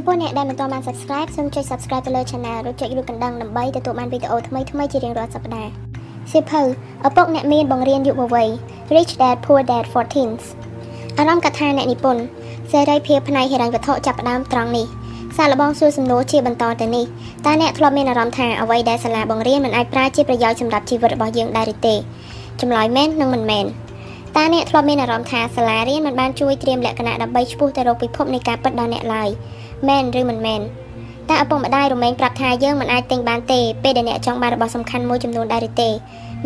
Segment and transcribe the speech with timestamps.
[0.00, 5.70] ចំពោះអ្នកដែលមិនទាន់បាន Subscribe សូមចុច Subscribe ទៅលើ Channel ឬចុចរូបកណ្ដឹងដើម្បីទទួលបានវីដេអូថ្មីៗជារៀងរាល់សប្តាហ៍
[6.30, 6.62] សៀវភៅ
[7.06, 8.48] ឪពុកអ្នកមានបង្រៀនយុវវ័យ
[8.94, 10.44] Rich Dad Poor Dad for Teens
[11.18, 12.22] អារម្មណ៍កថាអ្នកនិពន្ធ
[12.70, 14.86] សេរីភាពផ្នែកហិរញ្ញវត្ថុចាប់ផ្ដើមត្រង់នេះ
[15.36, 17.04] សាកល្បងសួរសំណួរជាបន្តទៅនេះ
[17.46, 21.94] តើអ្នកធ្លាប់មានអារម្មណ៍ថាអ្វីដែលសាលាបង្រៀនមិនអាចប្រើជាប្រយោជន៍សម្រាប់ជីវិតរបស់យើងដែរឬទេ
[22.60, 23.64] ចម្លើយមែននិងមិនមែន
[24.36, 29.30] តើអ្នកធ្លាប់មានអារម្មណ៍ថាសាលារៀនមិនបានជួយត្រៀមលក្ខណៈដើម្បីឆ្ពោះទៅរកពិភពនៃការពិតដល់អ្នកឡើយ
[29.88, 30.60] មែនឬមិនមែន
[31.30, 35.88] តើឪពុកម្ដាយរមែងប្រាប់ថាយើងមិនអាចទិញបានទេពេលដែលអ្នកចង់បានរបស់សំខាន់មួយចំនួនដែរឬទេ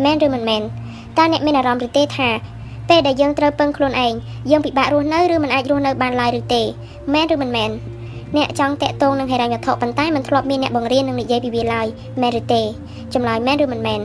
[0.03, 0.61] មែនឬមិនមែន
[1.17, 2.29] តើអ្នកមានអារម្មណ៍ឬទេថា
[2.89, 4.13] ពេលដែលយើងត្រូវពឹងខ្លួនឯង
[4.51, 6.61] យើងពិបាករស់នៅឬមិនអាចរស់នៅបានឡើយឬទេ
[7.13, 7.69] មែនឬមិនមែន
[8.37, 11.87] អ្នកចង់តាក់ទងនឹងហិរញ្ញវត្ថុប៉ុន្តែមិនធ្លាប់មានអ្នកបង្រៀននឹងនិយាយពីវាឡើយ
[12.21, 12.61] មែនឬទេ
[13.13, 13.99] ចម្លើយមែនឬមិនមែន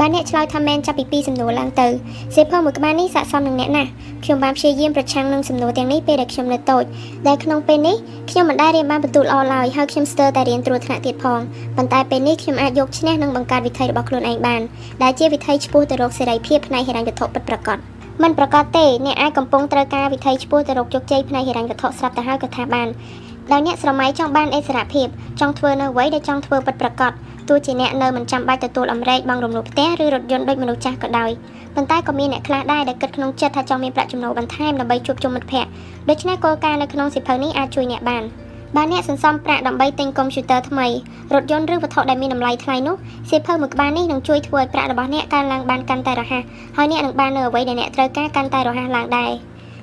[0.00, 1.88] បានអ្នកឆ្លើយថាមែនចាប់ពីពីសំណួរឡើងទៅ
[2.34, 3.90] សៀវភៅមួយក្បាលនេះស័ក្តិសមនឹងអ្នកណាស់
[4.24, 6.84] ខ្ញុំបានព្យាយាមប្រឆាំងនឹងសំណួរទាំងនេះពេលដែលខ្ញុំនៅតូច
[7.28, 7.96] ដែលក្នុងពេលនេះ
[8.30, 11.40] ខ្ញុំមិនដែលរៀនបានបន្ទូលល្អឡើយហើយខ្ញុំស្ទើរតែរៀនត្រួតថ្នាក់ទៀតផង
[11.76, 14.60] ប៉ុន្តែពេលនេះខ្ញុំអាចយកឈ្នះនិងបង្កើតវិថីរបស់ខ្លួនឯងបាន
[15.02, 17.78] ដែលជាវិថីឆ្ពោះទៅរកសេរីភាពផ្នែកហិរញ្ញវត្ថុពិតប្រាកដ
[18.22, 22.88] មិនប្រកាសទេអ្នកអាចកំពុងត្រូវការវិថីឆ្ពោះទៅរកជោគជ័យផ្នែកហិរញ្ញវត្ថុស្រាប់ទៅហើយក៏ថាបាន
[23.52, 25.06] ដោយអ្នកស្រមៃចង់បានអិសរភាព
[25.40, 27.12] ចង់ធ្វើនៅអ្វីដែលចង់ធ្វើពិតប្រាកដ
[27.48, 31.30] ទោះជាអ្នកនៅមិនចាំបាច់ទទួលអំរែកបង់រំលោភផ្ទះឬរថយន្តដូចមនុស្សចាស់ក៏ដោយ
[31.74, 35.70] ប៉ុន្តែក៏មានអ្នកខ្លះដែរដែលគិតក្នុងចិត្តថាចង់មានប្រាក់ចំណូលបន្ថែមដើម្បីជួបជុំមិត្តភ័ក្តិ
[36.08, 38.22] ដូច្នេះគោលការណ៍នៅក្នុងសិភៅនេះអាចជួយអ្នកបាន
[38.76, 40.86] បើអ្នកសន្សំប្រាក់ដើម្បីទិញកុំព្យូទ័រថ្មី
[41.34, 42.96] រថយន្តឬវត្ថុដែលមានតម្លៃថ្លៃនោះ
[43.30, 46.42] សៀវភៅមួយក្បាលនេះនឹងជួយធ្វើឲ្យប្រាក់របស់អ្នកកើនឡើងបានកាន់តែរហ័ស
[46.76, 49.30] ហើយអ្នកនឹងបាននៅអ្វីដែលអ្នកត្រូវការកាន់តែរហ័សឡើងដែរ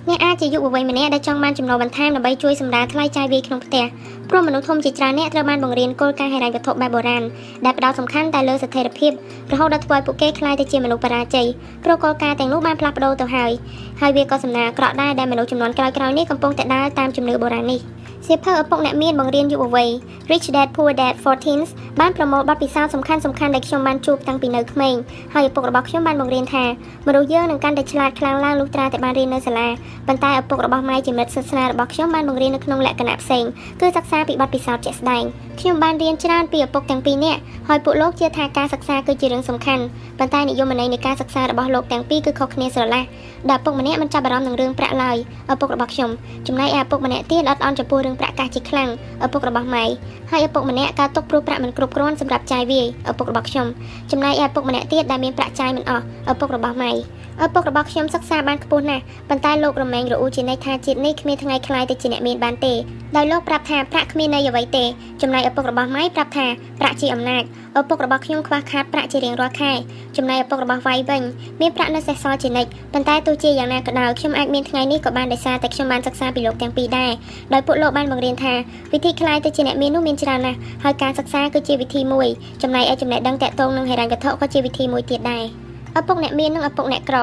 [0.09, 3.85] អ្នកអាចជាយុវវ័យម្នាក់ដែលចង់បានចំណូលបន្ថែមដើម្បីជួយសម្រាលថ្លៃចាយវាយក្នុងផ្ទះ
[4.29, 7.23] ព្រោះមនុស្សធំជាច្រើនអ្នកត្រូវបានបង្រៀនគោលការណ៍ហិរញ្ញវត្ថុបែបបុរាណ
[7.65, 9.11] ដែលផ្ដោតសំខាន់តែលើស្ថិរភាព
[9.51, 11.47] រហូតដល់ធ្វើឲ្យពួកគេក្លាយទៅជាមនុស្សបរាជ័យ
[11.83, 13.51] ព្រោះគោលការណ៍ទាំងនោះបានផ្លាស់ប្ដូរទៅហើយ
[14.01, 17.81] ហើយវាក៏សំណាអាក្រក់ដែរដែលមនុស្សចំនួនក្រោយៗនេះកំពុងតែដើរតាមជំនឿបុរាណនេះ
[18.27, 19.89] សៀវភៅឪពុកអ្នកមានបង្រៀនយុវវ័យ
[20.31, 24.95] Rich Dad Poor Dad for Teens បានប្រមូលបទពិសោធន៍សំខាន់សំខាន់ដែលខ្ញុំបានជួបតាំងពីនៅក្មេង
[25.33, 26.65] ហើយឪពុករបស់ខ្ញុំបានបង្រៀនថា
[27.07, 29.67] មនុស្សយើងនឹងកាន់តែឆ្លាតខ្លាំងឡើងលុះត្រាតែបានរៀននៅសាលា
[30.07, 33.43] ប៉ុន្តែឪពុករបស់ម៉ែជាមិត្តសាសនារបស់ខ្ញុំបានបង្រៀននៅក្នុងលក្ខណៈផ្សេង
[33.79, 35.23] គឺសិក្សាពីបទពិសោធន៍ជាក់ស្ដែង
[35.59, 39.83] ខ្ញុំបានរៀនច្រើនពីឪពុកទាំងពីរនាក់ហើយពួកលោកជឿថាការសិក្សាគឺជារឿងសំខាន់
[40.19, 43.03] ប៉ុន្តែនិយមន័យនៃការសិក្សារបស់លោកទាំងពីរគឺខុសគ្នាស្រឡះ
[43.49, 45.17] ដែលឪពុកម្នាក់មិនចាប់អារម្មណ៍នឹងរឿងប្រាក់ឡើយ
[45.51, 46.09] ឪពុករបស់ខ្ញុំ
[46.47, 48.89] ចំណែកឯឪពុកម្នាក់ទៀតអត់អន់ចំពោះរឿងប្រាក់កាសជាខ្លាំង
[49.25, 49.85] ឪពុករបស់ម៉ៃ
[50.31, 53.67] ហើយឪពុកម្នាក់ការຕົកព្រោះប្រាក់មិនគ្រប់គ្រាន់សម្រាប់ចាយវាយឪពុករបស់ខ្ញុំ
[54.11, 56.91] ចំណែកឯឪពុកម្នាក់ទៀតដែលមានប្រាក់ចាយមិនអស់ឪពុករបស់ម៉ៃ
[57.41, 62.73] ឪពុករបស់ខ្ញុំសិក្សាបានខ្ពស់ណាស់ប៉ុន្តែលោករមែងរអ៊ូជានិច្ចថាជាតិនេះគ្មានថ្ងៃខ្លាយទៅជាអ្នកមានបានទេ
[63.15, 64.85] ដោយលោកប្រាប់ថាប្រាក់គ្មានន័យអ្វីទេ
[65.21, 66.45] ចំណែកឪពុករបស់ម៉ៃប្រាប់ថា
[66.79, 67.43] ប្រាក់ជាអំណាច
[67.79, 69.73] ឪពុករបស់ខ្ញុំខ្វះខាតប្រាក់ជារៀងរាល់ខែ
[70.17, 71.21] ចំណែកឪពុករបស់វាយវិញ
[71.61, 77.11] មានប្រាក់នៅសេសសល់ជានិច្ចប៉ុន្តែទោះជាយ៉ាងណាក៏ដោយខ្ញុំអាចមានថ្ងៃនេះក៏បានដោយសារតែខ្ញុំបានសិក្សាពីលោកទាំងពីរដែរ
[77.53, 78.53] ដោយពួកលោកបានបង្រៀនថា
[78.93, 82.27] វិធីខ្លាយទៅជាអ្នកមាននោះមានច្រើនណាស់ហើយការសិក្សាគឺជាវិធីមួយ
[82.61, 85.62] ចំណែកឯចំណេះដឹងតាក់ទងនឹងហិរញ្ញវត្ថុក៏ជាវិធីមួយទៀតដែរ
[85.99, 87.17] ឪពុកអ្នកមាននិងឪពុកអ្នកក្រ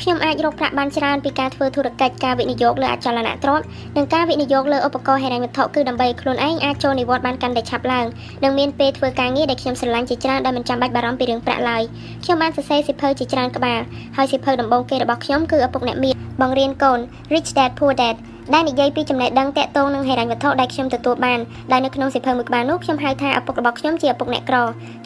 [0.00, 3.64] ខ្ញុំអាចរកប្រាក់បានច្រើនពីការធ្វើធុរកិច្ចការវិនិយោគលើអចលនទ្រព្យ
[3.96, 8.06] និងការវិនិយោគលើឧបករណ៍ហិរញ្ញវត្ថុគឺដើម្បីខ្លួនឯងអាចចូលនិវត្តន៍បានកាន់តែឆាប់ឡើង
[8.44, 11.82] និងមានពេលធ្វើការងារដែលខ្ញុំស្រឡាញ់ជាច្រើនដែលមិនចាំបាច់បារម្ភពីរឿងប្រាក់ឡើយ
[12.24, 13.80] ខ្ញុំបានសរសេរសៀវភៅជាច្រើនក្បាល
[14.16, 16.98] ហើយសៀវភៅដំបូងគេរបស់ខ្ញុំគឺឪពុកអ្នកមានបង្រៀនកូន
[17.32, 18.16] Rich Dad Poor Dad
[18.52, 21.38] ដែលនិយាយពីចំណេះដឹងតាក់ទងនឹងហិរញ្ញវត្ថុដែលខ្ញុំទទួលបាន
[21.72, 24.56] ដែលនៅក្នុងសៀវភៅមួយក្បាលនោះខ្ញុំហៅថាឪពុករបស់ខ្ញុំជាឪពុកអ្នកក្រ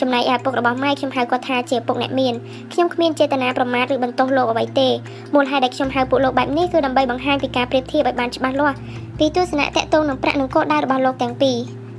[0.00, 2.34] ចំណែកឯឪពុករបស់ម៉ែខ្ញុំហៅគាត់ថាជាឪពុកអ្នកមាន
[2.72, 4.88] ខ្ញុំគ្មានចេតនាប្រមាថឬបន្ទោសលោកអ្វីទេ
[5.34, 8.76] មូលហេតុដែលខ្ញុំហៅពួកលោកបែបនេះគឺដើម្បីបង្ហាញពីការប្រៀបធៀបឲ្យបានច្បាស់លាស់
[9.18, 11.56] ពីទស្សនៈតាក់ទងនឹងប្រាក់និងគោលដៅរបស់លោកទាំងពីរ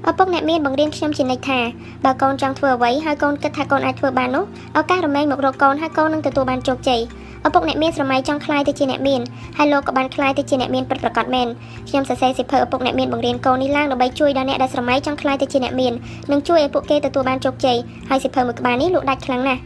[0.07, 1.59] ឪពុកអ្នកមានបង្រៀនខ្ញុំជានិច្ចថា
[2.05, 4.45] បើកូនចង់ធ្វើអ្វីហើយកូនគិតថាកូនអាចធ្វើបាននោះ
[4.77, 7.01] ឱកាសរមែងមករកកូនហើយកូននឹងទទួលបានជោគជ័យ
[7.47, 9.21] ឪពុកអ្នកមានស្រមៃចង់ខ្លាយទៅជាអ្នកមាន
[9.57, 11.47] ហើយលោកក៏បានខ្លាយទៅជាអ្នកមានពិតប្រាកដមែន
[11.89, 15.93] ខ្ញុំសរសេរសិភៅឪពុកអ្នកមានបង្រៀនកូននេះឡើងដើម្បីជួយដល់អ្នកដែលស្រមៃចង់ខ្លាយទៅជាអ្នកមាន
[16.31, 17.77] និងជួយឲ្យពួកគេទទួលបានជោគជ័យ
[18.09, 19.61] ហើយសិភៅមួយក្បាលនេះលក់ដាច់ខ្លាំងណាស់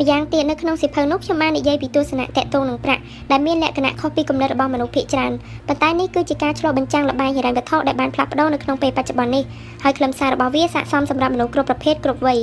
[0.00, 5.32] ម្យ៉ាងទៀតនៅក្នុងសិភៅនោះខ្ញុំបាននិយាយពីទស្សនៈតកតងនឹងប្រាក់ដែលមានលក្ខណៈខុសពីគំនិតរបស់មនុស្សភាគច្រើន
[5.68, 9.44] ប៉ុន្តែនេះគឺជាការឆ្លុះបញ្ចាំងលបាយហិរញ្ញវត្ថុដែលបានផ្លាស់ប្ដូរនៅក្នុងពេលបច្ចុប្បន្ននេះ
[9.84, 12.38] ហើយខ្លឹមសាររបស់វាស័ក្តិសមសម្រាប់មនុស្សគ្រប់ប្រភេទគ្រប់វ័យ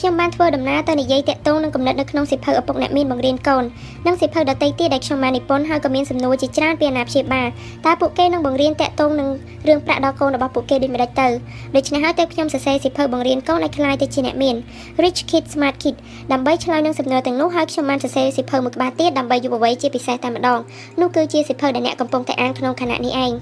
[0.00, 3.64] ខ្ញុំបានធ្វើដំណើរទៅនិយាយតាក់ទងនឹងគំនិតនៅក្នុងសិភៅឪពុកអ្នកមានបង្រៀនកូន
[4.06, 7.48] និងសិភៅដទៃទៀតដែលខ្ញុំបាននិពន្ធហើយក៏មានសំណួរជាច្រើនពីអាណាព្យាបាល
[7.86, 9.28] តើពួកគេនឹងបង្រៀនតាក់ទងនឹង
[9.68, 11.28] រឿងប្រាក់ដល់កូនរបស់ពួកគេដូចម្តេចទៅ
[11.74, 14.56] ដូច្នេះហើយទើបខ្ញុំសរសេរសិភៅបង្រៀនកូនឲ្យក្លាយទៅជាអ្នកមាន
[15.02, 15.94] Rich Kid Smart Kid
[16.32, 20.60] ដើម្បីឆ្លើយនឹងសំណួរទាំងនោះហើយខ្ញុំបានសរសេរសិភៅមួយក្បាលទៀតដើម្បីយុវវ័យជាពិសេសតែម្ដង
[21.00, 23.32] នោះគឺជាសិភៅដែលអ្នកកំពុងតែអានក្នុងខណៈនេះឯង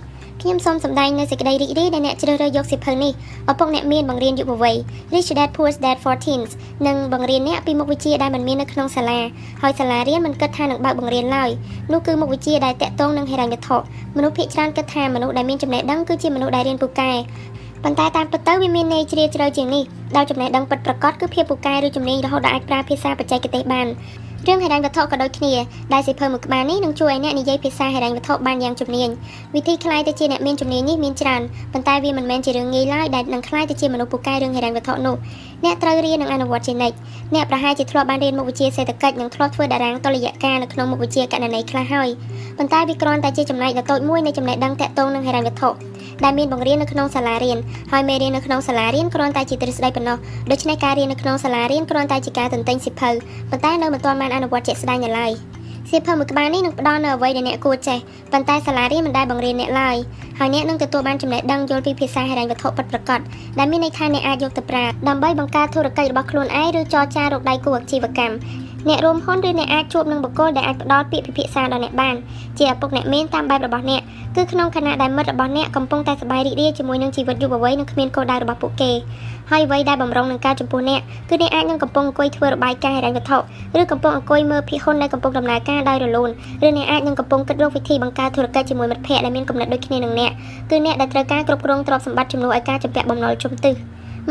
[0.42, 3.12] ខ្ញុំសូមសម្ដែងនូវសេចក្តីរីករាយដែលអ្នកជ្រើសរើសយកសៀវភៅនេះ
[3.50, 4.76] ឪពុកអ្នកមានបង្រៀនយុវវ័យ
[5.12, 6.50] Rich Dad Poor Dad for Teens
[6.86, 9.20] និងបង្រៀនអ្នកពីមុខវិជ្ជាដែលមិនមាននៅក្នុងសាលា
[9.62, 11.50] ហើយសាលារៀនមិនគិតថានឹងបើកបង្រៀនឡើយ
[11.92, 13.76] នោះគឺមុខវិជ្ជាដែលតាក់ទងនឹងហិរញ្ញវត្ថុ
[14.16, 17.12] មនុស្សភាគច្រើនគិតថាមនុស្សដែលមានចំណេះដឹងគឺជាមនុស្សដែលរៀនពូកែ
[17.84, 19.82] ប៉ុន្តែតាមពិតទៅវាមានន័យជ្រាលជ្រៅជាងនេះ
[20.16, 23.86] ដោយចំណេះដឹងពិតប្រាកដគឺភាពពូកែឬជំនាញរហូតដល់អាចប្រើភាសាបច្ចេកទេសបាន
[24.48, 25.54] រឿងហិរញ្ញវត្ថុក៏ដូចគ្នា
[25.92, 29.08] ដែលសិភើមួយក្បាលនេះនឹងជួយឲ្យអ្នកនិយាយភាសាហិរញ្ញវត្ថុបានយ៉ាងជំនាញ
[29.54, 31.42] វិធីខ្លាយទៅជាអ្នកមានជំនាញនេះមានច្រើន
[31.72, 35.16] ប៉ុន្តែវាមិនមែនជារឿងងាយឡើយដែលនឹងខ្លាយទៅជាមនុស្សពូកែរឿងហិរញ្ញវត្ថុនោះ
[35.64, 36.96] អ្នកត្រូវរៀននិងអនុវត្តជានិច្ច
[37.34, 42.08] អ្នកប្រហែលជាធ្លាប់បានរៀនមុខវិជ្ជាសេដ្ឋកិច្ចនិងធ្លាប់ធ្វើតារាងតុល្យការនៅក្នុងមុខវិជ្ជាកណន័យខ្លះហើយ
[42.58, 45.68] ប៉ុន្តែវាគ្រាន់តែជាចំណែកដ៏តូចមួយនៃចំណេះដឹងតាក់ទងនឹងហិរញ្ញវត្ថុ
[46.24, 47.58] ដែលមានបង្រៀននៅក្នុងសាលារៀន
[47.92, 50.16] ហើយមេរៀននៅក្នុងសាលារៀនគ្រាន់តែជាទ្រឹស្ដីប៉ុណ្ណោះ
[50.50, 53.10] ដូច្នេះការរៀននៅក្នុងសាលារៀនគ្រាន់តែជាការទន្ទិញសិភៅ
[53.50, 55.32] ប៉ុន្តែនៅមិនទាន់បានអនុវត្តជាក់ស្ដែងនៅឡើយ
[55.90, 57.98] សៀវភៅមួយក្បាលនេះនឹងផ្ដល់នូវអ្វីដែលអ្នកគួរចេះ
[58.32, 59.96] ប៉ុន្តែសាលារៀនមិនដែលបង្រៀនអ្នកឡើយ
[60.38, 63.20] ហើយអ្នកនឹងទទួលបានចំណេះដឹងយល់ពីភាសាហិរញ្ញវត្ថុពិតប្រាកដ
[63.58, 68.34] ដែលមានន័យថាអ្នកអាចយកទៅប្រើដើម្បីបង្កើតធុរកិច្ចរបស់ខ្លួនឯងឬចរចារកដៃគូអាជីវកម្ម
[68.88, 72.14] អ្នករួមហ៊ុនឬអ្នកអាចជួបនឹងបុគ្គលដែលអាចផ្ដល់ពាក្យពិភាក្សាដល់អ្នកបាន
[72.58, 74.02] ជាឪពុកអ្នកមានតាមបែបរបស់អ្នក
[74.36, 78.92] គឺក្នុងខណៈដែលមិត្តរបស់អ្នកកំពុងតែសប្បាយរីករាយជាមួយនឹងជីវិតយុវវ័យនិងគ្មានគោលដៅរបស់ពួកគេ
[79.50, 83.38] ហើយអ្វីដែលបំរុងនឹងការចំពោះអ្នកគឺអ្នកអាចនឹងកំពុងអង្គុយធ្វើរបាយការណ៍ហិរញ្ញវត្ថុ
[83.80, 86.30] ឬកំពុងអង្គុយមើលភាគហ៊ុនដែលកំពុងដំណើរការដោយរលូន
[86.66, 90.30] ឬអ្នកអាចនឹងកំពុងគិតរកវិធីបង្កើតធុរកិច្ចជាមួយមិត្តភ័ក្តិដែលមានគំនិតដូចគ្នានឹងអ្នក
[90.70, 93.74] គឺអ្នកដែលត្រូវការគ្រប់គ្រងទ្រព្យសម្បត្តិជំនួសឲ្យការជំពាក់បំណុលជំទិះ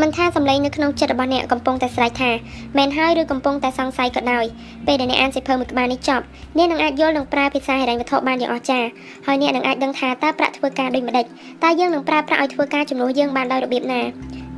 [0.01, 2.31] មិនថាសម្លេងនៅក្នុងចិត្តរបស់អ្នកកំពុងតែស្រែកថា
[2.78, 4.45] មែនហើយឬកំពុងតែសង្ស័យក៏ដោយ
[4.88, 6.24] ពេលដែលអ្នកអានសៀវភៅមួយក្បាលនេះចប់
[6.57, 8.90] អ្នកនឹងអាចយល់និងប្រើភាសាហិរញ្ញវត្ថុបានយ៉ាងអស្ចារ្យ
[9.28, 11.25] ហើយអ្នកនឹងអាចដឹងថាតើប្រាក់ធ្វើការដូចម្ដេច
[11.63, 14.01] តើយើងនឹងប្រើប្រាក់ឲ្យធ្វើការជំនួសយើងបានដោយរបៀបណា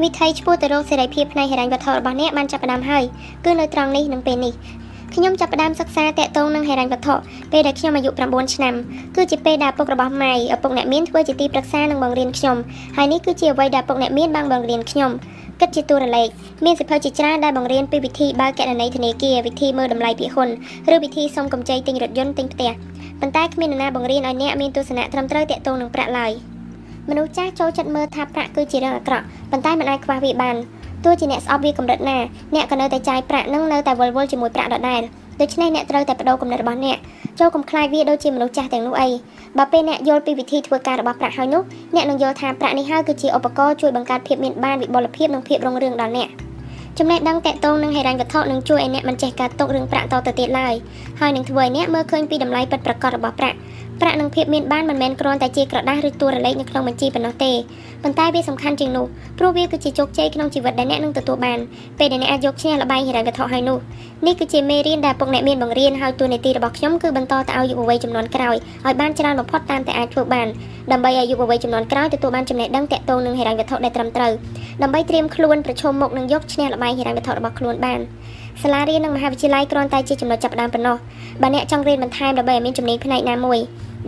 [0.04, 3.04] វិធីឆ្ពោះទៅរកសេរីភាពផ្នែកហិរញ្ញវត្ថុរបស់អ្នកបានចាប់ផ្ដើមហើយ
[3.46, 4.54] គឺនៅត្រង់នេះនឹងពេលនេះ
[5.18, 7.16] ខ្ញុំចាប់ផ្ដើមសិក្សាតាក់ទងនឹងហិរញ្ញវត្ថុ
[7.52, 8.74] ពេលដែលខ្ញុំអាយុ9ឆ្នាំ
[9.16, 12.58] គឺជាពេលដែលឪពុករបស់ម៉ែឪពុកអ្នកមានធ្វើជាទីប្រឹក្សានិងបង្រៀនខ្ញុំ
[12.98, 15.12] ហើយនេះគឺជាអ្វីដែលឪពុកអ្នកមានបានបង្រៀនខ្ញុំ
[15.60, 16.30] គិតជាតួលេខ
[16.66, 20.50] មានសិភៅជាច្រើនដែលបង្រៀនពីវិធីបើកគណនីធនាគារវិធីមើលតម្លៃភាគហ៊ុន
[20.94, 22.72] ឬវិធីសុំកម្ចីទិញរថយន្តទិញផ្ទះ
[23.20, 26.32] ប៉ុន្តែគ្មាននរណាបង្រៀនឲ្យអ្នកមានទស្សនៈត្រឹមត្រូវតាក់ទងនឹងប្រាក់ឡើយ
[27.10, 30.56] មនុស្សចាស់ចូលចិត្តមើលថាប្រាក់គឺជារឿងអាក្រក់ប៉ុន្តែមិនអាចខ្វះវាបាន
[31.06, 32.18] ទោះជាអ្នកស្អប់វាកម្រិតណា
[32.56, 35.02] អ្នកក៏នៅតែចាយប្រាក់និងនៅតែវល់វល់ជាមួយប្រាក់ដដែល
[35.42, 36.98] ដូច្នេះអ្នកត្រូវតែបដូរគំនិតរបស់អ្នក
[37.40, 39.10] ចូលកុំខ្លាចវាដូចជាមនុស្សចាស់ទាំងនោះអី
[39.58, 41.62] បើពេលអ្នកយល់ពីវិធីធ្វើការរបស់ប្រាក់ហើយនោះ
[41.96, 46.30] អ្នកនឹងយល់ថាប្រាក់នេះហើយគឺជាឧបករណ៍ជួយបង្កើតភាពមានបានវិបុលភាពនិងភាពរុងរឿងដល់អ្នក
[46.98, 50.74] ចំណេះដឹងតកតងនឹងហិរញ្ញវត្ថុនឹងជួយឲ្យអ្នកមិនចេះការຕົករឿងប្រាក់តទៅទៀតឡើយ
[51.20, 53.58] ហើយនឹងធ្វើឲ្យអ្នកមើលឃើញពីតម្លៃពិតប្រាកដរបស់ប្រាក់
[54.02, 57.52] ប្រាក់និងភាពមានបានមិនមែនគ្រាន់តែជាក្រដាស់ឬតួរលេខនៅក្នុងបញ្ជីប៉ុណ្ណោះទេ
[58.06, 59.06] ប៉ុន្តែវាសំខាន់ជាងនោះ
[59.40, 61.60] ព្រោះវាគឺជាជោគជ័យក្នុងជីវិតដែលអ្នកនឹងទទួលបាន
[62.00, 63.78] ពេលដែលអ្នកអាចយកឈ្នះលបែងហិរញ្ញវត្ថុហើយនោះ
[64.26, 68.56] នេះគឺជាមេរៀនដែលពុកអ្នកមានបង្រៀនហើយតួនាទីរបស់ខ្ញុំគឺបន្តទៅឲ្យយុវវ័យចំនួនក្រោយ
[68.86, 70.48] ឲ្យបានច្រើនបំផុតតាមតែអាចធ្វើបាន
[70.92, 74.32] ដើម្បីឲ្យយុវវ័យចំនួនក្រោយទទួលបានចំណេះដឹងទាក់ទងនឹងហិរញ្ញវត្ថុដែលត្រឹមត្រូវ
[74.82, 78.00] ដើម្បីត្រៀមខ្លួនប្រឈមមុខនឹងយកឈ្នះលបែងហិរញ្ញវត្ថុរបស់ខ្លួនបាន
[78.64, 80.98] សាលារៀននិងមហាវិទ្យាល័យគ្រាន់តែជាចំណុចចាប់ផ្ដើមប៉ុណ្ណោះ
[81.42, 83.60] បើអ្នកចង់រៀនបន្ថែមដើម្បីឲ្យមានជំនាញផ្នែកណាមួយ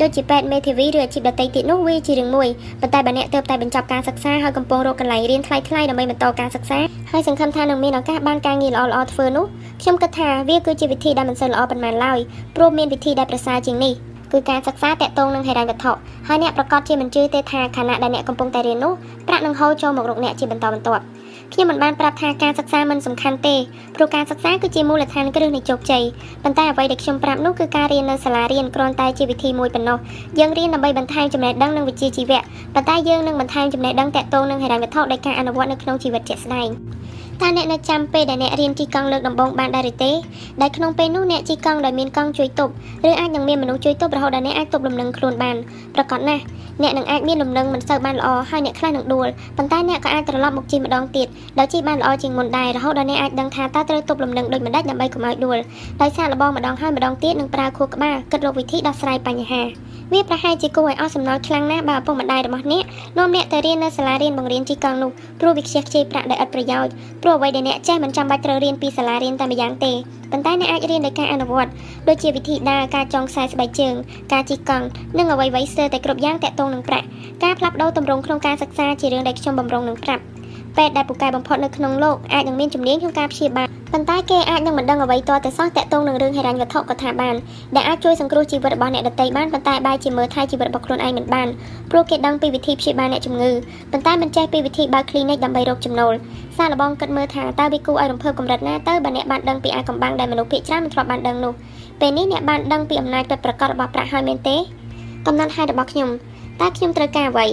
[0.01, 2.47] ដូចជាពេទ្យមេធាវីឬអាជីពដទៃទៀតនោះវាជារឿងមួយ
[2.81, 6.79] ប៉ុន្តែបើអ្នកទៅតែបញ្ចប់ការសិក្សាហើយកំពុងរកកន្លែងរៀនថ្លៃៗដើម្បីបន្តការសិក្សា
[7.11, 9.45] ហើយសង្ឃឹមថានឹងមានឱកាសបានការងារល្អៗធ្វើនោះ
[9.81, 12.19] ខ្ញុំគិតថាវាគឺជាវិធីដែលមិនសូវល្អប៉ុន្មានឡើយ
[12.55, 13.94] ព្រោះមានវិធីដែលប្រសើរជាងនេះ
[14.31, 15.91] គឺការសិក្សាតាក់ទងនឹងហិរញ្ញវត្ថុ
[16.27, 18.93] ហើយអ្នកប្រកាសជាមិនជឿទេថាខណៈដែលអ្នកកំពុងតែរៀននោះ
[19.27, 21.03] ប្រាក់នឹងហូរចូលមករកអ្នកជាបន្តបន្ទាប់
[21.53, 23.55] ខ្ញុំមិនបានប្រាប់ថាការសិក្សាមិនសំខាន់ទេ
[23.95, 26.03] ព្រោះការសិក្សាគឺជាមូលដ្ឋានគ្រឹះនៃជោគជ័យ
[26.43, 29.98] ប៉ុន្តែអ្វីដែលខ្ញុំប្រាប់នោះគឺការរៀននៅសាលារៀនគ្រាន់តែជាវិធីមួយប៉ុណ្ណោះ
[30.39, 32.39] យើងរៀនដើម្បីបន្ថែមចំណេះដឹងនិងវិជ្ជាជីវៈ
[32.74, 36.69] ប៉ុន្តែយើងនឹងបន្ថែមចំណេះដឹងតាក់ទងនឹងហិរញ្ញវត្ថុដោយការអនុវត្តនៅក្នុងជីវិតជាក់ស្ដែង
[37.41, 40.12] តើអ្នកនៅចាំពេលដែលអ្នករៀនជិះកង់លើកដំបូងបានដែរឬទេ
[40.62, 42.72] ដែលក្នុងពេលនោះអ្នកជិះកង់ដោយមានកង់ជួយទប់
[43.10, 45.56] ឬអាចនឹងមានមនុស្សជួយទប់រហូតដល់អ្នកអាចទប់លំនឹងខ្លួនបាន
[45.96, 46.44] ប្រកបណាស់
[46.82, 49.27] អ្នកនឹងអាចមានលំនឹងមិនសូវបានល្អហើយអ្នកខ្លះនឹងដួល
[49.58, 51.27] ប៉ុន្តែអ្នកក៏អាចត្រឡប់មកជិះម្ដងទៀត
[51.60, 55.58] ដោយជិះបានល្អជាងមុនដែររហូតដល់អ្នកអាចដឹងថាតើត្រូវទប់លំនឹងដូចម្ដេចដើម្បីកុំឲ្យដួល
[56.01, 59.62] ដោយសារលបងម្ដងហើយម្ដងទៀតនឹងប្រើខួរក្បាលគិតរកវិធីដោះស្រាយបញ្ហា
[60.13, 62.83] វាប្រហែលជាគួរឲ្យអស់សំណល់ខ្លាំងណាស់បើឪពុកម្ដាយរបស់អ្នក
[63.17, 69.93] នាំអ្នកទៅរៀននៅសាលារៀនបង្រៀនជិះកង់នោះព្រោះវាខ្ជះខ្ជាយប្រាក់ដែលឥតប្រយោជន៍ព្រោះអ្វីដែលអ្នកចេះមិនចាំបាច់ត្រូវរៀនពីសាលារៀនតែម្យ៉ាងទេ
[70.31, 71.71] ប៉ុន្តែអ្នកអាចរៀនដោយការអនុវត្ត
[72.07, 73.93] ដូចជាវិធីដើរការចងខ្សែស្បែកជើង
[74.33, 74.85] ការជិះកង់
[75.17, 77.05] និងអ្វីៗស្ទើរតែគ្រប់យ៉ាងតាក់ទងនឹងប្រាក់
[77.43, 80.23] ការផ្លាស់ប្ដូរទម្រង់ក្នុងការសិក្សាជារឿងដែលខ្ញុំបំរុងនឹងប្រាប់
[80.77, 87.36] ពេទ្យដែលពូកែបំផុតនៅក្នុងលោកអាចនឹងមានជំនាញក្នុងការព្យាបាលប៉ុន្តែគេអាចនឹងមិនដឹងអ្វីទាល់តែសោះតាក់ទងនឹងរឿងហិរញ្ញវត្ថុក៏ថាបាន
[87.75, 91.48] ដែលអាចជួយសង្គ្រោះជីវិតរបស់អ្នកដទៃបានប៉ុន្តែបែរជាមើលថែជីវិតរបស់ខ្លួនឯងមិនបាន
[91.91, 93.51] ព្រោះគេដឹងពីវិធីព្យាបាលអ្នកជំងឺ
[93.91, 96.13] ប៉ុន្តែមិនចេះពីវិធីបើក clinic ដើម្បីរកចំណូល
[96.57, 101.53] សាឡបងគិតមើលថាតើវាគួរឲ្យរំភើបកម្រិតណាទៅបើអ្នកបានដឹងពីអាកំបាំងដែលមនុស្សភាគច្រើនមិនធ្លាប់បានដឹងនោះ
[102.01, 104.57] ពេលនេះអ្នកបានដឹងពីអំណាចពិតប្រាកដរបស់ប្រាក់ហើយមែនទេ
[105.27, 106.10] កំណត់ហេតុរបស់ខ្ញុំ
[106.62, 107.48] តើខ្ញុំត្រូវការអ្វី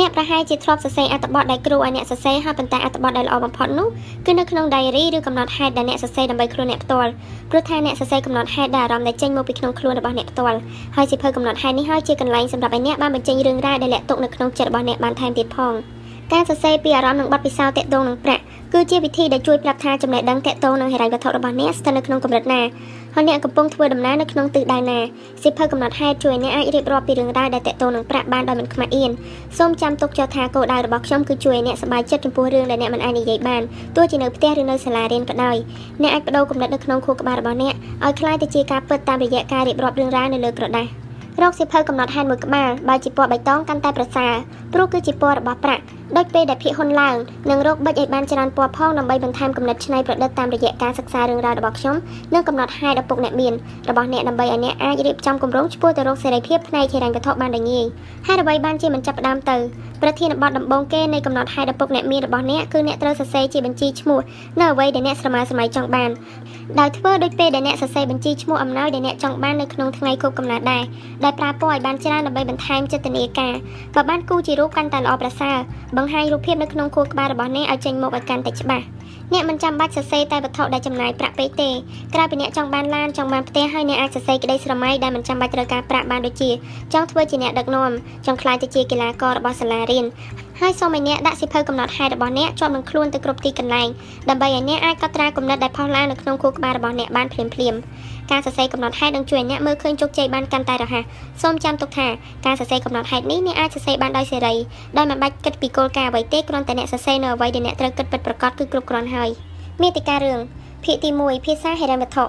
[0.00, 3.88] អ្នកប្រហែលជាធ្លាប់សរសេរអត្ថបទដែលគ្រូឲ្យអ្នកសរសេរហើយប៉ុន្តែអត្ថបទដែលល្អបំផុតនោះ
[4.26, 7.10] គឺនៅក្នុង diary ឬកំណត់ហេតុដែលអ្នកសរសេរដើម្បីខ្លួនអ្នកផ្ទាល់
[7.50, 10.58] ព្រោះថាអ្នកសរសេរកំណត់ហេតុដែលអារម្មណ៍ដែលចេញមកពីក្នុងខ្លួនរបស់អ្នកផ្ទាល់
[10.96, 15.72] ហើយសិភៅកំណត់ហេតុនេះហើយជាកន្លែងសម្រាប់ឲ្យអ្នកបានបញ្ចេញរឿងរ៉ាវដែលលាក់ទុកនៅក្នុងចិត្តរបស់អ្នកបានថែមទៀតផង
[16.32, 22.60] ការសរសេរពីអារម្មណ៍និងបទពិសោធន៍តាក់ទងនឹងប្រាក់គឺជាវិធីដែលជួយប្រាប់ថាចំណេះដឹងតាក់ទងនឹងហិរញ្ញវត្ថុរបស់អ្នកស្ថិតនៅក្នុងកម្រិតណា
[23.15, 24.99] ហើយអ្នកកំពុងធ្វើដំណើរនៅក្នុងទិសដៅណា
[25.43, 29.11] សិភៅកំណត់ហេតុជួយអ្នកអាចរៀបរាប់ពីរឿងរ៉ាវដែលតាក់ទងនឹងប្រាក់បានដោយមិនខ្មាស់អៀន
[29.57, 33.61] សូមចាំទុកចោលថាគោលដៅរបស់ខ្ញុំគឺជួយអ្នកសប្បាយចិត្តចំពោះរឿងដែលអ្នកមិនអាចនិយាយបាន
[33.95, 35.57] ទោះជានៅផ្ទះឬនៅសាលារៀនក៏ដោយ
[36.01, 37.73] អ្នកអាចបដូរគំនិតនៅក្នុងខួរក្បាលរបស់អ្នក
[38.05, 40.87] ឲ្យคล้ายទៅជាការពិតតាមរយៈការរៀបរាប់រឿងរ៉ាវនៅលើក្រដាស
[41.42, 44.32] រកសិភៅកំណត់ហេតុមួយក្បាលបើជាពណ៌បៃតងកាន់តែប្រសើរ
[44.72, 45.82] ព្រោះគឺជាពណ៌របស់ប្រាក់
[46.16, 47.16] ដូចពេលដែលភាគហ៊ុនឡើង
[47.50, 51.96] នឹងរកបិចឲ្យបានច្រើនពណ៌ផងដើម្បីបន្ថែមគំនិតច្នៃប្រឌិតតាមរយៈការសិក្សារឿងរ៉ាវរបស់ខ្ញុំ
[52.34, 53.52] និងកំណត់ហេតុឪពុកអ្នកមាន
[53.88, 57.84] របស់អ្នកដើម្បីឲ្យអ្នកអាចរៀបចំគម្រោងឆ្ពោះទៅរកសេរីភាពផ្នែកហិរញ្ញវត្ថុបានដោយងាយ
[58.26, 59.56] ហើយអ្វីបានជាមិនចាប់ផ្ដើមទៅ
[60.02, 64.20] ប្រធានបទដំបូងគេនៃកំណត់ហេតុឪពុកអ្នកមានរបស់អ្នកគឺអ្នកត្រូវសរសេរជាបញ្ជីឈ្មោះ
[64.60, 66.10] នៅអ្វីដែលអ្នកស្រមើស្រមៃចង់បាន
[66.80, 70.82] ដោយធ្វើដូចពេលដែលអ្នកសរសេរបញ្ជីឈ្មោះអំណោយដែលអ្នកចង់បាននៅក្នុងថ្ងៃខួបកំណើតដែរ
[71.24, 73.54] ដែលប្រើពណ៌ឲ្យបានច្រើនដើម្បីបន្ថែមចិត្តនាការ
[73.94, 75.56] បើបានគូជារូបកាន់តែល្អប្រសើរ
[75.96, 78.84] បង្ហាញរូបភាពនៅក្នុងខួរក្បាលរបស់អ្នកឲ្យចេញមកឲ្យកាន់តែច្បាស់
[79.32, 81.70] អ្នកមិនចាំបាច់សរសេរតែវត្ថុដែលចំណាយប្រាក់ពេកទេ
[82.14, 86.50] ក្រៅពីអ្នកចង់បានឡានចង់បានផ្ទះហើយអ្នកអាចសរសេរក្តីស្រមៃដែលមិនចាំបាច់ត្រូវការប្រាក់បានដូចជា
[86.92, 87.90] ចង់ធ្វើជាអ្នកដឹកនាំ
[88.26, 90.04] ចង់ក្លាយទៅជាកីឡាកររបស់សាលារៀន
[90.60, 93.88] ហើយសូមឲ្យអ្នកដាក់សិភៅកំណត់ហេតុរបស់អ្នកជាប់នឹងខ្លួនទៅគ្រប់ទីកន្លែង
[94.28, 97.80] ដើម្បីឲ្យអ្នកអាចកត់ត្រាគំនិតដែលផុសឡើងនៅក្នុងខួរក្បាលរបស់អ្នកបានភ្លាមៗ
[98.30, 101.04] ការសរសេរកំណត់ហេតុនឹងជួយឲ្យអ្នកមើលឃើញជោគជ័យបានកាន់តែរហ័ស
[101.42, 102.08] សូមចាំទុកថា
[102.46, 104.54] ការសរសេរកំណត់ហេតុនេះអ្នកអាចសរសេរបានដោយសេរី
[104.96, 109.30] ដោយមិនបាច់គិតពីគោលការណ៍អ្វីទេគ្រាន់តែអ្នកសរសេរនៅអ្វីដែលអ្នកត្រូវគិតពិតប្រាកដគឺគ្រប់គ្រាន់ហើយ
[109.82, 110.40] មេតិការឿង
[110.84, 112.24] ភាគទី1ភាសាហិរញ្ញវត្ថុ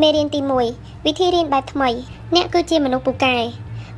[0.00, 0.40] មេរៀនទី
[0.72, 1.88] 1វិធីរៀនបែបថ្មី
[2.34, 3.36] អ្នកគឺជាមនុស្សពូកែ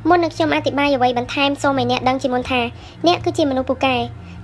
[0.09, 2.61] មុននឹងខ្ញុំអធិប្បាយអ្វីបន្ថែមសូមឲ្យអ្នកដឹងជាមុនថា
[3.07, 3.95] អ្នកគឺជាមនុស្សពូកែ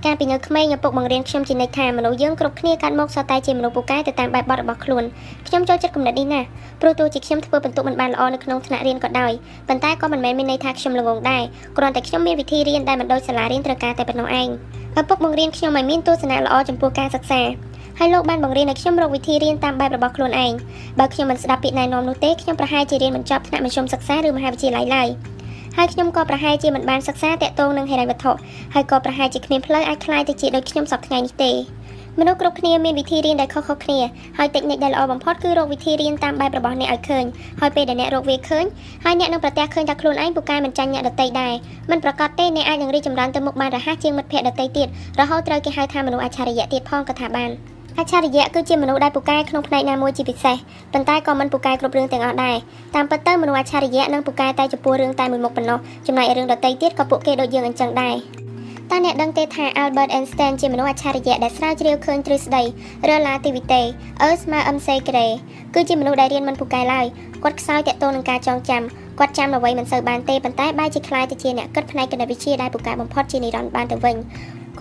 [0.05, 5.03] កាលពីនៅក្មេងឪពុកបង្រៀនខ្ញុំជានិច្ចថាមនុស្សយើងគ្រប់គ្នាកាត់មកសុទ្ធតែជាមនុស្សពូកែទៅតាមបែបបទរបស់ខ្លួន
[5.47, 6.47] ខ្ញុំចូលចិត្តគំនិតនេះណាស់
[6.81, 9.31] ព្រោះទោះជាខ្ញុំធ្វើបន្ទុកមិនបានល្អនៅក្នុងថ្នាក់រៀនក៏ដោយ
[9.67, 11.43] ប៉ុន្តែក៏មិនមែនមានន័យថាខ្ញុំល្ងងដែរ
[11.77, 14.49] គ្រាន់តែខ្ញុំមានវិធីរៀនដែលមិនដូចសាលារៀនត្រូវការតែប៉ុណ្ណោះឯង
[14.99, 17.41] ឪពុកបង្រៀនខ្ញុំឲ្យមានទស្សនៈល្អចំពោះការសិក្សា
[17.99, 20.53] ហើយលោកបានបង្រៀនឲ្យខ្ញុំរកវិធីរៀនតាមបែបរបស់ខ្លួនឯង
[20.99, 25.09] បើខ្ញុំមិនស្ដាប់ពាក្យណែនាំនោះទេខ្ញុំប្រហែលជារៀនបញ្ចប់ថ្នាក់មធ្យមសិក្សាឬមហាវិទ្យាល័យឡើយ
[25.77, 28.31] ហើយខ្ញុំក៏ប្រហែលជាមិនបានសិក្សាតាក់ទងនឹងហិរញ្ញវត្ថុ
[28.73, 31.51] ហើយក៏ប្រហែលជាគ្មានផ្លូវអាចក្លាយទៅជាដូចខ្ញុំសពថ្ងៃនេះទេ
[32.19, 33.99] មនុស្សគ្រប់គ្នាមានវិធីរៀនដែលខុសៗគ្នា
[34.37, 37.25] ហើយតិចនិចដែលល្អបំផុតគឺរកវិធីរៀនតាមបែបរបស់អ្នកឲ្យឃើញ
[37.59, 38.65] ហើយពេលដែលអ្នករកវាឃើញ
[39.03, 41.53] ហើយអ្នកនឹងប្រទះឃើញថាខ្លួនឯងពូកែមិនចាញ់អ្នកដទៃដែរ
[41.91, 44.87] មិនប្រកាសទេអ្នកអាចនឹងរីកចម្រើនទៅមុខបានរហ័សជាងមិត្តភ័ក្តិដទៃទៀត
[45.19, 47.51] រហូតត្រូវគេហៅថាមនុស្សអច្ឆរិយៈទៀតផងក៏ថាបាន
[47.99, 50.55] អច្ឆរិយៈគឺជាមនុស្សដែលពូកែក្នុងផ្នែកណាមួយជាពិសេស
[50.93, 52.55] ប៉ុន្តែក៏មិនពូកែគ្រប់រឿងទាំងអស់ដែរ
[52.95, 58.15] តាមពិតទៅមនុស្សអច្ឆរិយៈនឹងពូកែតែចំពោះរឿងតែមួយមុខប៉ុណ្ណោះចំណែករឿងដទៃទៀតក៏ពួកគេដូចយើងអញ្ចឹងដែរ
[58.91, 62.63] តើអ្នកដឹងទេថា Albert Einstein ជាមនុស្សអច្ឆរិយៈដែលស្រាវជ្រាវឃើញទ្រឹស្ដី
[63.09, 63.83] relativity
[64.27, 65.27] E ស្មើ mc ក្រេ
[65.73, 67.05] គឺជាមនុស្សដែលរៀនមិនពូកែឡើយ
[67.43, 68.83] គាត់ខ្សោយតាក់ទងនឹងការចងចាំ
[69.19, 74.15] គាត់ចាំអ្វីមិនសូវបានទេប៉ុន្តែបែរជាខ្លាយទៅជាអ្នកគិតផ្នែកគណិតវិទ្យាដែលពូកែបំផុតជានិរន្តរ៍បានទៅវិញ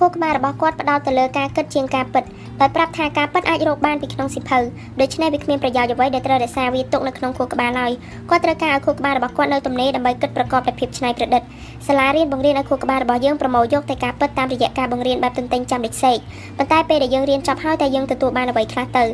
[0.00, 2.25] ខួរក្បាលរបស់គាត់ផ្ដោតទៅលើការគិតជាងការពិត
[2.61, 4.59] ដោយប្រាប់ថាការពិតអាចរកបានពីក្នុងសិភៅ
[5.00, 7.92] ដូច្នេះវាគ្មានប្រយោជន៍អ្វីដែលត្រូវរក្សាវាទុកនៅក្នុងខួរក្បាលឡើយ
[8.30, 11.42] គាត់ត្រូវការឲ្យខួរក្បាលរបស់គាត់នៅទំនេរដើម្បីគិតប្រកបដោយភាពច្នៃប្រឌិត
[11.88, 16.16] សាលារៀនបង្រៀនឲ្យខួរក្បាលរបស់យើងប្រមូលយកតែការពិតតាមរយៈការបង្រៀនបែបទន្ទិញចាំដូចសេក
[16.57, 19.04] ប៉ុន្តែពេលដែលយើងរៀនចប់ហើយតែយើងទទួលបានអ្វីខ្លះទៅ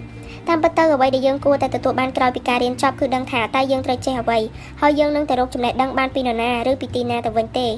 [0.48, 4.38] តាមពិតទៅអ្វីដែលយើងគួរតែទទួលបានក្រោយពីការរៀនចប់គឺដឹងថាតើយើងត្រូវចេះអ្វី
[4.80, 7.68] ហើយយើងនឹងទៅរកចំណេះដឹងបានពីនរណាឬពីទីណាទៅវិញទេ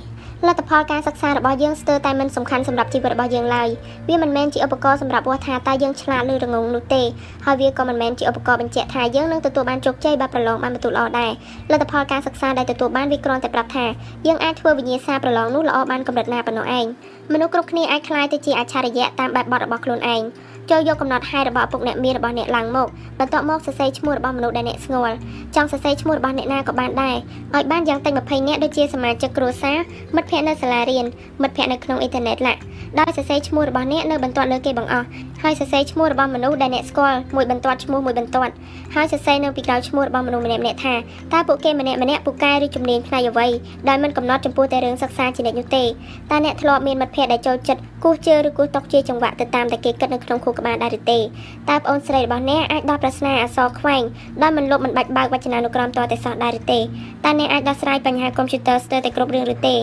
[0.47, 3.68] លទ្ធផលការសិក្សារបស់យើងស្ទើរតែមិនសំខាន់សម្រាប់ជីវិតរបស់យើងឡើយ
[4.09, 7.02] វាមិនមែនជាឧបករណ៍សម្រាប់វាស់ថាតើយើងឆ្លាតឬរងងនោះទេ
[7.47, 11.30] ហើយវាក៏មិនមែនជាឧបករណ៍បញ្ជាក់ថាយើងនឹងទទួលបានជោគជ័យបើប្រឡងបានបន្ទូលល្អដែរ
[11.73, 13.87] លទ្ធផលការសិក្សាដែលទទួលបានវាគ្រាន់តែប្រាប់ថា
[14.26, 16.87] យើងអាចធ្វើវិញ្ញាសាប្រឡងនោះល្អបានកម្រិតណាប៉ុណ្ណោះឯង
[17.33, 20.23] មនុស្សគ្រប់គ្នាអាចក្លាយទៅជាអច្ឆរិយៈតាមបែបបទរបស់ខ្លួនឯង
[20.70, 25.16] ចូលយកកំណត់ហេតុរបស់ឪពុកអ្នកមានរបស់អ្នកឡើងមកបន្ទាប់មកសរសេរឈ្មោះរបស់មនុស្សដែលអ្នកស្គាល់
[25.56, 27.16] ចង់សរសេរឈ្មោះរបស់អ្នកណាក៏បានដែរ
[27.54, 29.76] ឲ្យបានយ៉ាងតិច20នាក់ដូចជាសមាជិកគ្រួសារ
[30.14, 31.04] មិត្តភ័ក្តិនៅសាលារៀន
[31.42, 32.54] មិត្តភ័ក្តិនៅក្នុងអ៊ីនធឺណិតឡា
[33.00, 35.06] ដោយសរសេរឈ្មោះរបស់អ្នកនៅបន្ទាត់លើគេបង្អស់
[35.42, 38.52] ហើយសរសេរឈ្មោះរបស់មនុស្សដែលអ្នកស្គាល់មួយបន្ទាត់ឈ្មោះមួយបន្ទាត់
[38.95, 40.95] ហើយសរសេរនៅពីក្រោយឈ្មោះរបស់មនុស្សម្នាក់ម្នាក់ថា
[41.33, 43.47] តើពួកគេម្នាក់ម្នាក់ពូកែឬជំនាញផ្នែកអ្វី
[43.88, 45.85] ដែលមិនកំណត់ចំពោះតែរឿងសិក្សាជានិច្ចនោះទេ
[46.30, 54.02] តើអ្នកធ្លាប់មានមិត្តភ័ក្តិដែលចូលចិត្តគោះជើឬគោះតុកជាចង្វាក់ទៅតាមតែគេគិតនៅក្នុងខួរក្បាលដែរឬទេតើប្អូនស្រីរបស់អ្នកអាចដោះប្រស្នាអក្សរខ្វែង
[54.42, 59.75] ដោយមិនលុបមិនបាច់បើកវចនានុក្រមតតែសោះដែរឬទេតើអ្នកអាចដោះស្រាយបញ្ហាកុំព្យូទ័រស្ទើរតែគ្រប់រឿងឬទេ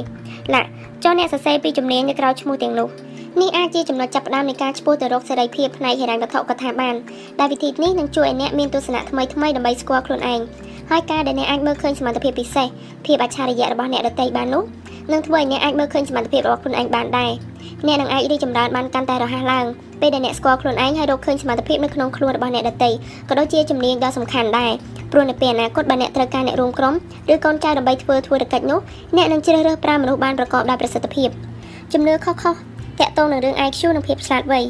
[0.54, 0.62] ឡា
[1.04, 2.90] ចុះអ្នកសរសេរពីជំនាញនៅក្រៅឈ្មោះទាំងនោះ
[3.42, 6.96] នេះអាចជាចំណុចចាប់ផ្ដើមនៃការឆ្ពោះទៅរកសេរីភាពផ្នែកហិរញ្ញវត្ថុក៏ថាបាន
[7.39, 10.39] ដែលវិធីនេះនឹងជួយឲ្យអ្នកមានទស្សនៈថ្មីថ្មីដើម្បីស្គាល់ខ្លួនឯង
[10.92, 12.68] ហើយការដែលអ្នកអាចមើលឃើញសមត្ថភាពពិសេស
[13.06, 14.63] ភាពអច្ឆរិយៈរបស់អ្នកដទៃបាននោះ
[15.12, 17.32] នឹងធ្វើឲ្យអ្នកអាចមើលឃើញសមត្ថភាពរបស់ខ្លួនឯងបានដែរ
[17.88, 19.65] អ្នកនឹងអាចរីកចម្រើនបានកាន់តែរហ័សឡើង
[20.01, 22.89] ពេលដែលអ្នកស្គាល់ខ្លួនឯងហើយរកឃើញសមត្ថភាពនៅក្នុងខ្លួនរបស់អ្នកដទៃ
[23.30, 24.72] ក៏ដូចជាជំនាញដ៏សំខាន់ដែរ
[25.12, 26.94] ព្រោះនៅពេលអនាគតបើអ្នកត្រូវការអ្នករួមក្រុម
[27.34, 28.80] ឬកូនចៅដើម្បីធ្វើធ្វើកិច្ចនោះ
[29.15, 31.30] អ្នកនឹងជ្រើសរើសប្រើមនុស្សបានប្រកបដោយប្រសិទ្ធភាព
[31.94, 34.62] ជំនឿខុសៗ តាក់ទងនឹងរឿង IQ និងភាពឆ្លាតវៃ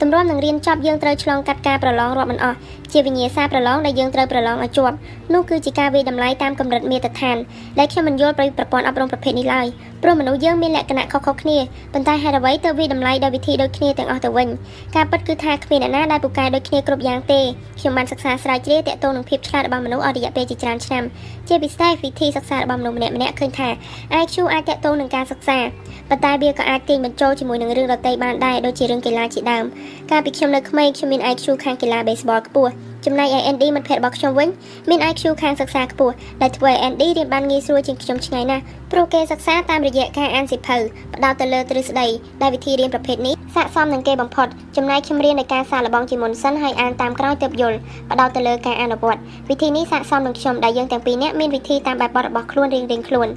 [0.00, 2.56] ទម្រាំនឹងរៀនចប់យើងត្រូវឆ្លងកាត់ការប្រឡងរាប់មិនអស់
[2.94, 4.96] ជាវិញ្ញាសាប្រឡងដែលយើងត្រូវប្រឡងឲ្យជាប់
[5.32, 7.36] នោះគឺជាការវិតម្លៃតាមកម្រិតមាត្រដ្ឋាន
[7.78, 9.66] ដែលខ្ញុំមិនយល់ពីប្រព័ន្ធអប់រំប្រភេទនេះឡើយ
[10.02, 11.58] ព្រោះមនុស្សយើងមានលក្ខណៈខុសៗគ្នា
[11.92, 14.48] ប៉ុន្តែហេតុអ្វីទៅវិតម្លៃដោយវិធីដូចគ្នាទាំងអស់ទៅវិញ
[14.96, 17.40] ការពិតគឺថាគ្មានអ្នកណាដែលពូកែដូចគ្នាគ្រប់យ៉ាងទេ
[17.78, 21.04] ខ្ញុំបានសិក្សាស្រាវជ្រាវទាក់ទងនឹងភាពឆ្លាតរបស់មនុស្សអស់រយៈពេលជាច្រើនឆ្នាំ
[21.48, 23.68] ជាពិសេសវិធីសិក្សារបស់មនុស្សម្នាក់ម្នាក់ឃើញថា
[24.22, 25.58] IQ អាចទាក់ទងនឹងការសិក្សា
[26.10, 29.64] ប៉ុន្តែវាក៏អាចទាញបញ្ចូលជាមួយនឹងរឿងដទៃបានដែរដូចជារឿងកីឡាជាដើម
[30.10, 32.72] កាលពីខ្ញុំនៅក្មេងខ្ញុំមាន IQ ខាងកីឡា baseball ខ្ពស់
[33.04, 34.48] ចំណែកឯ ND មិត្តភ័ក្តិរបស់ខ្ញុំវិញ
[34.88, 40.76] មាន IQ ខាងសិក្សាខ្ពស់ដែលធ្វើឲ្យ ND រៀនបានងាយស្រួលជាងខ្ញុំឆ្ងាយណាស់ព្រោះគេសិក្សាតាមរយៈការអានសៀវភៅ
[41.14, 42.06] ផ្ដោតទៅលើទ្រឹស្ដី
[42.42, 47.78] ដែលវិធីរៀនប្រភេទនេះស័ក្តិសមនឹងគេបំផុតចំណែកខ្ញុំរៀនដោយការសាកល្បងជាមុនសិនហើយអានតាមក្រោយទើបយល់
[48.10, 53.28] ផ្ដោតទៅលើការអនុវត្តវិធីនេះស័ក្តិសមនឹងខ្ញុំដែលយើងទាំងពីរនាក់មានវិធីតាមបែបបទរបស់ខ្លួនរៀងៗខ្លួន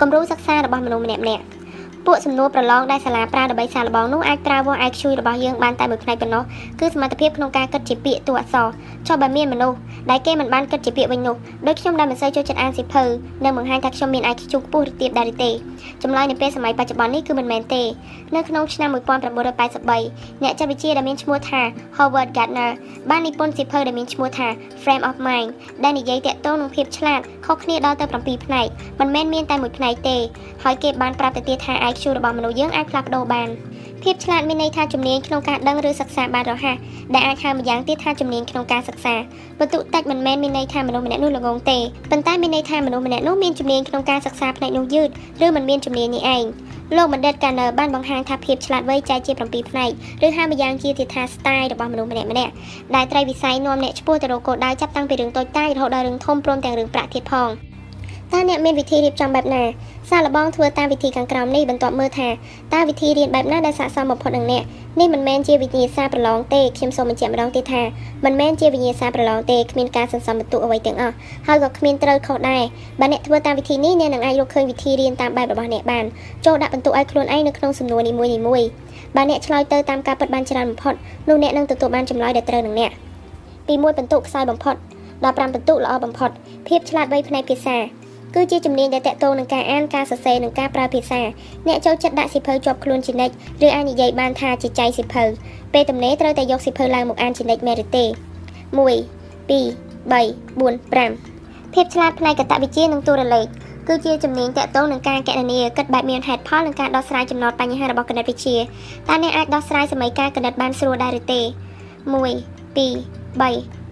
[0.00, 1.61] គំរូសិក្សារបស់មនុស្សម្នាក់ៗ
[2.06, 6.42] ពួកសំណួរប្រឡងដែលសាលាប្រើដើម្បីសាកល្បងនោះអាចប្រើវាស់ IQ របស់យើងបានតែមួយផ្នែកប៉ុណ្ណោះ
[6.80, 8.66] គឺសមត្ថភាពក្នុងការគិតជាពាក្យតួអក្សរ
[9.08, 9.76] ចុះបើមានមនុស្ស
[10.10, 13.04] ដែលគេមិនបានគិតជាពាក្យវិញនោះដូចខ្ញុំដែលមិនសូវចូលចិត្តអានសៀវភៅ
[13.44, 15.50] នៅបង្ហាញថាខ្ញុំមាន IQ ខ្ពស់ឬទាបដែរទេ
[16.02, 17.82] ចម្លើយនៅពេលសម័យបច្ចុប្បន្ននេះគឺមិនមែនទេ
[18.34, 21.60] នៅក្នុងឆ្នាំ1983អ្នកចិត្តវិទ្យាដែលមានឈ្មោះថា
[21.96, 22.70] Howard Gardner
[23.10, 24.48] បាននិពន្ធសៀវភៅដែលមានឈ្មោះថា
[24.82, 25.48] Frame of Mind
[25.82, 28.66] ដែលនិយាយតាក់ទងនឹងភាពឆ្លាតខុសគ្នាដល់ទៅ7ផ្នែក
[29.00, 30.16] មិនមែនមានតែមួយផ្នែកទេ
[30.64, 33.48] ហើយគេបានប្រាប់ទៅទៀតថា IQ របស់មនុស្សយើងអាចផ្លាស់ប្ដូរបាន
[34.02, 36.76] ភាពឆ្លាតមានន័យថាជំនាញក្នុងការដឹងឬសិក្សាបានរហ័ស
[37.14, 39.14] ដែលអាចហៅម្យ៉ាងទៀតថាជំនាញក្នុងការសិក្សា
[39.60, 41.78] បន្ទុតិចមិនមែនមានន័យថាមនុស្សម្នាក់នោះល្ងងទេ
[42.10, 45.08] ប៉ុន្តែមានន័យថាមនុស្សម្នាក់នោះមានជំនាញក្នុងការសិក្សាផ្នែកនោះយឺត
[45.44, 46.44] ឬមិនមានជំនាញនេះឯង
[46.96, 49.90] លោកបណ្ឌិតកានឺបានបង្ហាញថាភាពឆ្លាតវៃចែកជា7ផ្នែក
[50.26, 52.52] ឬហៅម្យ៉ាងជាទៀតថា style របស់មនុស្សម្នាក់ម្នាក់
[52.94, 57.71] ដែលត្រីវិស័យនាំអ្នកឆ្ពោះទៅរកគោលដៅចាប់តាំងពីរឿងតូចតាចរហូតដល់រឿងធំព្រមទាំងរឿងប្រាក់ទៀតផង
[58.32, 59.62] តើអ្នកមានវិធីរៀបចំបែបណា
[60.10, 62.28] សាកល្បងធ្វើតាមវិធីខាងក្រោមនេះបន្ទាប់មើលថា
[62.74, 64.62] តើវិធីរៀនបែបណាដែលស័ក្តិសមបំផុតនឹងអ្នក
[65.00, 67.82] នេះមិនមែនជាវិញ្ញាសាប្រឡងទេខ្ញុំសូមបញ្ជាក់ម្ដងទៀតថា
[68.24, 71.14] មិនមែនជាវិញ្ញាសាប្រឡងទេគ្មានការសន្សំបន្ទុកអ្វីទាំងអស់
[71.46, 72.62] ហើយក៏គ្មានត្រូវខុសដែរ
[73.00, 76.04] បើអ្នកធ្វើតាមវិធីនេះអ្នកនឹងអាចរកឃើញវិធីរៀនតាមបែបរបស់អ្នកបាន
[76.46, 78.68] ចូលដាក់បន្ទុកឲ្យខ្លួនឯងនៅក្នុងសំណួរនីមួយៗ
[79.16, 80.94] បើអ្នកឆ្លើយទៅតាមការពិតបានច្រើនបំផុត
[81.28, 82.92] នោះអ្នកនឹងទទួលបានចម្លើយដែលត្រូវនឹងអ្នក
[83.66, 84.74] ពី1បន្ទុកខ្សោយបំផុត
[85.24, 86.30] ដល់5បន្ទុកល្អបំផុត
[86.68, 87.76] ភាពឆ្លាតវៃផ្នែកភាសា
[88.34, 91.20] គឺជាជំនាញដែលតកតងនឹងការអានការសរសេរនិងការប្រើភាសា
[91.66, 93.34] អ្នកចូលចិត្តដាក់សៀវភៅជាប់ខ្លួនជានិច្ច
[93.66, 95.24] ឬអាចនិយាយបានថាជាចៃសៀវភៅ
[95.72, 98.08] ពេលទំនេរត្រូវតែយកសៀវភៅឡើងមកអានជានិច្ចមែនទេ1 2
[100.12, 100.12] 3
[100.60, 103.46] 4 5ភាពឆ្លាតផ្នែកកតវិជ្ជានិងទូរលេខ
[103.88, 112.22] គឺជាជំនាញតកតងនឹងការកណនាគិតបែបមានហេតុផលនិងការដោះស្រាយចំណោទបញ្ហារបស់គណិតវិទ្យាតើអ្នកអាចដោះស្រាយសម័យកាលគណិតបានស្រួលដែរឬទេ1 2
[113.40, 113.42] 3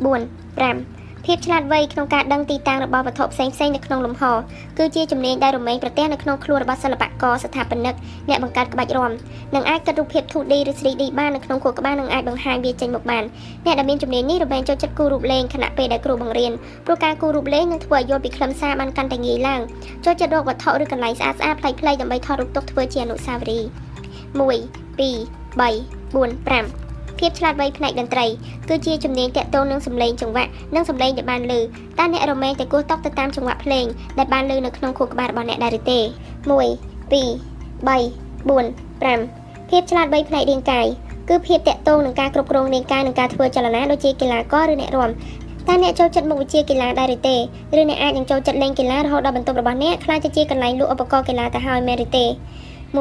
[0.05, 0.21] 4
[0.61, 4.23] 5 ភាពឆ្លាតវៃក្នុងការដឹងទីតាំងរបស់វត្ថុផ្សេងផ្សេងនៅក្នុងលំហ
[4.79, 7.95] គឺជាជំនាញដែលរមែងប្រទះនៅក្នុងខ្លួនរបស់សិល្បករស្ថាបនិក
[8.29, 9.13] អ្នកបង្កើតក្បាច់រាំ
[9.55, 13.25] និងអាចកាត់រូបភាព 2D ឬ 3D បាននៅក្នុងខួរក្បាលនិងអាចបង្ហាញវាចេញមកបាន
[13.65, 16.53] អ្នកដែលមានជំនាញនេះរមែងចូលចិត្តគូររូបលេងខណៈពេលដែលគ្រូបង្រៀន
[16.87, 19.61] ព្រោះការគូររូបលេងនឹងធ្វើឲ្យយល់ពីខ្លឹមសារបានកាន់តែងាយឡើង
[20.05, 23.69] ចូលចិត្តរកវត្ថុឬកន្លែងស្អាតស្អាតប្លែកៗដើម្បីថតរូបទុកធ្វើជាអនុស្សាវរីយ៍
[24.39, 24.41] 1
[25.01, 25.01] 2
[25.61, 25.61] 3
[26.15, 28.27] 4 5 ភាពឆ្លាតវៃផ្នែកតន្ត្រី
[28.69, 33.85] គឺជាជំនាញតាក់ទងនឹងសម្លេងចង្វាក់និងសម្លេងដែលបានលើតើអ្នករមែងតែគោះតកទៅតាមចង្វាក់ភ្លេង
[34.19, 36.61] ដែលបានលើនៅក្នុងខួរក្បាលរបស់អ្នកដែរឬទេ1 2 3
[38.49, 38.65] 4
[39.03, 40.87] 5ភាពឆ្លាតវៃផ្នែករាងកាយ
[41.29, 45.11] គឺភាពតាក់ទងនឹងការគ្រប់គ្រងរាងកាយនិងការធ្វើចលនាដូចជាកីឡាករឬអ្នករាំ
[45.69, 47.37] តើអ្នកចូលចិត្តមុខវិជ្ជាកីឡាដែរឬទេ
[47.79, 52.29] ឬអ្នកអាចនឹងចូលចិត្តលេងកីឡារហូតដល់បន្ទប់របស់អ្នកខ្លាចទៅជាកន្លែងលក់ឧបករណ៍កីឡាទៅហើយមែនឬទេ1
[52.97, 53.01] 2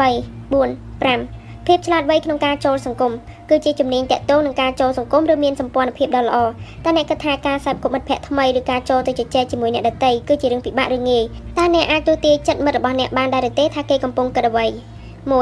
[0.00, 0.10] 3
[0.50, 3.12] 4 5 ភាពឆ្លាតវៃក្នុងការចូលសង្គម
[3.50, 6.38] គឺជាជំនាញតាក់ទងនឹងការចូលសង្គមឬមានសម្ព័ន្ធភាពដ៏ល្អ
[6.84, 11.24] តើអ្នកគិតថាការសាបគប់មិត្តភ័ក្តិថ្មីឬការចូលទៅជជែកជាមួយអ្នកដទៃគឺជារឿងពិបាកឬងាយ
[11.58, 14.70] តើអ្នកអាចទូទាយចិត្តមិត្តរបស់អ្នកបានដែរឬទេថាគេកំពុងគិតអ្វី1
[15.30, 15.40] 2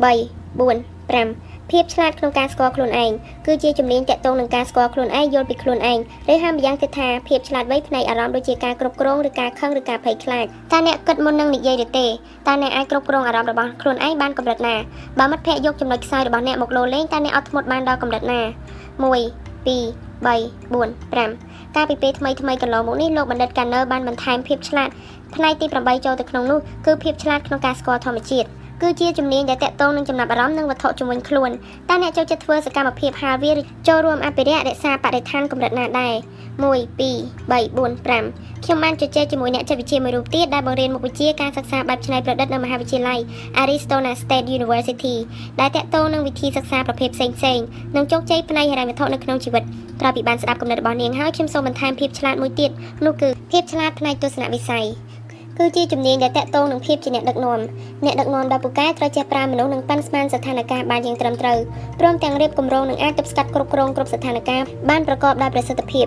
[0.00, 0.16] 3
[0.58, 3.10] 4 5 ភាពឆ្លាតក្នុងការស្គាល់ខ្លួនឯង
[3.46, 5.98] គឺជាជំនាញតាក់ទងនឹងការស្គាល់ខ្លួនឯងយល់ពីខ្លួនឯង
[6.32, 12.06] ឬហៅម្យ៉ាងទៀតថាភាពឆ្លាតវៃផ្នែកអារម្មណ៍ដូចជាការគ្រប់គ្រងឬការខឹងឬការភ័យខ្លាចតើអ្នកគិតមុននឹងនិយាយឬទេ
[12.46, 14.74] តើអ្នកអាចគ្រប់គ្រងអារម្មណ៍របស់ខ្លួនឯងបានកម្រិតណា
[15.18, 19.06] បើមិត្តភ័ក្តិយកចំណុចខ្សោយរបស់អ្នកមកលោលេងតើអ្នកអត់ធ្មត់បានដល់កម្រិតណា1 2
[20.26, 20.26] 3
[20.74, 24.88] 4 5កាលពីពេលថ្មីថ្មីកន្លងមកនេះលោកបណ្ឌិតកាណឺបានបន្ថែមភាពឆ្លាត
[25.34, 28.48] ផ្នែកទី8ចូលទៅក្នុងនោះគឺភាពឆ្លាតក្នុងការស្គាល់ធម្មជាតិ
[28.82, 31.50] គឺជាជំនាញដែលតកតងនឹងចំណាប់អារម្មណ៍និងវត្ថុជំនាញខ្លួន
[31.88, 36.14] តើអ្នកចូលចិត្តធ្វើសកម្មភាពហាលវាឬចូលរួមអភិរក្សរក្សាបរិស្ថានកម្រិតណាដែរ
[36.56, 36.64] 1 2
[37.50, 43.20] 3 4 5ខ្ញុំបានជជែកជាមួយអ្នកចិត្តវិទ្យាមួយរូបទៀតដែលបង្រៀនមុខវិជ្ជាការសិក្សាបែបច្នៃប្រឌិតនៅមហាវិទ្យាល័យ
[43.62, 45.16] Arizona State University
[45.60, 47.64] ដែលតកតងនឹងវិធីសិក្សាប្រភេទផ្សេងៗ
[47.96, 49.62] និងជោគជ័យផ្នែកហិរញ្ញវត្ថុនៅក្នុងជីវិត
[50.00, 52.70] ក្រោយពីបានស្ដាប់គំនិតរបស់នាងហើយខ្ញុំសូមបន្ថែមភាពឆ្លាតមួយទៀត
[53.04, 54.86] នោះគឺភាពឆ្លាតផ្នែកទស្សនវិស័យ
[55.58, 57.60] គឺជាជំនាញដែលតកតងនឹងភាពជាអ្នកដឹកនាំ
[58.04, 61.58] អ្នកដឹកនាំដែលពូកែត្រូវចេះប្រើមនុស្សនិងប៉ាន់ស្មានស្ថានភាពបានយ៉ាងត្រឹមត្រូវ
[62.00, 66.06] ព្រមទាំងរៀបគម្រោងនិងអាចទប់ស្កាត់គ្រប់គ្រងគ្រប់ស្ថានភាពបានប្រកបដោយប្រសិទ្ធភាព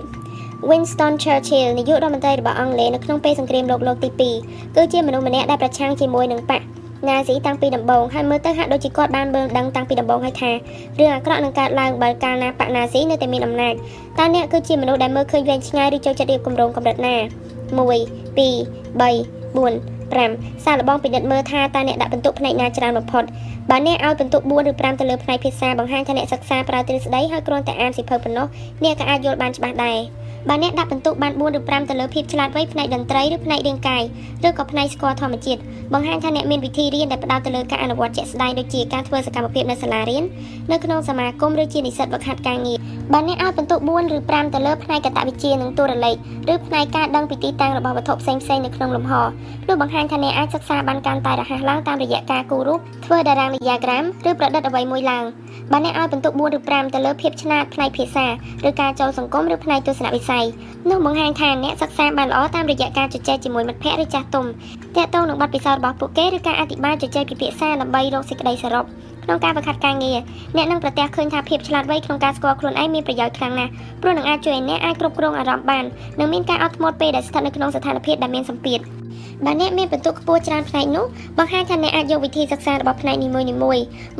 [0.69, 4.09] Winston Churchill នាយករដ្ឋមន្ត្រីរបស់អង់គ្លេសនៅក្នុងពេលសង្គ្រាមលោកលោកទី
[4.43, 6.61] 2គឺជាមនុស្សម្នាក់ដែលប្រឆាំងជាមួយនឹងបក
[7.07, 10.51] ណាស៊ីតាំងពីដំបូងហើយមើលទៅហាក់ដូចជាគាត់បានមើលដឹងតាំងពីដំបូងហើយថា
[10.99, 13.73] រឿងអាក្រក់នឹងកើតឡើងបើកាលណាបកណាស៊ីនៅតែមានអំណាច
[14.19, 17.79] តើអ្នកគឺជាមនុស្សដែលមើលឃើញវែងឆ្ងាយឬចូលចិត្តរៀបគម្រោងកម្រិតណា1
[18.39, 23.23] 2 3 4 5សាកល្បងពិនិត្យមើលថាតើអ្នកដាក់ពិន្ទុផ្នែកណាច្រើនបំផុត
[23.69, 28.47] បើអ្នកឲ្យពិន្ទុ4ឬ5ទៅលើផ្នែកភាសាបង្ហាញថាអ្នកសិក្សាប្រើទ្រឹស្ដីហើយគ្រាន់តែអានសៀវភៅប៉ុណ្ណោះ
[28.83, 29.99] អ្នកក៏អាចយល់បានច្បាស់ដែរ
[30.47, 34.03] បើអ្នកដាក់ពិន្ទុបាន4ឬ5ទៅលើភាពឆ្លាតវៃផ្នែកតន្ត្រីឬផ្នែករាងកាយ
[34.47, 35.59] ឬក៏ផ្នែកស្គាល់ធម្មជាតិ
[35.93, 40.23] បង្ហាញថាអ្នកមានវិធីរៀនដែលផ្ដោតទៅលើការអនុវត្តជាក់ស្ដែងដូចជាការធ្វើសកម្មភាពនៅសាលារៀន
[40.71, 42.77] នៅក្នុងសមាគមឬជានិស្សិតវឹកហាត់ការងារ
[43.13, 46.15] បើអ្នកឲ្យពិន្ទុ4ឬ5ទៅលើផ្នែកកតវិទ្យានិងទូរលេខ
[46.53, 49.13] ឬផ្នែកការដឹងពីទីតាំងរបស់វត្ថុផ្សេងៗនៅក្នុងលំហ
[49.67, 55.23] នោះបង្ហាញថាអ្នកអាចសិក្សាបានកាន់តែរហ័សឡើងតាមរយៈការគូររូបធ្វើតារាងនីយ៉ាក្រាមឬប្រឌិតអ្វីមួយឡើង
[55.71, 58.25] បើអ្នកឲ្យពិន្ទុ4ឬ5ទៅលើភាពឆ្លាតផ្នែកភាសា
[58.67, 60.45] ឬការចូលសង្គមឬផ្នែកទស្សនវិស័យ
[60.89, 64.45] នោះបង្ហាញថាអ្នកសិក្សាបានល្អតាមរយៈការជជែកជាមួយមិត្តភ័ក្តិឬចាស់ទុំ
[64.95, 68.85] ទាក់ទងនឹងបទពិសោធន៍របស់ពួកគេឬការអធិប្បាយជជែកពិភាក្សាដើម្បីរកសេចក្តីសរុប
[69.23, 70.17] ក្នុងការបង្ហាត់ការងារ
[70.55, 75.85] អ្នកនឹងប្រទះឃើញថាភាពឆ្លាតវៃក្នុងការស្គាល់ខ្លួនឯងមានប្រយោជន៍ខ្លាំងណាស់ព្រោះនឹងអាចជួយឲ្យអ្នកអាចគ្រប់គ្រងអារម្មណ៍បាន
[76.19, 78.79] និងមានការអត់ធ្មត់ពេលដែលស្ថិតនៅក្នុងស្ថានភាពដែលមានសម្ពាធ
[79.45, 81.05] បើអ្នកមានបន្ទុកខ្ពស់ច្រើនផ្នែកនោះ
[81.37, 83.47] បង្ហាញថាអ្នកអាចយកវិធីសិក្សារបស់ផ្នែកនីមួយៗ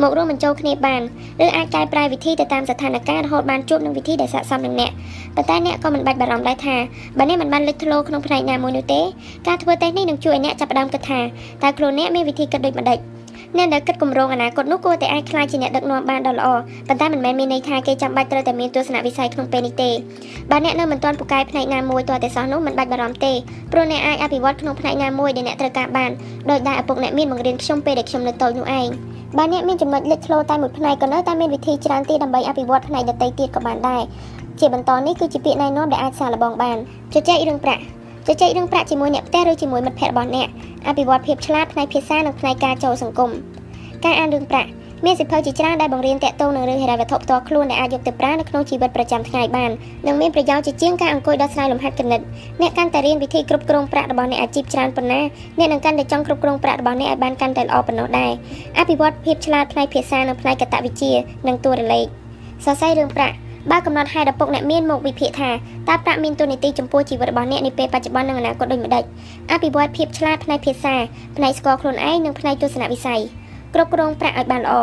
[0.02, 1.02] មករួមបញ្ចូលគ្នាបាន
[1.46, 4.92] ឬអាចកែប្រែវិធីទៅតាមស្ថានភាពរហូតបានជួបនឹងវិធីដែលស័ក្តិសមនឹងអ្នក
[5.36, 6.76] ប៉ុន្តែអ្នកក៏មិនបាច់បារម្ភដែរថា
[7.18, 9.02] បើអ្នកមិនបានលេចធ្លោក្នុងផ្នែកណាមួយនោះទេ
[9.48, 11.20] ការធ្វើតេស្តនេះនឹងជួយឲ្យអ្នកចាប់ផ្ដើមគិតថា
[11.64, 13.00] តើខ្លួនអ្នកមានវិធីគិតដូចម្តេច
[13.58, 16.48] អ្នកដែលគិតគម្រោងអនាគតនោះគួរតែអាចខ្លាចជាអ្នកដឹកនាំបានដ៏ល្អ
[16.88, 19.90] ប៉ុន្តែមិនមែនមានន័យថាគេចាំបាច់ត្រូវតែមានទស្សនវិស័យក្នុងពេលនេះទេ
[20.52, 23.34] បើអ្នកនៅមិនទាន់ពូកែផ្នែកណាមួយទាល់តែសោះនោះមិនបាច់បារម្ភទេ
[23.72, 26.12] ព្រោះអ្នកអាចអភិវឌ្ឍក្នុងផ្នែកណាមួយដែលអ្នកត្រូវការបាន
[26.50, 28.88] ដោយដែលឪពុកអ្នកមានបង្រៀនខ្ញុំពេលដែលខ្ញុំនៅតូចនោះឯង
[29.38, 34.04] បើអ្នកមានចំណុចលេចធ្លោតែមួយផ្នែកក៏នៅតែមានវិធីច្រើនទៀតដើម្បីអភិវឌ្ឍផ្នែកដទៃទៀតក៏បានដែរ
[34.60, 36.78] ជាបន្តនេះគឺជាពាក្យណែនាំដែលអាចសាកល្បងបាន
[37.14, 37.84] ជជែករឿងប្រាក់
[38.28, 40.48] ជជែករឿងប្រាក់ជាមួយអ្នកផ្ទះឬជាមួយមិត្តភ័ក្តិរបស់អ្នក
[40.88, 43.32] អភិវឌ្ឍភាពឆ្លាតផ្នែកភាសានិងផ្នែកការចូលសង្គម
[44.06, 44.70] ការអានរឿងប្រាក់
[45.06, 49.72] មានសិភៅជាច្រើនដែលបង្រៀនតាក់ទងនឹងរឿងហិរញ្ញវត្ថុផ្ទាល់ខ្លួនដែលអាចយកទៅប្រើនៅក្នុងជីវិតប្រចាំថ្ងៃបាន
[50.08, 52.22] និងមានប្រយោជន៍ជាជាងការអង្គុយដោះស្រាយលំហាត់គណិត
[52.62, 55.22] អ្នកកាន់តែរៀនវិធីគ្រប់គ្រងប្រាក់របស់អ្នកអាជីពច្រើនប៉ុណ្ណា
[55.58, 58.32] អ្នកនឹងកាន់តែចង់គ្រប់គ្រងប្រាក់របស់អ្នកឲ្យបានកាន់តែល្អប៉ុណ្ណោះដែរ
[58.80, 61.12] អភិវឌ្ឍភាពឆ្លាតផ្នែកភាសានិងផ្នែកកតវិជ្ជា
[61.48, 62.06] និងតួលេខ
[62.66, 63.36] សរសេររឿងប្រាក់
[63.72, 65.50] បើកំណត់ហេតុឪពុកអ្នកមានមកវិភាគថា
[65.90, 69.04] តើប្រាក់មានទូនីតិចំពោះជីវិតរបស់អ្នកនាពេលបច្ចុប្បន្ននិងអនាគតដូចម្តេច
[69.52, 70.96] អភិវឌ្ឍភាពឆ្លាតផ្នែកភាសា
[71.38, 73.22] ផ្នែកស្គាល់ខ្លួនឯងនិងផ្នែកទស្សនវិស័យ
[73.74, 74.76] គ្រប់គ្រងប្រាក់ឲ្យបានល្អ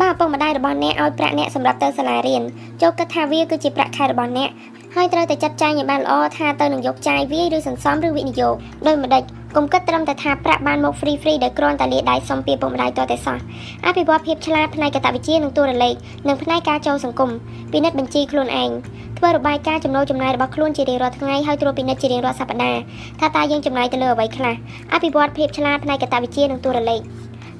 [0.00, 2.42] បើឪពុកម្ដាយរបស់អ្នកឲ្យប្រាក់អ្នកសម្រាប់ទៅសាលារៀន
[2.80, 4.50] ចូលគិតថាវាគឺជាប្រាក់ខែរបស់អ្នក
[4.98, 8.54] ហើយត្រូវតែចាត់ចែងឲ្យបានល្អថាទៅនឹងយកចាយវាឬសន្សំឬវិនិយោគ
[8.86, 9.22] ដោយម្ដេច
[9.56, 13.38] កុំគិតត្រឹមតែថាប្រាក់បានមក free free ដោយគ្រាន់តែលាដៃសុំពីពុកម្ដាយតតែសោះ
[13.86, 15.94] អភិវឌ្ឍភាពឆ្លាតផ្នែកកតវិជ្ជានិងទូរលេខ
[16.28, 17.30] និងផ្នែកការចូលសង្គម
[17.72, 18.70] ពិនិត្យបញ្ជីខ្លួនឯង
[19.18, 22.80] ធ្វើរបាយការណ៍ចំណូលចំណាយរបស់ខ្លួនជារៀងរាល់ថ្ងៃហើយត្រួតពិនិត្យជារៀងរាល់សប្តាហ៍
[23.20, 24.54] ថាតើយើងចំណាយទៅលើអ្វីខ្លះ
[24.92, 27.00] អភិវឌ្ឍភាពឆ្លាតផ្នែកកតវិជ្ជានិងទូរលេខ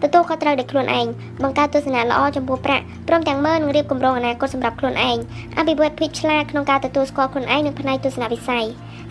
[0.03, 1.07] ទទួលខុសត្រូវដោយខ្លួនឯង
[1.43, 5.17] បង្កើតទស្សនៈល្អចំពោះប្រាក់ព្រមទាំងមើលនិងរៀបគម្រោងអនាគតសម្រាប់ខ្លួនឯង
[5.59, 8.65] អភិវឌ្ឍភាពឆ្លាតក្នុងការទទួលស្គាល់ខ្លួនឯងនិងផ្នែកទស្សនវិស័យ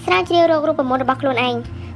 [0.05, 1.55] ស្រាវជ្រាវរករូបមន្តរបស់ខ្លួនឯង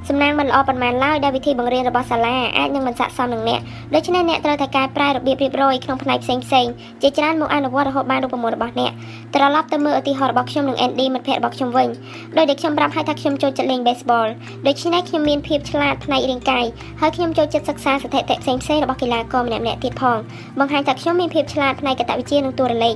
[0.09, 3.59] សំណាងមិនល្អប៉ុន្មានឡើយដែលវិធីបង្រៀនរបស់សាលាអាចនឹងមិនស័ក្តិសមនឹងអ្នក
[3.93, 6.65] ដូច្នេះអ្នកត្រូវតែកែប្រែរបៀបរៀបរយក្នុងផ្នែកផ្សេងផ្សេង
[7.01, 8.91] ជាច្រើនមកអនុវត្តរហូតបានរូបមន្តរបស់អ្នក
[9.35, 11.89] ត្រឡប់ទៅមើលឧទាហរណ៍របស់ខ្ញុំនិង Andy មិត្តភ័ក្តិរបស់ខ្ញុំវិញ
[12.37, 14.27] ដោយដែលខ្ញុំប្រាប់ឲ្យថាខ្ញុំចូលចិត្តលេង baseball
[14.67, 16.65] ដូច្នេះខ្ញុំមានភាពឆ្លាតផ្នែករាងកាយ
[17.01, 20.17] ហើយខ្ញុំចូលចិត្តសិក្សាស្ថិតិផ្សេងផ្សេងរបស់កីឡាករម្នាក់ៗទៀតផង
[20.59, 22.95] បង្ហាញថាខ្ញុំមានភាពឆ្លាតផ្នែកកតវិជ្ជានិងតួលេខ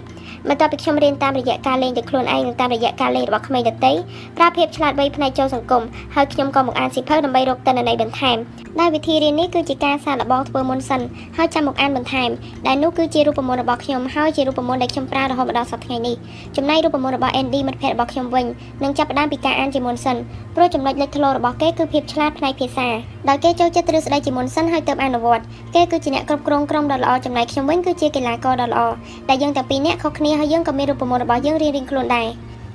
[0.49, 3.93] បន្ទាប់ពីខ្ញុំរៀនតាមរយៈការលេងដោយខ្លួនឯងនិងតាមរយៈការលេងរបស់ក្មេងដទៃ
[4.37, 5.83] ប្រើភាពឆ្លាតវៃផ្នែកចូលសង្គម
[6.15, 8.37] ហើយខ្ញុំក៏មកអានសៀវភៅដើម្បីរកទិន្នន័យបន្ថែម
[8.79, 11.01] ដែលវិធីរៀននេះគឺជាការសាកល្បងធ្វើមុនសិន
[11.37, 12.29] ហើយចាំមកអានបន្ថែម
[12.67, 16.15] ដែលនោះគឺជារូបមន្តរបស់ខ្ញុំហើយជារូបមន្តដែលខ្ញុំប្រើរហូតមកដល់សប្តាហ៍នេះ
[16.55, 18.45] ចំណែករូបមន្តរបស់ Andy មិត្តភ័ក្តិរបស់ខ្ញុំវិញ
[18.83, 20.17] នឹងចាប់ផ្ដើមពីការអានជាមុនសិន
[20.55, 22.87] ព្រោះចំណុចលេចធ្លោរបស់គេគឺភាពឆ្លាតផ្នែកភាសា
[23.29, 25.43] ដោយគេចូលចិត្តទ្រឹស្ដីជាមុនសិនហើយទើបអនុវត្ត
[25.75, 28.81] គេគឺជាអ្នកគ្រប់គ្រងក្រុមដ៏ល្អចំណែកខ្ញុំវិញគឺជាកីឡាករដ៏ល្អ
[29.29, 32.27] ដែលយើងទាំងពីរនាក់ខុសគ្នាហើយយើងក៏មានរូបមន្តរបស់យើងរៀងៗខ្លួនដែរ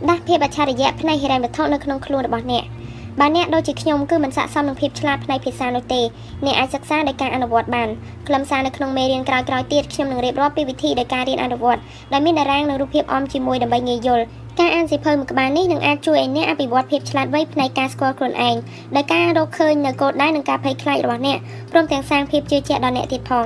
[0.07, 2.65] ដាស់ភាពអច្ឆរិយៈផ្នែកហិរញ្ញវត្ថុនៅក្នុងខ្លួនរបស់អ្នក
[3.21, 6.01] បើអ្នកដូចជាខ្ញុំគឺមិនស័ក្តិសមនឹងភាពឆ្លាតផ្នែកភាសានោះទេ
[6.45, 7.89] អ្នកអាចសិក្សាដោយការអនុវត្តបាន
[8.27, 11.81] ខ្លឹមសារនៅក្នុងមេរៀនក្រោយៗទៀតខ្ញុំនឹងរៀបរាប់ពីវិធីនៃការរៀនអនុវត្ត
[12.13, 14.25] ដែលមានតារាងនិងរូបភាពអមជាមួយដើម្បីងាយយល់
[14.61, 18.57] ការអានសៀវភៅមួយក្បាលនេះនឹងអាចជួយឲ្យអ្នកអភិវឌ្ឍភាពឆ្លាតវៃផ្នែកការស្គាល់ខ្លួនឯង
[18.97, 21.39] ដោយការរកឃើញនៅគោលដៅនិងការភ័យខ្លាចរបស់អ្នក
[21.73, 23.45] ព្រមទាំងសាងភាពជឿជាក់ដល់អ្នកទៀតផង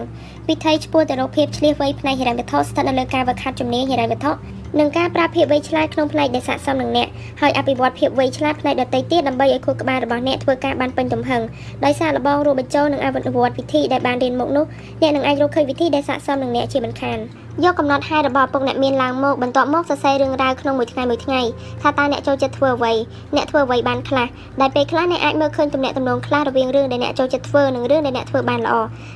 [0.49, 4.33] វិធីឆ្ពោះទៅរកភាពឆ្លៀសវៃផ្នែកហិរញ្ញវត្ថុស្ថិតនៅលើការវឹកហាត់ជំនាញហិរញ្ញវត្ថុ
[4.79, 7.09] និងការប្រើភាពវៃឆ្លាតក្នុងផ្នែកដែលស័ក្តិសមនឹងអ្នក
[7.41, 11.43] ហើយអភិវឌ្ឍភាពវៃឆ្លាតផ្នែកដទៃទៀតដើម្បីឲ្យខួរក្បាលរបស់អ្នកធ្វើការបានពេញទំហឹង
[11.85, 14.65] ដោយសារលបងរួមបញ្ចូលនិងអភិវឌ្ឍវិធីដែលបានរៀនមកនោះ
[15.01, 17.21] អ្នកនឹងអាចរកឃើញវិធីដែលស័ក្តិសមនឹងអ្នកជាមិនខាន។
[17.65, 21.41] យកកំណត់ហេតុរបស់ឪពុកអ្នកមានឡើងមកបន្ទាប់មកសរសេររឿងរ៉ាវក្នុងមួយថ្ងៃមួយថ្ងៃ
[21.83, 22.93] ថាតើអ្នកចូលចិត្តធ្វើអ្វី
[23.37, 24.29] អ្នកធ្វើអ្វីបានខ្លះ
[24.61, 28.75] ដែលពេលខ្លះអ្នកអាចមើលឃើញទំនាក់ទំនងខ្លះរវាងរឿងដែលអ្នកចូលចិត្តធ្វើនិងរឿងដែលអ្នកធ្វើបានល្អ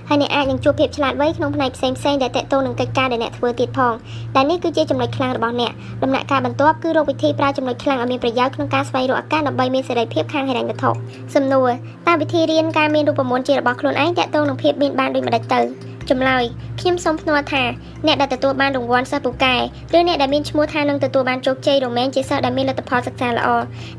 [0.08, 3.92] ហើយអ្នកអាចនឹងជួបភាពឆ្លាតវៃក្នុងផ្នែកផ្សេងផ្សេងដែលតកតងនឹងកិច្ចការដែលអ្នកធ្វើទៀតផង
[4.36, 10.90] ដែលនេះគឺជាចំណុចខ្លាំងរបស់អ្នកដំណាក់កាលបន្ទាប់គឺរកវិធីប្រើចំណុចខ្លាំងឲ្យមានប្រយោជន៍ក្នុងការស្វែងរកឱកាសដើម្បីមានសេរីភាពខាងហិរញ្ញវត្ថុ
[11.34, 11.70] សំណួរ
[12.06, 15.60] តើវិធីរៀនការមានរូបមន្តជារបស់ខ្លួនឯងតកតងនឹងភាពមានបានដូចម្តេចទៅ
[16.10, 16.44] ចម្លើយ
[16.80, 17.62] ខ្ញុំសូមភ្នាល់ថា
[18.06, 19.54] អ្នកដែលទទួលបានរង្វាន់សិស្សពូកែ
[19.96, 23.48] ឬអ្នកដែលមានឈ្មោះថានឹងទទួលបានជោគជ័យរមែងជាសិស្សដែលមានលទ្ធផលសិក្សាល្អ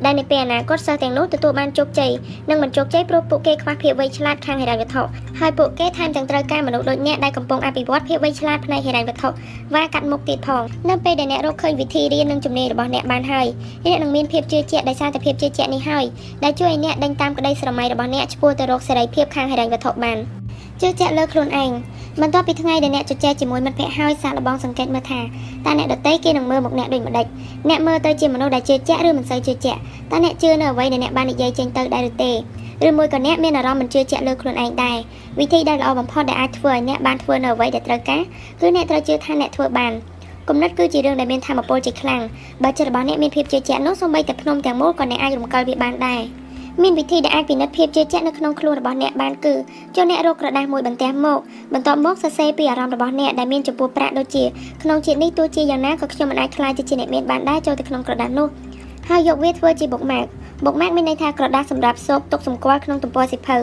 [0.06, 2.12] ដែលនៅពេលអនាគតសិស្សទាំងនោះទទួលបានជោគជ័យ
[2.50, 5.04] និងមិនជោគជ័យព្រោះពួកគេខ្វះភាពវៃឆ្លាតខាងហិរញ្ញវត្ថុ
[5.40, 9.30] ហើយពួកគេថែមទាំងត្រូវការមនុស្សដូចអ្នកដែលកំពុងអភិវឌ្ឍភាពវៃឆ្លាតផ្នែកហិរញ្ញវត្ថុ
[9.74, 13.48] và កាត់មុខទៀតផងនៅពេលដែលអ្នករកឃើញវិធីរៀននិងជំនាញរបស់អ្នកបានហើយ
[13.86, 16.06] អ្នកនឹងមានភាពជឿជាក់ដោយសារតែភាពជឿជាក់នេះហើយ
[16.44, 20.20] ដែលជួយឲ្យអ្នកដេញតាមក្តីស្រមៃរបស់អ្នកឆ្ពោះទៅរកសេរីភាពខាងហិរញ្ញវត្ថុបាន
[20.82, 21.72] ជឿជាក់លើខ្លួនឯង
[22.22, 25.20] បន្ទាប់ពីថ្ងៃដែលអ្នកជជែកជាមួយមិត្តភ័ក្តិហើយសាកល្បងសង្កេតមើលថា
[25.66, 27.26] តើអ្នកដទៃគេនឹងមើលមកអ្នកដូចម្ដេច
[27.70, 29.80] អ្នកមើលទៅជាមនុស្សដែលជឿជាក់ឬមិនសូវជឿជាក់
[30.12, 32.32] តើអ្នកជឿនៅអ្វីដែលអ្នកបាននិយាយចេញទៅដែរឬទេ
[32.88, 34.98] ឬមួយក៏អ្នកមានអារម្មណ៍មិនជឿជាក់លើខ្លួនឯងដែរ
[35.40, 38.22] វិធីដែលល្អបំផុតដែលអាចធ្វើឲ្យអ្នកបានធ្វើនៅអ្វីដែលត្រូវការ
[38.62, 39.92] គឺអ្នកត្រូវជឿថាអ្នកធ្វើបាន
[40.50, 42.22] គំនិតគឺជារឿងដែលមានធម៌ពលជាខ្លាំង
[42.64, 46.22] បើចិត្តរបស់អ្នកមានភាពជឿជាក់នោះសូម្បីតែភ្នំទាំងមូលក៏អ្នកអាចរំកិលវាបានដែរ
[46.84, 49.54] មានវិធីដែលអាចពិនិត្យភាពជឿជាក់នៅក្នុងខ្លួនរបស់អ្នកបានគឺ
[49.96, 51.40] ចូលអ្នករកក្រដាសមួយបន្ទះមក
[51.74, 54.44] បន្ទាប់មកសរសេរពីអារម្មណ៍របស់អ្នកដែលមានចំពោះប្រាក់ដូចជា
[54.84, 58.48] ក្នុងជាតិនេះទោះជាយ៉ាងណាក៏ខ្ញុំមិនអាចខ្លាចទៅជាអ្នកមានបានដែរចូលទៅក្នុងក្រដាសនោះ
[59.10, 60.26] ហើយយកវាធ្វើជាបុកម៉ាក
[60.66, 63.58] បុកម៉ាកមានន័យថាក្រដាសសម្រាប់សោកទុកសម្គាល់ក្នុងទំព័រសិភៅ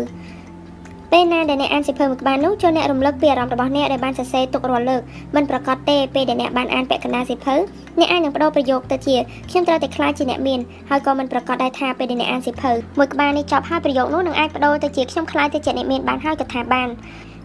[1.17, 5.03] ពេលណាដែលអ្នកអានសៀវភៅមួយក្បាលនោះចូលអ្នករំលឹកពីអារម្មណ៍របស់អ្នកដែលបានសរសេរទុករាល់លើក
[5.37, 7.55] មិនប្រកាសទេពេលដែលអ្នកបានអានពាក្យកណ្ដាលសៀវភៅ
[7.99, 9.17] អ្នកអាចនឹងបដូរប្រយោគទៅជា
[9.51, 16.89] ខ្ញុំត្រូវតែខ្លាចជាអ្នកមានហើយក៏មិនប្រកាសដែរថាពេលដែលអ្នកអានសៀវភៅមួយក្បាលនេះចប់ហើយប្រយោគនោះនឹងអាចបដូរទៅជាខ្ញុំខ្លាចទៅជាអ្នកមានបានហើយក៏ថាបាន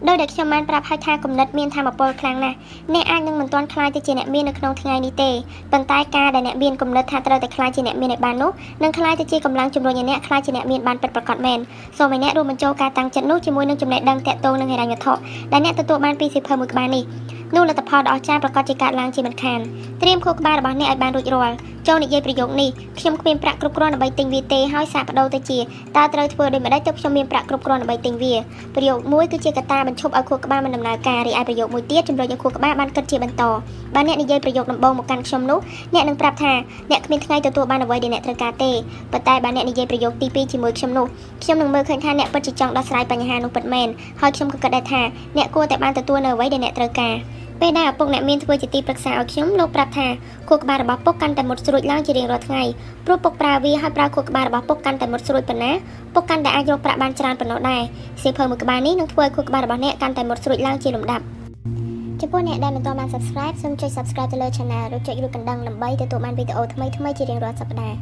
[0.07, 2.57] ដោយដែលខ្ញុំបានប្រាប់ហើយថាគំនិតមានធម៌ពលខ្លាំងណាស់
[2.93, 5.29] អ្នកអាចនឹងមិនទាន់ខ្លាយទៅជាអ្នកមាននៅក្នុងថ្ងៃនេះទេ
[5.71, 8.51] ប៉ុន្តែការដែលអ្នកមានគំនិតថាត្រូវតែខ្លាយជាអ្នកមានឲ្យបាននោះ
[8.83, 11.59] នឹងខ្លាយទៅជាកម្លាំងជំរុញឲ្យអ្នកខ្លាយជាអ្នកមានបានពិតប្រាកដមែន
[11.97, 15.13] សូមឲ្យអ្នករួមបញ្ចូលការតាំងចិត្តនោះជាមួយនឹងចំណេះដឹងតាក់ទងនឹងហិរញ្ញវត្ថុ
[15.51, 17.03] ដែលអ្នកទទួលបានពីសៀវភៅមួយក្បាលនេះ
[17.55, 19.59] នោះលទ្ធផលដ៏អស្ចារ្យប្រកាសជាកើតឡើងជាមិនខាន
[20.01, 21.55] ត្រៀមខួរក្បាលរបស់អ្នកឲ្យបានរួចរាល់
[21.87, 25.59] ចូលនិយាយប្រយោគនេះខ្ញុំគ្មានប្រាក់គ្រប់គ្រាន់ដើម្បីទិញវាទេហើយសាកបដូរទៅជា
[25.97, 28.33] តើត្រូវធ្វើដូចម្តេចទើបខ្ញុំមានប្រាក់គ្រប់គ្រាន់ដើម្បីទិញវា
[28.75, 33.43] ប្រយោគមួយគឺជាកត្តាបញ្ឈប់ឲ្យខួរក្បាលមិនដំណើរការរីឯប្រយោគមួយទៀតជំរុញឲ្យខួរក្បាលបានគិតជាបន្ត
[33.95, 35.59] បើអ្នកនិយាយប្រយោគដំបូងមកកាន់ខ្ញុំនោះ
[35.93, 36.53] អ្នកនឹងប្រាប់ថា
[36.91, 38.71] អ្នកគ្មានថ្ងៃទទួលបានអ្វីដែលអ្នកត្រូវការទេ
[39.11, 41.05] ប៉ុន្តែបើអ្នកនិយាយប្រយោគទី2ជាមួយខ្ញុំនោះ
[41.43, 43.87] ខ្ញុំនឹងមើលឃើញថាអ្នកពិតជាចង់ដោះស្រាយបញ្ហានោះពិតមែន
[44.21, 45.01] ហើយខ្ញុំក៏គិតដែរថា
[45.37, 47.15] អ្នកគួរតែបានទទួលនៅអ្វីដែលអ្នកត្រូវការ
[47.61, 50.07] ពេលដែលឪពុកអ្នកមានធ្វើជាទីប្រឹក្សាឲ្យខ្ញុំលោកប្រាប់ថា
[50.47, 52.63] ខួរក្បាលរបស់ពុកកាន់តែមុតស្រួចឡើងជារៀងរាល់ថ្ងៃ
[53.05, 55.71] ព្រោះពុកប្រើវាហើយប្រើខួរក្បាលរបស់ពុកកាន់តែមុតស្រួចប៉ុណ្ណា
[56.13, 57.81] ពុកកាន់តែអាចរកប្រាក់បានច្រើនប៉ុណ្ណោះដែរ
[58.21, 61.23] សៀវភៅមួយក្បាលនេះនឹងធ្វើឲ្យខួរក្បាលរបស់អ្នកកាន់តែមុតស្រួចឡើងជាលំដាប់
[62.21, 67.97] ចំពោះអ្នកដែលមិនទាន់បាន Subscribe សូមចុច Subscribe ទៅលើ Channel ឬចុចរូបកណ្ដឹងដើម្បីទទួលបានវីដេអូថ្មីៗជារៀងរាល់សប្តាហ៍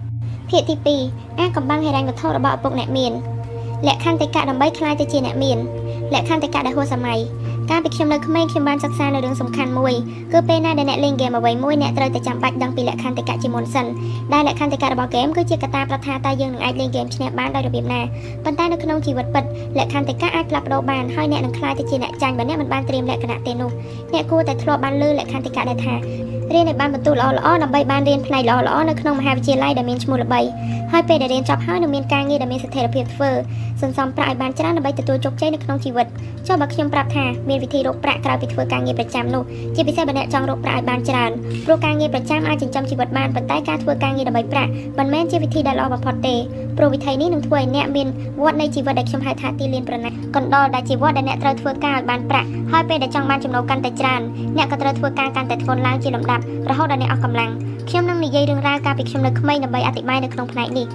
[0.49, 3.11] ភាគទី2អាចកំបាំងហិរញ្ញវត្ថុរបស់ឪពុកអ្នកមាន
[3.85, 5.57] លក្ខខណ្ឌតេកៈដើម្បីក្លាយទៅជាអ្នកមាន
[6.13, 7.19] លក្ខខណ្ឌតេកៈដែលហួសសម័យ
[7.69, 9.93] កាលពីខ្ញុំនៅក្មេងខ្ញុំបានសិក្សានៅរឿងសំខាន់មួយ
[10.33, 13.85] គឺពេលណាដែលអ្នកលេងហ្គេមអ្វីមួយអ្នកត្រូវតែចាំបាច់ដឹងពីលក្ខខណ្ឌតេកៈជាមុនសិន
[14.33, 18.01] ដែលលក្ខខណ្ឌតេកៈរបស់ហ្គេមគឺជាកត្តាប្រថាតើយើងនឹងអាចលេងហ្គេមឈ្នះបានដោយរបៀបណា
[18.43, 19.43] ប៉ុន្តែនៅក្នុងជីវិតពិត
[19.77, 23.71] លក្ខខណ្ឌតេកៈអាចផ្លាស់ប្ដូរបានហើយអ្នកនឹងក្លាយទៅជាអ្នកចាញ់បើអ្នកមិនបានត្រៀមលក្ខណៈទេនោះ
[24.13, 25.95] អ្នកគួរតែធ្លាប់បានលើលក្ខខណ្ឌតេកៈដែលថា
[26.53, 27.33] រៀនឲ្យបានបន្ទូលល្អៗ
[27.63, 30.41] ដើម្បីបានរៀនផ្នែកល្អៗនៅក្នុងមហាវិទ្យាល័យដែលមានឈ្មោះល្បី
[30.91, 33.31] ហើយពេលដែលរៀនចប់ហើយនឹងមានការងារដែលមានស្ថិរភាពធ្វើ
[33.81, 36.07] សន្សំប្រាក់ឲ្យបានច្រើនដើម្បីទទួលជោគជ័យនៅក្នុងជីវិត
[36.47, 39.43] ចុះបើខ្ញុំប្រាប់ថាមានវិធីរកប្រាក់ក្រៅពីធ្វើការងារប្រចាំនោះ
[39.75, 41.31] ជាពិសេសបើអ្នកចង់រកប្រាក់ឲ្យបានច្រើន
[41.65, 46.35] ព្រោះការងារប្រចាំអាចចិញ្ចឹមជីវិតបានប៉ុន្តែការធ្វើការងារដើម្បីប្រាក់មិនមែនជាវិធីដែលល្អបំផុតទេ
[46.77, 48.07] ព្រោះវិធីនេះនឹងធ្វើឲ្យអ្នកមាន
[48.41, 54.21] វដ្តនៃជីវិតដែលខ្ញុំហៅថាទីលានប្រណាំងកណ្ដុលដែលជីវិតដែលអ្នកត្រូវធ្វើការឲ្យបានប្រាក់ហើយពេលដែលចង់បានចំណូលកាន់តែច្រើន
[54.57, 57.51] អ្នកក៏ត្រូវធ្វើការកាន់តែធ្ងន់ឡើងជាលំដាប់រហូតដល់អ្នកអស់កម្លាំង
[57.89, 60.85] ខ្ញុំនឹងនិយាយរឿងរ៉ាវកាលពីខ្ញុំនៅក្មេងដើម្បីអធិប្បាយនៅក្នុងផ្នែកនេះ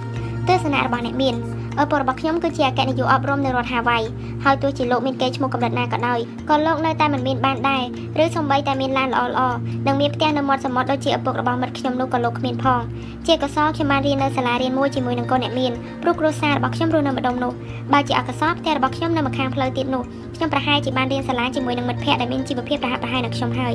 [0.47, 1.35] ទស្សនៈរបស់អ្នកមាន
[1.81, 3.97] ឪពុករបស់ខ្ញុំគឺជាអគ្គនាយកអប់រំនៅរដ្ឋហាវ៉ៃ
[4.43, 7.83] ហើយទោះជាលោកមានកេរ្តិ៍ឈ្មោះកម្រិតណាក៏ដោយក៏លោកនៅតែមិនមានបានដែរ
[8.23, 9.41] ឬសូម្បីតែមានឡានល្អល្អ
[9.87, 12.79] និងមានផ្ទះនៅមាត់សមុទ្រដូចជាឪពុករបស់មិត្តខ្ញុំនោះក៏លោកគ្មានផង
[13.27, 17.51] ជាកសលខ្ញុំបានរៀននៅសាលារៀនមួយជាមួយនឹងកូនអ្នកមានព្រោះគ្រួសាររបស់ខ្ញុំរស់នៅម្ដុំនោះ
[17.93, 20.03] បើជាអកុសលផ្ទះរបស់ខ្ញុំនៅម្ខាងផ្លូវទៀតនោះ
[20.35, 23.73] ខ្ញុំប្រហែលជាបានរៀនសាលាជាមួយនឹងមិត្តភ័ក្តិដែលមានជីវភាពប្រហាក់ប្រហែលនឹងខ្ញុំហើយ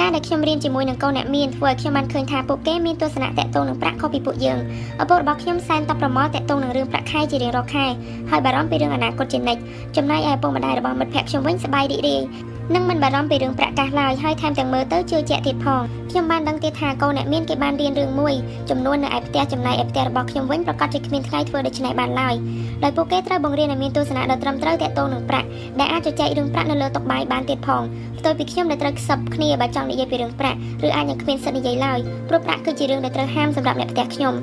[0.00, 4.58] ការដែលខ្ញុំរៀនជាមួយនឹងកូនអ្នកមានធ្វើឲ្យខ្ញុំបានឃើញថាពួកគេមានទស្សនៈតកតងនឹងប្រាក់ខុសពីពួកយើង
[5.02, 7.86] ឪពុករបស់ខ្ញុំសែនតប្រមល់តកតងនឹងរឿងប្រាក់ខែជារៀងរាល់ខែ
[8.30, 9.60] ហើយបារម្ភពីរឿងអនាគតជានិច្ច
[9.96, 12.22] ចំណែកឯឪពុកម្ដាយរបស់មិត្តភ័ក្តិខ្ញុំវិញសប្បាយរីករាយ
[12.74, 18.34] និងមិនបារម្ភពីរឿងប្រាក់កាសឡើយហើយថែមទាំងមើលទៅជឿជាក់ទៀតផងខ្ញុំបានដឹងទៀតថាកូនអ្នកមានគេបានរៀនរឿងមួយ
[18.70, 22.34] ចំនួននៅឯផ្ទះចំណែកឯផ្ទះរបស់ខ្ញុំវិញប្រកាសជាគ្មានថ្ងៃធ្វើដូច្នេះបានឡើយ
[22.82, 25.46] ដោយពួកគេត្រូវបង្រៀនឲ្យមានទស្សនៈដ៏ត្រឹមត្រូវទាក់ទងនឹងប្រាក់
[25.80, 27.82] ដែលអាចជជែករឿងប្រាក់នៅលើតុបាយបានទៀតផង
[28.18, 31.98] ផ្ទុយពីខ្ញុំដែលត្រូវខ្សឹបគ្នាបើចង់និយាយពីរឿងប្រាក់ឬអាចនឹងគ្មានសិទ្ធិនិយាយឡើយ
[32.28, 34.34] ព្រោះប្រាក់គឺជារឿងដែលត្រូវហាមសម្រាប់អ្នកផ្ទះខ្ញុំ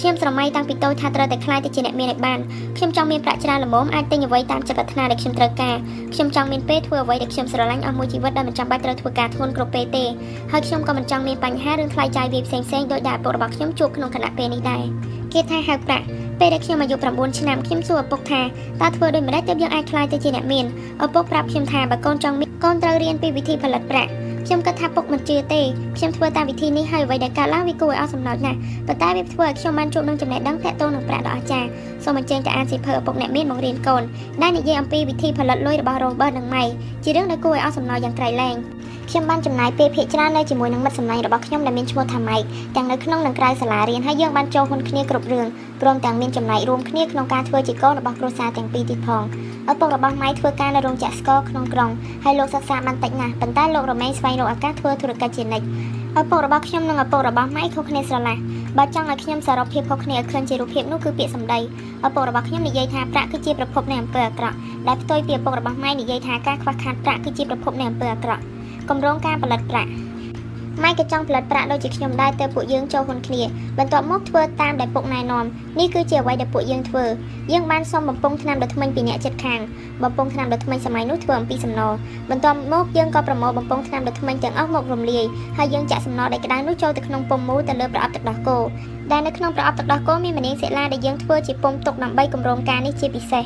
[0.00, 2.38] ខ្ញុំស្រមៃតាំងពីតូចថាត្រូវតែខ្លាយទៅជាអ្នកមានឲ្យបាន
[2.76, 5.76] ខ្ញុំចង់មានប្រាក់ច្រើនល្មមអាចទិញអ្វីតាមចិត្តប្រាថ្នាដែលខ្ញុំត្រូវការ
[6.14, 10.04] ខ្ញុំចង់មានពេលធ្វើអ្វីដែលខ្ញុំស្រឡាញ់អស់មួយជីវិតដែលមិនចាំបាច់ត្រូវធ្វើការធ្ងន់គ្រប់ពេលទេ
[10.52, 14.84] ហើយខ្ញុំក៏មិនចង់មានបញ្ហារឿងថ្លៃចាយវាផ្សេងផ្សេងដោយដែលឪពុករបស់ខ្ញុំជួបក្នុងគណៈពេលនេះដែរ
[15.32, 16.04] គេថាហៅប្រាក់
[16.40, 18.40] ពេលដែលខ្ញុំអាយុ9ឆ្នាំខ្ញុំសួរឪពុកថា
[18.80, 20.64] តើធ្វើដូចម្តេចទើបយើងអាចខ្លាយទៅជាអ្នកមាន
[21.04, 24.10] ឪពុកប្រាប់ខ្ញុំថាបើកូនចង់មានកូនត្រូវរៀនពីវិធីផលិតប្រាក់
[24.50, 25.62] ខ្ញុំគិតថាពុកមិនជឿទេ
[25.96, 31.68] ខ្ញុំធ្វើតាមវិធីនេះហើយអ្វីដែលកើតឡើងវាគួរឲ្យអស់សំណោចណាស់ប៉ុន្តែវាធ្វើឲ្យខ្ញុំបានជួបនឹងចំណេះដឹងតាក់ទងនឹងប្រាក់ដ៏អស្ចារ្យ
[32.04, 34.02] សូមអញ្ជើញទៅអានសៀវភៅឪពុកអ្នកមានបង្រៀនកូន
[34.42, 36.68] ដែលនិយាយអំពីវិធីផលិតលុយរបស់ Robert និង May
[37.04, 38.56] ជារឿងដែលគួរឲ្យអស់សំណោចយ៉ាងក្រៃលែង
[39.10, 42.36] ខ្ញុំបានចំណាយពេលភាគច្រើននៅជាមួយនឹងមិត្តសម្លាញ់របស់ខ្ញុំដែលមានឈ្មោះថាម៉ៃ
[42.76, 45.46] ទាំងនៅក្នុងនិងក្រៅសាលារៀនហើយយើងបានចូលហ៊ុនគ្នាគ្រប់រឿង
[45.82, 49.22] ព្រមទាំងមានចំណែករួមគ្នាក្នុងការធ្វើជាកូនរបស់គ្រួសារទាំងពីរទៀតផង
[49.70, 51.90] ឪពុករបស់ម៉ៃធ្វើការនៅរោងចក្រស្ករក្នុងក្រុង
[52.24, 55.66] ហើយលោកសិក្សាបានតិចណាស់ប៉ុន្តែលោករមែងស្វែងរកឱកាសធ្វើធុរកិច្ចជានិច្ច
[56.20, 58.36] ឪពុករបស់ខ្ញុំនិងឪពុករបស់ម៉ៃខុសគ្នាស្រឡះ
[58.78, 61.58] បើចង់ឲ្យខ្ញុំសរុបភាពខុសគ្នាឲ្យឃើញជារូបភាពនោះគឺពាក្យសម្ដី
[62.06, 64.56] ឪពុករបស់ខ្ញុំនិយាយថាប្រាក់គឺជាប្រភពនៃអំពើអាក្រក់
[64.88, 68.42] ដែលផ្ទុយពីឪពុករបស់ម៉ៃនិយាយថាការខ្វះខាតប្រាក់គឺជាប្រភពនៃអំពើអាក្រក់
[68.88, 69.90] គម្រោងការផលិតប្រាក់
[70.82, 73.42] ម៉ែក៏ចង់ផលិតប្រាក់ដូចជាខ្ញុំដែរទៅពួកយើងចូលហ៊ុនគ្នា
[73.78, 75.44] បន្ទាប់មកធ្វើតាមដែលពុកណែនាំ
[75.78, 77.04] នេះគឺជាអ្វីដែលពួកយើងធ្វើ
[77.52, 79.60] យើងបានសុំបំពង់ឆ្នាំដ៏ថ្មិញពីអ្នកចិត្តខាង
[80.02, 81.80] បំពង់ឆ្នាំដ៏ថ្មិញសម័យនោះធ្វើអំពីសំណ
[82.30, 85.24] បន្ទាប់មកយើងក៏ប្រមូលបំពង់ឆ្នាំដ៏ថ្មិញទាំងអស់មករំលាយ
[85.56, 88.58] ហើយយើងចាក់សំណដែលក្តៅនោះចូលទៅក្នុងពុំមូលទៅលើប្រអប់ទឹកដោះគោ
[89.12, 93.44] ដែលនៅក្នុងប្រអប់ទឹកដោះគោមានម្នាងសិលាដែលយើងធ្វើជាពុំទុកដើម្បីគម្រោងការនេះជាពិសេស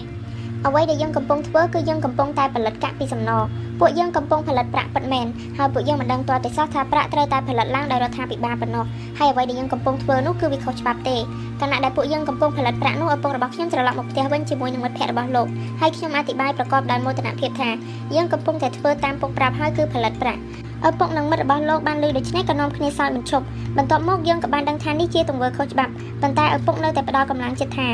[0.66, 3.30] អ្វីដែលយើងកំពុងធ្វើគឺយើងកំពុងតែផលិតកាក់ពីសំណ
[3.80, 5.26] ពួកយើងកំពុងផលិតប្រាក់ពិតមែន
[5.58, 8.84] ហើយពួកយើងមិនដឹងទាល់តែសោះថាប្រាក់ត្រូវតែផលិតឡើងដោយរដ្ឋាភិបាលប៉ុណ្ណោះ
[9.18, 11.16] ហើយអ្វីដែលយើងកំពុងធ្វើនោះគឺវាខុសច្បាប់ទេ
[11.60, 15.46] ខណៈដែលពួកយើងកំពុងផលិតប្រាក់នោះឪពុករបស់ខ្ញុំត្រឡប់មកផ្ទះវិញជាមួយនឹងមិត្តភ័ក្តិរបស់លោក
[15.80, 17.70] ហើយខ្ញុំអធិប្បាយប្រកបដោយមោទនភាពថា
[18.14, 20.40] យើងកំពុងតែធ្វើតាមពុកប្រាប់ហើយគឺផលិតប្រាក់
[20.88, 23.44] ឪពុកនិងមិត្តរបស់លោកបានលើដូច្នេះក៏នាំគ្នាសើចបញ្ឈប់
[23.76, 27.88] បន្ទាប់មកយើងក៏បានដឹងថានេះជាទង្វើខុសច្បាប់ប៉ុន្តែឪពុកនៅតែផ្ដល់កម្លាំងចិត្តថា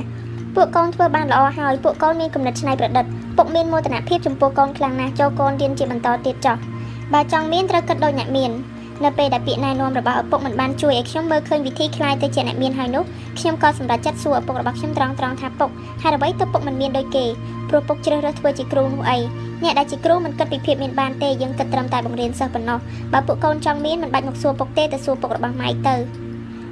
[0.57, 3.05] ពួកកូនធ្វើបានល្អហើយពួកកូនមានគំនិតច្នៃប្រឌិត
[3.37, 6.57] ពុកមានមោទនភាពចំពោះកូនខ្លាំងណាស់ចូលកូនរៀនជាបន្តទៀតចុះ
[7.13, 8.51] បើចង់មានត្រូវគិតដូចអ្នកមាន
[9.03, 13.03] នៅពេលដែលពាក្យណែនាំរបស់ឪពុកមិនបានជួយឲ្យខ្ញុំមើលឃើញវិធីคลายទៅជាអ្នកមានហើយនោះ
[13.39, 15.69] ខ្ញុំក៏សម្រេចចិត្តសួរឪពុករបស់ខ្ញុំត្រង់ត្រង់ថាពុក
[16.03, 17.25] ហេតុអ្វីទៅពុកមិនមានដូចគេ
[17.69, 19.17] ព្រោះពុកជ្រើសរើសធ្វើជាគ្រូនោះអី
[19.63, 22.79] អ្នកដែលជាគ្រូមិនគិតពីភាពមានបានទេយើងគិតត្រឹមតែបង្រៀនសិស្សប៉ុណ្ណោះ
[23.13, 25.95] បើពួកកូនចង់មានមិនបាច់មកសួរពុកទេទៅសួរពុករបស់ម៉ៃទៅ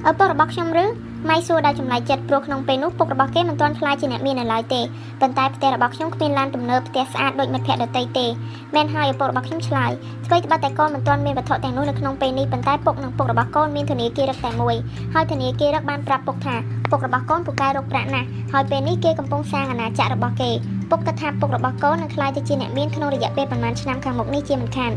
[0.09, 0.85] ឪពុករបស់ខ្ញុំឬ
[1.30, 4.80] ម៉ៃសួរដោយចម្លែកចិត្តព្រោះក្នុងពេលនោះពុករបស់គេមិនទាន់ខ្លាចជាអ្នកមាននៅឡើយទេ
[5.20, 8.26] ប៉ុន្តែផ្ទះរបស់ខ្ញុំគ្មានឡានទំនើបផ្ទះស្អាតដូចមិត្តភ័ក្តិដទៃទេ
[8.74, 9.90] មែនហើយឪពុករបស់ខ្ញុំឆ្លើយ
[10.26, 14.76] ស្គីត្បិតតែកូនមិនទាន់មានវត្ថុទាំងនោះនៅក្នុងពេលនេះប៉ុន្តែពុកនិងពុករបស់កូនមានធនាគាររឹកតែមួយ
[15.14, 16.54] ហើយធនាគាររឹកបានប្រាប់ពុកថា
[16.90, 20.50] ពុករបស់កូនពូកែរកប្រាក់ណាស់ហើយពេលនេះគេកំពុងសាងអាណាចក្ររបស់គេ
[20.90, 24.92] ពុកគិតថាពុករបស់កូននឹងក្លាយទៅជាអ្នកមានក្នុងរយៈពេលប្រហែលឆ្នាំខាងមុខនេះជាមិនខាន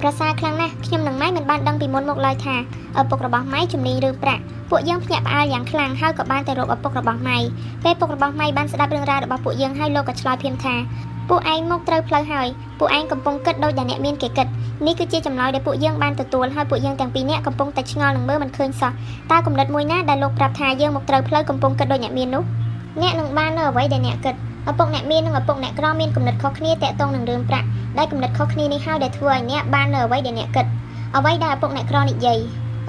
[0.00, 2.56] ប្រសើរខ្លាំងណាស់ខ្ញុំនិងម៉ៃមិនបានដឹងពីមុនមកឡើយថា
[3.00, 7.38] ឪពុករបស់ម៉ៃជំនាញរឿងប្រាក់ពួកយើងភ្ញាក់ផ្អើលយ៉ាងខ្លាំងហើយក៏បានទៅរកឪពុករបស់ម៉ៃ
[7.84, 10.74] ពេលពុករបស់ម៉ៃបានស្ដាប់រឿងរ៉ាវរបស់ពួកយើងហើយលោកក៏ឆ្លើយភ្លាមថា
[11.28, 14.46] ពួកឯងមកត្រូវផ្លូវហើយពួកឯងកំពុងគិតដូចដែលអ្នកមានគេគិត
[14.86, 18.92] នេះគឺជាចម្លើយដែលពួកយើងបានទទួលហើយពួកយើងទាំងពីរនាក់កំពុងតែឆ្ងល់នឹងមើលមិនឃើញសោះ
[19.30, 22.44] តើគំនិតមួយណាដែលលោកប្រាប់ថាយើងមកត្រូវផ្លូវកំពុងគិតដូចអ្នកមាននោះ
[23.02, 24.34] អ្នកនឹងបាននៅអ្វីដែលអ្នកគិត
[24.70, 27.66] ឪពុកអ្នកមាននិងឪពុកអ្នកក្រមានគំនិតខុសគ្នាតាក់ទងនឹងរឿងប្រាក់
[27.98, 30.66] ដែលគំនិតខុសគ្នានេះហើយដែលធ្វើឲ្យអ្នកបាននៅអ្វីដែលអ្នកគិត
[31.16, 32.38] អ្វីដែលឪពុកអ្នកក្រនិយាយ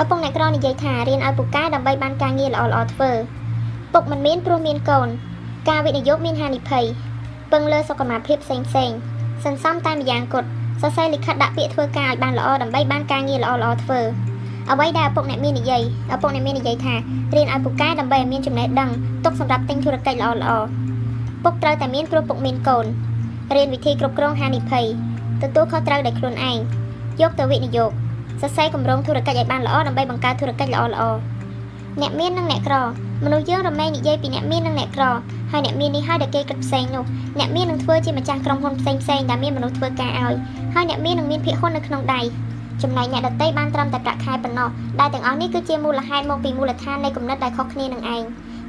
[0.01, 3.11] ឪពុកអ្នកក្រនិយាយថារៀនឲ្យពូកែដើម្បីបានការងារល្អៗធ្វើ
[3.93, 5.07] ពុកមិនមានព្រោះមានកូន
[5.69, 6.85] ការវិនិយោគមានហានិភ័យ
[7.51, 8.91] ពឹងលើសុខភាពផ្សេងផ្សេង
[9.45, 10.47] សន្សំតែម្យ៉ាងគត់
[10.81, 13.99] សរសេរលិខិតដាក់ពាក្យធ្វើការឲ្យបានល្អដើម្បីបានការងារល្អៗធ្វើ
[14.71, 15.81] អ្វីដែលឪពុកអ្នកមាននិយាយ
[16.13, 16.95] ឪពុកអ្នកមាននិយាយថា
[17.35, 18.89] រៀនឲ្យពូកែដើម្បីឲ្យមានចំណេះដឹង
[19.25, 20.88] ទុកសម្រាប់ទិញធុរកិច្ចល្អៗ
[21.43, 22.85] ពុកត្រូវតែមានព្រោះពុកមានកូន
[23.55, 24.85] រៀនវិធីគ្រប់គ្រងហានិភ័យ
[25.41, 26.57] ទទួលខុសត្រូវដោយខ្លួនឯង
[27.21, 27.91] យកទៅវិនិយោគ
[28.41, 31.03] សរសេរគម្រោងធុរកិច្ចឲ្យបានល្អដើម្បីបង្កើតធុរកិច្ចល្អល្អ
[32.01, 32.75] អ្នកមាននិងអ្នកក្រ
[33.25, 35.05] មនុស្សយើងរមែងនិយាយពីអ្នកមាននិងអ្នកក្រ
[35.51, 37.03] ហើយអ្នកមាននេះហើយដែលគេគិតផ្សេងនោះ
[37.39, 40.35] អ្នកមាននឹងធ្វើជាម្ចាស់ក្រុមហ៊ុនផ្សេងផ្សេងដែលមានមនុស្សធ្វើការឲ្យ
[40.73, 42.21] ហើយអ្នកមាននឹងមានភាគហ៊ុននៅក្នុងដៃ
[42.81, 44.69] ចំណែកអ្នកដតីបានត្រឹមតែប្រាក់ខែប៉ុណ្ណោះ
[44.99, 48.23] ដែលទាំងអស់នេះគឺជាមូលហេតុមកពីមូលដ្ឋាននៃគំនិតដែលខុសគ្នានឹងឯង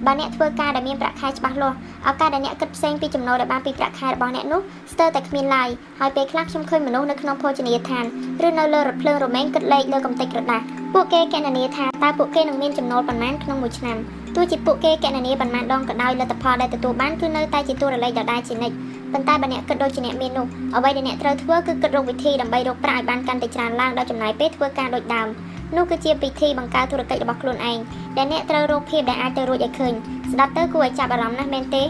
[0.07, 1.77] បើអ្នកធ្វើការដែលមានប្រាក់ខែច្បាស់លាស់
[2.09, 4.61] ឱកាសដែលអ្នកគិតផ្សេងពីចំណូលដែលបានពីប្រាក់ខែរបស់អ្នកនោះ
[4.93, 5.69] ស្ទើរតែគ្មានឡើយ
[6.01, 8.05] ហើយពេលខ្លះខ្ញុំឃើញមនុស្សនៅក្នុងភោជនីយដ្ឋាន
[8.47, 10.61] ឬនៅលើរថភ្លើងរមែងគិតលេខលើកំទេចក្រដាស
[10.95, 13.97] ពួកគេកណនាថាតើពួកគេនឹងមានចំណូលប៉ុន្មានក្នុងមួយឆ្នាំ
[14.37, 18.77] ទោះជាពួកគេកណនាប៉ុន្មានដងក៏ដោយលទ្ធផលដែលទទួលបានគឺនៅតែជាតួលេខដដែលជានិច្ច
[19.13, 20.47] ប៉ុន្តែបើអ្នកគិតដូចជាអ្នកមាននោះ
[20.77, 25.29] អ្វីដែលអ្នកត្រូវធ្វើគឺគិតរកវិធីដើម្បីរកប្រាក់ឲ្យបានកាន់តែច្រើនឡើងដោយចំណាយពេលធ្វើការដូចដើម
[25.77, 27.79] នោះគឺជាពិធីបង្កើតធុរកិច្ចរបស់ខ្លួនឯង
[28.17, 29.93] ដែលអ្នកត្រូវរកភាពដែលអាចទៅរួចឲ្យឃើញ
[30.33, 31.85] ស្ដាប់ទៅគួរឲ្យចាប់អារម្មណ៍ណាស់មែនទេ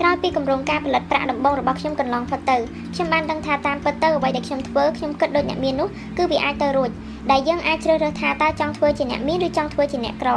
[0.00, 2.56] ក្រោយពីគម្រោងការផលិតប្រាក់ដំបូងរបស់ខ្ញុំកន្លងផុតទៅ
[2.94, 5.88] ខ្ញុំបានដឹងថាតាមពិតទៅអ្វីដែលខ្ញុំធ្វើខ្ញុំគិតដូចអ្នកមាននោះ
[6.18, 6.90] គឺវាអាចទៅរួច
[7.30, 10.30] ដែលយើងអាចជ្រើសរើសថាតើចង់ធ្វើជាអ្នកមានឬចង់ធ្វើជាអ្នកក្រ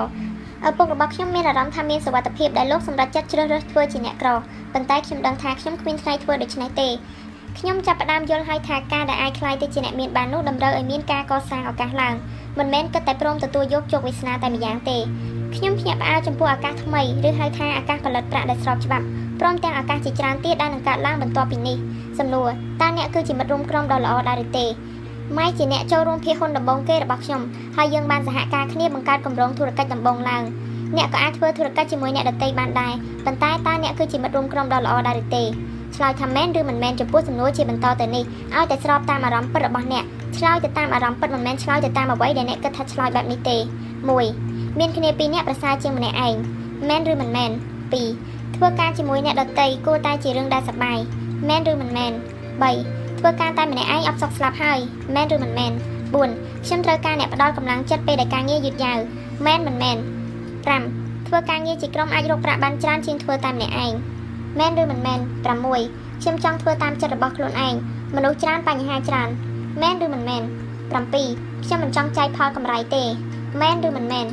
[0.68, 4.30] ឪពុករបស់ខ្ញុំមានអារម្មណ៍ថាមានសុវត្ថិភាពដែលលោកសម្រេចចិត្តជ្រើសរើសធ្វើជាអ្នកក្រ
[4.74, 6.90] ប៉ុន្តែខ្ញុំដឹងថាខ្ញុំគ្មានថ្ងៃធ្វើដូច្នេះទេ
[7.60, 12.16] ខ្ញុំចាប់ផ្ដើមយល់ហើយថាការដែលអាចខ្លាយទៅជាអ្នកមានបាននោះតម្រូវឲ្យមានការកសាងឱកាសឡើង
[12.60, 14.98] មិនមែនគិតតែព្រមទទួលយកជោគវាសនាតែម្យ៉ាងទេ
[15.56, 19.06] ខ្ញុំភ្ញាក់ផ្អើលចំពោះឱកាសថ្មីឬហៅថាឱកាសផលិតប្រាក់ដែលស្របច្បាប់
[19.40, 21.78] ព្រមទាំងឱកាសជាច្រើនទៀតដែលនឹងកើតឡើងបន្ទាប់ពីនេះ
[22.20, 22.50] សំណួរ
[22.82, 24.66] តើអ្នកគឺជាមិត្តរួមក្រុមដ៏ល្អដែរឬទេ
[25.38, 27.42] ម៉ៃជាអ្នកចូលរួមភាគហ៊ុនដំបូងគេរបស់ខ្ញុំ
[27.78, 30.44] ហើយយើងបានសហការគ្នាបង្កើតគម្រោងធុរកិច្ចដំបូងឡើង
[30.98, 32.94] អ្នកក៏អាចធ្វើធុរកិច្ចជាមួយអ្នកដទៃបានដែរ
[33.26, 35.44] ប៉ុន្តែតើអ្នកគឺជាមិត្តរួមក្រុមដ៏ល្អដែរឬទេ
[35.96, 38.24] ឆ្លើយថាមែនឬមិនមែនចំពោះសំណួរជាបន្តទៅនេះ
[38.56, 40.04] ឲ្យតែស្របតាមអារម្មណ៍ពិតរបស់អ្នក
[40.38, 43.58] ឆ្លើយទៅតាមអារម្មណ៍ពិតមិនមែនឆ្លើយទៅតាមអ្វីដែលអ្នកគិតថាឆ្លើយបែបនេះទេ
[44.18, 46.36] 1មានគ្នាពីរអ្នកប្រសើរជាងម្នាក់ឯង
[46.90, 47.52] មែនឬមិនមែន
[48.08, 51.00] 2ធ្វើការជាមួយអ្នកដតីគួរតែជារឿងដែលសប្បាយ
[51.50, 52.12] មែនឬមិនមែន
[52.66, 54.80] 3ធ្វើការតែម្នាក់ឯងអត់សុខស្លាប់ហើយ
[55.16, 55.72] មែនឬមិនមែន
[56.18, 58.98] 4ខ្ញុំត្រូវការអ្នកផ្ដល់កម្លាំងចិត្តពេលដែលការងារយឺតយ៉ាវ
[59.46, 59.98] មែនមិនមែន
[60.62, 63.94] 5ធ្វើការងារជាក្រុមអាចរកប្រាក់បានច្រើនជាងធ្វើតែម្នាក់ឯង
[64.60, 65.20] មែនឬមិនមែន
[65.66, 67.74] 6ខ្ញុំចង់ធ្វើតាមចិត្តរបស់ខ្លួនឯង
[68.16, 69.30] មនុស្សច្រើនបញ្ហាច្រើន
[69.82, 70.42] មែនឬមិនមែន
[71.04, 73.04] 7ខ្ញុំមិនចង់ចាយផលកម្រៃទេ
[73.62, 74.26] មែនឬមិនមែន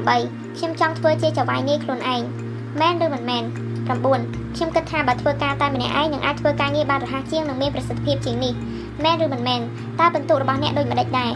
[0.00, 2.22] 8ខ្ញុំចង់ធ្វើជាចៅហ្វាយនាយខ្លួនឯង
[2.80, 3.44] មែនឬមិនមែន
[4.04, 8.54] 9ខ្ញុំគិតថាបើធ្វើការតែម្នាក់ឯងនឹងអាចធ្វើការងារបានរហ័សជាងនិងមានប្រសិទ្ធភាពជាងនេះ
[9.04, 9.60] មែនឬមិនមែន
[10.00, 11.32] តើបន្ទុករបស់អ្នកដូចម្តេចដែរ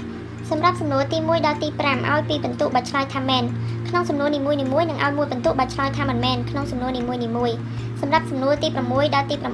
[0.51, 3.43] សម្រាប់សំណួរទី1ដល់ទី5ឲ្យពីបន្ទុកបើឆ្លើយថាមែន
[3.89, 4.69] ក្នុងសំណួរនីមួយៗនឹង
[5.05, 7.57] ឲ្យមួយបន្ទុកបើឆ្លើយថាមិនមែនក្នុងសំណួរនីមួយៗ
[8.01, 9.53] សម្រាប់សំណួរទី6ដល់ទី9ឲ្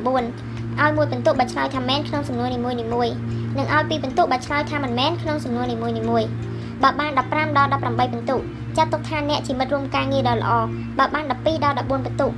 [0.89, 2.89] យមួយបន្ទុកបើឆ្លើយថាមែនក្នុងសំណួរនីមួយៗនិង
[3.75, 6.29] ឲ្យពីបន្ទុកបើឆ្លើយថាមិនមែនក្នុងសំណួរនីមួយៗ
[6.83, 8.41] បើបាន15ដល់18បន្ទុក
[8.77, 10.53] ចាត់ទុកថាអ្នកជាមិត្តរួមការងារដ៏ល្អ
[10.99, 12.33] បើបាន12ដល់14បន្ទុក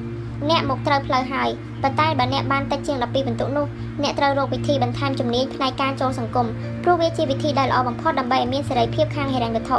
[0.51, 1.49] អ្នកមកត្រូវផ្លូវហើយ
[1.83, 3.67] ប៉ុន្តែបើអ្នកបានតិចជាង12បន្ទុកនោះ
[4.03, 6.47] អ្នកត្រូវរកវិធីបន្ថែមជំនាញផ្នែកការចូលសង្គម
[6.83, 9.79] ព្រោះវាជាវិធីដែលល្អបំផុតដើម្បីឲ្យមានសេរីភាពខាងហិរញ្ញវត្ថុ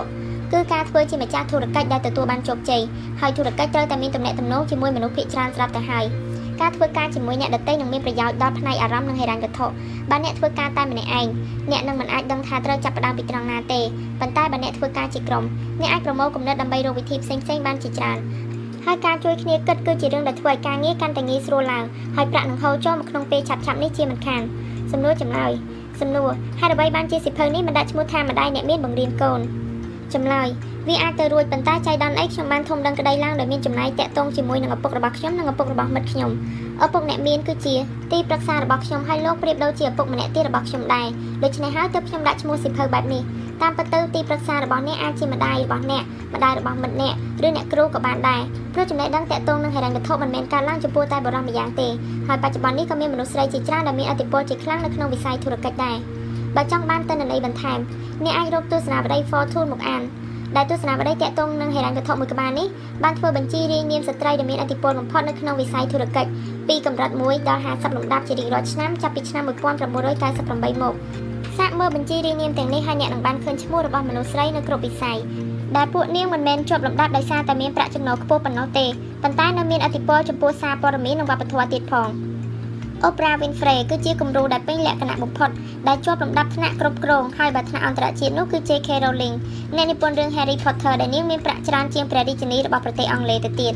[0.53, 2.81] គឺការធ្វើជាម្ចាស់ធុរកិច្ចដែលទទួលបានជោគជ័យ
[3.21, 6.05] ហើយធុរកិច្ចត្រូវតែមានទំនាក់ទំនងជាមួយមនុស្សភាគច្រើនស្រាប់ទៅហើយ
[6.61, 9.65] ការធ្វើការជាមួយអ្នកដទៃនឹងមានប្រយោជន៍ដល់ផ្នែកអារម្មណ៍និងហិរញ្ញវត្ថុ
[10.09, 11.27] បើអ្នកធ្វើការតែម្នាក់ឯង
[11.71, 13.81] អ្នកនឹងមិនអាចដឹងថាត្រូវចាប់ផ្ដើមពីត្រង់ណាទេ
[14.19, 15.43] ប៉ុន្តែបើអ្នកធ្វើការជាក្រុម
[15.81, 18.17] អ្នកអាចប្រមូលគំនិតដើម្បីរកវិធីផ្សេងៗបានជាច្រើន
[18.85, 21.83] ហើយការជួយគ្នាគិតគឺជារឿងដែលធ្វើឲ្យការងារកាន់តែងាយស្រួលឡើង
[22.15, 24.41] ហើយប្រាក់នឹងហូរចូលមកក្នុងពេលឆាប់ៗនេះជាមិនខាន
[24.91, 25.51] សំណួរចម្លើយ
[26.01, 26.29] សំណួរ
[26.59, 29.41] ហេតុអ្វីបានជាសិភៅនេះមិនដាក់ឈ្មោះថាម្ដាយអ្នកមានបង្រៀនកូន
[30.14, 30.47] ចម្លើយ
[30.88, 36.32] វាអាចទៅរួចប៉ុន្តែចៃដន្យអីខ្ញុំបានធំដឹងក្តីឡើងដោយមានចំណាយតាក់ទងជាមួយនឹងឪពុករបស់ខ្ញុំនិងឪពុករបស់មិត្តខ្ញុំ
[36.86, 37.76] ឪពុកអ្នកមានគឺជា
[38.12, 41.08] ទីប្រឹក្សារបស់ខ្ញុំហើយលោកប្រៀបដូចជាឪពុកម្នាក់ទៀតរបស់ខ្ញុំដែរ
[41.43, 43.22] ដូច្នេះហើយទើបខ្ញុំដាក់ឈ្មោះសិភៅបែបនេះ
[43.62, 46.03] តាមពិតទៅទីប្រឹក្សារបស់អ្នកអាចជាម្ដាយរបស់អ្នក
[46.34, 47.14] ម្ដាយរបស់មិត្តអ្នក
[47.45, 48.41] ឬអ្នកគ្រូក៏បានដែរ
[48.74, 51.88] ព្រោះចំណេះដឹងតាក់ទងនឹងហិរញ្ញវត្ថុមិនមែនកើតឡើងចំពោះតែបុរសម្យ៉ាងទេ
[52.28, 55.97] ហើយបច្ចុប្បន្ននេះក៏មានមនុស្សស្រីជាច្រើនដែលមានអធិបុលជាខ្លាំងនៅក្នុងវិស័យធុរកិច្ចដែរ
[56.58, 57.80] បើចង់បានទិន្នន័យបន្ថែម
[58.26, 60.01] អ្នកអាចរកទស្សនាវដ្តី Fortune មកអាន
[60.55, 62.68] ដែលទស្សនាវដ្តីតាក់ទងនឹងហិរញ្ញវត្ថុមួយក្បាលនេះ
[63.03, 66.30] បានធ្វើបញ្ជីរាយនាមស្ត្រីដែលមានអធិបុលបំផុតនៅក្នុងវិស័យធុរកិច្ច
[66.68, 70.93] ពីកម្រិត1ដល់50លំដាប់ជារៀងរាល់ឆ្នាំចាប់ពីឆ្នាំ1998មក
[71.58, 75.18] សាកមើលបញ្ជីរាយនាមទាំងនេះហើយអ្នកនឹងបានឃើញឈ្មោះរបស់មនុស្សស្រីនៅគ្រប់វិស័យ
[75.78, 78.86] ដែលពួកនាងមិនមែនជាប់លំដាប់ដោយសារតែមានប្រាក់ចំណូលខ្ពស់ប៉ុណ្ណោះទេ
[79.24, 82.10] ប៉ុន្តែនៅមានអធិបុលចំពោះសារព័ត៌មាននិងវប្បធម៌ទៀតផង
[83.05, 85.49] Oprah Winfrey គឺជាគំរូដែលពេញលក្ខណៈបំផុត
[85.87, 88.89] ដែលជាប់លំដាប់ថ្នាក់គ្រប់គ្រងហើយបើថ្នាក់អន្តរជាតិនោះគឺ J.K.
[89.03, 89.35] Rowling
[89.75, 93.73] អ្នកនិពន្ធរឿង Harry Potter ដែលនាងមានប្រាក់ច្រើនជាងព្រះរាជិនីរបស់ប្រទេសអង់គ្លេសទៅទៀត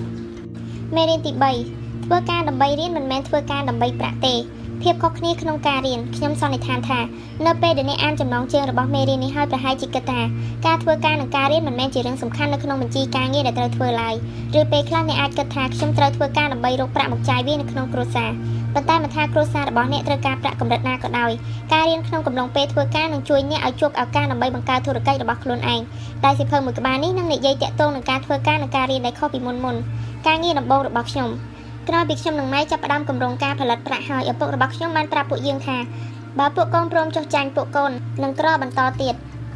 [0.96, 1.32] មេរៀនទី
[1.70, 4.36] 3ធ្វើការដើម្បីរៀនមិនមែនធ្វើការដើម្បីប្រាក់ទេ
[4.84, 7.00] ភាពខុសគ្នាក្នុងការរៀនខ្ញុំសន្និដ្ឋានថា
[7.46, 10.22] នៅពេលដែលអ្នកអានចំណងជើងរបស់មេរៀននេះហើយប្រហែលជាគិតថា
[10.66, 14.16] ការធ្វើការនិងការរៀនមិនមែនជារឿងសំខាន់នៅក្នុងបញ្ជីការងារដែលត្រូវធ្វើឡើយ
[14.60, 18.30] ឬពេលខ្លះអ្នកអាចគិតថាខ្ញុំត្រូវធ្វើការដើម្បីរកប្រាក់មកចាយវានៅក្នុងគ្រួសារ
[18.74, 21.32] ប៉ុន្តែមិនថាគ្រួសាររបស់អ្នកត្រូវការប្រាក់កម្រិតណាក៏ដោយ
[21.74, 25.82] ការរៀនក្នុងកំឡុងពេលធ្វើការនឹងជួយអ្នកឲ្យជួបឱកាសដើម្បីបង្កើតធុរកិច្ចរបស់ខ្លួនឯង
[26.26, 29.76] ដែលសិភៅមួយក្បាលនេះនឹងនិយាយតាក់ទងនឹងការធ្វើការនិងការរៀនដែលខុសពីមុនមុន
[30.28, 31.30] ការងារដំបូងរបស់ខ្ញុំ
[31.90, 35.78] ក្រោយពីខ្ញុំនិងម៉ែចាប់ផ្ដើមគម្រោងការផលិតប្រាក់ហើយឪពុករបស់ខ្ញុំបានប្រាប់ពួកយើងថា
[36.40, 37.92] បើពួកកូនព្រមចុះចាញ់ពួកកូន
[38.24, 39.16] នឹងក្របន្តទៀត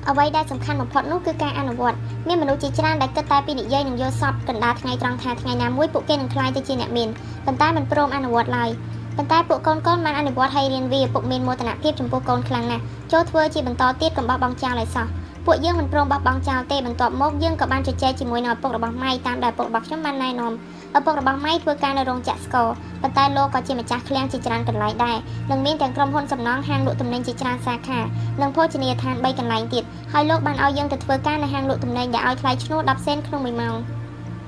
[0.09, 1.97] អ្វីដែលសំខាន់បំផុតនោះគឺការអនុវត្ត
[2.27, 7.09] មានមនុស្សជាច្រើនដែលគិតតែពីនិយាយនិងយល់សពកណ្ដាលថ្ងៃត្រង់ថាថ្ងៃណាមួយពួកគេនឹងក្លាយទៅជាអ្នកមាន
[7.45, 8.69] ប៉ុន្តែមិនព្រមអនុវត្តឡើយ
[9.17, 15.07] ប៉ុន្តែពួកកូនកូនបានអនុវត្តហើយរៀនវាពុកមានមោទនភាពចំពោះកូនខ្លាំងណាស់ចូលធ្វើជាបន្តទៀតកុំបោះបង់ចោលឲ្យសោះ
[15.45, 20.53] ពួកយើងមិនព្រមបោះបង់ចោលទេបន្ទាប់មកយើងក៏បានជជែកជាមួយនឹងឪពុករបស់ម៉ៃតាមដែលឪពុករបស់ខ្ញុំបានណែនាំ
[20.97, 22.67] ឪពុករបស់ម៉ៃធ្វើការនៅរោងចក្រស្ករ
[23.01, 25.17] ប៉ុន្តែលោកក៏ជាម្ចាស់ឃ្លាំងជាច្រើនកន្លែងដែរ
[25.51, 27.99] និងមានទាំងក្រុមហ៊ុនសំណង់ហាងលក់ទំនិញជាច្រើនសាខា
[28.41, 29.83] និងភោជនីយដ្ឋាន3កន្លែងទៀត
[30.13, 33.77] ហើយលោកបានឲ្យយើងទៅធ្វើការនៅហាងលក់ទំនិញដែលឲ្យថ្លៃឈ្នួល10សេនក្នុង1ម៉ោង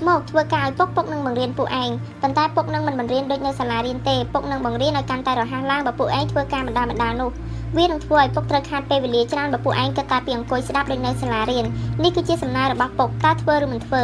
[0.07, 1.89] មកធ្វើការឲ្យពុកពុកនឹងបង្រៀនពួកឯង
[2.21, 7.29] ប៉ុន្តែពុកនឹងមិនបង្រៀនដូចនៅសាលារៀនទេពុកនឹងបង្រៀនឲ្យកាន់តែរហ័សឡើងបើពួកឯងធ្វើការបណ្ដាបណ្ដានោះ
[7.77, 11.65] វានឹងធ្វើឲ្យពុកត្រូវខាតពេលវេលាច្រើនបើពួកឯងគិតតែពីអង្គុយស្ដាប់ដូចនៅសាលារៀន
[12.03, 14.03] នេះគឺជាសំណើរបស់ពុកតើធ្វើឬមិនធ្វើ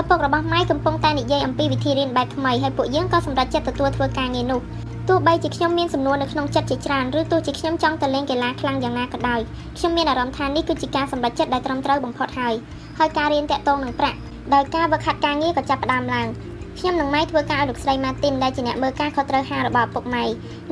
[0.00, 4.60] ឪពុករបស់ម៉ៃកំពុងតែនិយាយអំពីវិធីរៀនបែបថ្មីហើយពួកយើងក៏សម្រេចចិត្តទទួលធ្វើការងារនោះ
[5.08, 9.40] ទោះបីជាខ្ញុំមានសំណួរនៅក្នុងចិត្តជាច្រើនឬទោះជាខ្ញុំចង់ទៅលេងកីឡាខ្លាំងយ៉ាងណាក៏ដោយ
[9.78, 12.54] ខ្ញុំមានអារម្មណ៍ថានេះគឺជាការសម្រេចចិត្តដែលត្រឹមត្រូវបំផុតហើយ
[12.98, 14.18] ហើយការរៀនតាក់ទងនឹងប្រាក់
[14.54, 16.26] ដោយការវឹកហាត់ការងារក៏ចាប់ផ្ដើមឡើង
[16.78, 20.24] ខ្ញុំនិងម៉ៃធ្វើការឲ្យលោកស្រីម៉ាទីនដែលជាអ្នកមើលការខុសត្រូវហារបស់ឪពុកម៉ៃ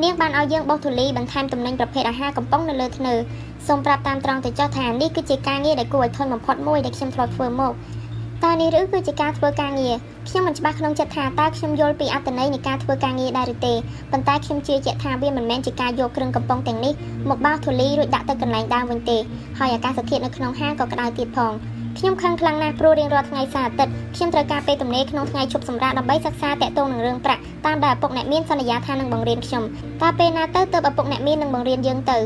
[0.03, 3.15] នាងបានឲ្យយើងបោះធូលីបន្ថែមទំនិញប្រភេទអាហារកំប៉ុងនៅលើធ្នើ
[3.67, 7.73] សូមប្រាប់តាមត្រង់ទៅចុះថានេះគឺជាការងារដែលគួរឲ្យធន់បំផុតមួយដែលខ្ញុំធ្លាប់ធ្វើមក
[8.45, 9.95] តើនេះឬគឺជាការធ្វើការងារ
[10.29, 13.75] ខ្ញុំមិនច្បាស់ក្នុងចិត្តថាតើខ្ញុំយល់ពីអត្ថន័យនៃការធ្វើការងារដែរឬទេ
[14.13, 16.93] ប៉ុន្តែខ្ញុំជឿជាក់ថាវាមិនមែនជាការយកគ្រឿងកំប៉ុងទាំងនេះ
[17.29, 19.19] មកបោះធូលីរួចដាក់ទៅកន្លែងដើមវិញទេ
[19.59, 21.53] ហើយអាកាសធាតុនៅក្នុងហាងក៏ក្តៅទៀតផង
[21.99, 29.63] ខ្ញុំខឹងខ្លាំងណាស់ព្រោះរៀងរាល់ថ្ងៃសៅរ៍អាទិត្យខ្ញុំត្រូវការពេលទំនេរក្នុងថ្ងៃឈប់សម្រាកដើម្បីសិក្សាតាក់ទងនឹងរឿងប្រាក់តាមដែលឪពុកអ្នកមានសន្យាថានឹងបង្រៀនខ្ញុំ
[30.03, 32.19] តើពេលណាទៅទើបឪពុកអ្នកមាននឹងបង្រៀនយើងទៅ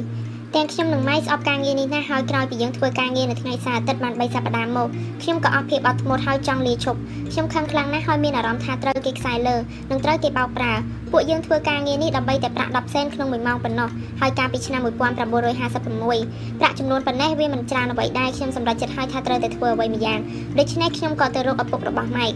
[0.56, 4.88] ទាំងខ្ញុំនិងម៉ៃស្អប់ការងារនេះណាស់ហើយក្រោយពីយើងធ្វើការងារនៅថ្ងៃសៅរ៍អាទិត្យបាន3សប្តាហ៍មក
[5.22, 6.98] ខ្ញុំក៏អស់ភាពអត់ធ្មត់ហើយចង់លាឈប់
[7.32, 9.56] ខ្ញុំខឹងខ្លាំងណាស់ហើយមានអារម្មណ៍ថាត្រូវគេខ្សែលើ
[9.90, 10.72] និងត្រូវគេបោកប្រា
[11.12, 13.88] ពួកយើងធ្វើការងារនេះដើម្បីតែប្រាក់10សេនក្នុង1ម៉ោងប៉ុណ្ណោះ
[14.20, 20.18] ហើយកាលពីឆ្នាំ1956ប្រាក់ចំនួនប៉ុណ្ណេះវាមិនច្រើនអ្វីដែរខ្ញុំសម្រេចចិត្តហើយថាត្រូវតែធ្វើអ្វីម្យ៉ាង
[20.58, 22.26] ដូច្នេះខ្ញុំក៏ទៅរកឪពុករបស់ម៉ៃ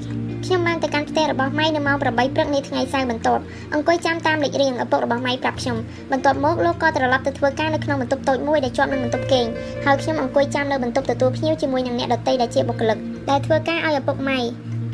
[0.47, 3.43] ខ្ញុំបានទៅកាន់ផ្ទះរបស់ម៉ៃនៅម៉ោង8ព្រឹកនៃថ្ងៃសៅរ៍បន្ទាប់
[3.75, 5.77] អង្គុយចាំតាមលេខរៀងឪពុករបស់ម៉ៃប្រាប់ខ្ញុំ
[6.13, 9.47] បន្ទាប់មកលោកក៏ត្រឡប់ទៅធ្វើការនៅក្នុងបន្ទប់តូចមួយដែលជាប់នឹងបន្ទប់គេង
[9.85, 12.99] ហើយខ្ញុំអង្គុយចាំនៅបន្ទប់ទទួលភ្ញៀវជាមួយនឹងអ្នកដទៃដែលជាបុគ្គលិក
[13.31, 14.39] ដែលធ្វើការឲ្យឪពុកម៉ៃ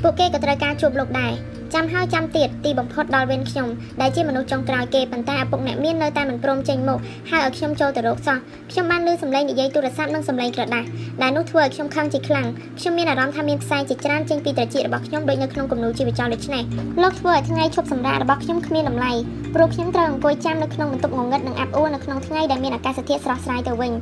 [0.02, 1.32] ពួកគេក៏ត្រូវការជួបលោកដែរ
[1.74, 3.68] ចាំហើយចាំទៀតទីបំផុតដល់វេនខ្ញុំ
[4.00, 6.98] ដែលជាមនុស្សចុងក្រោយគេប៉ុន្តែឪពុកអ្នកមាននៅតែមិនព្រមចេញមក
[7.30, 8.36] ហើយឲ្យខ្ញុំចូលទៅរកសោះ
[8.70, 10.86] ខ្ញុំបានឮសំឡេងនិយាយទូរស័ព្ទនិងសំឡេងក្រដាស់
[11.22, 12.46] ដែលនោះធ្វើឲ្យខ្ញុំខឹងជាខ្លាំង
[12.78, 16.62] ខ្ញុំមានអារម្មណ៍ថាមានផ្សែងជាច្រើនចេញពីត្រចៀករបស់ខ្ញុំដូចនៅក្នុងគំនូរជីវចលដូច្នេះ
[17.02, 19.12] លោកធ្វើឲ្យថ្ងៃឈប់សម្រាករបស់ខ្ញុំគ្មានតម្លៃ
[19.54, 23.92] ព្រោះខ្ញុំត្រូវអង្គុយចាំនៅក្នុងបន្ទប់ងងឹតនិងអាប់អួរនៅក្នុងថ្ងៃដែលមានអាកាសធាតុស្រស់ស្រាយទៅវិញ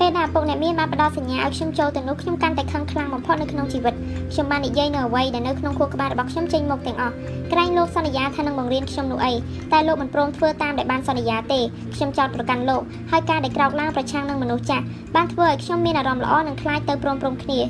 [0.00, 3.94] ពេលដែលឪពុកអ្នកមានបានផ្ដល់សញ្ញាឲ្យខ្ញុំចូលទៅនោះខ្ញុំកាន់តែខឹងខ្លាំងបំផុតនៅក្នុងជីវិត
[4.32, 7.14] ខ្ញុំបាននិយាយនៅអ្វីដែលនៅក្នុងខួរក្បាលរបស់ខ្ញុំចេញមកទាំងអស់
[7.52, 9.32] ក្រែងលោកសន្យាថានឹងបង្រៀនខ្ញុំនោះអី
[9.72, 11.60] តែលោកមិនព្រមធ្វើតាមដែលបានសន្យាទេ
[11.94, 14.84] ខ្ញុំចោទប្រកាន់លោកហើយការដែលក្រោកឡើងប្រឆាំងនឹងមនុស្សចាស់
[15.14, 17.60] បានធ្វើឲ្យខ្ញុំមានអារម្មណ៍ល្អនិងខ្លាចទៅព្រមព្រំគ្នា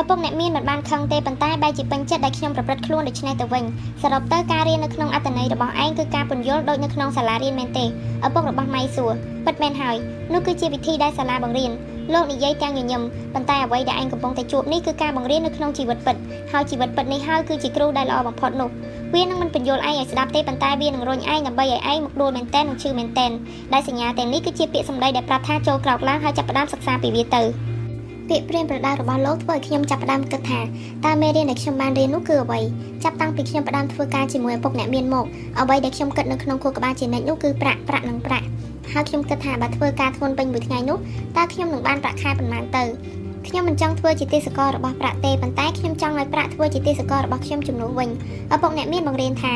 [0.00, 3.64] ឪពុកអ្នកមានមិនបានខឹងទេប៉ុន្តែបែរជាពេញចិត្តដែលខ្ញុំប្រព្រឹត្តខ្លួនដូច្នេះទៅវិញ
[4.02, 7.84] សរុបទៅការរៀននៅក្នុងអត្តន័យរបស់ឯងគឺការពន្យល់ដូចនៅក្នុងសាលារៀនមែនទេ
[8.26, 9.12] ឪពុករបស់ម៉ៃសួរ
[9.46, 9.96] ពិតមែនហើយ
[10.32, 11.70] នោះគឺជាវិធីដែលសាលាបង្រៀន
[12.12, 13.02] លោកនិយាយទាំងញញឹម
[13.34, 16.16] ប៉ុន្តែអ្វីដែលឯងកំពុងតែជួបនេះគឺការបង្រៀននៅក្នុងជីវិតពិត
[16.52, 18.70] ហើយជីវិតពិតនេះហើយគឺជាគ្រូដែលល្អបំផុតនោះ
[19.14, 23.30] វានឹងមិនបញ្យល់ឯងឲ្យស្ដាប់ទេប៉ុន្តែវានឹងរុញឯងដើម្បីឲ្យឯងមកដួលមែនតែននិងឈឺមែនតែន
[23.72, 27.73] ដែលសញ្ញាទាំងនេះគឺជាពាក្យសម្ដីដែលប្រាប់ថាចូលក្រោកឡើងហើយចាប់ផ្ដើមសិក្សាពីវាទៅ
[28.28, 30.60] ពាក្យព្រានប្រដៅរបស់លោកធ្វើឲ្យខ្ញុំចាប់ផ្ដើមគិតថា
[31.04, 32.60] តើមេរៀនដែលខ្ញុំបានរៀននោះគឺអ្វី
[33.04, 35.24] ចាប់តាំងពីខ្ញុំផ្ដើមធ្វើការជាមួយឪពុកអ្នកមានមក
[35.60, 38.46] អ្វីដែលខ្ញុំគិតនៅក្នុងខួរក្បាលជានិច្ចនោះគឺប្រាក់ប្រាក់និងប្រាក់
[38.92, 40.98] ហើយខ្ញុំគិតថាបើធ្វើការធ្ងន់ពេញមួយថ្ងៃនោះ
[41.36, 42.84] តើខ្ញុំនឹងបានប្រាក់ខែប៉ុន្មានទៅ
[43.48, 48.08] ខ្ញុំមិនចង់ធ្វើជាទេសកលរបស់ប្រាក់ទេប៉ុន្តែខ្ញុំចង់ឲ្យប្រាក់ធ្វើជាទេសកលរបស់ខ្ញុំជំនួសវិញ
[48.54, 49.52] ឪពុកអ្នកមានបង្រៀនថា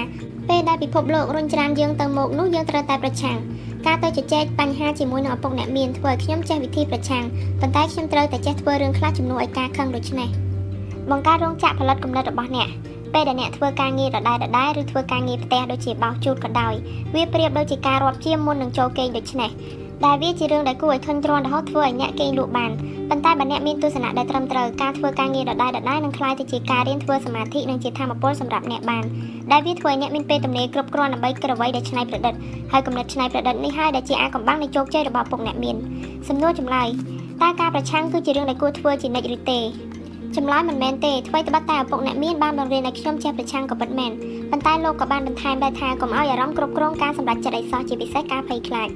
[0.49, 3.39] ពេលដែលពិភពលោករុញច្រានយើងទៅមកនោះយើងត្រូវតែប្រឆាំង
[3.87, 7.25] ការទៅជជែកបញ្ហាជាមួយនឹងឪពុកអ្នកមានធ្វើឲ្យខ្ញុំចេះវិធីប្រឆាំង
[7.61, 10.29] ប៉ុន្តែខ្ញុំត្រូវតែចេះធ្វើរឿងខ្លះជំនួសឲ្យការខឹងដូចនេះ
[11.11, 12.69] បង្កើតរោងចក្រផលិតកំណត់របស់អ្នក
[13.15, 16.75] ពេលដែលអ្នកធ្វើការងារដដែលដដែលឬធ្វើការងារផ្ទះដូចជាបោសជូតក៏ដោយ
[17.15, 19.51] វាប្រៀបដូចជាការរាប់ជាមុននឹងចូលគេងដូច្នេះ
[20.05, 22.71] ដែលវាជារឿងដែលគួរឲ្យធន់ទ្រាំរហូតធ្វើឲ្យអ្នកគេងលក់បាន
[23.11, 29.05] ប៉ុន្តែបើអ្នកមានទស្សនៈដែលត្រឹមត្រូវការធ្វើការងារដដែលដដែលនឹងក្លាយទៅជាការរៀនធ្វើសមាធិនិងជាធម៌ពលសម្រាប់អ្នកបាន
[29.53, 32.35] ដែលវាធ្វើឲ្យអ្នកមានពេលទំនេរគ្រប់គ្រាន់ដើម្បីគិតអ្វីដែលច្នៃប្រឌិត
[32.73, 35.77] ហើយគំនិតច្នៃប្រឌិតនេះហើយដែលជាអាកំបាំងនៃជោគជ័យរបស់ពុកអ្នកមាន
[36.29, 36.89] សំណួរចម្លើយ
[37.43, 39.61] តើការប្រឆាំងគឺជារឿងដែលគួរធ្វើជានិច្ចឬទេ
[40.37, 44.11] ចម្លើយមិនមែនទេអ្វីត្បិតតែឪពុកអ្នកមានបានបង្រៀនឲ្យខ្ញុំចេះប្រឆាំងក៏ពិតមែន
[44.51, 48.89] ប៉ុន្តែលោកក៏បានបន្ថែមដែរថាកុំឲ្យអារម្មណ៍គ្រប់គ្រងការសម្រេចចិត្តអីសោះជាពិសេសការភ័យខ្លាច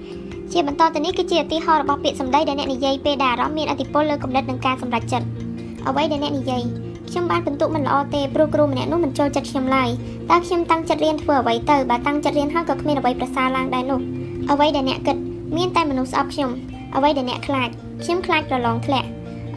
[0.52, 5.26] ជាបន្តទៅនេះគឺជាឧទាហរណ៍របស់ពាក្យសម្ដីដែលអ្នកនិយាយពេលដែលអារម្មណ៍មានឥទ្ធិពលលើគំនិតនិងការសម្រេចចិត្ត
[5.88, 6.62] អ្វីដែលអ្នកនិយាយ
[7.08, 9.88] ខ្ញុំបានបន្ទុកមិនល្អទេព្រោះគ្រូម្នាក់នោះមិនចូលចិត្តខ្ញុំឡើយ
[10.30, 14.00] តើខ្ញុំតាំងចិត្តរៀនធ្វើអ្វីទៅបើតាំងចិត្តរៀនហើយក៏គ្មានអ្វីប្រសើរឡើងដែរនោះ
[14.50, 15.16] អ្វីដែលអ្នកគិត
[15.56, 16.50] មានតែមនុស្សស្អប់ខ្ញុំ
[16.96, 17.68] អ្វីដែលអ្នកខ្លាច
[18.02, 19.08] ខ្ញុំខ្លាចប្រឡងធ្លាក់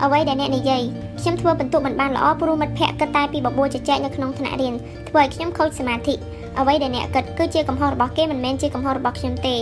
[0.03, 0.81] អ្វីដែលអ្នកនិយាយ
[1.21, 4.73] ខ្ញុំធ្វើបន្ទុកមិនបានល្អព្រោះមិត្តភ័ក្តិគិតតែពីបបួលជជែកនៅក្នុងថ្នាក់រៀន
[5.09, 6.15] ធ្វើឲ្យខ្ញុំខូចសមាធិ
[6.59, 9.55] អ្វីដែលអ្នកគិតគឺជាកំហុសរបស់គេមិនមែនជាកំហុសរបស់ខ្ញុំទេ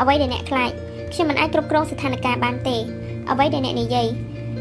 [0.00, 0.70] អ្វីដែលអ្នកខ្លាច
[1.12, 2.76] ខ្ញុំមិនអាចគ្រប់គ្រងស្ថានភាពបានទេ
[3.30, 4.06] អ្វីដែលអ្នកនិយាយ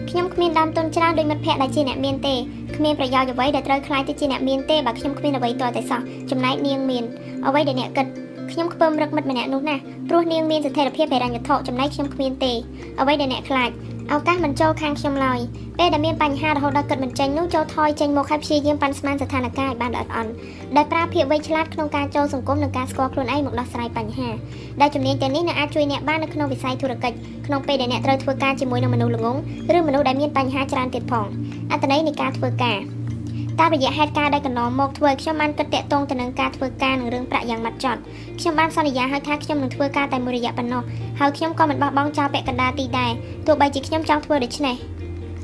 [0.09, 2.35] ខ្ញុំគ្មានដើមទុនច្រើនដោយមិត្តភ័ក្តិដែលជាអ្នកមានទេ
[2.75, 7.03] គ្មានប្រយោជន៍អ្វីដែលត្រូវខ្លាចទៅជាអ្នកមានទេបើខ្ញុំគ្មានអ្វីទាល់តែសោះចំណែកនាងមាន
[7.47, 8.07] អ្វីដែលអ្នកគិត
[8.51, 9.75] ខ្ញុំខ្ពើមរឹកមិត្តម្នាក់នោះណា
[10.09, 12.53] ព្រោះនាងមានស្ថិរភាពហិរញ្ញវត្ថុចំណែកខ្ញុំគ្មានទេ
[12.99, 13.69] អ្វីដែលអ្នកខ្លាច
[14.13, 15.39] ឱកាសមិនចូលខាងខ្ញុំឡើយ
[15.79, 20.31] ពេលដែលមានបញ្ហារហូតដល់គិតមិនចេញនោះចូលថយចេញមកហើយព្យាយាមប៉ាន់ស្មានស្ថានភាពឲ្យបានល្អិតល្អន់
[20.75, 24.29] ដែលប្រើភាពវៃឆ្លាតក្នុងការចូលសង្គមនិងការស្គាល់ខ្លួនឯងមកដោះស្រាយបញ្ហា
[24.81, 29.37] ដែលជំនាញទាំងនេះនឹងអាចជួយអ្នកបាននៅក្នុងវិស័យធុរកិច្ចក្នុងពេលដែលអ្នកត្រូវធ្វើការជាមួយនឹងមនុស្សល្ងង
[29.77, 31.27] ឬមនុស្សដែលមានបញ្ហាច្រើនទៀតផង
[31.71, 32.79] អត្ថន័យនៃការធ្វើការ
[33.59, 37.99] តាមរយៈហេតុការណ៍ដែលកន្លងមកធ្វើឲ្យខ្ញុំបានគិតតាក់ទងទៅនឹងការធ្វើការនឹងរឿងប្រាក់យ៉ាងម៉ត់ចត់
[38.39, 40.83] ខ្ញុំបានសន្យាឲ្យថាខ្ញុំនឹងធ្វើការតែមួយរយៈប៉ុណ្ណោះ
[41.19, 43.11] ហើយខ្ញុំក៏មិនបោះបង់ចោលពាក់កណ្ដាលទីដែរ
[43.47, 44.75] ទោះបីជាខ្ញុំចង់ធ្វើដូច្នេះ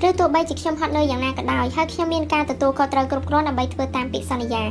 [0.07, 4.64] ឬទោះបីជាខ្ញុំហត់នឿយយ៉ាងណាក៏ដោយហើយខ្ញុំមានការទទួលខុសត្រូវគ្រប់គ្រាន់ដើម្បីធ្វើតាមពាក្យសន្យា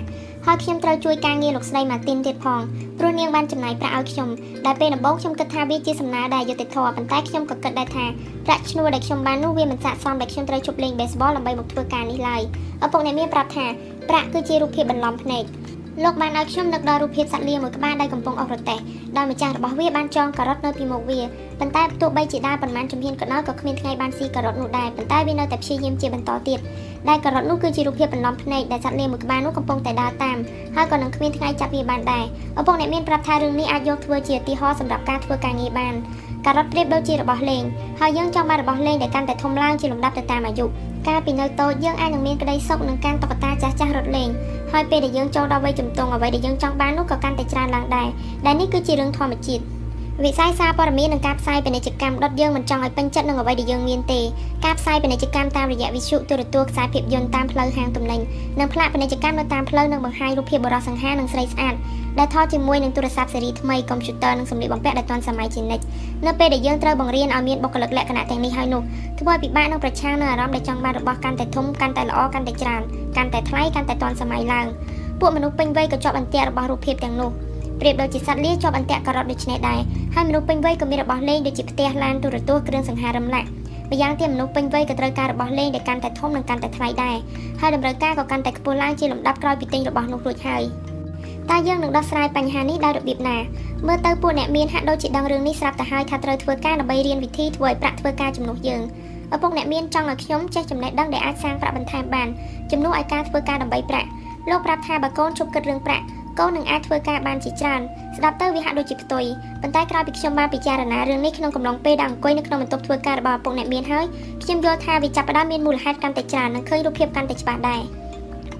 [0.46, 2.60] ហើយខ្ញុំត្រូវជួយការងារលោកស្រីម៉ាទីនទៀតផង
[2.98, 4.28] ព្រោះនាងបានចំណាយប្រាក់ឲ្យខ្ញុំ
[4.66, 8.04] ដែលពេលដំបូងខ្ញុំគិតថាវាជាសំណើដែលយុត្តិធម៌ប៉ុន្តែខ្ញុំក៏គិតដែរថា
[8.46, 12.42] ប្រាក់ឈ្នួលដែលខ្ញុំបាននោះវាមិនស័ក្តិសមដែលខ្ញុំត្រូវជប់លេងបេសបលដើម្បីមកធ្វើការនេះឡើយ
[12.84, 13.66] ឪពុកអ្នកមានប្រាប់ថា
[14.08, 15.44] ប្រាក់គឺជារូបភាពបន្លំភ្នែក
[16.00, 18.78] លោកបានឲ្យខ្ញុំនឹកដល់រូបភាពសត្វលាមួយក្បាលដែលកំពុងអស់រទេះ
[19.16, 21.20] ដោយម្ចាស់របស់វាបានចងការ៉ុតនៅពីមុខវា
[21.60, 26.58] ប៉ុន្តែទោះបីជាដើរប៉ុន្មានជំហានក៏ដោយក៏គ្មានថ្ងៃបានស៊ីការ៉ុតនោះដែរប៉ុន្តែវានៅតែព្យាយាមជាបន្តទៀត
[27.08, 30.36] ដែលការ៉ុតនោះគឺជារូបភាពបន្លំភ្នែកដែលសត្វលាមួយក្បាលនោះកំពុងតែដើរតាម
[30.76, 32.24] ហើយក៏នឹងគ្មានថ្ងៃចាប់វាបានដែរ
[32.60, 35.94] ឪពុកអ្នកមានប្រាប់ថារឿងនេះអាចយកធ្វើជាឧទាហរណ៍សម្រាប់ការធ្វើការងារបាន
[36.46, 37.62] ការ៉ុតប្រៀបដូចជារបស់លេង
[38.00, 40.66] ហើយយើងចង់បានរបស់លេងដែលកាន់តែធំឡើងជាលំដាប់ទៅតាមអាយុ
[41.08, 44.28] កាលពីនៅតូចយើងអាចនឹងមានក្តីសុខនឹងការតុក្កតាចាស់ចាស់រត់លេង
[44.72, 48.08] ហើយពេលដែលយើងចូលដល់វ័យជំទង់អ្វីដែលយើងចង់បាននោះក៏កាន់តែច្រើនឡើងដែរ
[48.46, 49.62] ដែលនេះគឺជារឿងធម្មជាតិ
[50.20, 54.20] វិស័យសារព័ត៌មាននិងការផ្សាយពាណិជ្ជកម្មដុតយើងមិនចង់ឲ្យពេញចិត្តនឹងអ្វីដែលយើងមានទេ
[54.64, 58.20] ការផ្សាយពាណិជ្ជកម្មតាមរយៈវិទ្យុទូរទស្សន៍ខ្សែភាពយន្តតាមផ្លូវហាងទំនិញ
[58.58, 61.74] និងផ្លាកពាណិជ្ជកម្មនៅតាមផ្លូវនឹងបង្ហាញរូបភាពបរិសង្ហានិងស្រីស្អាត
[62.18, 65.84] ដែលថតជាមួយនឹងទូរស័ព្ទស៊េរីថ្មីកុំព្យូទ័រនិងសម្ភារបំពាក់ដែលទាន់សម័យជានិច្ច
[66.26, 68.82] នៅពេលដែលយើងត្រូវបង្រៀនឲ្យមានបុគ្គលិកលក្ខណៈទាំងនេះហើយនោះ
[69.18, 72.82] ធ្វើឲ្យពិបាកនឹងប្រឆាំងនឹងអារម្មណ៍ដែលចង់បានរបស់កាន់តែធំកាន់តែល្អកាន់តែច្រើន
[73.16, 74.66] កាន់តែថ្លៃកាន់តែទាន់សម័យឡើង
[75.20, 77.30] ពួកមនុស្សពេញវ័យក៏ជាប់អន្ទាក់របស់រូបភាពទាំងនោះ
[77.80, 79.80] ប្រៀបដូចជាសត្វលាជាប់អន្ទាក់ការ៉ុតដូចនេះដែរ
[80.14, 83.48] ហើយមនុស្សពេញវ័យក៏មានរបស់លេងដូចជាផ្ទះឡានទូរទស្សន៍គ្រឿងសង្ហារឹមឡាក់
[83.90, 87.16] ម្យ៉ាងទៀតមនុស្សពេញវ័យក៏ត្រូវការរបស់លេងដែលកាន់តែធំនិងកាន់តែថ្លៃដែរ
[87.60, 90.62] ហើយតម្រូវការក៏កាន់តែខ្ពស់ឡើងជាលំដាប់ក្រោយពីទិញរបស់នោះរួចហើយ
[91.50, 93.36] តើយើងនឹងដោះស្រាយបញ្ហានេះដោយរបៀបណា
[93.86, 98.82] មើលទៅពួកអ្នកមានហាក់ដូចជាដឹងរឿងនេះស្រាប់ទៅហើយថាត្រូវធ្វើការដើម្បីរៀនវិធីធ្វើឲ្យប្រាក់ធ្វើការជំនួសយើង
[99.34, 102.28] ឪពុកអ្នកមានចង់ឲ្យខ្ញុំចេះចំណេះដឹងដែលអាចសាងប្រាក់បន្ថែមបាន
[102.70, 104.08] ជំនួសឲ្យការធ្វើការដើម្បីប្រាក់
[104.50, 106.04] លោកប្រាប់ថាបើកូនជប់គិតរឿងប្រាក់
[106.38, 107.80] កូននឹងអាចធ្វើការបានជាច្រើន
[108.16, 109.24] ស្ដាប់ទៅវាហាក់ដូចជាផ្ទុយ
[109.62, 114.04] ប៉ុន្តែក្រោយពីខ្ញុំបានពិចារណារឿងនេះក្នុងកំឡុងពេលដែលអង្គុយនៅក្នុងបន្ទប់ធ្វើការរបស់ឪពុកអ្នកមានហើយ
[114.42, 117.82] ខ្ញុំយល់ថាវាចាប់ផ្ដើមមានមូលហេតុកាន់តែច្រើននិងឃើញរូបភាពកាន់តែច្បាស់ដែរ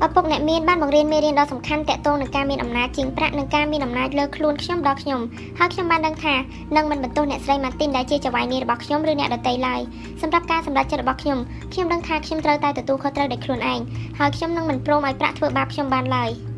[0.04, 5.20] ឪពុកអ្នកមានបានបង្រៀនមេរៀនដ៏សំខាន់តាក់ទងនឹងការមានអំណាចជាងប្រាក់និងការមានអំណាចលើខ្លួនខ្ញុំដល់ខ្ញុំ
[5.58, 6.34] ហើយខ្ញុំបានដឹងថា
[6.76, 9.80] នឹងមិនបន្ទោសអ្នកស្រីម៉ាទីនដែលជាចៅហ្វាយនាងរបស់ខ្ញុំឬអ្នកដទៃឡើយ
[10.22, 11.38] សម្រាប់ការសម្រេចចិត្តរបស់ខ្ញុំ
[11.72, 13.80] ខ្ញុំដឹងថាខ្ញុំត្រូវតែទទួលខុសត្រូវដោយខ្លួនឯង
[14.18, 16.32] ហើយខ្ញុំនឹងមិនព្រមឲ្យប្រាក់ធ្វើបាបខ្ញុំបានឡើយ។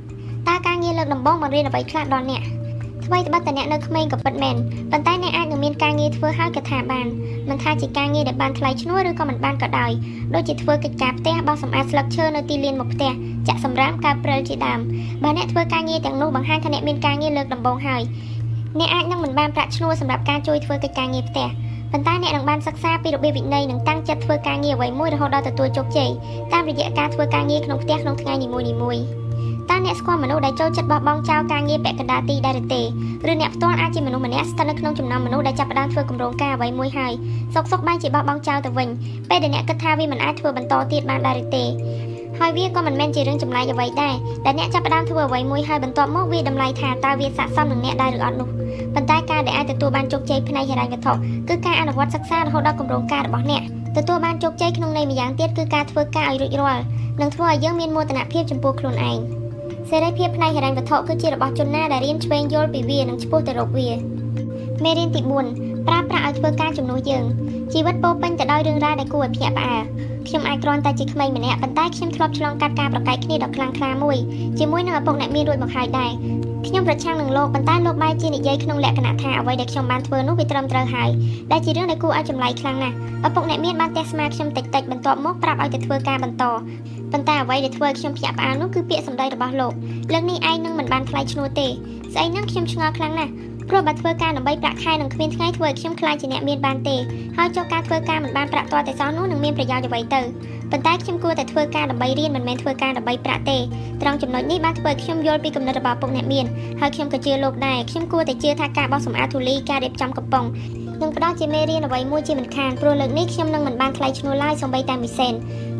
[0.49, 2.43] តើការងារលើកដំបូងបង្រៀនអ្វីខ្លះដល់អ្នក
[3.07, 4.57] អ្វីត្បិតតែអ្នកនៅក្មេងក៏ពិតមែន
[4.93, 7.07] ប៉ុន្តែអ្នកអាចនឹងមានការងារធ្វើហើយក៏ថាបាន
[7.49, 9.91] មិនថាជាការងារដែលបានថ្លៃឈ្នួលឬក៏មិនបានក៏ដោយ
[10.35, 13.13] ដូចជាធ្វើកិច្ចការផ្ទះបោសសម្អាតស្លឹកឈើនៅទីលានមុខផ្ទះ
[13.49, 14.81] ចាក់សម្រាមកើព្រិលជាដើម
[15.23, 18.03] បើអ្នកធ្វើការងារទាំងនោះបង្ហាញថាអ្នកមានការងារលើកដំបូងហើយ
[18.79, 21.49] អ្នកអាចនឹងមិនបានប្រាក់ឈ្នួលសម្រាប់ការជួយធ្វើកិច្ចការងារផ្ទះ
[21.93, 26.11] ប៉ុន្តែអ្នកនឹងបានសិក្សាពីរបៀបវិន័យនិងតាំងចិត្តធ្វើការងារអ្វីមួយរហូតដល់ទទួលជោគជ័យ
[26.53, 29.24] តាមរយៈការធ្វើការងារក្នុងផ្ទះក្នុងថ្ងៃនីមួយៗ
[29.71, 32.83] តើអ្នកស្គាល់មនុស្សដែលចូលចិត្តបោះបង់ចោលការងារពាក់កណ្ដាលទីដែរឬទេ
[33.31, 37.13] ឬអ្នកផ្ទាល់អាចជាមនុស្សម្នាក់ស្ថិតនៅក្នុងចំណោមមនុស្សដែលចាប់ផ្ដើមធ្វើគម្រោងការអ្វីមួយហើយ
[37.55, 38.89] សុកសុកបែរជាបោះបង់ចោលទៅវិញ
[39.29, 41.65] ពេលដែលអ្នកគិតថាវាមិនអាចធ្វើបន្តទៀតបានដែរឬទេ
[42.41, 44.15] ហើយវាក៏មិនមែនជារឿងចម្លែកអ្វីដែរ
[44.45, 48.49] ដែលអ្នកចាប់ផ្ដើមធ្វើអ្វីមួយហើយបន្ទាប់មកវាតម្លៃថាតើវាស័ក្តិសមនឹងអ្នកដែរឬអត់នោះ
[48.95, 51.13] ប៉ុន្តែការដែលអាចទទួលបានជោគជ័យផ្នែកហិរញ្ញវត្ថុ
[51.49, 53.63] គឺការអនុវត្តសិក្សារហូតដល់គម្រោងការរបស់អ្នក
[53.97, 56.85] ទទួលបានជោគជ័យក្នុងន័យម្យ៉ាងទៀតគឺការធ្វើការឲ្យរួចរាល់
[57.21, 59.19] និងធ្វើឲ្យយើងមានមោទនភាពចំពោះខ្លួនឯង
[59.91, 63.89] សេរីភាពផ្នែកហិរញ្ញវត្ថុគឺជារបស់ជនណាដែលរៀនឆ្វេងយល់ពីវានិងឆ្ពោះទៅរកវា
[64.83, 65.21] មេរៀនទី
[65.51, 67.25] 4 ប្រើប្រាស់ឲ្យធ្វើការជំនួសយើង
[67.73, 69.83] ជីវិតពោពេញទៅដោយរឿងរ៉ាវដែលគួរឲ្យភ្ញាក់ផ្អើល
[70.29, 74.17] ខ្ញុំអាចគ្រាន់តែជាក្មេងម្នាក់ប៉ុន្តែខ្ញុំធ្លាប់ឆ្លងកាត់ការប្រកែកគ្នាដ៏ខ្លាំងក្លាមួយ
[74.59, 76.11] ជាមួយនឹងឪពុកអ្នកមានរួចមកហើយដែរ
[76.67, 81.11] ខ្ញុំប្រឆាំងនឹងលោកប៉ុន្តែលោកបែរជានិយាយក្នុងលក្ខណៈថាអ្វីដែលខ្ញុំបានធ្វើនោះវាត្រឹមត្រូវហើយ
[81.53, 86.45] ដែលជារឿងដែលគួរឲ្យចម្លែកខ្លាំងណាស់ឪពុកអ្នកមានបានទះស្មាខ្ញុំតិចតិចបន្ទាប់មកប្រាប់ឲ្យទៅធ្វើការបន្ត
[87.13, 89.73] ប៉ុន្តែអ្វីដែលធ្វើឲ្យខ្ញុំភ្ញាក់ផ្អើលនោះគឺពាក្យសម្ដីរបស់លោក
[90.13, 91.69] លើកនេះឯងនឹងមិនបានថ្លៃឈ្នួលទេ
[92.15, 93.33] ស្អីហ្នឹងខ្ញុំឆ្ងល់ខ្លាំងណាស់
[93.69, 96.97] ព្រោះបើធ្វើការដើម្បីប្រាក់ខែនឹងគ្មានថ្ងៃធ្វើឲ្យខ្ញុំខ្លាចជាអ្នកមានបានទេ
[97.37, 100.21] ហើយចូលការធ្វើការមិនបានប្រាក់ទាល់តែសោះនោះនឹងមានប្រយោជន៍អ្វីទៅ
[100.71, 103.59] ប៉ុន្តែខ្ញុំគួរតែធ្វើការដើម្បីរៀនមិនមែនធ្វើការដើម្បីប្រាក់ទេ
[104.03, 106.47] ត្រង់ចំណុចនេះបានធ្វើឲ្យខ្ញុំយល់ពីគំនិតរបស់ពុកអ្នកមាន
[106.81, 110.45] ហើយខ្ញុំក៏ជឿលោកដែរខ្ញុំគួរតែជឿថាការបោះសម្អាតធូលីការរៀបចំកំប៉ុង
[111.03, 115.35] នឹងផ្ដល់ជាមេរៀនអ្វីមួយជាមិនខានព្រោះលើកនេះខ្ញុំនឹងមិនបានថ្លៃឈ្នួលឡើយសូម្បីតែមីសែន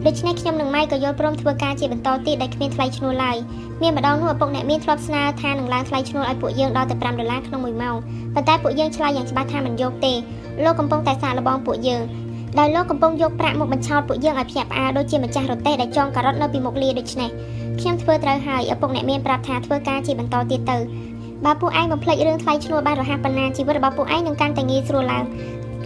[0.07, 3.37] ដូច្នេះខ្ញុំនិងម៉ៃក៏យល់ព្រមធ្វើការជាបន្តទៀតដែលគ្មានថ្លៃឈ្នួលឡើយ
[3.83, 7.97] មានម្ដងនោះឪពុកអ្នកមានធ្លាប់ស្នើថានឹងឡើងថ្លៃឈ្នួលឲ្យពួកយើងដល់ទៅ5ដុល្លារក្នុង1ម៉ោង
[8.35, 10.13] ប៉ុន្តែពួកយើងឆ្លើយយ៉ាងច្បាស់ថាមិនយកទេ
[10.65, 12.03] លោកកំពុងតែសាកល្បងពួកយើង
[12.59, 17.31] ដោយលោកកំពុងយកប្រាក់មកបញ្ឆោតពួកយើងឲ្យភ្ញាក់ផ្អើលដូចជាម្ចាស់រទេះដែលចងការ៉ុតនៅពីមុខលាដូច្នេះ
[17.81, 20.79] ខ្ញុំធ្វើត្រូវហើយឪពុកអ្នកមានប្រាប់ថាធ្វើការជាបន្តទៀតទៅ
[21.45, 25.25] បើពួកឯងបំភ្លេចរឿងថ្លៃឈ្នួលបានរហ័សប៉ុណ្ណាជីវិតរបស់ពួកឯងនឹងកាន់តែងាយស្រួលឡើង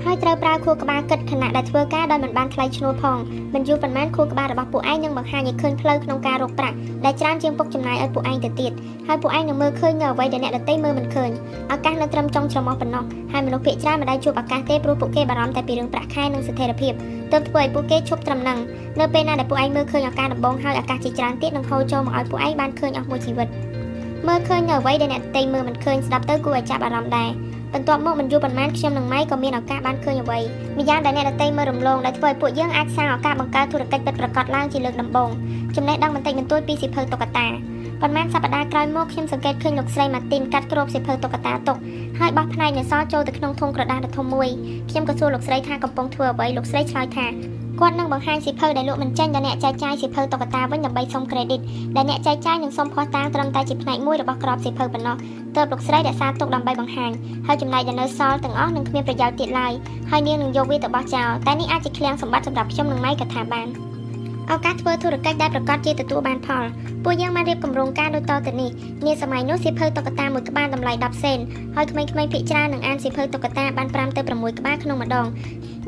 [0.05, 3.19] ហើយត្រូវប្រើខួរក្បាលគិតខណៈដែលធ្វើការដោយមិនបានថ្លៃឈ្នួលផង
[3.55, 8.73] មិនយូរប៉ុន្មានខួរក្បាលរបស់ពួកឯងនឹងបង្ហាញឲ្យឃើញផ្លូវក្នុងការរកប្រាក់ដែលច្រើនជាងពុកចំណាយឲ្យពួកឯងទៅទៀត
[9.07, 11.31] ហើយពួកឯងនឹងមើលឃើញនៅអ្វីដែលអ្នកដទៃមើលមិនឃើញ
[11.73, 16.93] ឱកាសនៅត្រឹមចុងច្រមុះប៉ុណ្ណោះហើយមនុស្សភាគច្រើនមិនដែលជួបឱកាសទេព្រោះពួកគេបារម្ភតែពីរឿងប្រាក់ខែនិងស្ថិរភាព
[17.33, 18.59] ទើបធ្វើឲ្យពួកគេឈប់ត្រឹមនឹង
[19.01, 23.49] នៅពេលណាដែលពួកឯងមើលឃើញឱកាសដំបូងហើយឱកាសជាច្រើនទៀតនឹងហូរចូលមកឲ្យពួកឯងបានឃើញអស់មួយជីវិត
[24.29, 27.31] មើលឃើញនៅអ្វីដែលអ្នកដទៃមើលមិនឃើញស្ដាប់ទៅគួរឲ្យចាប់អារម្មណ៍ដែរ
[27.75, 30.39] បន្ទាប់មកមិនយូរប៉ុន្មានខ្ញុំនិងម៉ៃក៏មានឱកាសបានឃើញអ្វី
[30.79, 35.31] ម្យ៉ាងដែលអ្នកដទៃមើលរំលងដែលធ្វើឲ្យពួកយើងអាចសាងឱកាសបង្កើតធុរកិច្ចពិតប្រាកដឡើងជាលើកដំបូង
[35.77, 37.47] ចំណេះដឹងបន្តិចបន្តួចពីសិភៅតុក្កតា
[38.01, 41.77] ប៉ុន្មានសប្តាហ៍ក្រោយមកខ្ញុំសង្កេតឃើញលោកស្រីម៉ាទីនកាត់គ្របសិភៅតុក្កតាទុក
[42.19, 44.49] ហើយបោះផ្នែកនៅសល់ចូលទៅក្នុងធុងក្រដាសដ៏ធំមួយ
[44.91, 47.27] ខ្ញុំក៏សួរលោកស្រីថាកំពុងធ្វើអ្វីលោកស្រីឆ្លើយថា
[47.81, 51.61] គាត់នឹងបង្ហាញសិភៅដែលលក់មិនចេញដល់អ្នកចែកចាយសិភៅតុក្កតាវិញដើម្បីសុំ credit
[51.97, 55.17] ដែលអ្នកចែកចាយនឹងសុំភស្តុតាងត្រឹមតែជាផ្នែកមួយរបស់ក្របសិភៅប៉ុណ្ណោះ
[55.57, 57.11] ទើបលោកស្រីរក្សាទុកដើម្បីបង្ហាញ
[57.47, 59.73] ហើយចំណែកដែលនៅសល់ទាំងអស់នឹងគ្មានប្រយោជន៍ទៀតឡើយ
[60.11, 63.69] ហើយនាងនឹងយកវាទៅបោះចោលតែនេះអាចជាឃ្លាំងសម្បត្តិសម្រាប់ខ្ញុំនិងម៉ៃក៏ថាបាន
[64.53, 66.65] ឱកាសធ្វើធុរកិច្ចដែលប្រកាសជាទទួលបានផល
[67.05, 68.71] ពួកយើងបានរៀបគម្រោងការដូចតទៅនេះ
[69.07, 71.39] នាសម័យនោះសៀវភៅតុក្កតាមួយក្បាលតម្លៃ10សេន
[71.77, 75.27] ហើយក្មេងៗភាគច្រើននឹងអានសៀវភៅតុក្កតាបាន5ទៅ6ក្បាលក្នុងម្ដង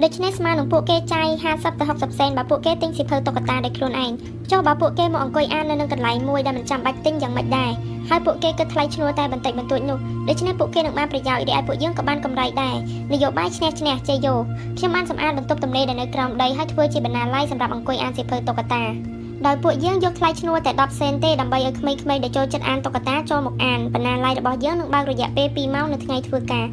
[0.03, 4.13] ដូច្នេះស្មើនឹងពួកគេចាយ50ទៅ60សេនបើពួកគេទិញសៀវភៅតុក្កតាដោយខ្លួនឯង
[4.51, 7.71] ចុះបើពួកគេមកអង្គុយអាននៅនឹងកន្លែងមួយដែលមិនចាំបាច់ទិញយ៉ាងម៉េចដែរ
[8.09, 9.99] ហើយពួកគេគិតថ្លៃឈ្នួលតែបន្តិចបន្តួចនោះ
[10.29, 12.77] ដូច្នេះពួកគេនឹងបានប្រយោជន៍រីឯពួកយើងក៏បានកម្រៃដែរ
[13.13, 14.35] នយោបាយឈ្នះឈ្នះជ័យយោ
[14.79, 18.85] ខ្ញុំបានសម្អាតបន្ទប់ទំនេរដែលនៅក្រោមដីហើយធ្វើជាបណ្ណាល័យសម្រាប់អង្គុយអានសៀវភៅតុក្កតា
[19.47, 26.67] ដោយពួកយើងយកថ្លៃឈ្នួលតែ10សេនទេដើម្បីឲ្យក្មេងៗដែលចូលចិត្តអានតុក្កតាចូលមកអានបណ្ណាល័យរបស់យើងនឹងបើករយៈពេល2ម៉ោងនៅថ្ងៃធ្វើការ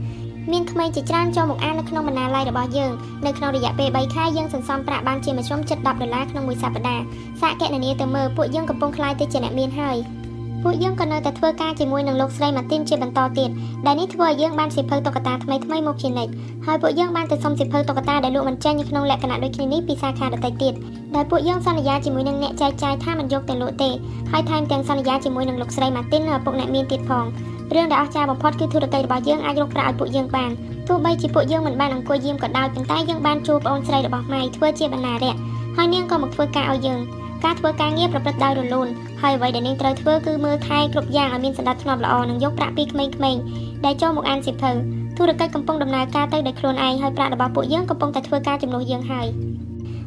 [0.52, 2.92] មានក្មេងជាច្រើនចូលមកអាននៅក្នុងបណ្ណាល័យរបស់យើង
[3.26, 7.04] នៅក្នុងរយៈពេល3ខែយើងសន្សំប្រាក់បានជាមធ្យមជិត10ដុល្លារក្នុងមួយសប្តាហ៍
[7.42, 9.98] សាកគណនាទៅមើលពួកយើងកំពុងក្លាយទៅជាអ្នកមានហើយ
[10.64, 13.50] ពួកយើងក៏នៅតែធ្វើការជាមួយនឹងលោកស្រីម៉ាទីនជាបន្តទៀត
[13.86, 16.32] ដែលនេះធ្វើឲ្យយើងបានសិភៅតុក្កតាថ្មីថ្មីមកជានិច្ច
[16.66, 20.74] ហើយពួកយើងបានទៅសុំសិភៅតុក្កតាដែលលក់មិនចេញក្នុងលក្ខណៈដូចគ្នានេះពីសាខាដទៃទៀត
[21.16, 23.90] ដែលពួកយើងសន្យាជាមួយនឹងអ្នកចែកចាយថាមិនយកទៅលក់ទេ
[24.32, 27.26] ហើយថែមទាំងសន្យាជាមួយនឹងលោកស្រីម៉ាទីននិងឪពុកអ្នកមានទៀតផង
[27.76, 30.52] រឿងដែលអស្ចារ្យបំផុតគឺធុរកិច្ចរបស់យើងអាចរកប្រាក់ឲ្យពួកយើងបាន
[30.88, 35.36] ទោះបីជាពួកយើងមិនបានអង្គុយយាមក៏ដោយប៉ុន្តែយើងបានជួបប្អូនស្រីរបស់ម៉ៃធ្វើជាបណ្ណារៈ
[35.78, 37.00] ហើយនាងក៏មកធ្វើការឲ្យយើង
[37.46, 38.88] ការធ្វើការងារប្រព្រឹត្តដោយរលូន
[39.22, 43.42] ហើយអ្វីដែលនាងត្រូវធ្វើគឺមើលថែគ្រប់យ៉ាងឲ្យមានសណ្ដាប់ធ្នាប់ល្អនិងយកប្រាក់ពីក្មេងៗ
[43.86, 44.72] ដែលចូលមកអានសៀវភៅ
[45.18, 49.28] ធុរកិច្ចកំពុងដំណើរការទៅដោយខ្លួនឯងហើយប្រាក់របស់ពួកយើងកំពុងតែធ្វើការជំនួសយើងហើយ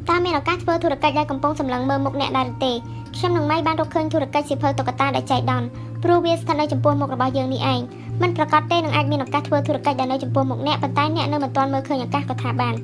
[0.08, 2.72] តើមានឱកាសធ្វើធុរកិច្ចដែលកំពុងសម្លឹងមើលមុខអ្នកដែរទេ
[3.16, 5.68] ខ្ញុំនិងម៉ៃបានរកឃើញធុរកិច្ចសៀវភៅតុក្កតាដែលចៃដន្យ
[6.02, 7.80] ព្រោះវាស្ថិតនៅចំពោះមុខរបស់យើងនេះឯង
[8.22, 12.74] มันប្រកាសទេនឹងអាចមានឱកាសធ្វើធុរកិច្ចដែលនៅចំពោះមុខអ្នកប៉ុន្តែអ្នកនៅមិនទាន់មើលឃើញឱកាសក៏ថាបាន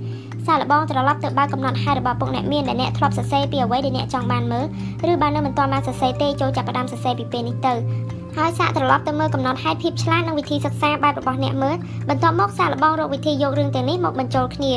[0.46, 4.64] សាកល្បងត្រឡប់ទៅបើកំណត់ហេតុរបស់ពុកអ្នកមានដែលអ្នកធ្លាប់សរសេរពីអ្វីដែលអ្នកចង់បានមើល
[5.12, 7.72] ឬបើនៅមិនទាន់បានសរសេរទេចូលចាប់ផ្ដើមសរសេរពីពេលនេះទៅ
[8.41, 11.76] ហើយសាកត្រឡប់ទៅមើលកំណត់ហេតុភាពឆ្លាតនិងវិធីសិក្សាបែបរបស់អ្នកមើល
[12.09, 14.72] បន្ទាប់មកសាកល្បងរកវិធីយករឿងទាំងនេះមកបញ្ចូលគ្នា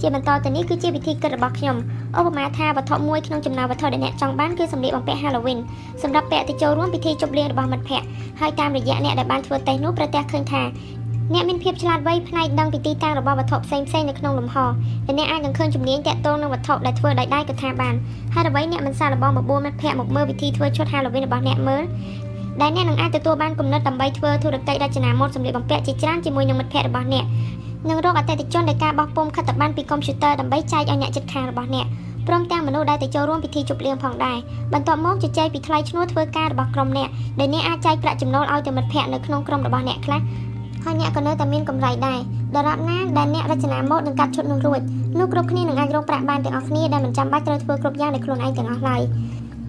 [0.00, 1.76] ជាបន្តទៅនេះគឺជាវិធីគិតរបស់ខ្ញុំ
[2.18, 5.58] ឧបមាថាវត្ថុមួយក្នុងចំណោមវត្ថុដែលអ្នកចង់បានគឺសម្លៀកបំពាក់ Halloween
[6.02, 8.06] សម្រាប់ពាក់ទៅចូលរួមពិធីជប់លៀងរបស់មិត្តភ័ក្តិ
[8.40, 10.62] ហើយតាមរយៈអ្នកដែលបានធ្វើតេស្តនោះប្រទះឃើញថា
[11.34, 14.56] អ្នកមានភាពឆ្លាតវៃផ្នែកដឹងពីទីតាំងរបស់វត្ថុផ្សេងៗនៅក្នុងលំហ
[15.06, 17.94] ដែលអ្នកអាចនឹងឃើញជំនាញតាក់ទងនឹងវត្ថុដែលធ្វើដោយដៃក៏ថាបាន
[18.34, 21.82] ហើយអ្វីអ្នកមិនសាកល្បងបបួលមិត្តភ័ក្តិមកមើលវិធីធ្វើឈុត Halloween របស់អ្នកមើល
[22.60, 27.24] ដែលអ្នកនឹងអាចទទួលបានគំនិតដើម្បីធ្វើធុរកិច្ចរចនាម៉ូដសម្លៀកបំពាក់ជាច្រើនជាមួយនឹងមិត្តភ័ក្តិរបស់អ្នក
[27.88, 31.86] និងរកអតិថិជនដែលការបោះពុម្ពខិត្តប័ណ្ណពីកុំព្យូទ័រដើម្បីចែកឲ្យអ្នកជិតខាងរបស់អ្នក
[32.26, 34.38] ព្រមទាំងមនុស្សដែលទៅចូលរួមពិធីជប់លៀងផងដែរ
[34.72, 37.08] បន្ទាប់មកជជែកពីថ្លៃឈ្នួលធ្វើការរបស់ក្រុមអ្នក
[37.40, 40.20] ដែលអ្នកអាចចែកប្រាក់ចំណូលឲ្យទៅមិត្តភ័ក្តិនៅក្នុងក្រុមរបស់អ្នកខ្លះ
[40.84, 42.18] ហើយអ្នកក៏នៅតែមានកម្រៃដែរ
[42.56, 44.80] ដរាបណាដែលអ្នករចនាម៉ូដនឹងកាត់ឈុតនោះរួច
[45.18, 49.02] នោះគ្រប់គ្នានឹងអាចរកប្រាក់បានទាំងអស់គ្នាដែលមិនចាំបាច់ត្រូវធ្វើគ្រប់យ៉ាងដោយខ្លួនឯងទាំងអស់ឡើយ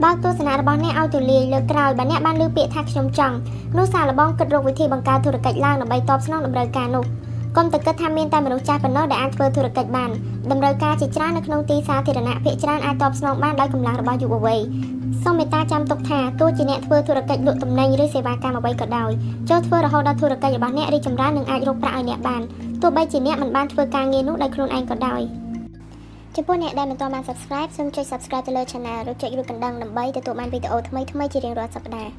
[0.04, 3.36] បើកទស្សនៈរបស់អ្នកឲ្យទូលាយលើក្រោយបើអ្នកបានលើពាក្យថាខ្ញុំចង់
[3.78, 7.04] នោះសាឡបងគិតរកវិធីបង្កើតធុរកិច្ចឡើងដើម្បីតបស្នងតម្រូវការនោះ
[7.58, 10.10] កុំតែគិតថាមានតែមនុស្សចាស់ប៉ុណ្ណោះដែលអាចធ្វើធុរកិច្ចបាន
[10.52, 14.60] តម្រូវការជាច្រើននៅក្នុងទីសាធារណៈភាគច្រើនអាចតបស្នងបានដោយកម្លាំងរបស់យុវវ័យ
[15.24, 19.12] សូមមេត្តាចាំទុកថាទោះជាអ្នកធ្វើធុរកិច្ចលក់ទំនិញឬសេវាកម្មអ្វីក៏ដោយ
[19.50, 22.41] ចូលធ្វើរហូតដល់ធុរកិច្ចរបស់អ្នករីកចម្រើននិងអាចរកប្រាក់ឲ្យអ្នកបាន
[22.82, 25.22] ទោះបីជាអ្នកមិនបានធ្វើការងារនោះដោយខ្លួនឯងក៏ដោយ
[26.40, 32.12] ចំពោះអ្នកដែលមិនទាន់បាន Subscribe សូមចុច Subscribe ទៅលើ Channel ឬចុចរូបកណ្ដឹងដើម្បីទទួលបានវីដេអូថ្មីៗជារៀងរាល់សប្តាហ៍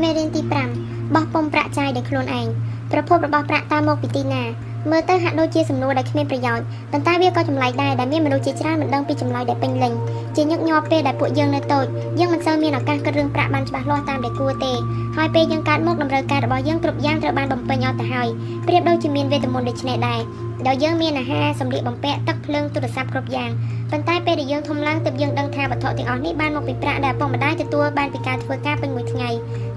[0.00, 0.40] មេរៀនទី
[0.78, 2.46] 5បោះពុំប្រាក់ចាយដោយខ្លួនឯង
[2.92, 4.42] ប្រភពរបស់ប្រាក់តើមកពីទីណា
[4.90, 9.92] មើលទៅហាក់ដូចជាសំណួរដែលគ្មានប្រយោជន៍ប៉ុន្តែវាក៏ចម្លែកដែរដែលមានមនុស្សជាច្រើនមិនដឹងពីចម្លើយដែលពេញលេញ
[10.36, 11.86] ជាញឹកញាប់ពេលដែលពួកយើងនៅតូច
[12.18, 14.72] យើងមិនសូវមានឱកាសគិតរឿងប្រាក់បានច្បាស់លាស់តាមដែលគួរទេ
[15.16, 18.28] ហើយពេលយើងកើតមកតម្រូវការរបស់យើងគ្រប់យ៉ាងត្រូវបានបំពេញអស់ទៅហើយ
[18.66, 20.20] ប្រៀបដូចជាមានវេទមន្តដូចនេះដែរ
[20.66, 23.50] ដោយយើងមានអាហារសម្លៀកបំពាក់ទឹកភ្លើងទូរស័ព្ទគ្រប់យ៉ាង
[23.90, 29.30] ប៉ុន្តែពេលដែលយើងធំឡើងទើបយើងដឹងថាវត្ថុទាំងអស់នេះបានមកពីប្រាក់ដែលឪពុកម្ដាយទទួលបានពីការធ្វើការពេញមួយថ្ងៃ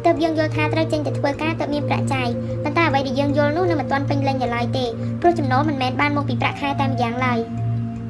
[0.05, 2.27] ទើបយើងយល់ថាត្រូវចេញទៅធ្វើការទើបមានប្រាក់ចាយ
[2.63, 4.85] ប៉ុន្តែអ្វីដែលយើងយល់នោះនៅមិនទាន់ពេញលេញឡើយទេ
[5.21, 7.39] ព្រោះចំណូលមិនមែនបានមកពីប្រាក់ខែតែម្យ៉ាងឡើយ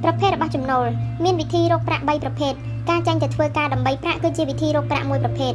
[0.04, 0.88] ប្រភេទរបស់ចំណូល
[1.24, 2.54] មានវិធីរកប្រាក់3ប្រភេទ
[2.90, 5.54] ការចាញ់ទៅធ្វើការដើម្បីប្រាក់គឺជាវិធីរកប្រាក់មួយប្រភេទ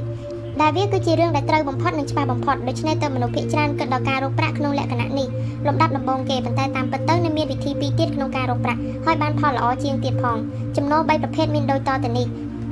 [0.61, 5.29] ដែលវាគឺជារឿងដែលត្រូវបំផុតនិងច្បាស់បំផុតដូច្នេះទៅមនុស្សភាគច្រើនគិតដល់ការរកប្រាក់ក្នុងលក្ខណៈនេះ
[5.67, 10.37] លំដាប់ដំបូងគេប៉ុន្តែតាមពិតទៅនៅមានវិធីពីរទៀតក្នុងការរកប្រាក់ហើយបានផលល្អជាងទៀតផង
[10.77, 12.27] ចំណូល3ប្រភេទមានដូចតទៅនេះ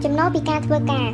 [0.05, 1.09] ចំណូលពីការធ្វើការ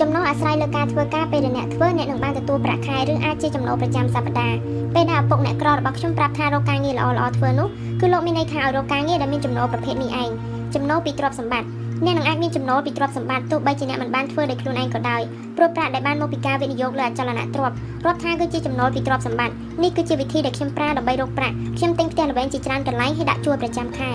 [0.00, 4.56] ចំណូលអាស្រ័យលើការធ្វើការពេលដែលអ្នកធ្វើអ្នកនឹងបានទទួលប្រាក់ខែឬអាចជាចំណូលប្រចាំសប្តាហ៍
[4.94, 7.68] ពេលដែលឪពុកអ្នកក្ររបស់ខ្ញុំប្រាប់ថារកការងារល្អៗធ្វើនោះ
[8.00, 10.28] គឺលោកមានន័យថាឲ្យរកការងារដែលមានចំណូលប្រភេទនេះឯង
[10.74, 11.68] ចំណូលពីទ្រព្យសម្បត្តិ
[12.06, 15.22] អ្នកនឹងអាចមានចំណូលពីទ្រព្យសម្បត្តិទោះបីជាអ្នកមិនបានធ្វើដោយខ្លួនឯងក៏ដោយ
[15.56, 24.12] ព្រោះប្រាក់ដែលបានមកពីការវិនិយោគលើអចលនទ្រព្យរាប់ថាគឺជាចំណូលពីទ្រព្យសម្បត្តិនេះគឺជាវិធីដែលខ្ញុំប្រើដើម្បីរកប្រាក់ខ្ញុំទិញផ្ទះល្វែងជាច្រើនកន្លែងហើយដាក់ជួលប្រចាំខែ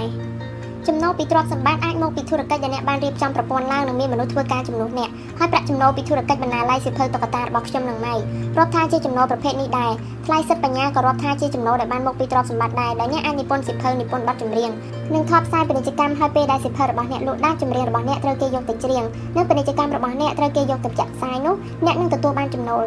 [0.88, 5.10] ចំណូលពីទ្រព្យសម្បត្តិអាចមកពីធុរកិច្ចដែលអ្នកបានរៀបចំប្រព័ន្ធឡើងនិងមានមនុស្សធ្វើការជំនួសអ្នក
[5.40, 8.16] ហើយប្រាក់ចំណូលពីធុរកិច្ចបណ្ណាល័យសិភៅតុក្កតារបស់ខ្ញុំនឹងម៉ៃ
[8.58, 9.92] រាប់ថាជាចំណូលប្រភេទនេះដែរ
[10.26, 14.70] ថ្លៃសិទ្ធិបញ្ញាក៏រាប់ថាជាចំណូលដែលបានមកពីទ្រព្យសម្បត្តិដែរដែលអ្នកអាចនិពន្ធសិភៅនិពន្ធបទចម្រៀង
[15.14, 19.04] និងថតផ្សាយពាណិជ្ជកម្មហើយពេលដែលសិភៅរបស់អ្នកលក់ដាច់ចម្រៀងរបស់អ្នកត្រូវគេយកទៅច្រៀង
[19.36, 22.84] និងពាណិជ្ជកម្មរបស់អ្នកត្រូវគេយកទៅចាក់ផ្សាយនោះអ្នកនឹងទទួលបានចំណូល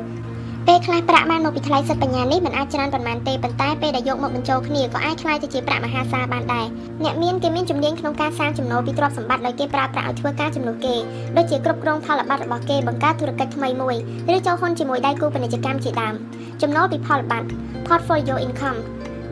[0.73, 6.67] ពេលខ្លះប្រាក់បានមកពីថ្លៃសិទ្ធិបញ្ញានេះមិនអាចច្រើនប៉ុន្មានទេប៉ុន្តែពេលដែលយកមកបញ្ចូលគ្នាក៏អាចខ្លាយទៅជាប្រាក់មហាសាលបានដែរ
[7.05, 10.95] អ្នកមានគេមានជំនាញក្នុងការសាងចំណូលពីទ្រព្យសម្បត្តិដោយគេប្រើប្រាស់ឲ្យធ្វើការចំនួនគេ
[11.37, 13.97] ដូចជាគ្រប់គ្រងផលប័ត្ររបស់គេបង្កើតធុរកិច្ចថ្មីមួយ
[14.35, 16.15] ឬចូលហ៊ុនជាមួយដៃគូពាណិជ្ជកម្មជាដើម
[16.63, 17.49] ចំណូលពីផលប័ត្រ
[17.87, 18.79] portfolio income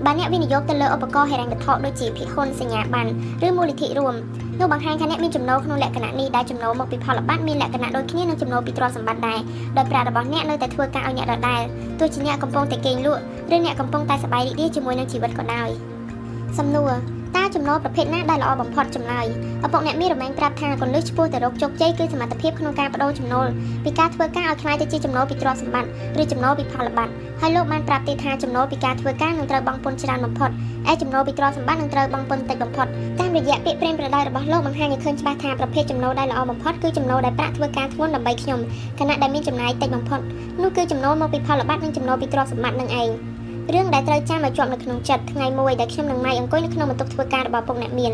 [0.07, 3.11] បើអ្នកវិនិយោគទៅលើឧបករណ៍ហិរញ្ញវត្ថុដូចជាភាគហ៊ុនសញ្ញាប័ណ្ណ
[3.47, 4.15] ឬមូលនិធិរួម
[4.61, 9.41] នោះបង្ហាញថាអ្នកមានចំណូលក្នុងលក្ខណៈនេះដែលចំណូលមកពីផលប័ត្រមានលក្ខណៈដូចគ្នានឹងចំណូលពីទ្រព្យសម្បត្តិដែរ
[9.77, 11.63] ដោយប្រាក់របស់អ្នកនៅតែធ្វើការឲ្យអ្នកដដែល
[11.99, 13.23] ទោះជាអ្នកកំពុងតែគេងលក់
[13.55, 15.69] ឬអ្នកកំពុងតែសប្បាយរីករាយជាមួយនឹងជីវិតក៏ដោយ
[16.59, 16.91] សំណួរ
[17.37, 19.27] តើចំណូលប្រភេទណាដែលល្អបំផុតចម្លើយ
[19.65, 23.47] ឪពុកអ្នកមានរមែងប្រាប់ថាកលឹះឆ្ពោះទៅរកជោគជ័យគឺសមត្ថភាពក្នុងការបដូរចំណូល
[23.85, 30.51] ពីការធ្វើការឲ្យខ្លាយទៅជាចំណូលពីទ្រព្យសម្បត្តិឬចំណូលពីផលប័ត្រហើយលោកបានប្រាប់ទៀតថាចំណូលពីការធ្វើការនឹងត្រូវបង់ពន្ធច្រើនបំផុត
[30.91, 32.87] ឯចំណូលពីទ្រព្យសម្បត្តិនឹងត្រូវបង់ពន្ធតិចបំផុត
[33.19, 38.61] តាមរយៈពាក្យព្រេងប្រដៅរបស់លោកបង្ហាញឲ្យឃើញច្បាស់ថាប្រភេទចំណូលដែលល្អបំផុតគឺចំណូលដែលប្រាក់ធ្វើការធ្ងន់ដើម្បីខ្ញុំ
[38.99, 40.21] ខណៈដែលមានចំណាយតិចបំផុត
[40.63, 43.09] នោះគឺចំណូលមកពីផលប័ត្រនិងចំណូលពីទ្រព្យសម្បត្តិនឹងឯង
[43.75, 48.13] រឿងដែលត្រូវចាំឲ្យជាប់នៅក្នុងចិត្តថ្ងៃមួយដែលខ្ញុំនឹងម៉ៃអង្គុយនៅក្នុងបន្ទប់ធ្វើការរបស់ពុកអ្នកមាន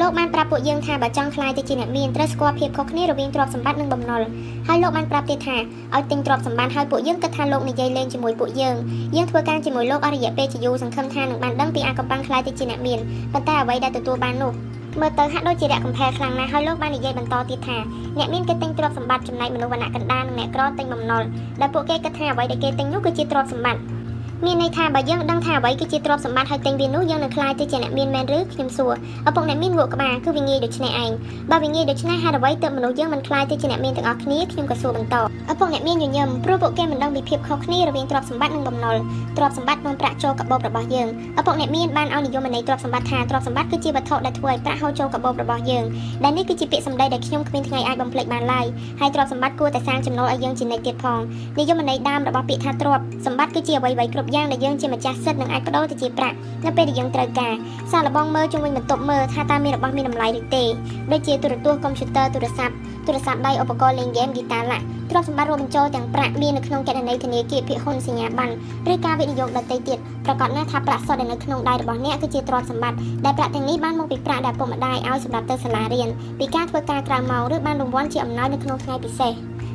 [0.00, 4.22] លោកបានប្រាប់ពួកយើងថាបើចង់ខ្លាយទៅជាអ្នកមានត្រូវស្គាល់ភាពខុសគ្នារវាងទ្រព្យសម្បត្តិនិងបំណុល
[4.68, 5.56] ហើយលោកបានប្រាប់ទៀតថា
[5.96, 8.76] ឲ្យទិញទ្រព្យសម្បត្តិហើយពួកយើងគិតថាលោកនិយាយលេងជាមួយពួកយើង
[9.16, 12.98] យើងធ្វើការជាមួយលោកអរិយៈពេលជាយូរសង្ឃឹមថានឹងបានដឹងពីអាកំបាំងខ្លាយទៅជាអ្នកមាន
[13.32, 14.52] ប៉ុន្តែអ្វីដែលទទួលបាននោះ
[15.00, 17.78] មើលទៅហាក់ដូចជារកកំផែខ្លាំងណាស់ហើយលោកបាននិយាយបន្តទៀតថា
[18.18, 21.22] អ្នកមានគេទិញទ្រព្យសម្បត្តិចំណែកមនុស្សវណ្ណៈកណ្ដាលនិងអ្នកក្រទិញបំណុល
[21.60, 23.97] ដែលពួកគេគិតថាអ្វីដែលគេទិញនោះគឺជាទ្រព្យសម្បត្តិ
[24.46, 28.92] មានន័យថាបើយើងដឹងថាអ្វីគឺជាទ្រព្យសម្បត្តិហើយទិញវានោះយើងនឹងខ្លាយទៅជាអ្នកមានមែនឬខ្ញុំសួរ
[29.28, 31.10] ឪពុកអ្នកមានងក់ក្បាលគឺវាងាយដូច្នេះឯង
[31.50, 35.20] បើវាងាយដូច្នេះហេតុអ្វីទើបមនុស្សយើងមិនខ្លាយទៅជាអ្នកមានទាំងអស់គ្នាខ្ញុំក៏សួរបន្តឪ
[35.58, 38.96] ពុកអ្នកមានញញឹមព្រោះពួកគេមិនដឹងពីភាពខុសគ្នារវាងទ្រព្យសម្បត្តិនិងបំណុល
[39.36, 41.08] ទ្រព្យសម្បត្តិនិងប្រាក់ចូលកាបូបរបស់យើង
[41.38, 45.84] ឪពុកអ្នកមានបានឲ្យនិយមន័យទ្រព្យសម្បត្តិថាទ្រព្យសម្បត្តិគឺជាវត្ថុដែលធ្វើឲ្យប្រាក់ហូរចូលកាបូបរបស់យើង
[46.24, 48.66] ដែលនេះគឺជាពាក្យសម្ដីដែលខ្ញុំគ្មានថ្ងៃអាចបំភ្លេចបានឡើយ
[49.00, 51.20] ហើយទ្រព្យសម្បត្តិគួរតែសាងចំណូលឲ្យយើងជានិច្ចទៀតផង
[51.58, 57.52] និយមន័យដើមរបស់ពាក្យថាទ្រព្យសម្បត្តិគឺជាអ្វីៗគ្រប់យ៉ាងដែលយើងជាម្ចាស់ចាស់សិទ្ធនឹងអាចបដូរទៅជាប្រាក់នៅពេលដែលយើងត្រូវការ
[57.92, 60.64] សាកល្បងមើលជុំវិញបន្ទប់មើលថាតើមានរបស់មានតម្លៃឬទេ
[61.12, 62.74] ដូចជាទូរទស្សន៍កុំព្យូទ័រទូរស័ព្ទ
[63.06, 68.54] ទូរស័ព្ទដៃឧបករណ៍លេងហ្គេមហ្គីតាឡាក់ទ្រព្យសម្បត្តិរួមបញ្ចូលទាំងប្រាក់មាននៅក្នុងគណនីធនាគារភាគហ៊ុនសញ្ញាប័ណ្ណ
[68.92, 76.08] ឬការវិនិយោគដទៃទៀតប្រកាសណាស់ថាប្រាក់សុទ្ធដែលនៅក្នុងដៃរបស់អ្នកគឺជាទ្រព្យសម្បត្តិដែលប្រាក់ទាំងនេះបានមកពីប្រាក់ដែលពុកម្ដាយឲ្យសម្រាប់ទៅសាលារៀន
[76.38, 79.32] ពីការធ្វើការក្រៅម៉ោងឬបានរង្វាន់ជាអំណោយនៅក្នុងថ្ងៃពិសេស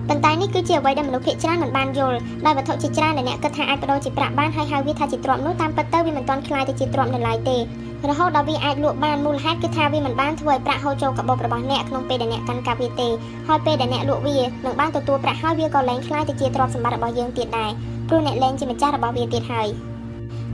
[0.09, 7.57] ប៉ុន្តែនេះគឺជាអ្វីដែលមនុស្សភាគច្រើនមិនបានយល់ដោយវត្ថុជាច្រើនដែលអ្នកគិតថាអាចបដូរជាប្រាក់បានហើយហៅវាថាជាទ្រព្យនោះតាមពិតទៅវាមិនទាន់ខ្លាយទៅជាទ្រព្យនៅឡើយទេ
[8.09, 13.09] រហូតដល់វាអាចលក់បានមូលហេតុគឺថាវាមិនបានធ្វើឲ្យប្រាក់ហូរចូលកាបូបរបស់អ្នកក្នុងពេលដែលអ្នកកាន់កាប់វាទេ
[13.47, 17.71] ហើយពេលដែលអ្នកលក់វានឹងបានទទួលប្រាក់ហើយវាក៏លែងខ្លាយទៅជាទ្រព្យសម្បត្តិរបស់យើងទៀតដែរ
[18.07, 19.69] ព្រោះអ្នកលែងជាម្ចាស់របស់វាទៀតហើយ។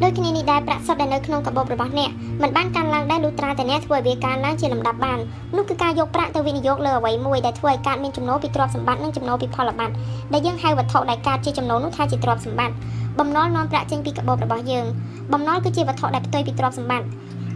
[0.04, 5.20] ដូចគ្នានេះដែរប្រាក់សុទ្ធដែលនៅក្នុងកាបូបរបស់អ្នកមិនបានកើនឡើងដែរលុះត្រាតែអ្នកធ្វើឲ្យវាកើនឡើងជាលំដាប់បាន
[5.56, 9.94] នោះគឺការយកប្រាក់ទៅវិនិយោគលើអ្វីមួយដែលធ្វើឲ្យកើតមានចំណូលពីទ្រព្យសម្បត្តិនិងចំណូលពីផលប័ត្រ
[10.34, 12.76] ដែលយើងហៅវត្ថុដែលកើតជាចំណូលនោះថាជាទ្រព្យសម្បត្តិ
[13.20, 14.86] បំណុលនាំប្រាក់ចេញពីកាបូបរបស់យើង
[15.34, 17.08] បំណុលគឺជាវត្ថុដែលផ្ទុយពីទ្រព្យសម្បត្តិ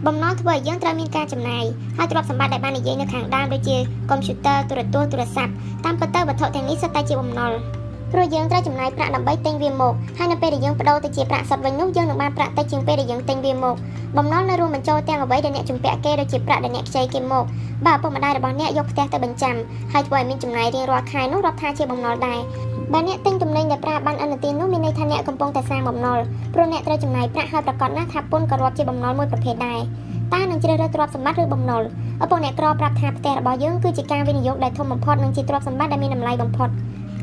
[0.06, 1.64] បំណុលធ្វើឲ្យយើងត្រូវមានការចំណាយ
[1.96, 3.76] ហើយទ្រព្យសម្បត្តិដែលបាននិយាយនៅខាងដើមដូចជា
[4.10, 5.52] កុំព្យូទ័រទូរទស្សន៍ទូរស័ព្ទ
[5.84, 7.52] តាមពិតទៅវត្ថុទាំងនេះសុទ្ធតែជាបំណុល
[8.14, 13.74] ព្រោះយើងត្រូវចំណាយប្រាក់ដើម្បីទិញវាមកហើយនៅពេលដែលយើងបដូរទៅជាប្រាក់សុទ្ធវិញនោះយើងនឹងបានប្រាក់តិចជាងពេលដែលយើងទិញវាមក
[14.16, 17.44] បំណុលនៅរួមបញ្ចូលទាំងអ្វីដែលអ្នកជំពាក់គេដូចជាប្រាក់ដែលអ្នកខ្ចីគេមក
[17.86, 19.56] បើឪពុកម្ដាយរបស់អ្នកយកផ្ទះទៅបញ្ចាំ
[19.92, 22.38] ហើយធ្វើឲ្យមានចំណាយរៀងរាល់ខែនោះរាប់ថាជាបំណុលដែរ
[22.92, 26.18] បើអ្នកទិញទំនិញដែលប្រើបានអនុទាននោះមានន័យថាអ្នកកំពុងតែសាងបំណុល
[26.54, 29.80] ព្រោះអ្នកត្រូវចំណាយប្រាក់ហើយប្រកាសណាស់ថាពន្ធក៏រាប់ជាបំណុលមួយប្រភេទដែរ
[30.34, 31.82] តើនឹងជ្រើសរើសទ្រព្យសម្បត្តិឬបំណុល
[32.22, 36.68] ឪពុកអ្នកក្រប្រាប់ថាផ្ទះរបស់យើងគឺជាការវិនិយោគដែលធំបំផុតនិងជាទ្រព្យសម្បត្តិដែលមានតម្លៃបំផុត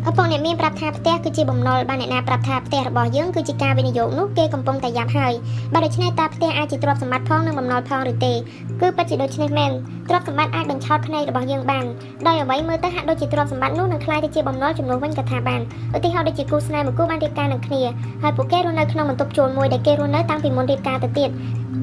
[0.07, 5.33] ឪពុកអ្នកមានប្រាប់ថាផ្ទះគឺជាបំណុលបានអ្នកណាប្រាប់ថាផ្ទះរបស់យើងគឺជាការវិនិយោគនោះគេកំពុងតែយ៉ាប់ហើយ
[5.73, 8.33] បើដូច្នេះតើផ្ទះអាចជាទ្រព្យសម្បត្តិផងនិងបំណុលផងឬទេ
[8.81, 9.71] គឺពិតជាដូច្នេះមែន
[10.09, 11.85] ទ្រព្យសម្បត្តិអាចបញ្ឆោតភ្នែករបស់យើងបាន
[12.27, 15.61] ដោយអ្វីមើលទៅហាក់ដូចជាទ្រព្យសម្បត្តិនោះនឹងក្លាយទៅជាបំណុលចំនួនវិញក៏ថាបាន
[15.95, 17.81] ឧទាហរណ៍ដូចជាគូស្នេហ៍មួយគូបានរៀបការនឹងគ្នា
[18.23, 21.29] ហើយពួកគេរស់នៅក្នុងបន្ទប់ជួលមួយដែលគេរស់នៅតាំងពីមុនរៀបការទៅទៀត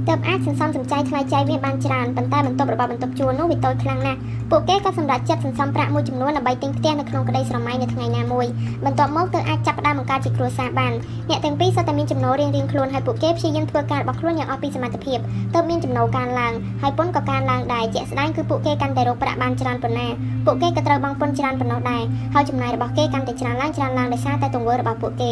[0.08, 4.18] ទើបអាចសន្សំសំចៃថ្លៃចាយវាបានច្រើនប៉ុន្តែបន្ទប់របស់បន្ទប់ជួលនោះវាតូចខ្លាំងណាស់
[4.50, 8.46] ពួកគេក៏សម្រេចចិត្តសន្សំប្រាក់មួយចំនួនដើម្បីទិញផ្ទះនៅក្នុងក្តីស្រមៃនៅថ្ងៃណាមួយ
[8.84, 10.92] បន្ទាប់មកទើបអាចចាប់ផ្ដើមបង្កើតជាគ្រួសារបាន
[11.28, 15.18] អ្នកទាំងពីរសុទ្ធតែមានចំណូលរៀងៗខ្លួនហើយពួកគេព្យាយាមធ្វើការរបស់ខ្លួនយ៉ាងអស់ពីសមត្ថភាព
[15.54, 20.06] ទើបមានចំណូលកើនឡើងហើយពន្ធក៏កើនឡើងដែរជាក់ស្ដែងគឺពួកគេកាន់តែរកប្រាក់បានច្រើនប៉ុណ្ណា
[20.46, 22.02] ពួកគេក៏ត្រូវបង់ពន្ធច្រើនប៉ុណ្ណោះដែរ
[22.34, 25.30] ហើយចំណាយរបស់គេកាន់តែច្រើនឡើងច្រើនឡើងដោយសារតែទង្វើរបស់ពួកគេ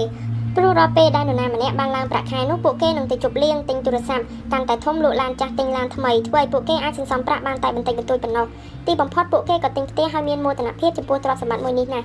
[0.57, 8.47] ព្រោះរាល់ពេលដែលនរណាម្នាក់បានឡើងប្រាក់ខែនោះពួកគេនឹងទៅជប់លៀងទិញទូរស័ព្ទកាន់តែធំលក់ឡានចាស់ទិញឡានថ្មីធ្វើឲ្យពួកគេអាចសន្សំប្រាក់បានតែបន្តិចបន្តួចប៉ុណ្ណោះ
[8.87, 12.01] ទីបំផុតពួកគេក៏ទិញផ្ទះហើយមានមោទនភាពចំពោះទ្រព្យសម្បត្តិមួយនេះណា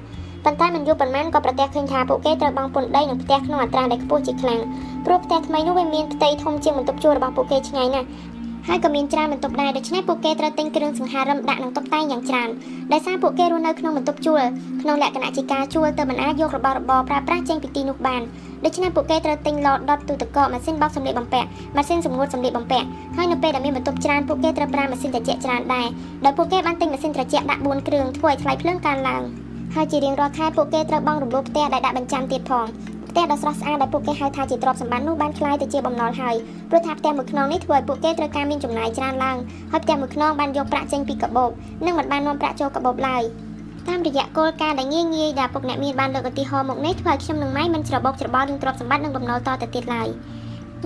[0.45, 4.62] ប៉ុន្តែមិនយូរប៉ុន្មានក៏ប្រទះឃើញថាពួកគេត្រូវបង់ពន្ធដីនិងផ្ទះក្នុងអត្រាដែលខ្ពស់ជាខ្លាំង
[5.06, 8.08] ព្រោះផ្ទះថ្មីនោះវាមានផ្ទៃធំជាងបន្ទប់ជួលរបស់ពួកគេឆ្ងាយណាស់
[8.68, 12.49] ហើយក៏មានច្រើនបន្ទប់ដែរដូច្នេះពួកគេត្រូវទិញគ្រឿងសង្ហារឹមដាក់និងតុបតែងយ៉ាងច្រើន
[12.93, 14.41] ដោយសារពួកគេរស់នៅក្នុងបន្ទប់ជួល
[14.82, 18.22] ក្នុងលក្ខណៈជាការជួលទៅមិនអាចយករបស់របរប្រើប្រាស់ចេញពីទីនោះបាន
[18.66, 22.88] ដូច្នេះពួកគេត្រូវទិញឡតដុតទូទឹកកកម៉ាស៊ីនបោកសម្លៀកបំពាក់ម៉ាស៊ីនសម្ងួតសម្លៀកបំពាក់
[23.18, 25.88] ហើយនៅពេលដែលមានបន្ទប់ច្រើនពួកគេត្រូវប្រើម៉ាស៊ីនត្រជាក់ច្រើនដែរ
[26.26, 29.24] ដោយពួកគេបានទិញម៉ាស៊ីនត្រជាក់ដាក់4គ្រឿងធ្វើឲ្យថ្លៃភ្លើងកើនឡើង
[29.76, 32.66] ហើយជារៀងរាល់ខែពួកគេត្រូវបង់រំលោភផ្ទះដែលដាក់បញ្ចាំទៀតផង
[33.11, 36.34] ផ្ទះដ៏ស្រស់ស្អាតដែលពួកគេហៅថាជាទ្រព្យសម្បត្តិនោះបានคล้ายទៅជាបំណុលហើយ
[36.70, 39.36] ព្រោះថាផ្ទះមួយខ្នងនេះធ្វើឲ្យពួកគេត្រូវការមានចំណាយច្រើនឡើង
[39.72, 41.51] ហើយផ្ទះមួយខ្នងបានយកប្រាក់ចេញពីកាបូប
[41.86, 43.22] និងមិនបាននាំប្រាក់ចូលកាបូបឡើយ
[43.88, 50.09] តាមរយៈគោលការណ៍ដែលងាយងាយដែលពុកអ្នកមានបានលើកឧទាហរណ៍មកនេះធ្វើឲ្យខ្ញុំនិងម៉ៃមិនច្របូកច្របល់នឹងទ្រព្យសម្បត្តិនិងបំណុលតទៅទៀតឡើយ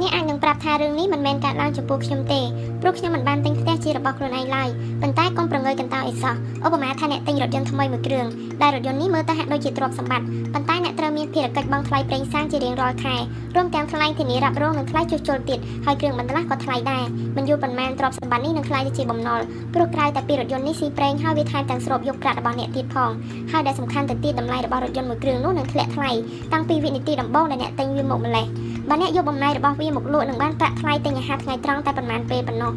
[0.02, 2.42] អ្នកអាចនឹងប្រាប់ថារឿងនេះមិនមែនកើតឡើងចំពោះខ្ញុំទេ
[2.82, 4.70] ព្រោះខ្ញុំមិនបានទិញផ្ទះជារបស់ខ្លួនឯងឡើយ
[5.02, 6.36] ប៉ុន្តែកុំប្រងើយកន្តើយអីសោះ
[6.66, 8.28] ឧបមាថាអ្នកទិញរថយន្តថ្មីមួយគ្រឿង
[8.62, 13.16] ដែលរថយន្តនេះមើលទៅហាក់ដូចជាទ្រព្យសម្បត្តិប៉ុន្តែអ្នកត្រូវមានភារកិច្ចបង់ថ្លៃប្រេងសាំងជារៀងរាល់ខែ
[13.56, 17.04] រួមទាំងថ្លៃធានារ៉ាប់រងនិងថ្លៃជួសជុលទៀតហើយគ្រឿងបន្លាស់ក៏ថ្លៃដែរ
[17.38, 19.40] មិនយូរប៉ុន្មានទ្រព្យសម្បត្តិនេះនឹងថ្លៃទៅជាបំណុល
[19.74, 23.12] ព្រោះក្រៅតែពីរថយន្តនេះស៊ីប្រេងហើយវាថែមទាំងស្រូបយកប្រាក់របស់អ្នកទៀតផង
[23.52, 26.12] ហើយដែលសំខាន់ទៅទៀតតម្លៃរបស់រថយន្តមួយគ្រឿងនោះនឹងធ្លាក់ថ្លៃ
[26.54, 28.46] តាំងពីវិនាទីដំបូងដែលអ្នកទិញវាមកម្លេះ
[28.90, 32.74] បើអ្នកយកបំណែករបស់វាមកលក់នឹងបានប្រាក់ថ្លៃទិញអាហារថ្ងៃត្រង់តែប៉ុន្មានពេលប៉ុណ្ណោះ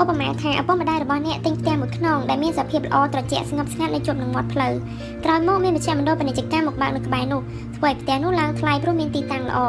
[0.00, 4.74] ឧបមាថាឪពុកម្ដាយរបស់អ្នកទិញផ្ទះមួយខ្នងដែលមានសភាពល្អត្រជាក់ស្ងប់ស្ងាត់នៅជាប់នឹងមាត់ផ្លូវ
[5.24, 7.40] ក្រោយមកមានមជ្ឈមណ្ឌលពាណិជ្ជកម្មមកបើកនៅក្បែរនោះ
[7.73, 9.59] ធ្វើឲ្យផ្ទះនោះឡើងថ្លៃព្រោះមានទីតាំងល្អ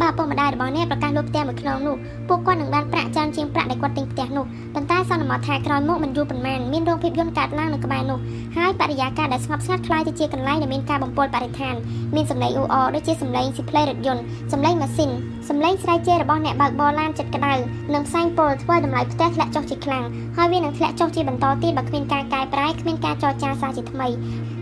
[0.00, 1.96] បើឪពុកម្ដាយរបស់អ្នកប្រកាសលក់ផ្ទះមួយខ្នងនោះ
[2.28, 4.44] ពួកគាត់នឹងបានប្រាក់ច្រើនជាងប្រាក់ដែលគាត់ទិញផ្ទះនោះ
[4.74, 8.18] ប៉ុន្តែសន្មតថាក្រោយមកមិនយូរប៉ុន្មានមានរោងភាពយន្តកាត់ឡើងនៅក្បែរនោះ
[8.56, 11.74] ហើយបរិយាកាសដែលស្ងប់ស្ងាត់คล้ายទៅជាកន្លែងដែលមានការបំពុលបរិស្ថាន
[12.14, 15.10] មានសម្លេងអ៊ូអរដូចជាសម្លេងស៊ីផ្លេរថយន្តសម្លេងម៉ាស៊ីន
[15.48, 17.52] សម្លេងស្រែកជេររបស់អ្នកបើកបរឡានចិត្តក្តៅ
[17.94, 20.04] និងផ្សែងពុលធ្វើតម្លៃផ្ទះធ្លាក់ចុះជាខ្លាំង
[20.36, 24.08] ហើយវានឹងធ្លាក់ចុះជាបន្តទៀតបើគ្មានការកែប្រែគ្មានការចរចាសារជាថ្មី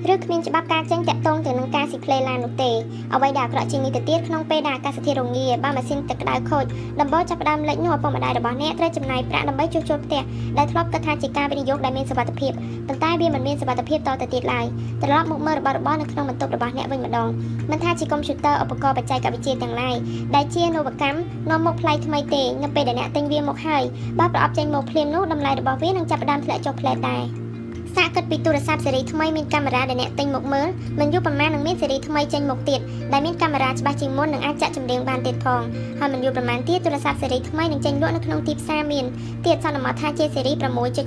[0.10, 2.72] ឬគ្មានច្បាប់ការចេញតាក់ទងទៅនឹងការស៊ីផ្លេឡាននោះទេ
[3.14, 6.66] អ្វីដែលអាក្រក់ជាងនេះទៅទៀតក្នុងពេលដែលអាកាសធាតុរងាបើម៉ាស៊ីនទឹកក្តៅខូច
[7.02, 10.22] ដំបូងចាប់ផ្ដើមលេចនោះឪពុកម្ដាយរបស់អ្នកត្រូវចំណាយប្រាក់ដើម្បីជួសជុលផ្ទះ
[10.58, 12.52] ដែលធ្លាប់គិតថាជាការវិនិយោគដែលមានសុវត្ថិភាព
[12.88, 14.66] ប៉ុន្តែវាមិនមានសុវត្ថិភាពតទៅទៀតឡើយ
[15.04, 17.30] ត្រឡប់មកមើលរបស់របរនៅក្នុងបន្ទប់របស់អ្នកវិញម្ដង
[17.72, 19.96] មិនថាជាកុំព្យូទ័រឧបករណ៍បច្ចេកវិទ្យាទាំងឡាយ
[20.36, 23.84] ដែលជានវកម្មនាំមកផ្លៃថ្មីទេនៅពេលដែលអ្នកទិញវាមកហើយ
[24.20, 27.51] បើប្រអប់ចេញមកភ្លាមនោះតម្លៃរបស់វានឹងចាប់ផ្ដើមធ្លាក់ចុះផ្លែដែរ
[27.92, 30.68] សសាកគិតពីទូរស័ព្ទស៊េរីថ្មីមានកាមេរ៉ាដែលអ្នកទិញមកមើល
[31.00, 32.80] មិនយូរប៉ុន្មាននឹងមានស៊េរីថ្មីចេញមកទៀត
[33.14, 35.62] ដែលមានកាមេរ៉ាច្បាស់ជាងមុននិងអាចចាក់ចម្រៀងបានទៀតផង
[36.00, 39.06] ហើយមិនយូរប៉ុន្មានទៀតទូរស័ព្ទស៊េរីថ្មីនឹងចេញលក់នៅក្នុងទីផ្សារមាន
[39.46, 40.54] ទៀតសន្មតថាជាស៊េរី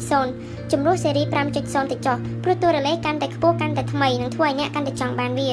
[0.09, 1.23] 6.0ជំនួសស៊េរី
[1.57, 5.51] 5.0ទៅចុះព្រោះតួរលេខកាន់តែខ្ពស់កាន់តែថ្មីនឹងធ្វើឲ្យអ្នកកាន់តែចង់បានវា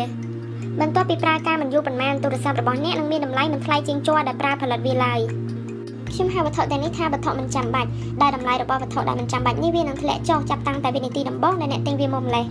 [0.80, 5.20] បន្ទាប់ពីប្រើការមិនយូរប៉ុន្មានទូរស័ព្ទរបស់អ្នកនឹងមានតម្លៃមិនថ្លៃជាងជ័រដែលប្រើផលិតវាឡើយ
[6.14, 7.90] ខ្ញុំហៅវត្ថុទាំងនេះថាវត្ថុមិនចាំបាច់
[8.22, 12.46] ដែលតម្លៃរបស់វត្ថុដែលមិនចាំបាច់នេះវានឹងធ្លាក់ចុះចាប់តាំងតែវិនាទីដំបូងដែលអ្នកទិញវាមកម្លេះ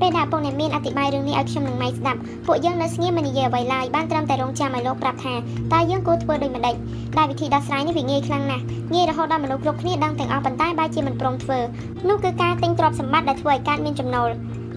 [0.00, 5.34] ពេលដែលពុកអ្នកមានអធិប្បាយរឿងនេះឲ្យខ្ញុំនឹងម៉ៃស្ដាប់ពួកយើងនៅស្ងៀមមិននិយាយអ្វីឡើយបានត្រឹមតែរងចាំឲ្យលោកប្រាប់ថា
[5.72, 6.74] តើយើងគួរធ្វើដូចម្ដេច
[7.18, 11.58] ដែលវិធីដោះស្រាយនេះវាងាយខ្លាំងណាស់ងាយរហូតដល់មនុស្សគ្រប់គ្នាដឹងទាំងអស់ប៉ុន្តែបែរជាមិនព្រមធ្វើ
[12.08, 14.28] នោះគឺការទិញទ្រព្យសម្បត្តិដែលធ្វើឲ្យកើតមានចំណូល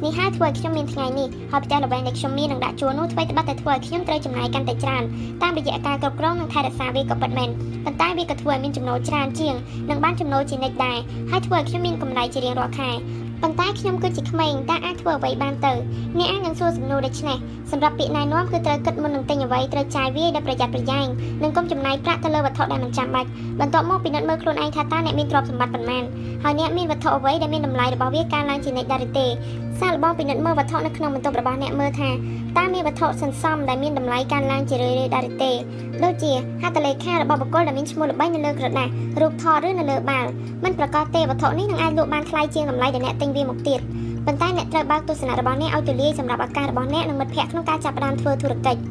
[0.04, 5.04] នេះហើយធ្វើឲ្យខ្ញុំមានថ្ងៃនេះហើយផ្ទះល្វែងដែលខ្ញុំមាននឹងដាក់ជួលនោះធ្វើត្បិតតែធ្វើឲ្យខ្ញុំត្រូវចំណាយកាន់តែច្រើន
[5.42, 7.50] តាមរយៈការគ្រប់គ្រងនិងថែរក្សាវាក៏ពិតមែន
[7.86, 9.56] ប៉ុន្តែវាក៏ធ្វើឲ្យមានចំណូលច្រើនជាង
[9.90, 10.98] និងបានចំណូលជានិច្ចដែរ
[11.32, 12.92] ហើយធ្វើឲ្យខ្ញុំមានកម្រៃជារៀងរាល់ខែ
[13.42, 15.74] ប៉ុន្តែខ្ញុំគឺជាក្មេងតែអាចធ្វើអ្វីបានទៅ
[16.20, 17.38] អ្នកអាចនឹងសួរសំណួរដូចនេះ
[17.72, 21.06] សម្រាប់ពាក្យណែនាំគឺត្រូវគិតមុននឹងទិញអ្វីត្រូវចាយវាដោយប្រយ័ត្នប្រយែង
[21.44, 23.30] និងកុំចំណាយប្រាក់ទៅលើវត្ថុដែលមិនចាំបាច់
[23.60, 26.04] បន្ទាប់មកពិនិត្យមើលខ្លួនឯងថាតើអ្នកមានទ្រព្យសម្បត្តិប៉ុន្មាន
[26.44, 29.28] ហើយអ្នកមានវត្ថុអ្វីដែលមានតម្លៃរបស់វាកើនឡើងជានិច្ចដែរឬទេ
[29.82, 32.10] សាកល្បងពិនិត្យមើលវត្ថុនៅក្នុងបន្ទប់របស់អ្នកមើលថា
[32.58, 35.52] តើមានវត្ថុសន្សំដែលមានតម្លៃកើនឡើងជារឿយៗដែរឬទេ
[36.04, 36.32] ដូចជា
[36.62, 38.88] ហត្ថលេខារបស់បុគ្គលដែលមានឈ្មោះល្បីនៅលើក្រដាស
[39.22, 40.30] រូបថតឬនៅលើបាល់
[40.64, 43.80] មិនប្រកាសទេវត្ថុនេះនឹងអាចលក់បានថ្លៃជាងតម្លៃដែលអ្នកទិញវាមកទៀត
[44.26, 48.82] ប៉ុន្តែអ្នកត្រូវបើកទស្សនៈរបស់អ្នកឲ្យទូលាយសម្រាប់ឱកាសរបស់អ្នកនិងមិត្តភ័ក្តិក្នុងការចាប់ផ្ដើមធ្វើធុរកិច្ច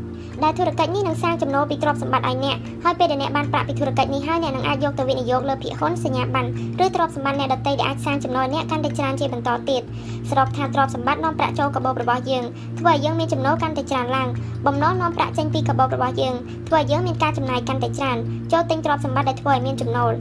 [0.44, 9.82] ដែលធុរកិច្ចនេះនឹងសាងចំណូលពីទ្រព្យសម្បត្តិឲ្យអ្នកហើយពេលដែលអ្នកបានប្រាក់ពីធុរកិច្ចនេះហើយអ្នកនឹងអាចយកទៅវិនិយោគលើភាគហ៊ុនសញ្ញាបត្រឬទ្រព្យសម្បត្តិអ្នកដទៃដែលអាចសាងចំណូលអ្នកកាន់តែច្រើនជាបន្តទៀត
[10.30, 12.44] សរុបថាទ្រព្យសម្បត្តិនាំប្រាក់ចូលកាបូបរបស់យើង
[12.78, 14.28] ធ្វើឲ្យយើងមានចំណូលកាន់តែច្រើនឡើង
[14.66, 16.34] បំណុលនាំប្រាក់ចេញពីកាបូបរបស់យើង
[16.68, 18.16] ធ្វើឲ្យយើងមានការចំណាយកាន់តែច្រើន
[18.52, 20.12] ចូលទិញទ្រព្យសម្បត្តិដែលធ្វើឲ្យមានចំណូល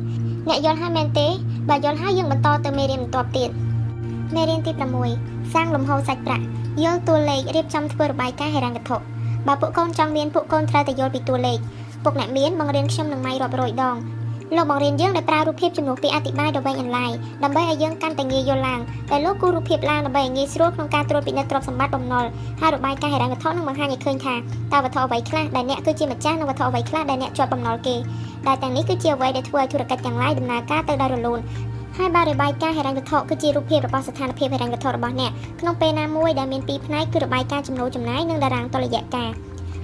[0.47, 1.27] អ្នកយល់ហើយមែនទេ
[1.69, 3.49] បើយល់ហើយយើងបន្តទៅមេរៀនបន្ទាប់ទៀត
[4.33, 4.71] មេរៀនទី
[5.13, 6.45] 6សាងលំហសាច់ប្រាក់
[6.83, 8.97] យល់តួលេខរៀបចំធ្វើរបាយការណ៍ហិរញ្ញវត្ថុ
[9.47, 11.57] បើពួកកូនចង់មានពួកកូនត្រូវតែយល់ពីតួលេខ
[12.03, 13.95] ពុកអ្នកមានបង្រៀនខ្ញុំនឹងម៉ៃរាប់រយដង
[14.55, 17.11] លោកបង្រៀនយើងដោយប្រើរូបភាពជំនួសពាក្យអធិប្បាយដ៏វែងអន្លាយ
[17.43, 18.79] ដើម្បីឲ្យយើងកាន់តែងាយយល់ឡើង
[19.11, 22.25] តែលោកគូរូបភាពឡើងដើម្បីឲ្យងាយស្រួលក្នុងការត្រួតពិនិត្យទ្រព្យសម្បត្តិបំណុល
[22.61, 24.35] ហើយរបាយការណ៍ហិរញ្ញវត្ថុនឹងបង្ហាញឲ្យឃើញថា
[24.73, 27.95] តើវត្ថុអ្វីខ្លះដែលអ្នកគឺជាម្ចាស់និងវត្ថុអ្វីខ្លះដែលអ្នកជាប់បំណុលគេ
[28.47, 31.39] ដែលទាំងនេះគឺជាអ្វីដែលធ្វើឲ្យធុរកិច្ចទាំងឡាយដំណើរការទៅដោយរលូន
[31.99, 39.29] ហើយបើរបាយការណ៍ហិរញ្ញវត្ថុគឺជារូបភាពរបស់ស្ថានភាពហិរញ្ញវត្ថុរបស់អ្នកក្នុងពេលណាមួយដែលមានពីរផ្នែកគឺរបាយការណ៍ចំណូលចំណាយនិងតារាងតុល្យការ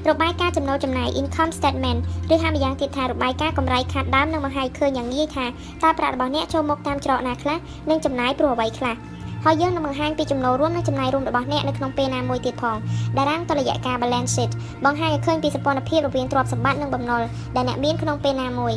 [0.10, 2.00] របាយការណ៍ចំណូលចំណាយ income statement
[2.34, 7.58] ឬហៅម្យ៉ាងទៀតថារបាយការណ៍កម្រៃខាតដើមនឹងបង្ហាញឃើញយ៉ាងងាយថាតើប្រាក់របស់អ្នកចូលមកតាមច្រកណាខ្លះ
[7.90, 8.96] និងចំណាយព្រោះអ្វីខ្លះ
[9.46, 12.76] ហើយយើងនឹងបង្ហាញពីចំណូលរួមនិងចំណាយរួមរបស់អ្នកនៅក្នុងពេលណាមួយទៀតផង
[13.18, 14.52] តារាងតុល្យការ balance sheet
[14.86, 17.22] បង្ហាញឲ្យឃើញពីសម្ព័ន្ធភាពរវាងទ្រព្យសម្បត្តិនិងបំណុល
[17.56, 18.74] ដែលអ្នកមានក្នុងពេលណាមួយ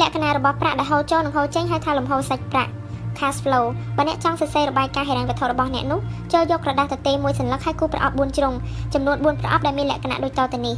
[0.00, 2.72] លក្ខណៈរបស់ប្រាក់ដែលហូរចូលនិងហូរចេញហៅថាលំហូរសាច់ប្រាក់
[3.18, 3.64] cash flow
[3.96, 6.00] បើអ្នកចង់សរសេររបាយការណ៍ហិរញ្ញវត្ថុរបស់អ្នកនោះ
[6.32, 8.54] ចូលយកក្រដាសទទេមួយសន្លឹកហើយគូប្រអប់4ជ្រុង
[8.94, 10.76] ចំនួន4ប្រអប់ដែលមានលក្ខណៈដូចតទៅនេះ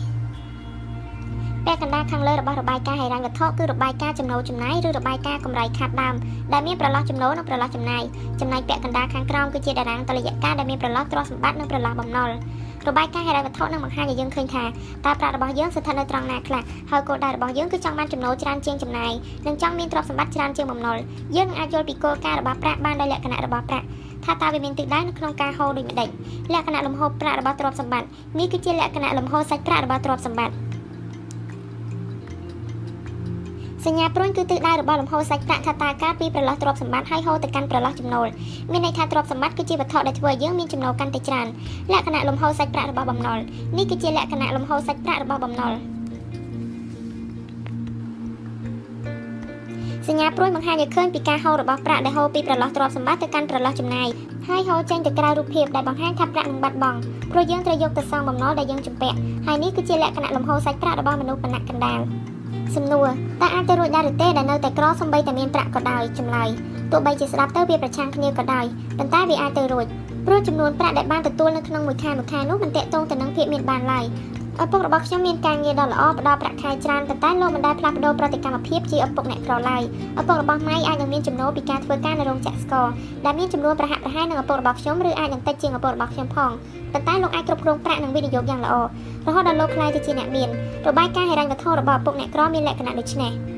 [1.66, 6.14] ពាក់កណ្ដាលខាងលើរបស់របាយការណ៍ហិរញ្ញវត្ថុគឺរបាយការណ៍ចំណូលចំណាយឬរបាយការណ៍កម្រៃខាតដើម
[6.53, 8.03] ដែលមានប្រឡោះចំណូលនិងប្រឡោះចំណាយ
[8.41, 12.31] ចំណែកពាក់កណ្ដាលខាងក្រោមគឺជាតារាងតុល្យការដែលមានប្រឡោះទ្រព្យសម្បត្តិនិងប្រឡោះបំណុល
[12.89, 19.12] របាយការណ៍ហិរញ្ញវត្ថុនឹងបង្ហាញឲ្យយើងឃើញថាតើប្រាក់របស់យើងស្ថិតនៅត្រង់ណាខ្លះហើយគោលដៅរបស់យើងគឺចង់បានចំណូលច្រើនជាងចំណាយ
[19.47, 20.97] និងចង់មានទ្រព្យសម្បត្តិច្រើនជាងបំណុល
[21.36, 23.86] យើងនឹងអាចយល់ពីគោលការណ៍របស់ប្រាក់បានដោយលក្ខណៈរបស់ប្រាក់
[24.24, 26.09] ថាតើវាមានទិសដៅនៅក្នុងការហូរដូចម្ដេច
[26.53, 28.09] លក្ខណៈលំហូរប្រាក់របស់ទ្រព្យសម្បត្តិ
[28.39, 30.68] នេះគឺជាលក្ខណៈលំហូរសាច់ប្រាក់របស់ទ្រព្យសម្បត្តិ
[33.89, 38.28] សញ្ញាព្រួញគឺទិសដៅរបស់លំហូរសាច់ប្រាក់ថាតើការពីប្រឡោះទ្រព្យសម្បត្តិឲ្យហូរទៅកាន់ប្រឡោះចំណូល
[38.72, 41.47] មានន័យថាទ្រព្យសម្បត្តិគឺជាវត្ថុដែលធ្វើឲ្យយើងមានចំណូលកាន់តែច្រើន
[41.93, 43.39] លក្ខណៈលំហូរសាច់ប្រាក់របស់បំណុល
[43.76, 45.72] នេះគឺជាលក្ខណៈលំហូរសាច់ប្រាក់របស់បំណុល
[50.09, 54.09] សញ្ញាព្រួយបង្ហាញឲ្យឃើញពីការហូររបស់ប្រាក់ដែលហូរពីប្រឡោះទ្រព្យសម្បត្តិទៅកាន់ប្រឡោះចំណាយ
[54.49, 56.99] ហើយហូរចេញទៅក្រៅរូបភាពដែលបង្ហាញថាប្រាក់នឹងបាត់បង់
[57.32, 59.16] ព្រោះយើងត្រូវយកទៅសងបំណុលដែលយើងជំពាក់
[59.47, 62.01] ហើយនេះគឺជាលក្ខណៈលំហូរសាច់ប្រាក់របស់មនុស្សបណ្ណៈកណ្ដាល
[62.77, 63.09] សំណួរ
[63.41, 66.49] តើអាចទៅរួចដែរឬទេដែលនៅតែក្រសំបីតែមានប្រាក់ក៏ដោយចម្លើយ
[66.93, 68.64] ទោះបីជាស្ដាប់ទៅវាប្រឆាំងគ្នាក៏ដោយ
[68.99, 69.87] ប៉ុន្តែវាអាចទៅរួច
[70.27, 74.05] ព្រោះចំនួនប្រាក់ដែលបានទទួលនៅក្នុងមួយខែមួយខែនោះមិនតាក់ទងទៅនឹងភាពមានបានឡើយ
[74.63, 79.83] ឪពុករបស់ខ្ញុំមានការងារដ៏ល្អផ្ដល់ប្រាក់ខែច្រើនប៉ុន្តែលោកមិនដែលផ្លាស់ប្ដូរប្រតិកម្មភាពជាឪពុកអ្នកក្រឡើយ
[80.21, 82.89] ឪពុករបស់ម៉ៃអាចនឹងមានចំណូលពីការធ្វើការនៅរោងចក្រស្ករ
[83.25, 86.51] ដែលមានចំនួនប្រហាក់ប្រហែលនឹងឪពុករបស់ខ្ញុំឬអាចនឹងតិចជាងឪពុករបស់ខ្ញុំផង
[86.93, 88.75] ប៉ុន្តែលោកអាចគ្រប់គ្រងប្រាក់និងវិនិយោគយ៉ាងល្អ
[89.27, 90.49] រហូតដល់លោកខ្លាយទៅជាអ្នកមាន
[90.87, 93.58] របាយការណ៍ហិរញ្ញវត្ថុរបស់ឪពុកអ្នកក្រមានលក្ខណៈដូចនេះ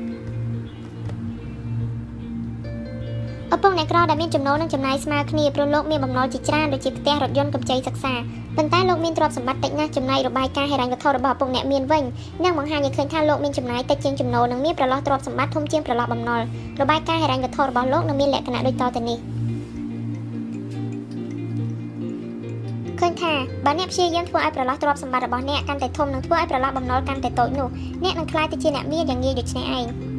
[3.55, 8.13] ឪពុកអ្នកក្រដែលមានចំណូលនិងចំណាយស្មើគ្នាព្រោះលោកមានបំណុលជាច្រើនដូចជាផ្ទះរថយន្តកម្ចីសិក្សា
[8.57, 12.03] ប៉ុន្តែលោកមានទ្រព្យសម្បត្តិតិចណាស់ចំណែករបាយការណ៍ហិរញ្ញវត្ថុរបស់ឪពុកអ្នកមានវិញ
[12.43, 16.41] នឹងបង្ហាញឲ្យឃើញថាលោកមានចំណាយតិចជាងចំណូលនិងមានប្រឡោះទ្រព្យសម្បត្តិធំជាងប្រឡោះបំណុល
[16.81, 19.17] របាយការណ៍ហិរញ្ញវត្ថុរបស់លោកនឹងមានលក្ខណៈដូចតទៅនេះ
[22.99, 23.33] ឃើញថា
[23.65, 27.67] បើអ្នកព្យាយាមធ្វើឲ្យប្រឡោះទ្រព្យសម្បត្តិរបស់អ្នកកាន់តែធំនិងធ្វើឲ្យប្រឡោះបំណុលកាន់តែតូចនោះ
[28.03, 30.10] អ្នកនឹងក្លាយទៅជាអ្នកមានយ៉ាងងាយដូចនេះឯង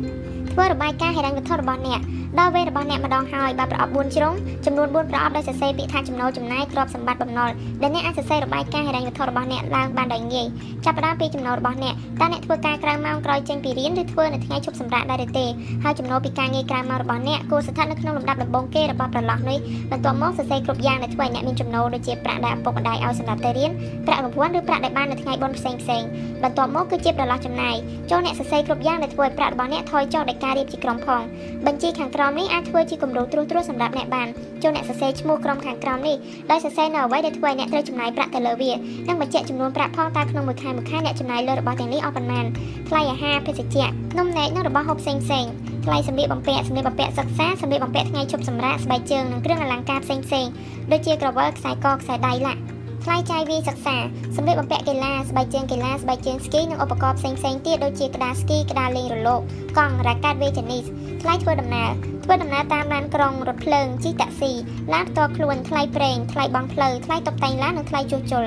[0.53, 2.01] ធ្វើរបាយការណ៍ហិរញ្ញវត្ថុរបស់អ្នក
[2.39, 4.35] ដល់វេនរបស់អ្នកម្ដងហើយបើប្រអប់4ជ្រុង
[4.67, 7.51] ចំនួន4ប្រអប់ដោយសរសេរពាក្យថាចំណូលចំណាយទ្រព្យសម្បត្តិបំណុល
[7.83, 10.47] ដែលអ្នកអាចសរសេររបាយការណ៍ហិរញ្ញវត្ថុរបស់អ្នកឡើងបានដោយងាយ
[10.85, 15.47] ចាប់ផ្ដើមពីចំណូលរបស់អ្នកតើអ្នកធ្វើការក្រៅម៉ោងក្រោយចេញពីរៀនឬធ្វើនៅថ្ងៃឈប់សម្រាកដែរឬទេ
[15.85, 19.59] ហើយចំណូលពីការងារក្រៅម៉ោងរបស់អ្នកគួរស្ថិតនៅក្នុងលំដាប់ដំបូងគេរបស់ប្រឡោះនេះ
[19.91, 23.71] បន្ទាប់មកសរសេរគ្រប់យ៉ាងដែលធ្វើឲ្យអ្នកមានចំណូលដូចជាប្រាក់ដែលឪពុកម្ដាយឲ្យសម្រាប់ទៅរៀន
[24.07, 26.03] ប្រាក់រង្វាន់ឬប្រាក់ដែលបាននៅថ្ងៃបុណ្យផ្សេងផ្សេង
[26.43, 27.77] បន្ទាប់មកគឺជាប្រឡោះចំណាយ
[28.11, 31.23] ចូលអ្នកសរសេរគ្រប់យ៉ាងដែលធ្វើឲ្យប្រាក់របស់អ្នកថយចុះដោយការរៀបជាក្រុមផង
[31.67, 34.29] បញ្ជីខាងក្រោមនេះអាចធ្វើជាគំរូត្រួសត្រាសសម្រាប់អ្នកបាន
[34.63, 36.17] ចូលអ្នកសរសេរឈ្មោះក្រុមខាងក្រោមនេះ
[36.51, 38.73] ដោយសរសេរនៅអ្វីដែលធ្វើឲ្យអ្នកត្រូវចំណាយប្រាក់ទៅលើវា
[39.09, 42.45] និងបញ្ជាក់ចំនួនប្រាក់ផងតើក្នុងមួយខែមួយខែអ្នកចំណាយលើរបស់ទាំងនេះអស់ប៉ុន្មាន
[42.89, 43.87] ថ្លៃអាហារភេសជ្ជៈ
[44.19, 45.45] នំនែកនិងរបស់ហូបផ្សេងផ្សេង
[45.85, 50.47] ថ្លៃសម្លៀកបំពាក់សម្លៀកបំពាក់សិក្សាសម្លៀកបំពាក់ថ្ងៃឈប់សម្រាកស្បែកជើងនិងគ្រឿងអលង្ការផ្សេងផ្សេង
[50.93, 52.61] ដូចជាក្រវិលខ្សែកខ្សែដៃឡាក់
[53.05, 53.97] ថ្លៃចាយវាយសិក្សា
[54.37, 59.41] សម្លៀកបំពាក់កីឡាស្បែកជើងកីឡាស្បែកជើងស្គីនិងឧបករណ៍ផ្សេងផ្សេងទៀតដូចជាក្តារស្គីក្តារលេងរលក
[59.79, 60.83] កង់រ៉ាកាតវេចេនីស
[61.23, 61.91] ថ្លៃធ្វើដំណើរ
[62.25, 64.53] ធ្វើដំណើរតាមឡានក្រុងរថភ្លើងជិះតាក់ស៊ី
[64.93, 68.45] ឡានផ្ទាល់ខ្លួនថ្លៃប្រេងថ្លៃបង់ផ្លូវថ្លៃតុបតែងឡាននិងថ្លៃជួសជុល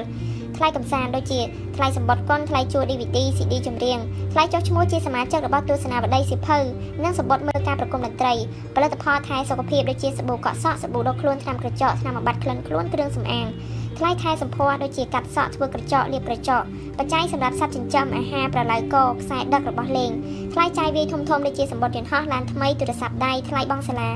[0.57, 1.39] ថ្លៃកំសាន្តដូចជា
[1.75, 3.97] ថ្លៃសម្បត្តិកុនថ្លៃជួល DVD CD ចម្រៀង
[4.33, 6.57] ថ្លៃចុះឈ្មោះជាសមាជិករបស់ទស្សនាវដ្តីសិភៅ
[7.03, 8.33] និងសម្បត្តិមើលការប្រគំតន្ត្រី
[8.75, 13.47] ផលិតផលថែសុខភាពដូចជាសាប៊ូកក់សក់សាប៊ូដុសខ្លួនថ្នាំក្រចកថ្នាំបំបាត់ក្លិនខ្លួនគ្រឿងសម្អាង
[13.97, 16.61] ថ្លៃថែសម្ភារដូចជាកាត់សក់ធ្វើក្រចកលាបក្រចក
[16.97, 20.11] បច្ច័យសម្រាប់សត្វចិញ្ចឹមអាហារប្រឡៅកខ្សែដឹករបស់លេង
[20.53, 24.09] ថ្លៃចាយវាយធំធំដូចជាសម្បត្តិយន្តហោះឡានថ្មីទូរស័ព្ទដៃថ្លៃបង់សាលា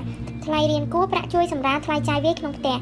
[0.45, 2.77] ថ្លៃរៀនគួរប្រាក់ជួយសម្រាប់ថ្លៃចាយវាយក្នុងផ្ទះ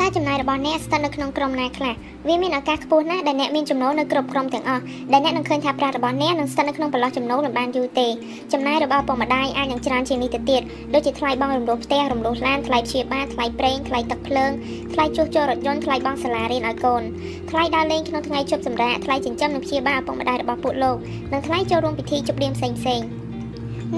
[0.00, 1.94] តើចំណាយរបស់អ្នកស្ថិតនៅក្នុងក្រុមណាខ្លះ
[2.28, 4.82] វាមានឱកាសខ្ពស់ណាស់ដែលអ្នកមានចំណូលនៅគ្រប់ក្រុមទាំងអស់
[5.12, 8.08] ដែលអ្នកនឹងឃើញថាប្រាក់របស់អ្នកនឹងស្ថិតនៅក្នុងប្រឡោះចំណូលមិនបានយូរទេ
[8.52, 10.62] ចំណាយរបស់ឪពុកម្ដាយអាចនឹងច្រើនជាងនេះទៅទៀត
[10.94, 14.52] ដូចជាថ្លៃបង់រំលោះផ្ទះរំលោះឡានថ្លៃព្យាបាលថ្លៃប្រេងថ្លៃទឹកភ្លើង
[14.92, 17.02] ថ្លៃជួសជុលរថយន្តថ្លៃបង់សាលារៀនឲ្យកូន
[17.50, 20.96] ថ្លៃដើរលេងក្នុងថ្ងៃជប់សម្រាកថ្លៃចិញ្ចឹមនិងព្យាបាលឪពុកម្ដាយរបស់ពួកលោក
[21.32, 23.21] និងថ្លៃចូលរួមពិធីជប់លៀងផ្សេងៗ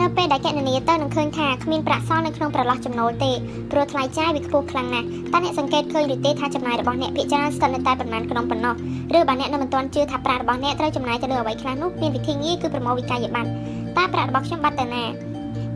[0.00, 3.32] នៅពេលដែលកណនីទៅនឹងឃើញថាគ្មានប្រាក់សល់នៅក្នុងប្រឡោះចំណូលទេ
[3.70, 8.74] ព្រោះថ្លៃចាយវាខ្ពស់ខ្លាំងណាស់តើអ្នកសង្កេតឃើញឬទេថាចំណាយរបស់អ្នកភាគច្រើនស្ថិតនៅតែប៉ុន្មានក្នុងប៉ុណ្ណោះ
[9.18, 13.50] ឬបើអ្នកនៅមិនទាន់ជឿថាប្រាក់របស់អ្នកត្រូវចំណាយទៅលើអ្វីខ្លះនោះមានវិធីងាយគឺប្រមូលវិក័យប័ណ្ណ
[13.96, 15.04] តើប្រាក់របស់ខ្ញុំបាត់ទៅណា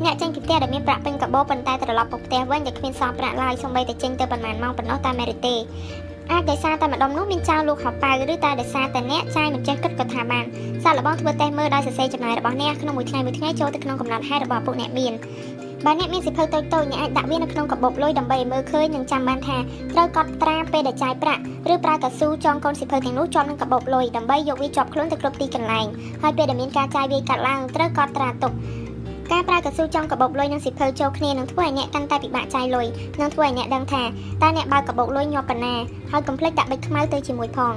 [0.05, 5.55] អ្នកចេញពីផ្ទះដែលមានប្រាក់ពេញកាបូប៉ុន្តែត្រឡប់មកផ្ទះវិញដែលគ្មានសល់ប្រាក់ឡើយសូម្បីតែចេញទៅប៉ុន្មានម៉ោងប៉ុណ្ណោះតាមមែនទេ
[6.33, 10.45] អាចដោយសារតែម្ដុំនោះមានចៅលោកហៅប៉ៅឬតែដោយសារតែអ្នកចាយមិនចេះគិតក៏ថាបាន
[10.85, 15.13] សាកល្បងធ្វើតេស្តមើលដោយសរសេរចំណាយរបស់អ្នកក្នុងមួយថ្ងៃមួយថ្ងៃចូលទៅក្នុងកំណត់ហេតុរបស់ពួកអ្នកមាន
[15.85, 19.59] បើអ្នកមានសិភៅតូចៗអ្នកអាចដាក់វានៅក្នុងកាបូបលុយដើម្បីឲ្យមើលឃើញនិងចាំបានថា
[19.93, 21.43] ត្រូវកត់ត្រាពេលដែលចាយប្រាក់
[21.73, 25.87] ឬប្រើកៅស៊ូចងកូនសិភៅទាំងនោះជាប់នឹងកាបូបលុយដើម្បីយកវាជាប់ខ្លួនទៅគ្រប់ទីកន្លែង
[26.23, 28.53] ហើយពេលដែលមានការចាយវាយកាត់ឡើងត្រូវកត់ត្រាទុក
[29.33, 32.87] ការប្រើកស៊ូចំកាបូបលុយនិងសិភៅចូលគ្នានឹងធ្វើឲ្យអ្នកកាន់តែពិបាកចាយលុយ
[33.21, 34.03] និងធ្វើឲ្យអ្នកដឹងថា
[34.43, 35.75] តើអ្នកបើកកាបូបលុយញាប់ប៉ុណ្ណា
[36.11, 37.73] ហើយកុំភ្លេចដាក់ប៊ិចខ្មៅទៅជាមួយផង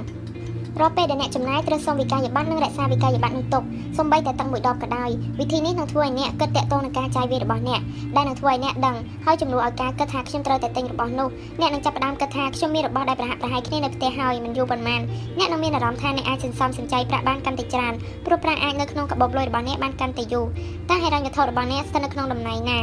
[0.80, 3.62] រាល់ពេលដែលអ្នកចំណាយត្រូវសុំវិក័យប័ណ្ណនិងរក្សាវិក័យប័ណ្ណនោះទុក
[3.96, 7.80] សូម្បីតែទឹកមួយដបក៏ដោយវិធីនេះនឹងធ្វើឲ្យអ្នកគិតតាក់ទងនឹងការចាយវាយរបស់អ្នក
[8.16, 11.28] ដែលនឹងធ្វើឲ្យអ្នកដឹងហើយជំនួសឲ្យការគិតថាខ្ញុំត្រូវតែទិញរបស់នោះ
[11.60, 15.00] អ្នកនឹងចាប់ផ្ដើមគិតថាខ្ញុំមានរបស់ដែលប្រហាក់ប្រហែលគ្នានៅផ្ទះហើយមិនយូរប៉ុន្មាន
[15.38, 17.94] អ្នកនឹងមានអារម្មណ៍ថាអ្នកអាចសន្សំសំចៃប្រាក់បានកាន់តែច្រើន
[18.26, 20.46] ព្រោះប្រាក់អាចនៅក្នុងកាបូបលុយរបស់អ្នកបានកាន់តែយូរ
[20.90, 22.78] តើហេតុរញ្ញវត្ថុរបស់អ្នកស្ថិតនៅក្នុងតំណែងណា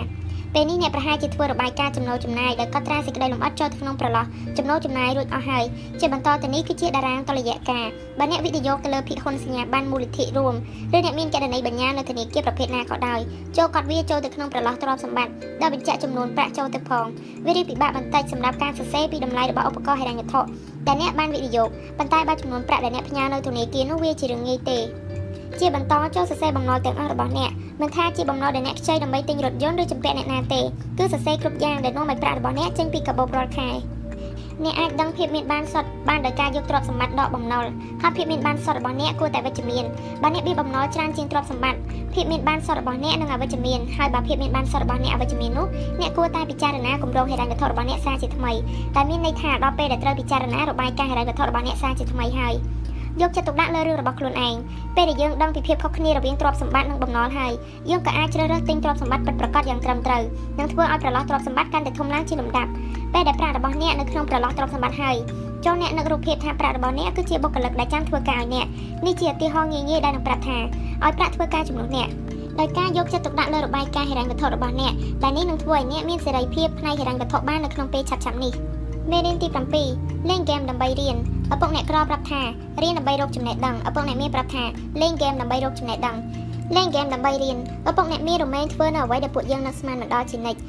[0.53, 4.25] ពេលនេះអ្នកប្រហែលជាធ្វើរបាយការណ៍ចំណូលចំណាយដោយកត់ត្រាសេចក្តីលម្អិតចូលទៅក្នុងប្រឡោះ
[4.57, 5.63] ចំណូលចំណាយរួចអស់ហើយ
[5.99, 7.85] ជាបន្តទៅនេះគឺជាតារាងតុល្យការ
[8.19, 10.53] បើអ្នកវិនិយោគទៅលើភិហ៊ុនសញ្ញាប័ណ្ណមូលនិធិរួម
[10.95, 13.19] ឬអ្នកមានគណនីបញ្ញានៅធនាគារប្រភេទណាក៏ដោយ
[13.57, 17.05] ចូលកត់វាចូលទៅក្នុងប្រឡោះទ្រព្យសម្បត្តិដោយបញ្ជាក់ចំនួនប្រាក់ចូលទៅផង
[17.45, 20.41] វារៀបពិបាកបន្តិចសម្រាប់ការសរសេរពីតម្លៃរបស់ឧបករណ៍ហិរញ្ញវត្ថុ
[20.87, 24.79] ដែលអ្នកបានវិនិយោគប៉ុន្តែបើចំនួនប្រាក់ដែលអ្នកផ្ញើនៅធនាគារនោះវាជារឿងងាយទេ
[25.59, 27.51] ជាបន្តចូលសរសេរបំណុលទាំងអស់របស់អ្នក
[27.81, 30.61] មិនថាជាបំណុលដែលអ្នកខ្ចីដើម្បីទិញរថយន្តឬជំពាក់អ្នកណាទេ
[30.97, 33.69] គឺសរសេរគ្រប់យ៉ាងដែលនាំឲ្យប្រាក់របស់អ្នកចេញពីកាបូបរាល់ខែ
[34.65, 37.65] អ្នកអាចដឹងភាពមានបានសុទ្ធបានដោយការយកទ្រព្យសម្បត្តិដកបំណុល
[38.01, 39.83] ហើយភាពមានបានសុទ្ធរបស់អ្នកគួរតែវិជ្ជមាន
[40.21, 41.79] បើអ្នកមានបំណុលច្រើនជាងទ្រព្យសម្បត្តិ
[42.13, 45.67] ភាពមានបានសុទ្ធរបស់អ្នកនឹងអវិជ្ជមានហើយបើភាពមានបានសុទ្ធរបស់អ្នកអវិជ្ជមាននោះ
[45.99, 48.53] អ្នកគួរតែពិចារណាគម្រោងហិរញ្ញវត្ថុរបស់អ្នកសារជាថ្មី
[48.95, 52.53] តែមានន័យថាដល់ពេលដែលត្រូវពិចារណារបាយការណ៍ហិរញ្ញវត្ថុរបស់អ្នកសារជាថ្មីហើយ
[53.21, 54.55] យកចិត្តទុកដាក់លើរឿងរបស់ខ្លួនឯង
[54.95, 57.53] ពេលដែលយើងដឹងពីភាពខុសគ្នារវាងទ្រព្យសម្បត្តិនិងបំណុលហើយ
[57.89, 60.23] យើងក៏អាចជ្រើសរើសទិញទ្រព្យសម្បត្តិពិតប្រាកដយ៉ាងត្រឹមត្រូវ
[60.59, 62.71] និងធ្វើឲ្យប្រឡោះទ្រព្យសម្បត្តិកាន់តែធំឡើងជាលំដាប់
[63.13, 65.15] ពេលដែលប្រាក់របស់អ្នកនៅក្នុងប្រឡោះទ្រព្យសម្បត្តិហើយ
[65.65, 68.65] ចូលអ្នកនឹករូបភាពថាប្រាក់របស់អ្នកគឺជាបុគ្គលិកដែលចាំធ្វើការឲ្យអ្នក
[69.05, 72.09] នេះជាឧទាហរណ៍ងាយៗដែលនឹងប្រាប់ថាឲ្យប្រាក់ធ្វើការជំនួសអ្នក
[72.59, 74.93] ដោយការយកចិត្តទុកដាក់លើរបាយការណ៍ហិរញ្ញវត្ថុរបស់អ្នក
[75.23, 78.53] ដែលនេះនឹងធ្វើឲ្យអ្នកមានសេរីភាពផ្នែកហិរញ្ញវត្ថុបាននៅក្នុងពេលឆាប់ៗនេះ
[79.11, 79.47] មេរៀនទី
[79.89, 81.15] 7លេងហ្គេមដើម្បីរៀន
[81.53, 82.41] ឪពុកអ្នកក្រប្រាប់ថា
[82.81, 84.63] រៀនដើម្បីរកចំណេះដឹងឪពុកអ្នកមានប្រាប់ថា
[85.01, 86.15] លេងហ្គេមដើម្បីរកចំណេះដឹង
[86.75, 87.57] លេងហ្គេមដើម្បីរៀន
[87.89, 90.59] ឪពុកអ្នកមានរមែងធ្វើនៅអ្វីដែលពួកយើងនឹកស្មានមិនដល់ជានិច្ច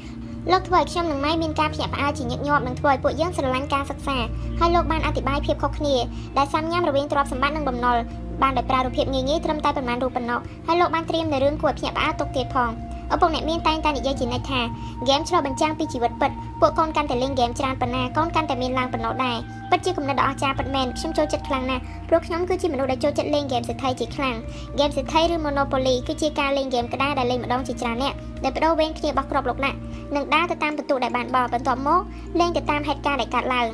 [0.51, 4.17] លោកធ្វើឲ្យខ្ញុំនិងម៉ៃមានការភ្ញាក់ផ្អើលជាញឹកញាប់និងធ្វើឲ្យពួកយើងស្រឡាញ់ការសិក្សា
[4.59, 5.95] ហើយលោកបានអធិប្បាយភាពខុសគ្នា
[6.37, 7.97] ដែលសាមញ្ញរវាងទ្រព្យសម្បត្តិនិងបំណុល
[8.41, 12.69] បានដោយប្រើរូបភាពងាយៗត្រឹមតែប៉ុន្មានរូបប៉ុណ្ណោះហើយលោកបានត្រៀមនៅរឿងគួរឲ្យភ្ញាក់ផ្អើលទុកទៀតផង
[13.13, 14.61] ឪពុកអ្នកមានតែងតែនិយាយជានិច្ចថា
[15.01, 16.31] ហ្គេមឆ្លុះបញ្ចាំងពីជីវិតពិត
[16.61, 19.37] ពួកកូនកាន់តែលេងហ្គេមច្រើនប៉ុណ្ណាកូនកាន់តែមានឡើងប៉ុណ្ណោះដែរ
[19.71, 24.35] ពិតជាគំនិតដ៏អស្ចារ្យពិតមែនខ្ញុំចូលចិត្តខ្លាំងណាស់ព្រោះខ្ញុំគឺជាមនុស្សដែលចូលចិត្តលេងហ្គេមសេដ្ឋីជាខ្លាំង
[24.73, 28.13] ហ្គេមសេដ្ឋីឬ Monopoly គឺជាការលេងហ្គេមក្តារដែលលេងម្ដងជាច្រើនអ្នក
[28.43, 29.77] ដែលបដូរវេនគ្នាបោះគ្រាប់លោកណាក់
[30.15, 32.01] និងដើរទៅតាមពិន្ទុដែលបានបោះបន្ទាប់មក
[32.39, 33.67] លេងទៅតាមហេតុការណ៍ដែលកើតឡើង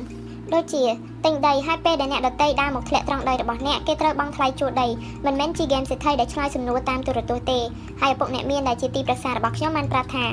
[0.54, 0.82] ដូចជា
[1.24, 4.86] ទិញដីហើយពេលដែលអ្នកដតីដើរមកធ្លាក់ត្រង់ដីរបស់អ្នកគេត្រូវបង់ថ្លៃជួលដី
[5.26, 7.58] មិនមែនជាហ្គេមសេដ្ឋីដែលឆ្លើយសំណួរតាមទូរទស្សន៍ទេ
[8.00, 10.24] ហើយឪពុកអ្នកមានដែលជាទីប្រឹក្សារបស់ខ្ញុំបានប្រាប់ថា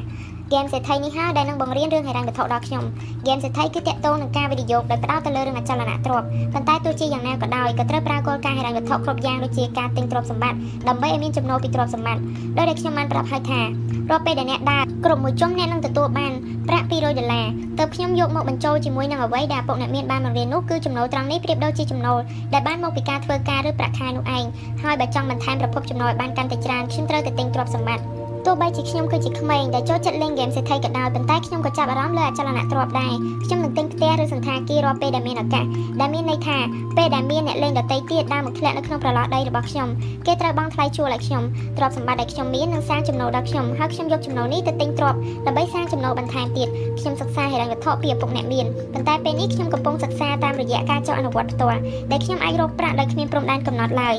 [0.48, 2.84] ហ្គេមសេដ្ឋីនេះហើយដែលនឹងបង្រៀនរឿងហិរញ្ញវត្ថុដល់ខ្ញុំ
[3.22, 12.22] ហ្គេមសេដ្ឋីគឺតាក់ទងនឹងការវិនិយោគដោយផ្ដោតទៅលើរឿងអចលនទ្រព្យប៉ុន្តែទោះជាយ៉ាងណាក៏ដោយក៏ត្រូវប្រើគោលការណ៍ហិរញ្ញវត្ថុគ្រប់យ៉ាងដូចជាការទិញទ្រព្យសម្បត្តិដើម្បីឲ្យមានចំណូលពីទ្រព្យសម្បត្តិ
[12.58, 13.62] ដោយដែលខ្ញុំបានប្រាប់ហើយថា
[14.10, 16.32] រាល់ពេលដែលអ្នកដើរគ្រប់មួយជុំអ្នកនឹងទទួលបាន
[16.68, 17.48] ប្រាក់200ដុល្លារ
[17.78, 22.20] ទើបខ្ញុំយកមកបញ្ចូលជាមួយនឹងអ្វីដែលឪពុកអ្នកមានបានបង្រៀននោះគឺចំណូលត្រង់នេះប្រៀបដូចជាចំណូល
[22.54, 24.46] ដែលបានមកពីការធ្វើការឬប្រាក់ខែនោះឯង
[24.84, 33.14] ហើយបើចង់បន្ថែមប្រភពចំណូលឲ្យបានកាន់តែច្រើនខ្ញុំត្រូវតែទិញទ្រព្យសម្បត្តិ ទោះបីជាខ្ញុំគឺជាក្មេងដែលចូលចិត្តលេងហ្គេមសេដ្ឋីក៏ដោយប៉ុន្តែខ្ញុំក៏ចាប់អារម្មណ៍លើអចលនទ្រព្យដែរ
[33.46, 35.66] ខ្ញុំនឹងទិញផ្ទះឬសន្តាគាររាល់ពេលដែលមានឱកាស
[36.02, 36.58] ដែលមានន័យថា
[36.98, 39.88] ពេលដែលមានអ្នកលេងដតីទៀតដើរមកធ្លាក់នៅក្នុងប្រឡោះដីរបស់ខ្ញុំ
[40.26, 41.44] គេត្រូវបង់ថ្លៃជួលឲ្យខ្ញុំ
[41.78, 46.68] ទ្រព្យសម្បត្តិដែលខ្ញុំមាននឹងសាងចំណូលដល់ខ្ញុំហើយខ្ញុំយកចំណូលនេះទៅទិញទ្រព្យដើម្បីសាងចំណូលបន្ថែមទៀត
[47.00, 51.80] ខ្ញុំសិក្សាហិរញ្ញវត្ថុពីឪពុកអ្នកមានប៉ុន្តែពេលនេះខ្ញុំកំពុងសិក្សាតាមរយៈការចុះអនុវត្តផ្ទាល់
[52.12, 54.18] ដែលខ្ញុំអាចរកប្រាក់ដោយគ្មានព្រំដែនកំណត់ឡើយ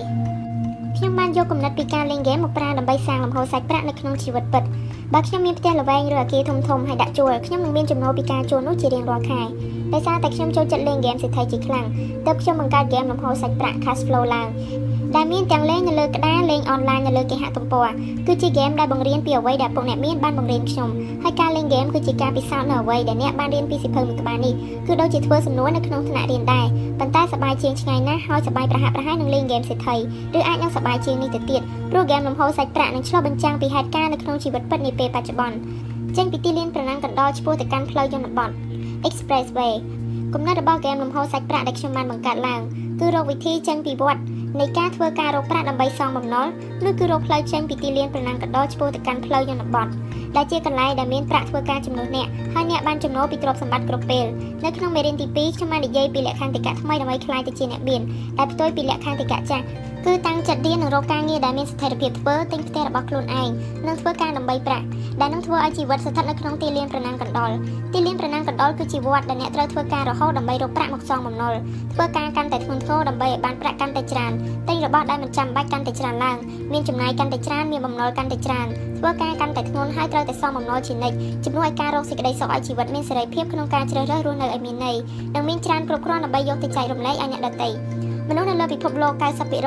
[0.97, 4.64] ខ្ញុំបានយកគំនិតពីការលេងហ្គេមមកប្រើដើម្បីសាងលំហូរសាច់ប្រាក់នៅក្នុងជីវិតពិត
[5.12, 9.43] បើខ្ញុំមានផ្ទះល្វែងឬអគារធំធំហើយដាក់ជួលខ្ញុំនឹងមានចំណូលពីការជួលនោះជារៀងរាល់ខែ
[9.93, 11.86] ដោយសារតែខ្ញុំចូលចិត្តលេងហ្គេមសេដ្ឋីជាខ្លាំង
[12.27, 14.48] ទើបខ្ញុំបង្កើតហ្គេមលំហូរសាច់ប្រាក់ Cash Flow ឡើង
[15.15, 17.87] ដែលមានទាំងលេងនៅលើក្តារលេងអនឡាញនៅលើគេហទំព័រ
[18.27, 20.89] គឺជាហ្គេមដែលបង្រៀនពីអ្វីដែលពុកអ្នកមានបានបង្រៀនខ្ញុំ
[21.23, 24.55] ហើយការលេងហ្គេមគឺជាការពិសោធន៍នៅអ្វីដែលអ្នកបានរៀនពីសៀវភៅមួយក្បាលនេះ
[24.87, 26.66] គឺដូចជាធ្វើសំណួរនៅក្នុងថ្នាក់រៀនដែរ
[26.99, 29.97] ប៉ុន្តែសប្បាយជាងឆ្ងាយណាស់ហើយសប្បាយប្រហាក់ប្រហែលនឹងលេងហ្គេមសេដ្ឋី
[30.39, 31.61] ឬអាចនឹងសប្បាយជាងនេះទៅទៀត
[31.91, 35.57] ព្រោះហ្គេមលំហូរសាច់ប្រាក់នឹងឆ្លុះបញ្ចាំងពីហេតុការណ៍នៅក្នុងជីវិតពិតនាពេលបច្ចុប្បន្ន
[36.16, 38.51] ចេញពីទីលានប្រណាំងកណ្ដោឆ្ពោះទៅកាន់ផ្លូវជនបទ
[39.09, 39.74] Expressway
[40.35, 42.61] គំនិតរបស់ហ្គេមលំហូរសាច់ប្រាក់ដែលខ្ញុំបានបង្កើតឡើង
[43.01, 44.20] គឺរកវិធីចេញពីវត្ត
[44.61, 46.47] នៃការធ្វើការរកប្រាក់ដើម្បីសងបំណុល
[46.89, 49.87] ឬគឺរកផ្លូវចេញពីទីលានប្រណាំងកណ្ដោឆ្ពោះទៅកាន់ផ្លូវជនបទ
[50.37, 54.27] ដែលជាកន្លែងដែលមានប្រាក់ធ្វើការចំនួនអ្នកហើយអ្នកបានចំណូលពីទ្រព្យសម្បត្តិគ្រប់ពេល
[54.65, 58.01] នៅក្នុងមេរៀនទី2ខ្ញុំបាននិយាយពីលក្ខន្តិកៈថ្មីដើម្បីក្លាយទៅជាអ្នកមាន
[58.39, 59.65] ដែលផ្ទុយពីលក្ខន្តិកៈចាស់
[60.07, 63.49] គឺតាំងចិត្តរៀននិងរកការងារដែលមានស្ថិរភាពធ្វើទិញផ្ទះរបស់ខ្លួនឯង
[63.87, 64.87] និងធ្វើការដើម្បីប្រាក់
[65.20, 67.51] ដែលនឹងធ្វើឲ្យជីវិតស្ថិតនៅក្នុងទីលានប្រណាំងកណ្ដុរ
[67.93, 71.55] ទីលានប្រណាំងកណ្ដុរគឺជាវត្តដែលអ្នកត្រូវធ្វើការរហូតដើម្បីរកប្រាក់មកសងបំណុល
[71.95, 74.33] ធ្វើការកាន់តែធ្ងន់ធ្ងរដើម្បីឲ្យបានប្រាក់កាន់តែច្រើន
[74.69, 76.37] ទិញរបស់ដែលមិនចាំបាច់កាន់តែច្រើនឡើង
[76.73, 78.66] មានចំណាយកាន់តែច្រើនមានបំណុលកាន់តែច្រើន
[78.99, 84.97] ធ្វើការកាន់តែធ្ងន់ហើយត្រូវតែសងបំណុលជានិច្ចជំនួសឲ្យការរកសេចក្តីសុខឲ្យជីវិតមានសេរីភាពក្នុងការជ្រើសរើសរស់នៅឲ្យមានន័យ
[85.35, 87.70] និងមានច្រើនគ្រប់គ្រាន់ដើម្បីយកទៅចែករំលែកឲ្យអ្នកដទៃ
[88.28, 89.12] មនុស្សនៅលើពិភពលោក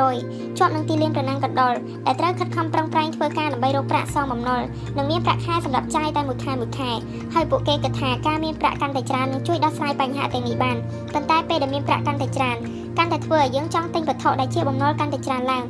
[0.01, 1.73] 90%ជាប់នឹងទីលានប្រណាំងកណ្ដុរ
[2.05, 4.61] ដែលត្រូវខិតខំប្រឹងប្រែងធ្វើការដើម្បីរកប្រាក់សងបំណុល
[4.97, 6.91] និងមានប្រាក់ខែសម្រាប់ចាយតែមួយខែមួយខែ
[7.33, 10.77] ហើយពួកគេគិតថាការមានប្រាក់កាន់តែច្រើននឹងជួយដោះស្រាយបញ្ហាទាំងនេះបាន
[11.13, 12.57] ប៉ុន្តែពេលដែលមានប្រាក់កាន់តែច្រើន
[12.97, 15.63] កាន់តែធ្វើឲ្យយើងចង់ទិញវត្ថុដែលជាបំណុលកាន់តែច្រើនឡើង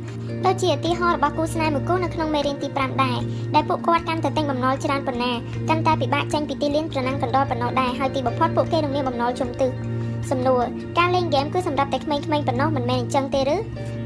[0.46, 3.18] ដូចជាឧទាហរណ៍របស់គូស្នេហ៍មួយគូនៅក្នុងមេរៀនទី5ដែរ
[3.54, 5.32] ដែលពួកគាត់កាន់តែទិញបំណុលច្រើនប៉ុណ្ណា
[5.68, 9.68] កាន់តែពិបាកចេញពីទីលានប្រណាំងកណ្ដុរប៉ុណ្ណោះដែរហើយទីបំផុតពួកគេនឹងមានបំណុលជុំទិ
[10.20, 10.62] សសំណួរ
[10.98, 13.56] ការលេងហ្គេមគឺសម្រាប់តែក្មេងៗប៉ុណ្ណោះមិនមែនអញ្ចឹងទេឬ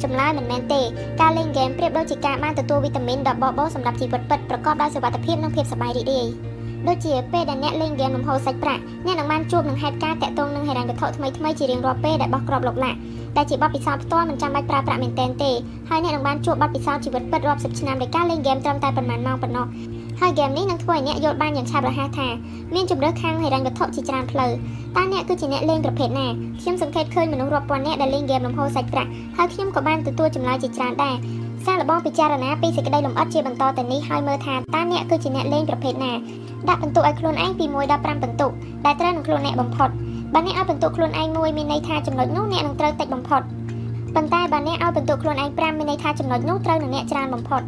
[0.03, 0.82] ចម្លើយមិនមែនទេ
[1.20, 6.27] ការលេងហ្គេមប្រៀបដូចជាការបានទទួលវីតាមីនដ៏បបោសម្រាប់ជីវិតពិតប្រកបដោយសុវត្ថិភាពនិងភាពសប្បាយរីករាយ
[6.89, 12.99] ដូចជាពេលដែលអ្នកលេងហ្គេមលំហូរសាច់ប្រាក់អ្នកនឹងបានជួបនឹងហេតុការណ៍តាក់ទងនឹងហិរញ្ញវត្ថុថ្មីថ្មីជារៀងរាល់ពេលដែលបោះគ្រាប់លោកឡាក់
[13.36, 15.53] ដែលជាបទពិសោធន៍ផ្ទាល់មិនចាំបាច់ប្រើប្រាក់មែនទែនទេ
[15.91, 19.66] ហើយអ្នកនឹងបានជួបបទពិសោធន៍ជីវិតពិតរាប់សិបឆ្នាំដោយការលេងហ្គេមត្រឹមតែប៉ុន្មានម៉ោងប៉ុណ្ណោះ
[20.20, 22.28] ហើយហ្គេមនេះនឹងធ្វើឲ្យអ្នកយល់បានយ៉ាងឆាប់រហ័សថា
[22.74, 24.51] មានជំរឿខាងហិរញ្ញវត្ថុជាច្រើនផ្លូវ
[24.97, 26.27] តើអ្នកគឺជាអ្នកលេងប្រភេទណា
[26.61, 31.15] ខ្ញុំសង្កេតឃើញមនុស្សរាប់ពាន់នាក់ដែលលេងហ្គេមលំហូរសាច់ប្រាក់ហើយខ្ញុំក៏បានទទួលចម្លើយជាច្រើនដែរ
[31.66, 36.12] សាកល្បងពិចារណាពីសេចក្តីលម្អិតជាបន្តទៅនេះហើយមើលថាតើអ្នកគឺជាអ្នកលេងប្រភេទណា
[36.69, 38.47] ដាក់ពិន្ទុឲ្យខ្លួនឯងពី1ដល់5ពិន្ទុ
[38.85, 39.89] ដែលត្រូវនឹងខ្លួនអ្នកបំផុត
[40.35, 43.43] បើអ្នកឲ្យពិន្ទុខ្លួនឯង1មានន័យថាចំណុចនោះអ្នកនឹងត្រូវតិចបំផុត
[44.15, 47.62] ប៉ុន្តែបើអ្នកឲ្យពិន្ទុខ្លួនឯង5មានន័យថាចំណុចនោះត្រូវនឹងអ្នកច្រើនបំផុត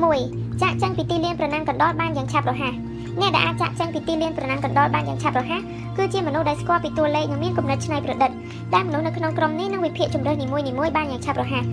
[0.00, 2.74] 1ចាក់ចេញពីទីលានប្រណាំងកណ្ដោបានយ៉ាងឆាប់រហ័ស
[3.20, 5.60] អ្នកដែលអាចចាក់ចេញពីទីលានប្រណាំងកណ្ដោបានយ៉ាងឆាប់រហ័ស
[5.96, 8.30] គឺជាមនុស្សដែលស្គាល់ពីតួលេខនិងមានគំនិតច្នៃប្រឌិត
[8.74, 11.64] ដែលមនុស្សនៅក្នុងក្រុមនេះនឹងវិភាគជំរើសនីមួយៗបានយ៉ាងឆាប់រហ័ស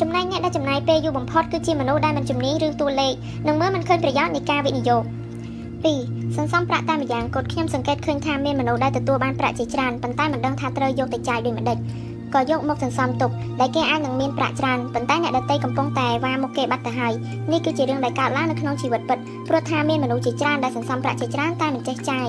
[0.00, 3.12] ចំណែកអ្នកដែលចំណាយពេលយូរបំផុតគឺជាមនុស្សដែលមិនជំនាញរឿងតួលេខ
[3.48, 11.78] និងមើលមិនឃើញប្រយោជន៍នៃការវិនិយោគ2សន្សំប្រាក់តាមម្យ៉ាងកូដខ្ញុំសង្កេតឃើញថាមានមនុស្សដែលទទួលបានប្រាក់ជាច្រើនប៉ុន្តែមិនដឹងថាត្រូវយកទៅចាយដូចម្ដេច
[12.34, 13.30] ក៏យកមកសន្សំទុក
[13.60, 17.12] ដែលគេអាចនឹងមានប្រាក់ច្រើនប៉ុន្តែអ្នកដទៃកំពុងតែវ៉ាមុខគេបាត់ទៅហើយ
[17.52, 19.18] នេះគឺជារឿងដែលកើតឡើងនៅក្នុងជីវិតពិត
[19.48, 22.28] ព្រោះថាមានមនុស្សជាច្រើនដែលសន្សំប្រាក់ជាច្រើនតែមិនចេះចាយ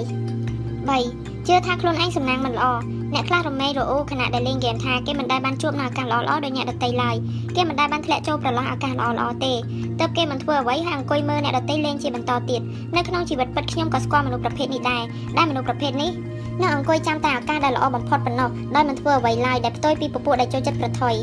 [0.78, 2.66] 3ជឿថាខ្លួនឯងសំណាងមិនល្អ
[3.14, 7.16] អ្នកខ្លះរមែងរអ៊ូខណៈដែលលេងហ្គេមថាគេមិនដែលបានជួបនៅឱកាសល្អៗដោយអ្នកដទៃឡើយ
[7.56, 9.54] គេមិនដែលបានធ្លាក់ចូលប្រឡោះឱកាសល្អៗទេ
[10.00, 12.62] ទើបគេមិនធ្វើអ្វីហើយអង្គុយមើលអ្នកដទៃលេងជាបន្តទៀត
[12.96, 15.04] នៅក្នុងជីវិតពិតខ្ញុំក៏ស្គាល់មនុស្សប្រភេទនេះដែរ
[15.38, 16.12] ដែលមនុស្សប្រភេទនេះ
[16.62, 21.16] នៅអង្គុយចាំតែឱកាសដែលល្អបំផុតប៉ុណ្ណោះដោយមិនធ្វើអ្វីឡើយដែលផ្ទុយពីពពួកដែលចូលចិត្តប្រថុយ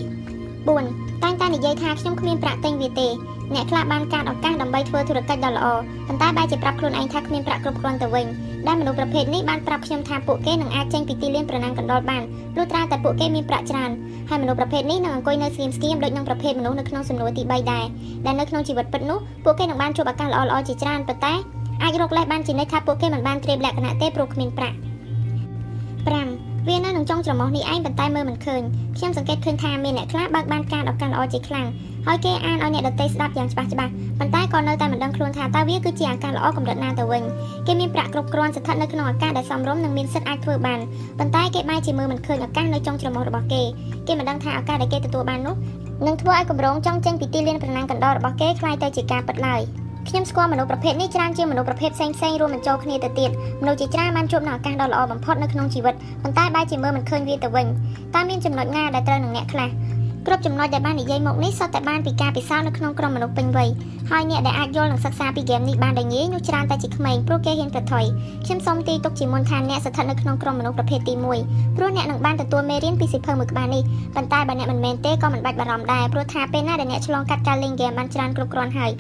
[0.56, 3.08] 4តែងតែនិយាយថាខ្ញុំគ្មានប្រាក់ទិញវាទេ
[3.54, 5.66] អ្នកខ្លះបានការឱកាសដើម្បីធ្វើធុរកិច្ចដ៏ល្អ
[6.06, 8.26] ប៉ុន្តែបែរជាប្រាប់ខ្លួនឯងថាគ្មានប្រាក់គ្រប់គ្រាន់ទៅវិញ
[8.66, 12.22] ដែលមនុស្សប្រភេទនេះបានប្រាប់ខ្ញុំថាពួកគេនឹងអាចចេញពីទីលានប្រណាំងកណ្ដុរបាន
[12.56, 13.90] លុះត្រាតែពួកគេមានប្រាក់ច្រើន
[14.28, 17.84] ហើយមនុស្សប្រភេទនេះនឹងអង្គុយនៅស្ងៀមស្ងៀមដូចនឹងប្រភេទមនុស្សនៅក្នុងសំណួរទី3ដែរ
[18.26, 21.34] ដែលនៅក្នុងជីវិតពិតនោះពួកគេនឹងបានជួបឱកាសល្អៗជាច្រើនប៉ុន្តែ
[21.82, 24.95] អាចរកលេសបានជានិច្ចថាពួកគេមិនបានត្រៀមលក្ខណៈទេព្រោះគ្មានប្រាក់5
[26.67, 28.61] វានៅនឹងចុងច្រមុះនេះឯងប៉ុន្តែមើលមិនឃើញ
[28.97, 31.67] ខ្ញុំសង្កេតឃើញថាមានអ្នកខ្លះបើកបានការឱកាសល្អជាខ្លាំង
[32.07, 37.23] ហើយគេអានឲ្យអ្នកដទៃស្ដាប់យ៉ាងច្បាស់ច្បាស់ប៉ុន្តែក៏នៅតែមិនដឹងខ្លួនថាតើវាគឺជាឱកាសល្អកម្រិតណាទៅវិញ
[37.67, 40.79] គេមានប្រាក់គ្រប់គ្រាន់ស្ថិតនៅក្នុងឱកាសដែលសមរម្យនិងមានសិទ្ធិអាចធ្វើបាន
[41.19, 43.63] ប៉ុន្តែគេបែរជាមើលមិនឃើញឱកាសនៅចុងច្រមុះរបស់គេ
[44.07, 45.55] គេមិនដឹងថាឱកាសដែលគេទទួលបាននោះ
[46.05, 49.61] នឹងធ្វើឲ្យកម្រងចង់ចេញពីទីលានប្រណាំងកណ្ដោរបស់គេคล้ายទៅជាការពិតឡើយ
[50.08, 53.30] ខ្ញុំស្គាល់មនុស្សប្រភេទនេះច្រើនជាងមនុស្សប្រភេទផ្សេងផ្សេងរួមបញ្ចូលគ្នាទៅទៀត
[53.60, 57.66] មនុស្សជាច្រើនបានជួបនៅឱកាសដ៏ល្អបំផុតនៅក្នុងជីវិតប៉ុន្តែបែរជាមើលមិនឃើញវាទៅវិញ
[58.14, 59.70] តើមានចំណុចណាដែលត្រូវនឹងអ្នកខ្លះ
[60.26, 63.68] គ្រប់ចំណុចដែលបាននិយាយមកនេះសុទ្ធតែបានពីការពិសោធន៍នៅក្នុងក្រុមមនុស្សពេញវ័យ
[64.10, 68.04] ហើយអ្នកដែលអាចយល់និងសិក្សាពីហ្គេមនេះបានដោយងាយនោះច្រើនតែជាក្មេងព្រោះគេហ៊ានប្រថុយ
[68.46, 71.14] ខ្ញុំសូមទីទុកជាមុនថាអ្នកស្ថិតនៅក្នុងក្រុមមនុស្សប្រភេទទី
[71.44, 73.82] 1ព្រោះអ្នកនឹងបានទទួលមេរៀនពីសិភៅមួយក្បាលនេះ
[74.14, 78.92] ប៉ុន្តែបើអ្នកមិនមែនទេក៏មិនបាច់បារម្ភដែរព្រោះថាពេលណាដែលអ្នកឆ្លងកាត់ការលេងហ្គេមបានច្រើនគ្រប់គ្រាន់ហើយ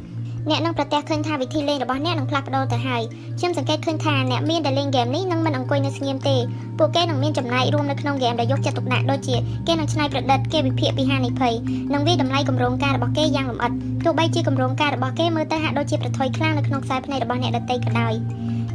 [0.50, 3.02] អ្នកនឹងប្រទះឃើញថាវិធីលេងរបស់អ្នកនឹងផ្លាស់ប្ដូរទៅហើយ
[3.38, 6.36] ខ្ញុំសង្កេតឃើញថាអ្នកមានដែលលេងហ្គេមនេះនឹងមិនអង្គុយនៅស្ងៀមទេ
[6.78, 9.36] ពួកគេនឹងមានចំណាយរួមនៅក្នុងហ្គេមដែលយកចិត្តទុកដាក់ដូចជា
[9.66, 11.52] គេនឹងច្នៃប្រឌិតគេវិភាគពីហានិភ័យ
[11.94, 13.72] និងវាតម្លៃគម្រោងការរបស់គេយ៉ាងលម្អិត
[14.04, 18.12] ទោះបីជាគម្រោងការរបស់គេមើលទៅហាក់ដូចជាប្រថុយខ្លាំងនៅក្នុងខ្សែភ្នែករបស់អ្នកដទៃក៏ដោយ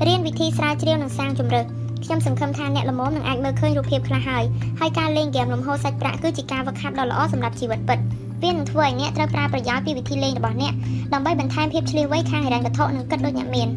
[0.07, 1.61] រៀនវិធីស្រាវជ្រាវនិងសាងជំរឿ
[2.03, 4.43] ខ្ញុំសង្ឃឹមថាអ្នកល្មមនឹងអាចមើលឃើញរូបភាពខ្លះហើយ
[4.79, 7.99] ហើយការលេងហ្គេមលំហូរសាច់ប្រាក់គឺជាការវឹកហាត់ដ៏ល្អសម្រាប់ជីវិតពិត
[8.43, 10.73] វានឹងធ្វើឲ្យអ្នកត្រូវប្រើប្រយោជន៍ពីវិធីលេងរបស់អ្នក
[11.13, 13.69] ដើម្បីបន្ថែមភាពឆ្លៀសវៃខាងហិរញ្ញវត្ថុនិងគិតដូចអ្នកមាន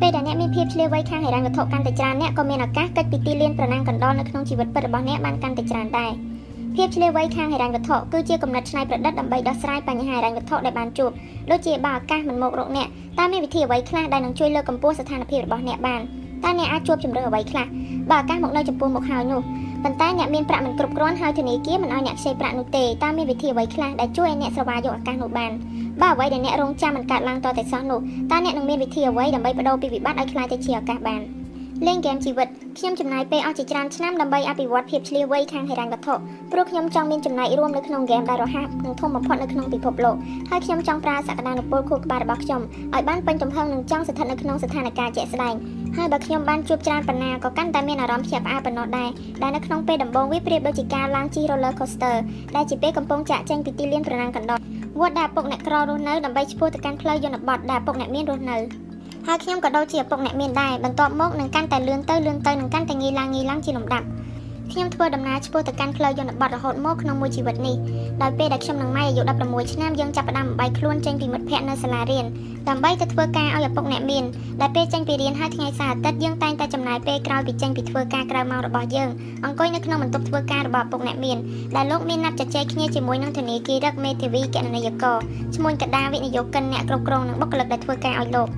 [0.00, 6.12] ពេលដែលអ្នកមានភាពឆ្លៀសវៃខាងហិរញ្ញវត្ថុកាន់តែច្រើនអ្នកក៏មានឱកាសកិច្ចពីទីលានប្រណាំងកណ្ដុរនៅក្នុងជីវិតពិតរបស់អ្នកបានកាន់តែច្រើនដែរ
[6.76, 11.10] ភាពឆ្លៀសវៃខាងហិរញ្ញវត្ថុគឺជាគំនិតច្នៃប្រឌិតដើម្បីដោះស្រាយបញ្ហាហិរញ្ញវត្ថុដែលបានជួប
[11.50, 12.88] ដូចជាបើឱកាសមិនមករកអ្នក
[13.18, 16.00] តើមានវិធីអ្វីខ្លះដែលនឹងជួយលើកកម្ពស់ស្ថានភាពរបស់អ្នកបាន
[16.44, 17.66] តើអ្នកអាចជួបជម្រើសអ្វីខ្លះ
[18.10, 19.40] បើឱកាសមកនៅចំពោះមុខហើយនោះ
[19.84, 25.52] ប៉ុន្តែអ្នកមានប្រាក់មិនគ្រប់គ្រាន់ហើយធនាគារមិនឲ្យអ្នកខ្ចីប្រាក់នោះទេតើមានវិធីអ្វីខ្លះដែលជួយឲ្យអ្នកស្រវាយកឱកាសនោះបាន
[26.02, 28.00] បើអ្វីដែលអ្នករងចាំមិនកើតឡើងតតែសោះនោះ
[28.30, 31.20] តើអ្នកនឹងមានវិធីអ្វីដើម្បីបដូរពីវិបត្តិឲ្យក្លាយទៅជាឱកាសបាន
[31.86, 32.48] លេងហ្គេមជីវិត
[32.78, 36.14] ខ្ញុំចំណាយពេលអស់ជាច្រើនឆ្នាំដើម្បីអភិវឌ្ឍភាពឆ្លៀសវៃខាងហិរញ្ញវត្ថុ
[36.52, 40.16] ព្រោះខ្ញុំចង់មានចំណាយរួមនៅក្នុងហ្គេមដែលរហ័សនិងធំបំផុតនៅក្នុងពិភពលោក
[40.50, 42.60] ហើយខ្ញុំចង់ប្រើសក្តានុពលខួរក្បាលរបស់ខ្ញុំ
[42.94, 45.54] ឲ្យបានពេញទំហឹងនិងចង់ស្ថិតនៅក្នុងស្ថានភាពជាក់ស្ដែង
[45.96, 49.10] ហើយបើខ្ញុំបានជួបច្រើនប៉ុណ្ណាក៏កាន់តែមានអារម្មណ៍ភ្ញាក់ផ្អើលប៉ុណ្ណោះដែរ
[49.42, 52.16] ដែលនៅក្នុងពេលដំបូងវាប្រៀបដូចជាការឡើងជិះ roller coaster
[52.56, 54.58] ដែលជាពេលកំពុងចាក់ចេញពីទីលានប្រណាំងកណ្ដុរ
[55.00, 58.58] វត្តដែលឪពុកអ្នកក្ររស់នៅដើម្បីឈ្មោះទៅកាន់ផ្លូវយន្តបត់ដែលឪពុកអ្នកមានរស់នៅ
[59.28, 64.06] ហើយខ្ញុំក៏ដូចជាឪពុកអ្នកមានដែរបន្ទាប់មកនឹងកាន់តែលឿនទៅលឿនទៅនឹងកាន់តែងាយឡើងងាយឡើងជាលំដាប់
[64.72, 67.76] ខ្ញុំធ្វើដំណើរឆ្ពោះទៅកាន់ផ្លូវយន្តបត់រហូតមកក្នុងមួយជីវិតនេះ
[68.22, 72.24] ដោយពេលដែលខ្ញុំនិងម៉ែអាយុ16ឆ្នាំយើងចាប់ផ្ដើមបំបីខ្លួនចេញពីមិត្តភ័ក្តិនៅសាលារៀន
[72.68, 74.24] ដើម្បីទៅធ្វើការឲ្យឪពុកអ្នកមាន
[74.60, 79.08] ដែលពេលចេញពីរៀនហើយថ្ងៃសៅរ៍អាទិត្យយើងតែងតែចំណាយពេលក្រោយពីចេញពីធ្វើការក្រៅម៉ោងរបស់យើង
[79.44, 81.38] អង្គុយនៅក្នុងបន្ទប់ធ្វើការរបស់ឪពុកអ្នកមាន
[81.76, 85.16] ដែលលោកមានណាត់ជជែកគ្នាជាមួយនឹងធនាគាររឹកមេធាវីគណនេយ្យករ
[85.54, 88.48] ឈ្មោះកដាវិនិយោគិនអ្នកគ្រប់គ្រងនិងបុគ្គលិកដែលធ្វើការឲ្យលោក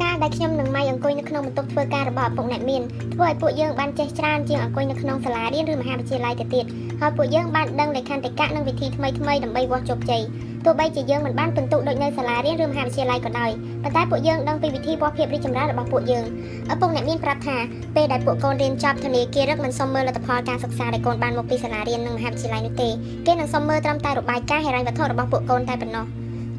[0.00, 2.82] ការដែលខ្ញុំនិងម៉ៃអង្គុយនៅក្នុងបន្ទប់ធ្វើការរបស់ឪពុកអ្នកមាន
[3.14, 6.64] ធ្វើឲ្យពួកយើងបានចេះច្រើនជាងអង្គុយនៅក្នុងសាលារៀនឬមហាវិទ្យាល័យទៅទៀត
[7.00, 10.22] ហើយពួកយើងបានដឹងលក្ខន្តិកៈនិងវិធីថ្មីថ្មីដើម្បីវាស់ជោគជ័យ
[10.64, 13.50] ទោះបីជាយើងមិនបានពិន្ទុដូចនៅសាលារៀនឬមហាវិទ្យាល័យក៏ដោយ
[13.82, 16.24] ប៉ុន្តែពួកយើងដឹងពីវិធីវាស់ភាពរីកចម្រើនរបស់ពួកយើង
[16.72, 17.56] ឪពុកអ្នកមានប្រាប់ថា
[17.96, 22.88] ពេលដែលពួកកូនរៀនចប់ធនាគាររឹកមិនសុំមើលលទ្ធផលការសិក្សាដែលកូនបានមកពីសាលារៀននិងមហាវិទ្យាល័យនោះទេ
[23.26, 26.04] គេនឹងសុំមើលត្រឹមតែរបាយការណ៍ហិរញ្ញវត្ថុរបស់ពួកកូនតែប៉ុណ្ណោះ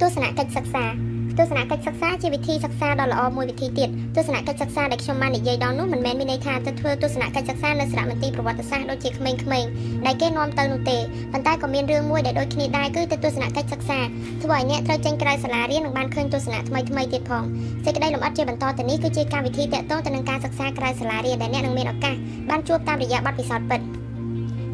[0.01, 9.69] ទស្សនកិច្ចសិក្សា ទស្សនកិច្ចសិក្សាជាវិធីសិក្សាដ៏ល្អមួយវិធីទៀតទស្សនកិច្ចសិក្សាដែលខ្ញុំបាននិយាយដល់នោះមិនមែនមានន័យថាទៅធ្វើទស្សនកិច្ចសិក្សានៅសារមន្ទីរប្រវត្តិសាស្ត្រដូចជាក្មេងៗ
[10.05, 10.97] ដែលគេនាំទៅនោះទេ
[11.33, 13.99] ប៉ុន្តែក៏មានរឿងមួយដែលដូចគ្នាដែរគឺទៅទស្សនកិច្ចសិក្សា
[14.41, 17.43] ធ្វើឲ្យអ្នកត្រូវចេញក្រៅសាលារៀននិងបានឃើញទស្សនៈថ្មីថ្មីទៀតផង
[17.85, 22.15] សេចក្តីលម្អិតជាបន្តទៅនេះគឺជាការវិធីតាក់ទងទៅនឹងការសិក្សាក្រៅសាលារៀនដែលអ្នកនឹងមានឱកាស
[22.49, 24.02] បានជួបតាមរយៈបទពិសោធន៍ពិត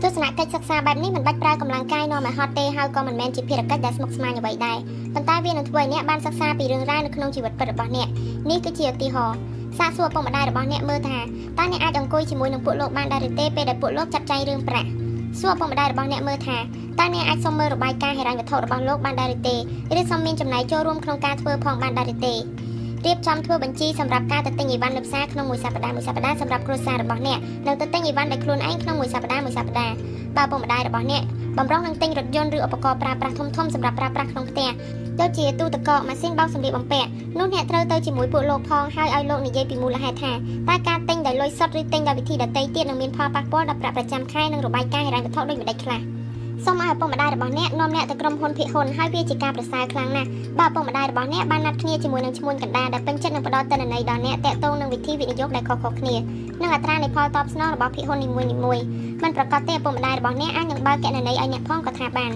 [0.03, 4.77] ទស្សនកិច្ចសិក្សាបែបនេះមិនបាច់ប្រើកម្លាំងកាយនាំឲ្យហត់ទេហើយក៏មិនមែនជាភារកិច្ចដែលស្មុគស្មាញអ្វីដែរ
[5.13, 8.07] ប៉ុន្តែវានឹងធ្វើឲ្យអ្នកបានសិក្សាពីរឿងរ៉ាវនៅក្នុងជីវិតពិតរបស់អ្នក
[8.49, 9.37] នេះគឺជាឧទាហរណ៍
[9.77, 14.89] សាកសួរឪពុកម្ដាយរបស់អ្នកមើលថាតើអ្នកអាចអង្គុយជាមួយនឹងពួកលោកបានដែរឬទេពេលដែលពួកលោកចាត់ចែងរឿងប្រាក់
[15.39, 16.57] សួរឪពុកម្ដាយរបស់អ្នកមើលថា
[16.99, 19.55] តើអ្នកអាចសុំមើលរបាយការណ៍ហិរញ្ញវត្ថុរបស់លោកបានដែរឬទេ
[19.99, 22.35] ឬសុំមានចំណាយចូលរួមក្នុងការធ្វើផងបានដែរឬទេ
[23.05, 29.93] រៀបចំធ្វើបញ្ជីសម្រាប់ការទៅទិញអីវ៉ាន់លើផ្សារក្នុងមួយសប្តាហ៍មួយសប្តាហ៍សម្រាប់គ្រួសាររបស់អ្នកនិងទៅទិញអីវ៉ាន់ដោយខ្លួនឯងក្នុងមួយសប្តាហ៍មួយសប្តាហ៍
[30.37, 31.23] បើពុកម្ដាយរបស់អ្នក
[31.57, 34.69] បំរុងនឹងទិញរថយន្តឬឧបករណ៍ប្រើប្រាស់ធំៗសម្រាប់ប្រើប្រាស់ក្នុងផ្ទះ
[35.19, 40.31] ដូចជាទូទឹកកកម៉ាស៊ីនបោកសម្លៀកបំពាក់នោះអ្នកត្រូវទៅជាមួយពួកលោកផងហើយឲ្យលោកនិយាយពីមូលហេតុថា
[40.69, 46.01] តើការទិញដោយលុយសុទ្ធឬទិញដោយវិធីដទៃទៀតនឹងមានផលប៉ះពាល់ដល់ប្រាក់ប្រចាំខែនិងរបាយការណ៍ហិរញ្ញវត្ថុដូចម្តេចខ្លះ។
[46.65, 50.29] សូមឲ្យឪពុកម្ដាយរបស់អ្នកនាំអ្នកទៅក្រុមហ៊ុនភាគហ៊ុនហើយវាជាការប្រសើរខ្លាំងណាស់
[50.59, 56.15] បើឪពុកម្ដាយរបស់អ្នកបានណាត់គ្នាជាមួយនឹងឈ្មួញកណ្ដាលដែលពេញចិត្តនឹងផ្ដល់ទិន្នន័យដល់អ្នកតាក់ទងនឹងវិធីវិនិយោគដែលខុសៗគ្នា
[56.61, 58.49] និងអត្រានៃផលតបស្នងរបស់ភាគហ៊ុននីមួយៗ
[59.23, 62.31] មិនប្រកាសទេឪពុកម្ដាយរបស់អ្នកអាចនឹងបើកគណនីឲ្យអ្នកផងក៏ថាបាន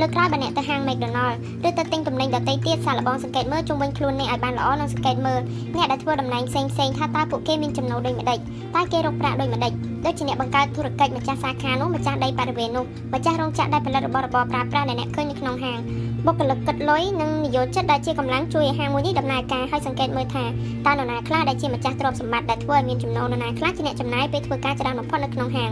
[0.00, 1.36] លើក្រោយបើអ្នកទៅហាង McDonald
[1.68, 5.40] ឬទៅទិញទំនិញដទៃទៀតសាកល្បងសង្កេតមើលជុំវិញខ្លួនអ្នកឲ្យបានល្អនិងសង្កេតមើល
[5.76, 8.38] អ្នកដែលធ្វើតំណែងផ្សេងៗថាតើពួកគេមានចំណូលដូចម្ដេច
[8.74, 9.72] តើគេរកប្រាក់ដូចម្ដេច
[10.04, 12.84] ដូចជាអ្នកបង្កើតធុរកិច្ចម្ចាស់សាខានោះម្ចាស់ដីបរិវេណនោះ
[13.14, 15.78] ម្ចាស់រោងចក្រដែលផលិតរបស់របរប្រើប្រាស់ដែលអ្នកឃើញនៅក្នុងហាង
[16.26, 20.44] បុគ្គលិកគិតលុយនិងនិយោជិតដែលជាកម្លាំងជួយឲ្យហាងមួយនេះដំណើរការហើយសង្កេតមើលថា
[20.86, 25.70] តើនរណាខ្លះដែលជាម្ចាស់ទ្រព្យសម្បត្តិដែលធ្វើឲ្យមានចំណូលនរណាខ្លះជាអ្នកចំណាយពេលធ្វើការច្រើនបំផុតនៅក្នុងហាង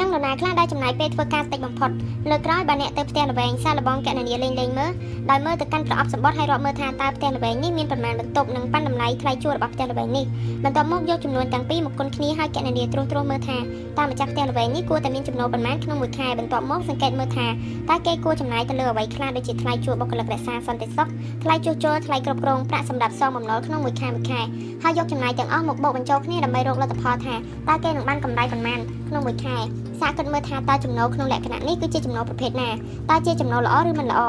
[0.00, 1.90] និងនរណាខ្លះដែលចំណាយពេលធ្វើការតិចបំផុត
[2.30, 4.92] លើក្រោយបើអ្នកទៅផ្ទះល្វែងសាឡបងកណនីលេងលេងមើល
[5.30, 10.24] ដោយមើលទៅកាន់ប្រអប់សម្បត្តិហើយរាប់មើលថាតើផ្ទះល្វែងនេះមានប្រមាណបន្ទប់និងប៉ាន់តម្លៃថ្លៃជួលរបស់ផ្ទះល្វែងនេះ
[10.64, 13.53] បន្ទាប់មកយកចំនួនទាំងពីរមកគុណគ្នាហើយកណនីត្រួសត្រាសមើលថា
[13.98, 17.46] តើម្ចាស់ផ្ទះល្វែងនេះគួរតែមានចំណូលប៉ុន្មានក្នុងមួយខែបន្ទាប់មកសង្កេតមើលថា
[17.90, 21.08] តើគេគួរចំណាយទៅលើអ្វីខ្លះដូចជាថ្លៃជួលបុគ្គលិករក្សាសន្តិសុខ
[21.42, 24.40] ថ្លៃជួសជុលថ្លៃគ្រប់គ្រងប្រាក់សម្រាប់សងបំណុលក្នុងមួយខែមួយខែ
[24.82, 27.34] ហើយយកចំណាយទាំងអស់មកបូកបញ្ចូលគ្នាដើម្បីរកលទ្ធផលថា
[27.68, 28.78] តើគេនឹងបានកម្រៃប៉ុន្មាន
[29.08, 29.56] ក្នុងមួយខែ
[30.00, 32.68] សាកគិតមើលថាតើចំណូលក្នុងលក្ខណៈនេះគឺជាចំណូលប្រភេទណា
[33.10, 34.20] តើជាចំណូលល្អឬមិនល្អ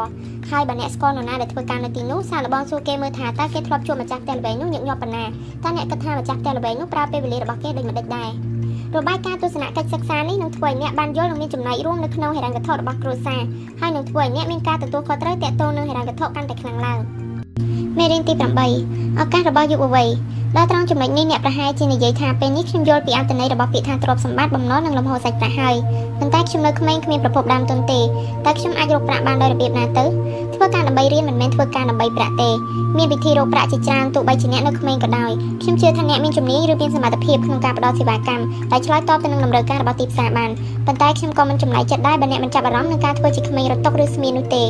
[0.49, 8.29] ហើយបើអ្នកស្គាល់នរណាដែលធ្វើការនៅទីនោះសាកល្បងសួរគេមើលថាតើគេធ្លាប់ជួបម្ចាស់ផ្ទះល្វែងនោះញឹកញាប់ប៉ុណ្ណាតើអ្នកគិតថាម្ចាស់ផ្ទះល្វែងនោះប្រើពេលវេលារបស់គេដូចម្តេចដែរ
[8.97, 13.41] របាយការណ៍ទស្សនកិច្ចសិក្សានេះនឹងធ្វើឲ្យអ្នកបានយល់និងមានចំណែករួមនៅក្នុងហិរញ្ញវត្ថុរបស់គ្រួសារ
[13.79, 16.99] ហើយនឹងធ្វើឲ្យអ្នកមានការទទួលខុសត្រូវទាក់ទងនឹងហិរញ្ញវត្ថុកាន់តែខ្លាំងឡើង
[17.97, 18.33] មេរៀនទី
[18.77, 20.09] 8ឱកាសរបស់យុវវ័យ
[20.57, 25.75] ដល់ត្រង់ចំណុចនេះអ្នកប្រហែលជានិយាយថាពេលនេះខ្ញុំយល់ពីអត្ថន័យរបស់ពាក្យថាទ្រព្យសម្បត្តិបំណុលនិងលំហូរសាច់ប្រាក់ហើយ
[26.19, 30.05] ប៉ុន្តែខ្ញុំនៅក្មេងគ្មានប្រភពដើមទុនទេតើខ្ញុំអាចរកប្រាក់បានដោយរបៀបណាទៅ
[30.55, 32.49] ធ្វើការដើម្បីរៀនមិនមែនធ្វើការដើម្បីប្រាក់ទេ
[32.97, 40.49] មានវិធីរកប្រាក់ជាច្រើនទោះបីជាអ្នកនៅក្មេងក៏ដោយខ្ញុំជឿថាអ្នកមានជំនាញឬមានសមត្ថភាពក្នុងការផ្ដល់សេវាកម្មដែលឆ្លើយតបទៅនឹងតម្រូវការរបស់ទីផ្សារបាន
[40.87, 44.63] ប៉ុន្តែខ្ញុំក៏មិនចំណាយចិត្តដែរបើអ្នកមិនចាប់អារម្មណ៍នឹងការធ្វើជាក្មេងរត់តុឬស្មៀននោះទេ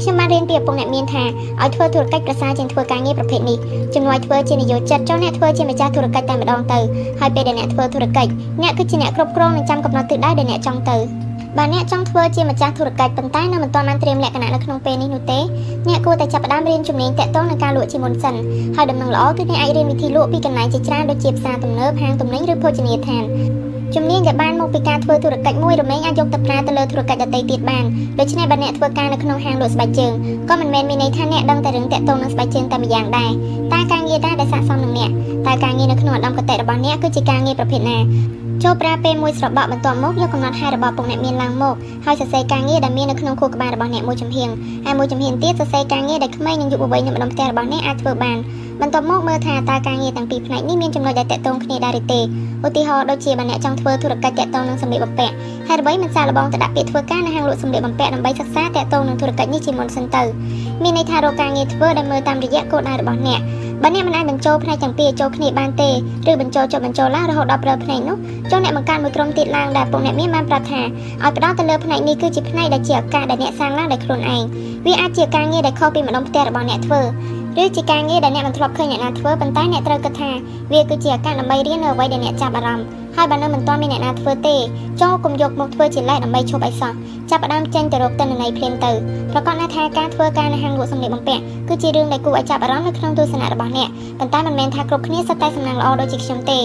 [0.00, 1.24] ខ្ញុំបានរៀនពីឪពុកអ្នកមានថា
[1.62, 3.58] ឲ្យធ្វើធុរកិច្ចប្រសើរជាងធ្វើការងារប្រភេទនេះ
[3.94, 6.78] ជំនួយធ្វើជានយោជិតចុះអ្នកធ្វើជាម្ចាស់ធុរកិច្ចតែម្ដងទៅ
[7.20, 8.30] ហើយពេលដែលអ្នកធ្វើធុរកិច្ច
[8.62, 10.96] អ្នកគឺជាអ្នកគ្រប់គ្រងនិងចាំកំណត់ទិសដៅដែលអ្នកចង់ទៅ
[11.58, 15.38] បើអ្នកចង់ធ្វើជាម្ចាស់ធុរកិច្ចប៉ុន្តែនៅមិនទាន់បានត្រៀមលក្ខណៈនៅក្នុងពេលនេះនោះទេ
[15.88, 18.34] អ្នកគួរតែចាប់ផ្ដើមរៀនជំនាញតាក់ទងនឹងការលក់ជាមុនសិន
[18.76, 23.24] ហើយដំណឹងល្អគឺអ្នកអាចរៀនវិធីលក់ពីកន្លែងជាច្រើនដូចជាផ្សារទំនើបហាងទំនិញឬភោជនីយដ្ឋាន
[23.96, 27.84] ជំនាញដែលបានមកពីការធ្វើធុរកិច្ចមួយរមែងអាចយកទៅប្រើទៅលើធុរកិច្ចដទៃទៀតបាន
[28.18, 30.12] ដូច្នេះបើអ្នកធ្វើការនៅក្នុងហាងលក់ស្បែកជើង
[30.48, 33.30] ក៏មិនមែនមានន័យថាអ្នកដឹងតែរឿងតាក់ទងនឹងស្បែកជើងតែម្យ៉ាងដែរ
[33.72, 35.10] តែការងារដែរដែលស័ក្តិសមនឹងអ្នក
[35.46, 37.98] តែការងារនៅក្នុងឧត្តមគតិរបស់អ្នកគឺជាការងារប្រភេទណា
[38.62, 41.74] ចូលប្រើពេលមួយស្របក់បន្ទាប់មកយកកំណត់ហេតុរបស់ពុកអ្នកមានឡើងមក
[42.06, 44.48] ហើយសរសេរការងារដែលមាននៅក្នុងខួរក្បាលរបស់អ្នកមួយចំហៀង
[44.84, 48.36] ហើយមួយចំហៀងទៀតសរសេរការងារដែលក្មេងនិងយុវវ័យនៅម្ដុំផ្ទះរបស់អ្នកអាចធ្វើបាន
[48.80, 55.34] បន្ទាប់មកមើលថាតើការងារទាំងពីរផ្នែកនេះមានចំណុចដែលតាក់ទងគ្នាដែរឬទេឧទាហរណ៍ដូចជាបើអ្នកចង់ធ្វើធុរកិច្ចតាក់ទងនឹងសម្លៀកបំពាក់
[55.68, 60.22] ហើយអ្វីមិនសាកល្បងទៅដាក់ពាក្យធ្វើការនៅហាងលក់សម្លៀកបំពាក់ដើម្បីសិក្សាតាក់ទងនឹងធុរកិច្ចនេះជាមុនសិនទៅ
[60.84, 63.40] មានន័យថារកការងារធ្វើដែលមើលតាមរយៈគោលដៅរបស់អ្នក
[63.82, 65.90] បើអ្នកមិនអាចបញ្ចូលផ្នែកទាំងពីរចូលគ្នាបានទេ
[66.30, 68.16] ឬបញ្ចូលចុះបញ្ចូលឡើងរហូតដល់ប្រើផ្នែកនោះ
[68.50, 74.42] ចុះអ្នកបង្កើតមួយក្រុមទៀតឡើងដែលពួកអ្នកមានបានប្រាប់ថាឲ្យផ្ដោតទៅលើផ្នែកនេះគឺជាផ្នែកដែលជាឱកាសដែលអ្នកសាងឡើងដោយខ្លួនឯង
[74.86, 77.00] វាអាចជាការងារដែលខុសពីម្ដុំផ្ទះរបស់អ្នកធ្វើ
[77.60, 80.30] ឬជាការងារដែលអ្នកមិនធ្លាប់ឃើញអ្នកណាធ្វើប៉ុន្តែអ្នកត្រូវគិតថា
[80.72, 84.56] វាគឺជាឱកាសដើម្បីរៀននៅអ្វីដែលអ្នកចាប់អារម្មណ៍ហើយបើនៅមិនទាន់មានអ្នកណាធ្វើទេ
[85.00, 86.92] ចូលកុំយកមកធ្វើជាលេសដើម្បីឈប់ឲ្យសោះ
[87.30, 88.92] ចាប់ផ្ដើមចេញទៅរកទិន្នន័យភ្លាមទៅ
[89.32, 93.88] ប្រកាសណាថាការធ្វើការនៅហាងលក់សម្លៀកបំពាក់គឺជារឿងដែលគួរឲ្យចាប់អារម្មណ៍នៅក្នុងទស្សនៈរបស់អ្នក
[94.18, 96.58] ប៉ុន្តែមិនមែនថាគ្រប់គ្នាសុទ្ធតែសំណាងល្អដូចជាខ្ញុំទេ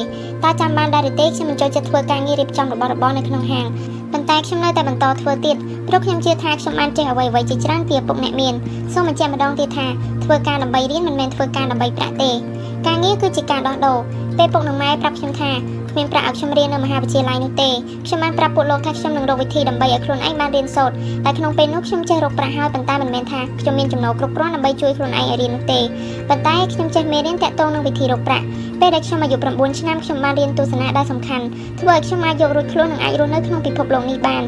[0.43, 3.68] តើចាំបានដែរទេខ្ញុំមិនចូលចិត្តធ្វើការងាររៀបចំរបស់របរនៅក្នុងហាង
[4.13, 5.55] ប៉ុន្តែខ្ញុំនៅតែបន្តធ្វើទៀត
[5.88, 8.53] ព្រោះខ្ញុំជឿថាខ្ញុំបានចេះអ្វីៗជាច្រើនពីឪពុកអ្នកមាន
[8.93, 9.88] សូមបញ្ជាក់ម្ដងទៀតថា
[10.23, 12.31] ធ្វើការដើម្បីរៀនមិនមែនធ្វើការដើម្បីប្រាក់ទេ
[12.88, 13.97] ការងារគឺជាការដោះដូរ
[14.38, 15.51] ពេលពុកនិងម៉ែប្រាប់ខ្ញុំថា
[15.98, 17.69] គ្មានប្រាក់ឲ្យខ្ញុំរៀននៅមហាវិទ្យាល័យនោះទេ
[18.06, 20.95] ខ្ញុំបានប្រាប់ពួកលោកថាខ្ញុំនឹងរកវិធីដើម្បីឲ្យខ្លួនឯងបានរៀនសូត្រ
[21.26, 25.80] តែក្នុងពេលនោះខ្ញុំចេះរកប្រាក់ហើយប៉ុន្តែមិនមែនថាខ្ញុំមានចំណូលគ្រប់គ្រាន់ដើម្បីជួយខ្លួនឯងឲ្យរៀននោះទេ
[26.30, 28.45] ប៉ុន្តែខ្ញុំចេះមេរៀនតាក់ទងនឹងវិធីរកប្រាក់
[28.80, 31.45] ពេលដែលខ្ញុំអាយុ9ឆ្នាំខ្ញុំបានរៀនទស្សនៈដែលសំខាន់
[31.80, 34.44] ធ្វើឲ្យខ្ញុំអាចយករួចខ្លួននិងអាចរស់នៅក្នុងពិភពលោកនេះបាន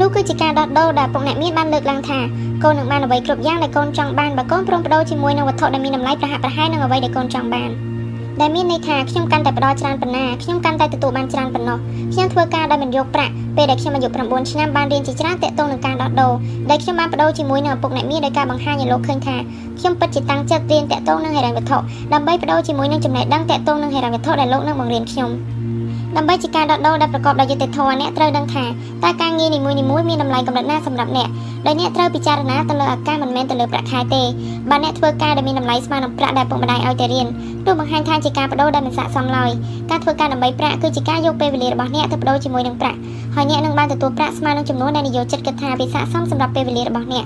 [0.00, 2.18] នោះគឺជាការដោះដូរដែលពុកអ្នកមានបានលើកឡើងថា
[2.62, 7.89] កូននឹងបានអ្វីគ្រប់យ៉ាងដែលកូនចង់បានបើកូនព្រមបដូរជាមួយនឹងវត្ថុដែលមានតម្លៃប្រហាក់ប្រហែលនឹងអ្វីដែលកូនចង់បាន
[8.40, 11.78] ដែលមានន័យថាខ្ញុំកាន់តែផ្ដល់ច្រើនប៉ុណ្ណាខ្ញុំកាន់តែទទួលបានច្រើនប៉ុណ្ណោះ
[12.12, 16.32] ខ្ញុំធ្វើការដោយមិនយកប្រាក់ពេលដែលខ្ញុំអាយុ9ឆ្នាំបានរៀនជាច្រើនតាក់ទងនឹងការដោះដូរ
[16.70, 19.36] ដែលខ្ញុំបានបដូរជាមួយនឹងឪពុកអ្នកមានដោយការបង្ហាញឲ្យលោកឃើញថា
[19.78, 21.78] ខ្ញុំពិតជាតាំងចិត្តរៀនតាក់ទងនឹងហិរញ្ញវត្ថុ
[22.12, 25.30] ដើម្បីបដូរជាមួយនឹងចំណេះដឹងតាក់ទងនឹងហិរញ្ញវត្ថុដែលលោកនឹងបង្រៀនខ្ញុំ
[26.16, 28.64] ដើម្បីជាការដោះដូរដែលប្រកបដោយយុត្តិធម៌អ្នកត្រូវដឹងថា
[29.04, 29.76] តើការងារនីមួយៗ
[30.08, 31.28] មានតម្លៃកម្រិតណាសម្រាប់អ្នក
[31.66, 34.22] ដោយអ្នកត្រូវពិចារណាទៅលើឱកាសមិនមែនទៅលើប្រាក់ខែទេ
[34.70, 37.26] បើអ្នកធ្វើការដែលមានតម្លៃស្មើនឹងប្រាក់ដែលពុកម្ដាយឲ្យទៅរៀន
[37.66, 39.50] នោះបង្ហាញថាជាការបដូរដែលមិនស័ក្តិសមឡើយ
[39.90, 42.98] ការធ្វើការដើម្បីប្រាក់គឺជាការយកពេលវេលារបស់អ្នកទៅបដូរជាមួយនឹងប្រាក់
[43.34, 47.24] ហើយអ្នកនឹងបានទទួលប្រាក់ស្មើនឹងចំនួនដែលនិយោជិតគិតថាវាស័ក្តិសមសម្រាប់ពេលវេលារបស់អ្នក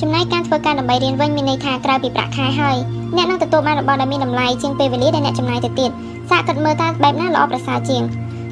[0.00, 2.76] ចំណែកការធ្វើការដើម្បីរៀនវិញមានន័យថាក្រៅពីប្រាក់ខែហើយ
[3.16, 5.90] អ្នកនឹងទទួលបានរបស់ដែលមានតម្លៃជាងពេលវេលាដែលអ្នកចំណាយទៅទៀត
[6.30, 8.02] សាកគិតមើលតើបែបណាល្អប្រសើរជាង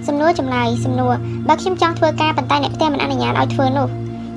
[0.06, 1.14] សំណួរចម្លើយសំណួរ
[1.48, 3.86] បើខ្ញុំចង់ធ្វើការប៉ុន្តែអ្នកផ្ទះមិនអនុញ្ញាតឲ្យធ្វើនោះ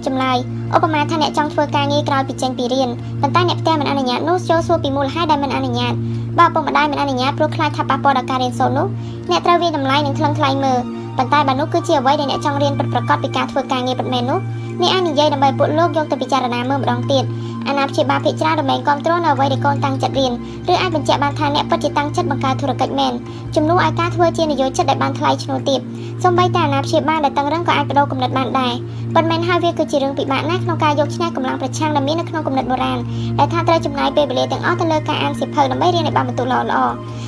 [0.05, 0.37] ចម្លើយ
[0.75, 2.89] ឧបមាថាអ្នកចង់ធ្វើការងារក្រោយពីចេញពីរៀន
[3.21, 5.93] ប៉ុន្តែអ្នកផ្ទះមិនអនុញ្ញាតនោះចូលសួរពីមូលហេតុដែលមិនអនុញ្ញាត
[6.39, 8.87] បើពុកម្ដាយមិនអនុញ្ញាតព្រោះខ្លាចថាប៉ះពាល់ដល់ការរៀនសូត្រនោះ
[9.31, 10.79] អ្នកត្រូវវាតម្លៃនិងថ្លឹងថ្លែងមើល
[11.17, 17.23] ប៉ុន្តែបើនោះគឺជាអ្វីដែលអ្នកចង់រៀនពិតប្រាកដពីការធ្វើការងារពិតមែននោះអ្នកអាចនិយាយដើម្បីពួកលោកយកទៅពិចារណាមើលម្ដងទៀត
[17.67, 20.31] អាណាព្យាបាលភិកច្រើនរមែងគ្រប់គ្រងនៅអ្វីដែលកូនតាំងចិត្តរៀន
[20.71, 23.13] ឬអាចបញ្ជាក់បានថាអ្នកពិតជាតាំងចិត្តបង្កើតធុរកិច្ចមែន
[23.55, 25.79] ជំនួសឲ្យការធ្វើជានយោជិតដែលបានថ្លៃឈ្នួលទាប
[26.23, 28.73] សូម្បីតែអាណាព្យាបាលដែលតឹងរឹងក៏អាចបដូរគំនិតបានដែរ
[29.15, 32.99] ប៉ុន្តែហើយវាគឺជារឿងពិបាកណាស់ក្នុងការយកឈ្នះកម្លាំងប្រឆាំងដែលមាននៅក្នុងគំនិតបុរាណ
[33.39, 36.79] ដែលថាត្រូវចំណាយពេលវេលាទាំងអស់ទៅលើការអានសៀវភៅដើម្បីរៀនឲ្យបានបន្ទុកល្អល្អ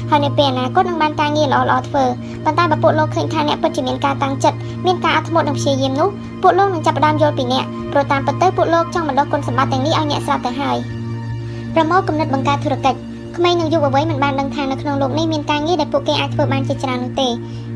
[0.09, 2.03] ហើយនៅពេលអនាគតនឹងបានការងារល្អល្អធ្វើ
[2.45, 6.09] ប៉ុន្តែបើពួកលោកឃើញថាអ្នកពិតជាមានការតាំងចិត្តមានការអត់ធ្មត់និងព្យាយាមនោះ
[6.43, 10.77] ពួកលោកនឹងចាប់ផ្ដើមយល់ពីអ្នកព្រោះតាមពិតទៅពួកលោកចង់បណ្ដុះគុណសម្បត្តិទាំងនេះឲ្យអ្នកស្រាប់ទៅហើយ
[11.73, 12.99] ប្រមូលគំនិតបង្កើតធុរកិច្ច
[13.37, 17.29] ក្មេងនិងយុវវ័យមិនបានដឹងថានៅក្នុងលោកនេះមានការងារដែលពួកគេអាចធ្វើបានជាច្រើននោះទេ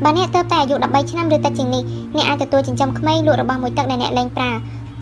[0.04, 1.82] បើអ្នកទៅតែអាយុ13ឆ្នាំឬតិចជាងនេះ
[2.16, 4.52] អ្នកអាចទទួលចិញ្ចឹមក្មេងលក់របស់មួយទឹកដែលអ្នកលែងប្រើ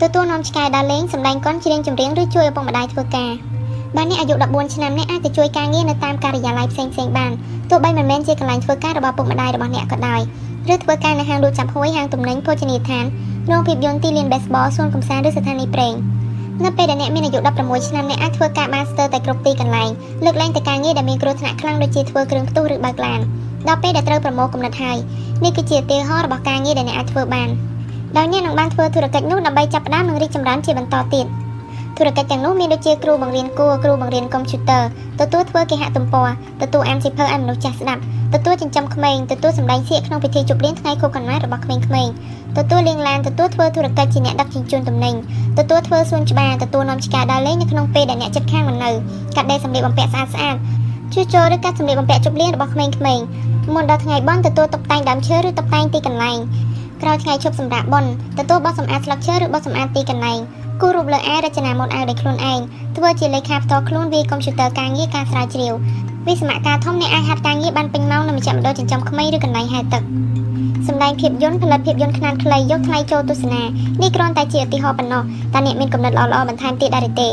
[0.01, 3.31] ទទួលនាំឆ្កែដល់លេងសម្ដែងកុនច្រៀងចម្រៀងឬជួយឪពុកម្ដាយធ្វើការ
[3.95, 7.31] បើអ្នកអាយុ14ឆ្នាំអ្នកអាចទៅជួយការងារនៅតាមការិយាល័យផ្សេងៗបាន
[7.69, 10.21] ទោះបីមិនមែនជាកន្លែងធ្វើការរបស់ឪពុកម្ដាយរបស់អ្នកក៏ដោយ
[10.73, 13.05] ឬធ្វើការនៅហាងលក់ចាប់ហួយហាងទំនិញភោជនីយដ្ឋាន
[13.51, 15.93] រោងភាពយន្តទីលានបេសបលសួនកំសាន្តឬស្ថានីយ៍ប្រេង
[16.63, 19.89] នៅពេលដែលអ្នកមានអាយុ16ឆ្នាំអ្នកអាចធ្វើការបានស្ទើរតែគ្រប់ទីកន្លែង
[20.25, 23.19] លើកលែងតែការងារដែលមានគ្រោះថ្នាក់ខ្លាំងដូចជាធ្វើគ្រឿងផ្ទុះឬបើកឡាន
[23.67, 24.97] ដល់ពេលដែលត្រូវប្រមូលគំនិតហើយ
[25.43, 27.49] នេះគឺជាឧទាហរណ៍របស់ការងារដែលអ្នកអាចធ្វើបាន
[28.17, 31.25] ដោយអ្នកនឹងបានធ្វើធុរកិច្ចនោះដើម្បីចាប់ផ្ដើមនិងរីកចម្រើនជាបន្តទៀត
[31.97, 34.83] ធុរកិច្ចទាំងនោះមានដូចជាគ្រូបង្រៀនគួរគ្រូបង្រៀនកុំព្យូទ័រ
[35.19, 36.27] ទទួលធ្វើគេហទំព័រ
[36.61, 38.01] ទទួលអានសៀវភៅឲ្យមនុស្សចាស់ស្ដាប់
[38.33, 42.13] ទទួលចិញ្ចឹមក្មេងទទួលសម្ដែងសៀកក្នុងពិធីជប់លៀងថ្ងៃខួបកំណើតរបស់ក្មេងៗ
[42.57, 45.15] ទទួលលាងឡានទទួលធ្វើធុរកិច្ចជាអ្នកដឹកជញ្ជូនទំនិញ
[45.57, 48.91] ទទួលធ្វើសួនច្បារទទួលនាំឆ្កែដើរលេងនៅក្នុងពេលដែលអ្នកជិតខាងមិននៅ
[49.35, 50.55] កាត់ដេរសម្លៀកបំពាក់ស្អាតស្អាត
[51.13, 53.23] ជួសជុលឬកាត់សម្លៀកបំពាក់ជប់លៀងរបស់ក្មេងៗ
[53.73, 56.37] មុនដល់ថ្ងៃបុណ្យទទួលតុបតែងដើមឈើឬតុបតែងទីកន្លែង
[57.01, 60.39] ក្រោយថ្ងៃជប់សម្រាប់បុណ្យទទួលបោះសម្អាតស្លឹកឈើឬបោះសម្អាតទីកន្លែង
[60.81, 62.59] គូររូបលើអាយរចនាម៉ូដអាវដោយខ្លួនឯង
[62.97, 65.73] ធ្វើជាលេខាផ្ទាល់ខ្លួនវាកុំព្យូទ័រការងារការស្រាវជ្រាវ
[66.27, 70.03] វិសមការធំអ្នកអាចហាត់ការងារបានពេញម៉ោងនៅមជ្ឈមណ្ឌលចិញ្ចឹមក្មេងឬកន្លែងហែទឹក
[70.87, 73.61] សម្ដែងភាពយន្តផលិតភាពយន្តខ្នាតខ្លីយកថ្លៃចូលទស្សនា
[74.01, 75.21] នេះគ្រាន់តែជាឧទាហរណ៍ប៉ុណ្ណោះ
[75.53, 77.29] តើអ្នកមានកំណត់ល្អៗបន្ថែមទៀតដែរទេ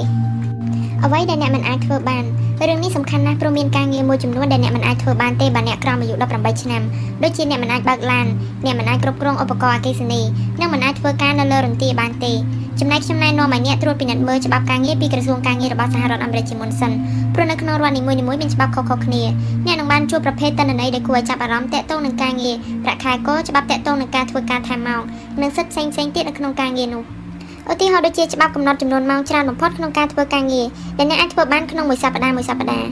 [1.04, 2.24] អ្វីដែលអ្នកមិនអាចធ្វើបាន
[2.62, 6.82] រឿងនេះសំខាន់ណាស់ព្រោះមានការងារមួយចំនួនដែលអ្នកមិនអាចធ្វើបានទេបើអ្នកក្រោមអាយុ18ឆ្នាំ
[7.22, 8.26] ដូចជាអ្នកមិនអាចបើកឡាន
[8.64, 10.20] អ្នកមិនអាចគ្រប់គ្រងឧបករណ៍អគ្គិសនី
[10.60, 12.32] និងមិនអាចធ្វើការនៅលើរន្ទាបានទេ
[12.80, 16.92] ចំណែកខ្ញុំណែនាំឲ្យអ្នកត្រួតពិនិត្យមើលច្បាប់ការងារពីក្រសួងការងាររបស់សហរដ្ឋអាមេរិកជាមុនសិន
[17.34, 19.22] ព្រោះនៅក្នុងរដ្ឋនីមួយៗមានច្បាប់ខុសៗគ្នា
[19.66, 25.02] អ្នកនឹងបានជួបប្រភេទតន្ន័យដែលគួរឲ្យចាប់អារម្មណ៍តាក់ទងនឹងការងារប្រាក់ខែកច្បាប់តាក់ទងនឹងការធ្វើការថែមម៉ោង
[25.40, 27.23] និងសិទ្ធិផ្សេងៗទៀតនៅក្នុងការងារនោះ
[27.72, 30.66] ឧទាហរណ៍ដូចជាច្បាប់កំណត់ចំនួនម៉ោងច្រើនបំផុតក្នុងការធ្វើការងារ
[30.98, 32.88] ដែលអ្នកអាចធ្វើបានក្នុងមួយសប្តាហ៍មួយសប្តាហ៍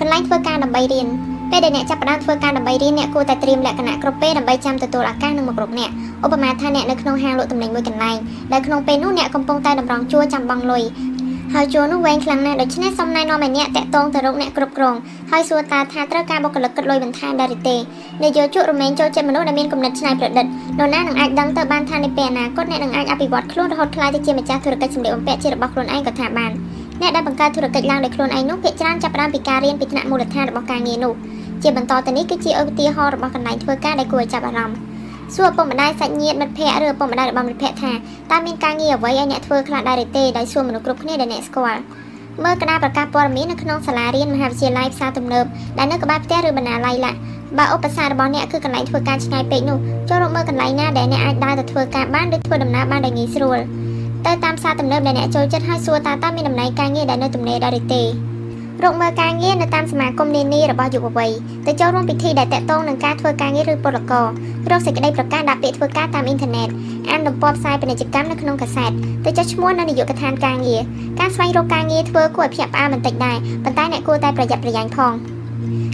[0.00, 1.06] កន្លែងធ្វើការដើម្បីរៀន
[1.50, 5.90] ពេលដែលអ្នកចាប់ផ្ដើមធ្វើការដើម្បីរៀនអ្នកគួរតែត្រៀមលក្ខណៈគ្រប់ពេលដើម្បីចាំទទួលឱកាសនឹងមករកអ្នក
[6.24, 8.16] ឧបមាថាអ្នកនៅក្នុងហាងលក់ទំនិញមួយកន្លែង
[8.52, 10.82] ដែលក្នុងពេលនោះអ្នកកំពុងតែតម្រង់ជួរចាំបង់លុយ
[11.54, 14.94] ហើយជួរនោះវែងខ្លាំងណាស់ដូច្នេះសូមណែនាំឲ្យអ្នកតាក់ទងទៅរកអ្នកគ្រប់គ្រង
[15.30, 17.76] ហើយសួរតើថាត្រូវការបុគ្គលិកគិតលុយបន្ថែមដែរឬទេ
[18.22, 20.48] អ្នកយកជក់រមែងចូលចិត្តមនុស្សដែលមានគំនិតច្នៃប្រឌិតន
[20.80, 26.50] រណានឹងអាចដឹងទៅបានថានៅពេលអនាគតអ្នកនឹងអាចអភិវឌ្ឍខ្លួនរហូតក្លាយទៅជាម្ចាស់ធុរកិច្ចសម្លៀកបំពាក់ជារបស់ខ្លួនឯងក៏ថាបាន
[27.00, 31.12] អ្នកដែលបង្កើតធុរកិច្ចឡើងដោយខ្លួនឯងនោះភាគច្រើនចាប់ផ្ដើមពីការរៀនពីថ្នាក់មូលដ្ឋានរបស់ការងារនោះ
[31.62, 34.78] ជាបន្តទៅនេះគឺជាឧទាហរណ៍របស់កន្លែងធ្វើការដែលគួរឲ្យចាប់អារម្មណ៍
[35.34, 37.92] សួរឪពុកម្ដាយសាច់ញាតិមិត្តភ័ក្តិឬឪពុកម្ដាយរបស់មិត្តភ័ក្តិថា
[38.30, 41.80] តើមានការងារអ្វីឲ្យអ្នកធ្វើខ្លះដែរឬទេដោយសួរមនុស្សគ្រប់គ្នាដែលអ្នកស្គាល់
[42.44, 45.44] មើលក្តារប្រកាសព័ត៌មាននៅក្នុងសាលារៀនមហាវិទ្យាល័យផ្សារទំនើប
[45.78, 47.12] ដែលនៅក្បែរផ្ទះឬបណ្ណាល័យឡា
[47.58, 53.58] បើឧបសគ្គរបស់អ្នកគឺកន្លែងធ្វើការឆ្ងាយពេកនោះចូលរកមើលកន្លែងណាដែលអ្នកអាចដើរទៅធ្វើការបានឬធ្វើដំណើរបានដោយងាយស្រួល
[54.26, 58.02] ទៅតាមផ្សារទំនើបដែលអ្នកចូលចិត្តហើយសួរតើតើមានតំណែងការងារដែលនៅទំនេរដែរឬទេ
[58.84, 61.30] រកមើលការងារនៅតាមសមាគមនានារបស់យុវវ័យ
[61.66, 64.26] ទៅចូលរួមពិធីដែលតាក់ទងនឹងការធ្វើការងារឬពលករ
[64.70, 66.68] រកសេចក្តីប្រកាសដាក់ពាក្យធ្វើការតាមអ៊ីនធឺណិត
[67.10, 68.90] អានទំព័រផ្សាយពាណិជ្ជកម្មនៅក្នុងកាសែត
[69.24, 70.80] ទៅចុះឈ្មោះនៅនាយកដ្ឋានការងារ
[71.20, 75.12] ការស្វែងរកការងារធ្វើគួរឲ្យភ្ញាក់ផ្អើលបន្តិចដែរប៉ុន្តែអ្នកគួរតែប្រយ័ត្នប្រយែងផង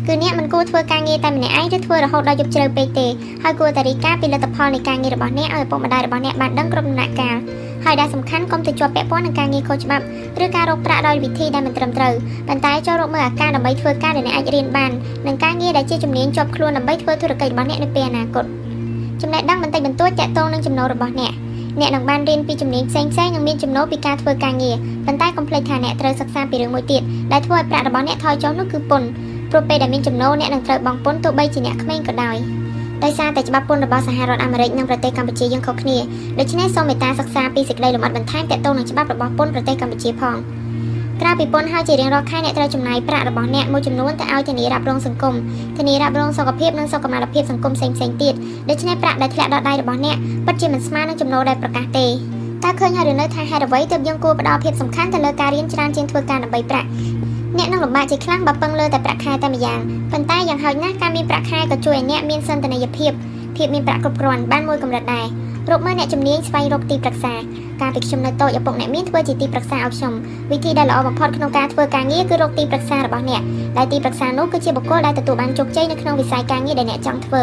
[0.06, 3.06] គឺអ្នកមិនគួរធ្វើការងារតែម្នាក់ឯងឬធ្វើរហូតដល់យប់ជ្រៅពេកទេ
[3.42, 7.36] ហើយគួរតែរីកាពីលទ្ធផលនៃការងាររបស់អ្នកឲ្យឪពុកម្ដាយរបស់អ្នកបានដឹងគ្រប់ដំណាក់កាល
[7.84, 10.04] ហើយដែលសំខាន់កុំទៅជាប់ពាក់ព័ន្ធនឹងការងារខុសច្បាប់
[10.44, 12.14] ឬការរកប្រាក់ដោយវិធីដែលមិនត្រឹមត្រូវ
[12.48, 14.90] ប៉ុន្តែចូលរកមើលឱកាសដើម្បីធ្វើការដែលអ្នកអាចរៀនបាន
[15.26, 18.44] និងការងារដែលជាជំនាញជាប់ខ្លួនដើម្បីធ្វើធុរកិច្ចរបស់អ្នកនៅពេលអនាគត
[19.22, 21.32] ចំណេះដឹងបន្តិចបន្តួចទាក់ទងនឹងចំណូលរបស់អ្នក
[21.80, 24.76] អ្នកនឹងបានរៀនពីជំនាញផ្សេងផ្សេងនិងមានចំណូលពីការធ្វើការងារ
[25.06, 27.02] ប៉ុន្តែកុំភ្លេចថាអ្នកត្រូវសិក្សាពីរឿងមួយទៀត
[27.32, 29.08] ដែលធ្វើឲ្យប្រាក់របស់អ្នកថយចុះនោះគឺពន្ធ
[29.50, 32.36] ព្រោះពេលដែលមានចំណូលអ្នកនឹងត្រូវបង់ពន្ធទោះបីជាអ្នកក្មេងក៏ដោយ
[33.04, 35.98] ដោយសារតែច្បាប់ពន្ធរបស់សហរដ្ឋអាមេរិកនិងប្រទេសកម្ពុជាយើងខុសគ្នា
[36.38, 40.36] ដូច្នេះសូមមេត្តាសិក្សាពីសេចក្តីលម្អិតបន្ថែមទាក់ទងនឹងច្បាប់របស់ពន្ធប្រទេសកម្ពុជាផង
[41.20, 45.34] ក្រៅពីពន្ធហើយជារៀងរាល់ខែអ្នកត្រូវចំណាយប្រាក់របស់អ្នកមួយចំនួនទៅឲ្យធានារ៉ាប់រងសង្គម
[45.76, 48.34] ធានារ៉ាប់រងសុខភាពនិងសុខុមាលភាពសង្គមផ្សេងៗទៀត
[48.70, 50.16] ដូច្នេះប្រាក់ដែលធ្លាក់ដល់ដៃរបស់អ្នក
[50.46, 52.06] ពិតជាមិនស្មើនឹងចំណូលដែលប្រកាសទេ
[52.64, 56.88] តើឃើញហើយឬនៅថាហេតុអ្វីទើបយើងគួរផ្ដល់ភាពសំខាន់ទៅលើការរៀនច្រើនជាងធ្វើការដើម្បីប្រាក់
[57.58, 59.78] អ្នកនឹងលំបាកជាខ្លាំងបើពឹងលើតែប្រាក់ខែតែម្យ៉ាង
[60.12, 63.12] ប៉ុន្តែយ៉ាងហោចណាស់ការមានប្រាក់ខែក៏ជួយឲ្យអ្នកមានសន្តានយភាព
[63.56, 65.26] ភាពមានប្រាក់គ្រប់គ្រាន់បានមួយកម្រិតដែរ
[65.70, 67.34] រកមើលអ្នកជំនាញស្វែងរកទីប្រឹក្សា
[67.80, 70.12] ការពីខ្ញុំនៅតូចឪពុកអ្នកមានធ្វើជាទីប្រឹក្សាឲ្យខ្ញុំ
[70.50, 73.42] វិធីដែលល្អបំផុតក្នុងការធ្វើការងារគឺរកទីប្រឹក្សារបស់អ្នក
[73.76, 77.42] ដែលទីប្រឹក្សានោះគឺជាបុគ្គលដែលទទួលបានជោគជ័យនៅក្នុងវិស័យការងារដែលអ្នកចង់ធ្វើ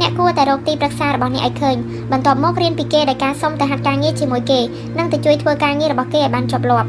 [0.00, 1.76] អ្នកគួរតែរកទីប្រឹក្សារបស់អ្នកឲ្យឃើញ
[2.12, 4.60] បន្ទាប់មករៀនពីគេដោយការសុំទៅហាត់ការងារជាមួយគេ
[4.98, 6.88] និងទៅជួយធ្វើការងាររបស់គេឲ្យបានជាប់លាប់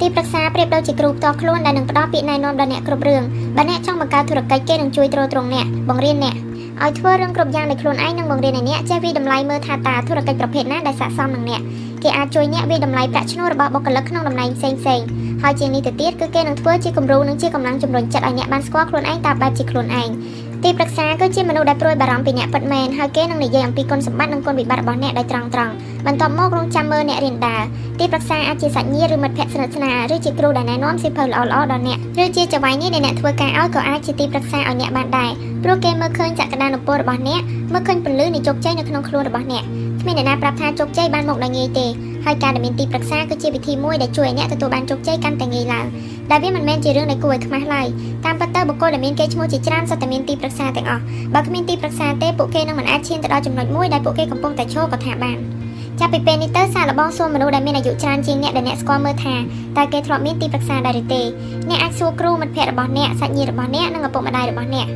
[0.00, 3.22] ទីប្រឹក្សាប្រៀបដូចជាគ្រូផ្ទាល់ខ្លួនដែលនឹងផ្ដល់ពាក្យណែនាំដល់អ្នកគ្រប់រឿង
[3.56, 6.34] បើអ្នកចង់បង្កើតធុរកិច្ចគេនឹងជួយទ្រទ្រង់អ្នកបង្រៀនអ្នក
[6.82, 11.60] ឲ្យធ្វើរឿងគ្រប់យ៉ាងដោយខ្លួនឯងនិងបង្រៀនឲ្យអ្នកចេះវិតម្លៃមើលថាតើធុរកិច្ចប្រភេទណាដែលស័ក្តិសមនឹងអ្នក
[12.02, 15.00] គេអាចជួយអ្នកវិតម្លៃប្រាក់ឈ្នួលរបស់បុគ្គលិកក្នុងតំណែងផ្សេងផ្សេង
[15.42, 20.08] ហើយជាងនេះទៅទៀតគឺគេនឹងធ្វើជាគំរូនិងជាកម្លាំងជំរុញចិត្តឲ្យអ្នកបានស្គាល់ខ្លួនឯងតាមបែបជាខ្លួនឯង
[20.64, 25.74] ទីប្រឹក្សាគឺជាមនុស្សដែលព្រួយបារម្ភពីអ្នកពិតមែនហើយគេនឹងនិយាយអំពីគុណសម្បត្តិនិងគុណវិបត្តិរបស់អ្នកដោយត្រង់ត្រង់
[26.06, 27.62] បន្ទាប់មករងចាំមើលអ្នករៀនដើរ
[27.98, 35.30] ទីប្រឹក្សាអាចជាសាច់ញាតិឬមិត្តភក្តិស្និទ្ធស្នាលឬជាគ្រូដែលណែនាំសិភៅល្អៗដល់អ្នកឬជាចៅហ្វាយនេះដែលអ្នកធ្វើការឲ្យក៏អាចជាទីប្រឹក្សាឲ្យអ្នកបានដែរ
[35.64, 37.40] ព្រោះគេមើលឃើញសក្តានុពលរបស់អ្នក
[37.72, 41.86] មើលឃើញពន្លឺនៃជោគជ័យនៅក្នុងខ្លួនរបស់អ្នកគ្មានអ្នកណាប្រាប់ថាជោគជ័យបានមកដោយងាយទេ
[42.24, 45.86] ហើយការដែលមានទីប្រឹក្សាគឺជាវិធីមួយដែលជួយឲ្យអ្នកទទួលបានជោគជ័យកាន់តែងាយឡើង
[46.30, 47.86] ដែលវាមិនមែនជារឿងដែលគួរឲ្យខ្មាស់ឡើយ
[48.24, 51.02] តាមពិតទៅបុគ្គលដែលមានកេរ្តិ៍ឈ្មោះជាច្រើនសុទ្ធតែមានទីប្រឹក្សាទាំងអស់
[51.34, 55.38] បើគ្មានទីប្រឹក្សាទេពួកគេនឹងមិនអាចឈានទៅដល់ចំណុចមួយដែលពួកគេកំពុងតែឈរក៏ថាបាន
[56.00, 59.34] ចាប់ពីពេលនេះទៅសាកល្បងសួរមនុស្សដែលមានអាយុច្រើនជាងអ្នកដែលអ្នកស្គាល់មើលថា
[59.76, 61.22] តើគេធ្លាប់មានទីប្រឹក្សាដែរឬទេ
[61.68, 64.86] អ្នកអាចសួរគ្រូមិត្តភ័ក្តិរបស់អ្នកសាច់ញាតិរបស់អ្នកនិងឪពុកម្ដាយរបស់អ្នក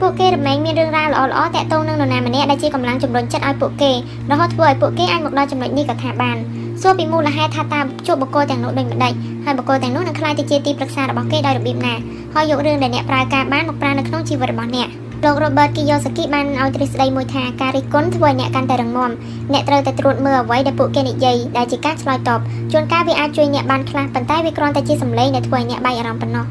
[0.00, 3.92] ពួកគេរមែងមានរឿងរ៉ាវល្អៗតាក់ទងនឹងនរណាម្នាក់ដែលជាកម្លាំងជំរុញចិត្តឲ្យពួកគេ
[4.30, 6.36] រហូតធ្វើឲ្យពួកគេអាចមកដល់ចំណុចនេះក៏ថាបាន
[6.82, 9.12] សួរពីមូលហេតុថាតើជួបបុគ្គលទាំងនោះដូចម្ដេច
[9.44, 11.94] ហើយបុគ្គលទាំងនោះនឹងក្លាយទៅជាទីប្រឹក្សារបស់គេដោយរបៀបណា
[12.34, 14.88] ហើយយករឿងដែលអ្នកប្រើការបានមកប្រើនៅក្នុងជីវិតរបស់អ្នក
[15.24, 19.10] លោក Robert Kiyosaki បានឲ្យទ្រឹស្ដីមួយថាការរិះគន់ធ្វើឲ្យអ្នកកាន់តែរងមាំ
[19.52, 22.40] អ្នកត្រូវតែត្រួតមើលអ្វីដែលពួកគេនិយាយដែលជាការឆ្លើយតប
[22.72, 26.44] ជួនកាលវាអាចជួយអ្នកបានខ្លះប៉ុន្តែវាគ្រាន់តែជាសម្លេងដែលធ្វើឲ្យអ្នកបែកអារម្មណ៍ប៉ុណ្ណោះ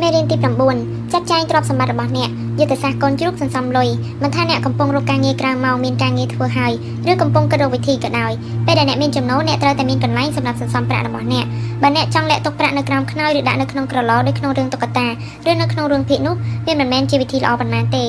[0.00, 0.36] មេរៀនទី
[0.70, 3.88] 9 ចាត់ចែងទ្រព្យសម្បត្តិរបស់អ្នកយុទ្ធសាស្ត្រកូនជ្រូកសន្សំលុយ
[4.22, 6.72] មិនថាអ្នកកំពុងរកការងារក្រៅម៉ោងមានការងារធ្វើហើយ
[7.10, 8.32] ឬកំពុងគិតរកវិធីក៏ដោយ
[8.66, 11.44] ពេលដែលអ្នកមានចំណូលអ្នកត្រូវតែមានកន្លែងសម្រាប់សន្សំប្រាក់របស់អ្នក
[11.82, 15.06] បើអ្នកចង់លាក់ទុកប្រាក់នៅក្រោមខ្នើយឬដាក់នៅក្នុងក្រឡដូចក្នុងរឿងតុក្កតា
[15.48, 16.34] ឬនៅក្នុងរឿងភាគនោះ
[16.66, 18.04] វាមិនមែនជាវិធីល្អប៉ុន្មានទេ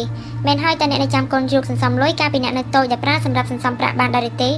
[0.48, 4.50] មែនហើយតែអ្នកនៅចាំកូនជ្រូកសន្សំលុយកាលពីអ្នកនៅតូចដែលប្រើសម្រាប់សន្សំប្រាក់បានដែរទេ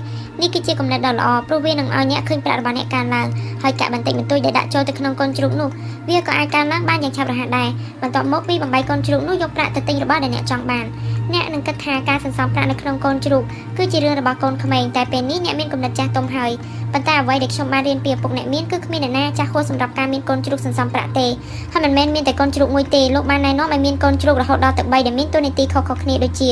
[0.42, 3.28] នេះគឺជាគំនិតដ៏ល្អព្រោះវានឹងឲ្យអ្នកឃើញប្រាក់របស់អ្នកកើនឡើង
[3.64, 5.70] ហើយកាក់បន្តិចបន្តួចដែលដាក់ចូលទៅក្នុងកូនជ្រូកនោះ
[6.10, 7.70] វាក៏អាចកើនឡើងបានយ៉ាងឆាប់រហ័សដែរ
[8.02, 10.86] បន្ទាប់មកពីបំបីកូនជ្រូកនោះយកប្រាក់ទៅទិញរបស់ដែលអ្នកចង់បាន
[11.34, 13.44] អ្នកនឹងគិតថាការសន្សំប្រាក់នៅក្នុងកូនជ្រូក
[13.78, 16.52] គឺជារឿងរបស់កូនក្មេងតែពេលនេះអ្នកមានគំនិតចាស់ទុំហើយ
[16.94, 21.28] ប៉ុន្តែអ្វីដែលខ្ញុំបានរៀនពីឪពុកអ្នកមានគឺគ្មានអ្នកណាចាស់ហួសសម្រាប់ការមានកូនជ្រូកសន្សំប្រាក់ទេ
[21.74, 26.52] ហើយមិនមែនមានតែកូនជ្រូកមួយទេលោកបានណែនាំឲ្យមានកូនជ្រូករហូតដល់ទៅ3ដែលមានតួនាទីខុសៗគ្នាដូចជា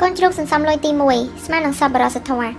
[0.00, 2.52] កូនជ្រូកសន្សំលុយទី1ស្មើនឹងសប្បុរសធម៌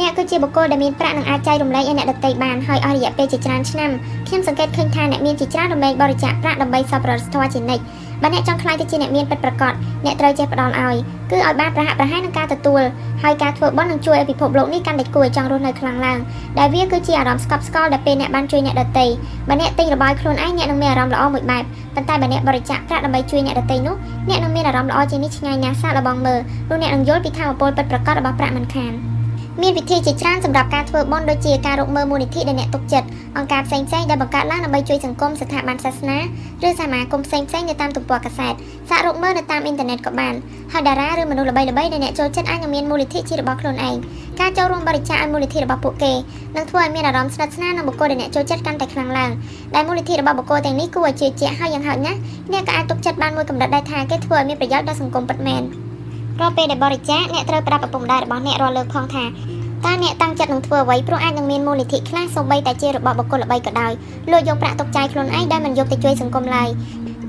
[0.00, 3.90] អ្នកគឺជាបុគ្គលដែលមានប្រាក់និងអាចចែករំលែកឲ្យអ្នកដទៃបានហើយអស់រយៈពេលជាច្រើនឆ្នាំ
[4.26, 7.82] ខ្ញុំសង្កេតឃើញថាអ្នកមានជាច្រើនរំលែកបរិច្ចាគប្រាក់ដើម្បីសប្បុរសធម៌ជានិច្ច
[8.22, 9.72] បើអ្នកចង់ខ្លាយទៅជាអ្នកមានពិតប្រាកដ
[10.04, 10.96] អ្នកត្រូវចេះផ្ដល់ឲ្យ
[11.30, 12.82] គឺឲ្យបានប្រហាក់ប្រហែលនឹងការទទួល
[13.22, 16.18] ហើយការធ្វើបុណ្យនឹងជួយឲ្យពិភពលោកនេះកាន់តែគួរឲ្យចង់រស់នៅខ្លាំងឡើង
[16.58, 19.06] ដែលវាគឺជាអារម្មណ៍ស្កប់ស្កល់ដែលពេលអ្នកបានជួយអ្នកដទៃ
[19.48, 21.62] បើអ្នកទិញរបស់ខ្លួនឯងអ្នកនឹងមានអារម្មណ៍ល្អមួយបែប
[21.94, 23.94] ប៉ុន្តែបើអ្នកបរិច្ចាគប្រាក់ដើម្បីជួយអ្នកដទៃនោះ
[24.28, 29.17] អ្នកនឹងមានអារម្មណ៍ល្អជាងនេះឆ្ងាយណាស់សាកល្បងមើលព្រោះអ្នកនឹងយល់ពីធម៌ពលពិតប្រាកដរបស់ប្រាក់មិនខាន
[29.62, 36.18] មានវិធីជាច្រើនសម្រាប់ការធ្វើបុណ្យដូចជាការរកមើលមូលនិធិដែលអ្នកទុកចិត្តអង្គការផ្សេងៗដែលបង្កើតឡើងដើម្បីជួយសង្គមស្ថាប័នសាសនា
[36.66, 38.54] ឬសមាគមផ្សេងៗនៅតាមទំព័រកាសែត
[38.88, 40.34] សាករកមើលនៅតាមអ៊ីនធឺណិតក៏បាន
[40.72, 43.96] ហើយតារាឬមនុស្សល្បីៗដែលអ្នកចូលចិត្តអាចនឹងមានមូលនិធិជារបស់ខ្លួនឯង
[44.40, 46.12] ការចូលរួមបរិច្ចាគឲ្យមូលនិធិរបស់ពួកគេ
[46.56, 49.30] នឹងធ្វើឲ្យមានអារម្មណ៍ស្និទ្ធស្នាលនឹងបុគ្គលដែលអ្នកចូលចិត្តកាន់តែខ្លាំងឡើង
[49.74, 52.18] ដែលមូលនិធិរបស់បុគ្គលទាំងនេះគួរឲ្យជឿជាក់ហើយយ៉ាងហោចណាស់
[52.52, 55.64] អ្នកក៏អាចទុកចិត្តបានមួយកម្រិតដែរថាគេធ្វើឲ្យមានប្រយោជន៍ដល់សង្គមពិតមែន
[56.40, 63.92] រាល់ពេលដែលបរិច្ចាគអ្នកត្រូវប្រាប់ឪពុកម្ដាយរបស់អ្នករាល់លើកផងថាតើអ្នកតាំងចិត្តនឹងធ្វើអ្វីព្រោះអាចនឹងមានមូលនិធិខ្លះសូម្បីតែជារបស់បុគ្គលល្បីក៏ដោយ
[64.30, 66.68] លួចយកប្រាក់ទុកចាយខ្លួនឯងដែលមិនយកទៅជួយសង្គមឡើយ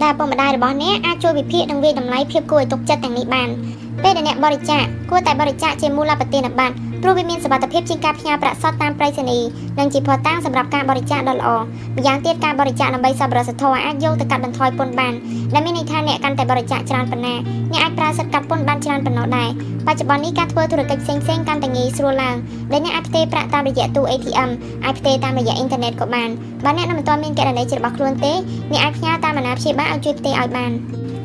[0.04, 3.50] ដែលឪពុកម្ដាយរបស់អ្នកអាចជួយវិភាគនិងវិតម្លៃភាពគួរឲ្យទុកចិត្តទាំងនេះបាន
[4.04, 9.40] ពេលដែលអ្នកបរិច្ចាគគួរតែបរិច្ចាគជាមូលបទានប័ត្រព្រោះវាមានសុវត្ថិភាពជាងការផ្ញើប្រាក់សុទ្ធតាមប្រៃសណី
[9.80, 15.14] និងជាភស្តុតាងសម្រាប់ការបរិច្ចាគដ៏ល្អម្យ៉ាងទៀតការបរិច្ចាគដើម្បីសប្បុរសធម៌អាចយកទៅកាត់បន្ថយពន្ធបាន
[15.54, 17.36] ដែលមានន័យថាអ្នកកាន់តែបរិច្ចាគច្រើនប៉ុណ្ណា
[17.72, 19.50] អ្នកអាចប្រើសិទ្ធិកាត់ពន្ធបានច្រើនប៉ុណ្ណោះដែរ
[19.88, 22.36] បច្ចុប្បន្ននេះការធ្វើធុរកិច្ចផ្សេងៗកាន់តែងាយស្រួលឡើង
[22.72, 24.50] ដែលអ្នកអាចផ្ទេរប្រាក់តាមរយៈទូ ATM
[24.86, 26.30] អាចផ្ទេរតាមរយៈអ៊ីនធឺណិតក៏បាន
[26.66, 28.34] បើអ្នកនៅមិនទាន់មានគណនីជារបស់ខ្លួនទេ
[28.72, 30.72] អ្នកអាចផ្ញើតាមអាណាព្យាបាលឲ្យជួយផ្ទេរឲ្យបាន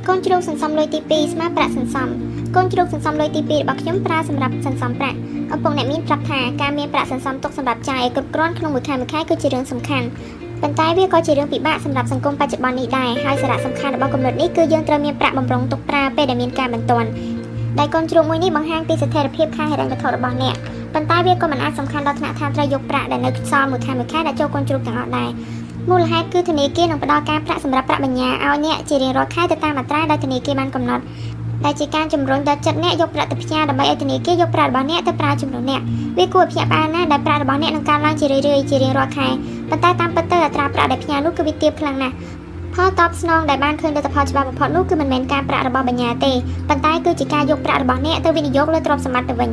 [0.08, 2.08] កូនជ្រូកសន្សំលុយទី2ស្មើប្រាក់សន្សំ
[2.56, 5.18] កូនជ្រូកសន្សំលុយទី2របស់ខ្ញុំប្រើសម្រាប់សន្សំប្រាក់
[5.54, 10.06] ឪពុកអ្នកមានប្រាប់ថាការមានប្រាក់សន្សំទុកសម្រាប់ចាយឲ្យគ្រប់គ្រាន់ក្នុងមួយខែមួយខែគឺជារឿងសំខាន់
[10.62, 17.08] ប៉ុន្តែវាក៏ជារឿងពិបាកសម្រាប់សង្គមបច្ចុប្បន្ននេះដែរហើយសារៈសំខាន់របស់គំនិតនេះគឺយើងត្រូវមានប្រាក់បំរុងទុកប្រើពេលដែលមានការបន្ទាន់
[17.78, 20.54] ដែលកូនជ្រូកមួយនេះបង្ហាញពីស្ថិរភាពខាងហិរញ្ញវត្ថុរបស់អ្នក
[20.94, 25.30] ប៉ុន្តែវាក៏មិនអាចសំខាន់ដល់ថ្នាក់ថាត្រូវយកប្រាក់ដែលនៅខ្សល់មួយខែមួយខែដែលចូលកូនជ្រូកទាំងអស់ដែរ
[25.90, 31.02] មូលហេតុគឺធនាគារនឹងផ្ដល់ការប្រាក់សម្រាប់ប្រាក់បញ្ញើឲ្យអ្នកជារៀងរាល់ខែទៅតាមអត្រាដែលធនាគារបានកំណត់
[31.64, 35.80] ដែលជាការជំរុញដល់ចិត្តអ្នកយកប្រាក់ទៅផ្ញើដើម្បីឲ្យធនាគារយកប្រាក់របស់អ្នកទៅប្រើជំនួសអ្នក
[36.18, 39.28] វាគួរភ្ញាក់ផ្អើលណាស់ដែលប្រាក់របស់អ្នកនឹងកើនឡើងជារឿយៗជារៀងរាល់ខែ
[39.70, 42.14] ប៉ុន្តែតាមពិតទៅអត្រាប្រាក់ដែលផ្ញើនោះគឺវាទាបខ្លាំងណាស់
[42.74, 46.32] ផលតបស្នងដែលបានឃើញលទ្ធផលច្បាស់បំផុតនោះគឺមិនមែនការប្រាក់របស់បញ្ញាទេ
[46.68, 49.50] ប៉ុន្តែគឺជាការយកប្រាក់របស់អ្នកទៅវិនិយោគលើទ្រព្យសម្បត្តិទៅវិញ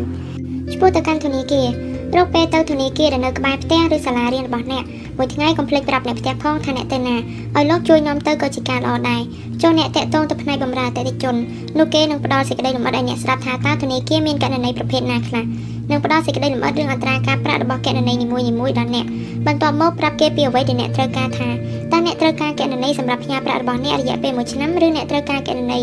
[0.73, 1.67] ឆ្ពោះទៅកាន់ធនាគារ
[2.15, 4.83] រកពេលទៅធនាគារដែលនៅក្បែរផ្ទះឬសាលារៀនរបស់អ្នក
[5.17, 7.15] មួយថ្ងៃកុំភ្លេចប្រាប់អ្នកផ្ទះផងថាអ្នកទៅណា
[7.55, 9.21] ឲ្យលោកជួយនាំទៅក៏ជាការល្អដែរ
[9.61, 11.35] ចូលអ្នកតាក់ទងទៅផ្នែកបម្រើអតិថិជន
[11.77, 15.43] នោះគេនឹងផ្ដល់សេចក្តីលម្អិតឲ្យអ្នកស្ដាប់ថាតើធនាគារមានករណីប្រភេទណាខ្លះ
[15.91, 19.05] និងផ្ដល់សេចក្តីលម្អិតរឿងអត្រាការប្រាក់របស់គណនីនីមួយៗដល់អ្នក
[19.47, 21.49] បន្ទាប់មកប្រាប់គេពីអ្វីដែលអ្នកត្រូវការថា
[21.91, 25.79] តើអ្នកត្រូវការគណនីសម្រាប់ផ្ញើប្រាក់របស់អ្នករយៈពេល1ឆ្នាំឬអ្នកត្រូវការគណនី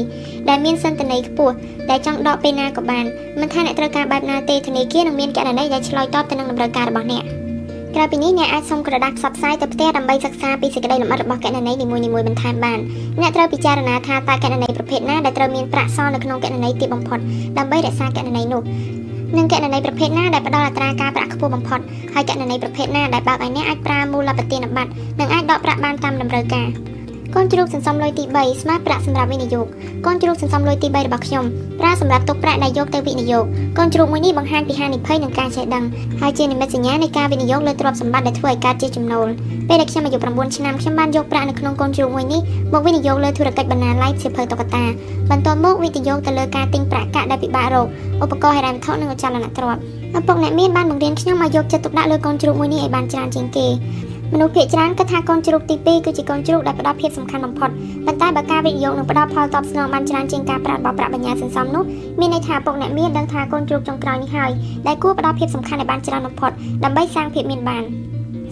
[0.48, 1.54] ដែលមានសន្តាន័យខ្ពស់
[1.90, 3.04] ដែលចង់ដកពេលណាក៏បាន
[3.40, 7.24] មិនថាអ្នកត្រូវការបែបណាទេធនាគារនឹងមានគណនីដែលឆ្លើយតបទៅនឹងតម្រូវការរបស់អ្នក
[7.94, 12.78] ក្រៅពីនេះអ្នកអាចសុំក្រដាស់ផ្សព្វផ្សាយទៅផ្ទះដើម្បីសិក្សាពីសេចក្តីលម្អិតរបស់គណនីនីមួយៗបន្ថែមបាន
[13.20, 17.18] អ្នកត្រូវពិចារណាថាតើគណនីប្រភេទណាដែលត្រូវមានប្រាក់សល់នៅក្នុងគណនីទាបបំផុត
[17.58, 18.62] ដើម្បីរក្សាគណនីនោះ
[19.36, 21.80] និងគណនីប្រភេទណាដែលផ្ដល់អត្រាការប្រាក់ខ្ពស់បំផុត
[22.14, 26.68] ហើយគណនីប្រភេទណាដែលបើកឲ្យអ្នកអាចប្រើមូលបទានប័ត្រនិងអាចដកប្រាក់បានតាមតម្រូវការ
[27.34, 29.66] កូនជ្រូកសន្សំលុយទី3ស្មើប្រាក់សម្រាប់វិនិយោគ
[30.06, 31.44] កូនជ្រូកសន្សំលុយទី3របស់ខ្ញុំ
[31.80, 33.44] ប្រើសម្រាប់ទុកប្រាក់ដែលយកទៅវិនិយោគ
[33.78, 35.84] កូនជ្រូកមួយនេះបង្ហាញពីហានិភ័យនិងការចេះដឹង
[36.20, 39.26] ហើយជានិមិត្តសញ្ញានៃការវិនិយោគលើទ្រព្យសម្បត្តិដែលធ្វើឲ្យកើតជាចំណូល
[39.68, 42.40] ពេលដែលខ្ញុំអាយុ9ឆ្នាំខ្ញុំបានយកប្រាក់នៅក្នុងកូនជ្រូកមួយនេះ
[42.72, 44.84] មកវិនិយោគលើធុរកិច្ចបណ្ណាល័យសិភៅតុក្កតា
[45.30, 47.86] បន្ទាប់មកវិនិយោគទៅលើការទិញប្រាក់កាក់ដែលពិបាករក
[48.22, 49.80] ឧបករណ៍ហិរញ្ញវត្ថុនិងអចលនទ្រព្យ
[50.16, 53.66] ឪពុកអ្នកមានបានបង្រៀនខ្ញុំឲ្យយកចិត្តទុកដាក់លើកូនជ្រូកមួយនេះឲ្យបានច្រើនជាងគេ
[54.32, 57.70] មនុស្សភាគច្រើនគិតថាកូនជ្រូកទី2គឺជាកូនជ្រូកដែលផ្ដល់ភាពសំខាន់បំផុត
[58.06, 61.84] ប៉ុន្តែបើការវិនិយោគនឹងផ្ដល់ផលតបស្នងបានច្រើនជាងការប្រាក់របស់ប្រាក់បញ្ញើសន្សំនោះ
[62.20, 64.50] មានន័យថាពុកអ្នកមានដឹងថាកូនជ្រូកចុងក្រោយនេះហើយ
[64.86, 66.50] ដែលគួរផ្ដល់ភាពសំខាន់ឲ្យបានច្រើនបំផុត
[66.84, 67.82] ដើម្បីសាងភាពមានបាន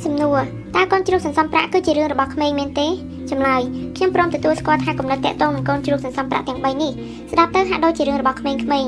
[0.05, 0.39] សំណួរ
[0.75, 2.89] តើកូនជ្រូកសន្សំប្រាក់គឺជារឿងរបស់ក្មេងមែនទេ
[3.31, 3.61] ចម្លើយ
[3.97, 6.93] ខ្ញុំព្រមទទួលស្គាល់ថាកំណត់តាក់ទងនឹងកូនជ្រូកសន្សំប្រាក់ទាំង3នេះ
[7.33, 8.79] ស្ដាប់ទៅហាក់ដូចជារឿងរបស់ក្មេងៗប៉ុ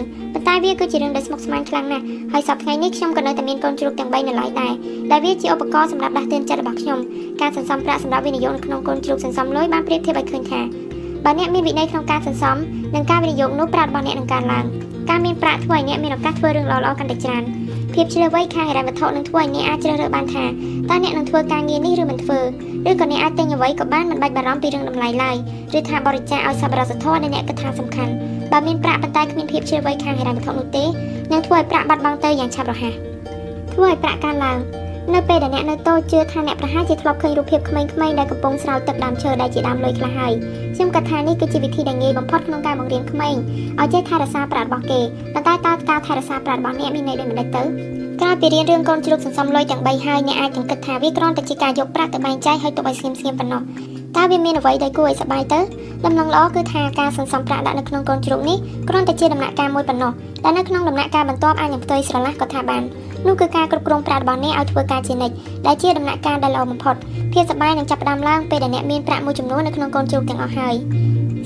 [0.40, 4.72] ន្តែវាគឺជារឿងដែលស្មុគស្មាញខ្លាំងណាស់ហើយសប្តាហ៍នេះខ្ញុំក៏នៅតែមានកូនជ្រូកទាំង3នៅឡើយដែរ
[5.10, 6.98] ដែលវាជាឧបករណ៍សម្រាប់ដាស់តឿនចិត្តរបស់ខ្ញុំ
[7.40, 10.60] ការសន្សំប្រាក់សម្រាប់វិនិយោគនៅក្នុងកូនជ្រូកសន្សំលុយបានប្រៀបធៀបឲ្យឃើញថា
[11.24, 12.56] បើអ្នកមានវិន័យក្នុងការសន្សំ
[12.94, 14.64] និងការវិនិយោគនោះប្រាក់របស់អ្នកនឹងកើនឡើង
[15.10, 17.42] ការមានប្រាក់ធ្វើឲ្យអ្នកមានឱកាសធ្វើរឿងល្អៗកាន់តែច្រើន
[17.94, 22.38] ភាពជ្រាលវៃខាងហិរញ្ញវត្ថុនឹងធ្វើឲ្យអ្នកអាចជ្រើសរើសបានថាតើអ្នកនឹងធ្វើការងារនេះឬមិនធ្វើ
[22.88, 25.36] ឬក៏អ្នកអាចទិញអ្វីក៏បានមិនបាច់បារម្ភពីរឿងតម្លៃឡើយ
[25.78, 28.12] ឬថាបរិច្ចាគឲ្យសប្បុរសធម៌ដែលអ្នកគិតថាសំខាន់
[28.52, 30.84] បើមានប្រាក់ប៉ុន្តែគ្មានភាពជ្រាលវៃខាងហិរញ្ញវត្ថុនោះទេ
[31.32, 32.94] នឹងធ្វើឲ្យប្រាក់បាត់បង់ទៅយ៉ាងឆាប់រហ័ស
[33.72, 34.58] ធ្វើឲ្យប្រាក់កើនឡើង
[35.14, 40.32] នៅពេលដែលអ្នកនៅតូចជឿថាអ្នកប្រហែលជាធ្លាប់ឃើញរូបភាពក្មេងៗដែលកំពុងស្រោចទឹកដើមឈើដែលជាដើមលុយខ្លះហើយ
[40.74, 43.34] ខ្ញុំគិតថានេះគឺជាវិធីដែលងាយបំផុតក្នុងការបង្រៀនក្មេង
[43.80, 45.00] ឲ្យចេះថែរក្សាប្រាក់របស់គេ
[45.34, 47.62] ប៉ុន្តែតើការថែរក្សាប្រាក់របស់អ្នកមានន័យដូចម្តេចទៅ
[48.20, 53.62] ក្រោយពីរៀនរឿងកូនជ្រូកសន្សំលុយទាំង3ហើយអ្នកអាចនឹងគិតថាវាគ្រាន់តែជាការយកប្រាក់ទៅបែងចែកឲ្យទុកឲ្យស្ងៀមស្ងៀមប៉ុណ្ណោះ
[54.16, 55.60] តើវាមានអ្វីដែលគួរឲ្យសប្បាយទៅ
[56.04, 58.58] ដំណឹងល្អគឺថាការសន្សំប្រាក់ដាក់នៅក្នុងកូនជ្រូកនេះ
[58.88, 60.12] គ្រាន់តែជាដំណាក់កាលមួយប៉ុណ្ណោះ
[60.44, 62.82] ដែលនៅក្នុងដំណាក់កាលបន្ទាប់អាចនឹងផ្ទុយស្រឡះក៏ថាបាន
[63.26, 65.34] នោះគឺការគ្រប់គ្រងប្រាក់របស់អ្នកឲ្យធ្វើការជានិច្ច
[65.66, 66.94] ដែលជាដំណាក់កាលដែលល្អបំផុត
[67.32, 70.74] ភាពសប្បាយនឹងចាប់ផ្ដើមឡើងពេលដែលអ្នកមានប្រាក់មួយចំនួននៅក្នុងកូនជ្រូកទាំងអស់ហើយ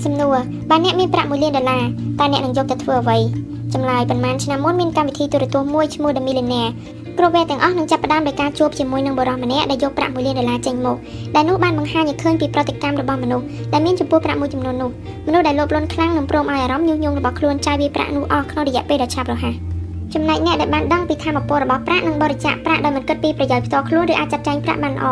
[0.04, 0.36] សំណួរ
[0.70, 1.84] បើអ្នកមានប្រាក់1លានដុល្លារ
[2.20, 3.18] តើអ្នកនឹងយកទៅធ្វើអ្វី
[3.74, 6.72] ចម្លើយប៉ុន្មានឆ្នាំមុនមានកម្មវិធីទូរទស្សន៍មួយឈ្មោះ The Millionaire
[7.18, 10.96] គ្រប់វេទាំងអស់នឹងចាប់ផ្ដើមដោយការជួបជាមួយនឹងបុរសម្នាក់ដែលយកប្រាក់1លានដុល្លារចេញមក
[11.34, 14.90] ដែលនោះបានបង្ហាញឲ្យឃើញពីប្រតិកម្មរបស់មនុស្សដែលមានចំពោះប្រាក់មួយចំនួននោះ
[15.26, 19.54] មនុស្សដែលលោភលន់ខ្លាំងនឹងព្រមឲ្យអារម្មណ៍ញុះញង់របស់ខ្លួនចាយវាប្រាក់នោះអស់ក្នុងរយៈពេលដ៏ឆាប់រហ័ស
[20.14, 25.06] ចំណែកអ្នកដែលបានដឹងពីធម៌ពលរបស់ប្រាក់និងបរិច្ចាគប្រាក់ដោយមិនគិតពីប្រយោជន៍ផ្ទាល់ខ្លួនឬអាចចាត់ចែងប្រាក់បានល្អ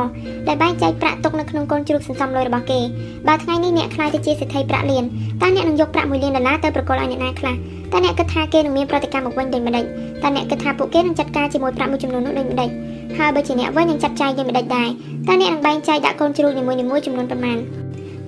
[0.48, 2.80] ដែលបែងចែកប្រាក់ទុកនៅក្នុងកូនជ្រូកសន្សំលុយរបស់គេ
[3.28, 5.04] បើថ្ងៃនេះអ្នកខ្លាយទៅជាសេដ្ឋីប្រាក់លាន
[5.40, 7.54] តើអ្នកនឹងយកប្រាក់1លានដុល្លារទៅប្រគល់ឲ្យអ្នកណាខ្លះ
[7.92, 9.84] តើអ្នកគិតថាគេនឹងមានប្រតិកម្មមកវិញដូចម្ដេច
[10.22, 12.70] តើអ្នកគិតថាពួកគេនឹងចាត់ការជាមួយប្រាក់មួយចំនួននោះដូចម្ដេច
[13.18, 14.88] ហើយបើជាអ្នកវិញនឹងចាត់ចែងយ៉ាងម្ដេចដែរ
[15.28, 17.58] តើអ្នកនឹងបែងចែកដាក់កូនជ្រូកនីមួយៗចំនួនប៉ុន្មាន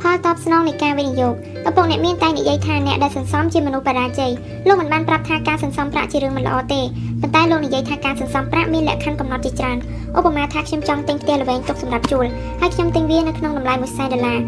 [0.02, 1.34] ផលតបស្នងនៃការវិនិយោគ
[1.68, 4.30] ឪពុកអ្នកមានតែនិយាយថាអ្នកដែលសន្សំជាមនុស្សបរាជ័យ
[4.66, 6.80] លោកមិនបានប្រាប់ថាការសន្សំប្រាក់ជារឿងមិនល្អទេ
[7.20, 9.76] ប៉ុន្តែលោកនិយាយថាការសន្សំប្រាក់មានលក្ខខណ្ឌកំណត់ជាច្រើន
[10.18, 12.26] ឧបមាថាខ្ញុំចង់ទិញផ្ទះល្វែងទុកសម្រាប់ជួល
[12.60, 14.38] ហើយខ្ញុំទិញវានៅក្នុងតម្លៃ1សែនដុល្លារ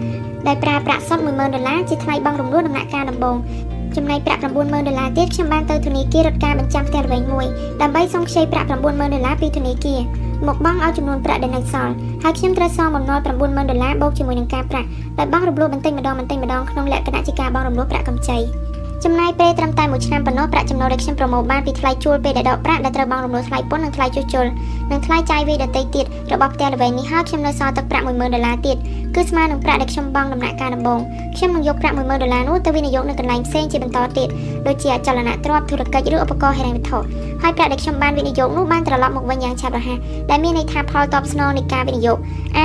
[0.46, 3.36] ដែលប្រើប្រាក់សុទ្ធ10000ដុល្លារជាថ្លៃបង់រំលោះដំណាក់កាលដំបូង
[3.96, 7.46] ចំណែកប្រាក់90000ដុល្លារទៀតខ្ញុំបានទៅធនាគាររត់ការបញ្ចាំផ្ទះល្វែងមួយ
[7.80, 10.00] ដើម្បីសុំខ្ចីប្រាក់90000ដុល្លារពីធនាគារ
[10.46, 14.88] មកបង់ឲ្យចំនួនប្រាក់ដែលនៅសល់ហើយខ្ញុំត្រូវសងបំណុល90000ដុល្លារបូកជាមួយនឹងការប្រាក់
[15.18, 18.38] ដែលបង់រំលោះបន្តិចម្ដងបន្តិចម្ដងក្នុងលក្ខណៈជាការបង់រំលោះប្រាក់កម្ចី
[19.02, 24.46] ចំណាយពេលត្រឹមតែ1ឆ្នាំប៉ុណ្ណោះប្រាក់ចំណូលដែលខ្ញុំប្រមូលបានពីថ្លៃជួលពេលដែលដកប្រាក់ដែលត្រូវបង់រំលោះថ្លៃពន្ធនិងថ្លៃជួសជុល
[24.90, 28.76] និងថ្លៃចាយវាយដទៃទៀតរបស់ផ្ទះល្វែងនេះហើយខ្ញុំនៅសល់ទឹកប្រាក់10000ដុល្លារទៀត
[29.14, 31.00] គឺស្មើនឹងប្រាក់ដែលខ្ញុំបង់ដំណាក់កាលដំបូង
[31.36, 34.28] ខ្ញុំនឹងយកប្រាក់10000ដុល្លារនោះទៅវិនិយោគនៅកន្លែងផ្សេងជាបន្តទៀត
[34.66, 36.98] ដូចជាអចលនទ្រព្យធុរកិច្ចឬឧបករណ៍ហិរញ្ញវត្ថុ
[37.42, 39.98] ហើយប្រាក់ដែលខ្ញុំបានវិនិយោគនោះបានត្រឡប់មកវិញយ៉ាងឆាប់រហ័ស
[40.30, 42.18] ដែលមានន័យថាផលតបស្នងនៃការវិនិយោគ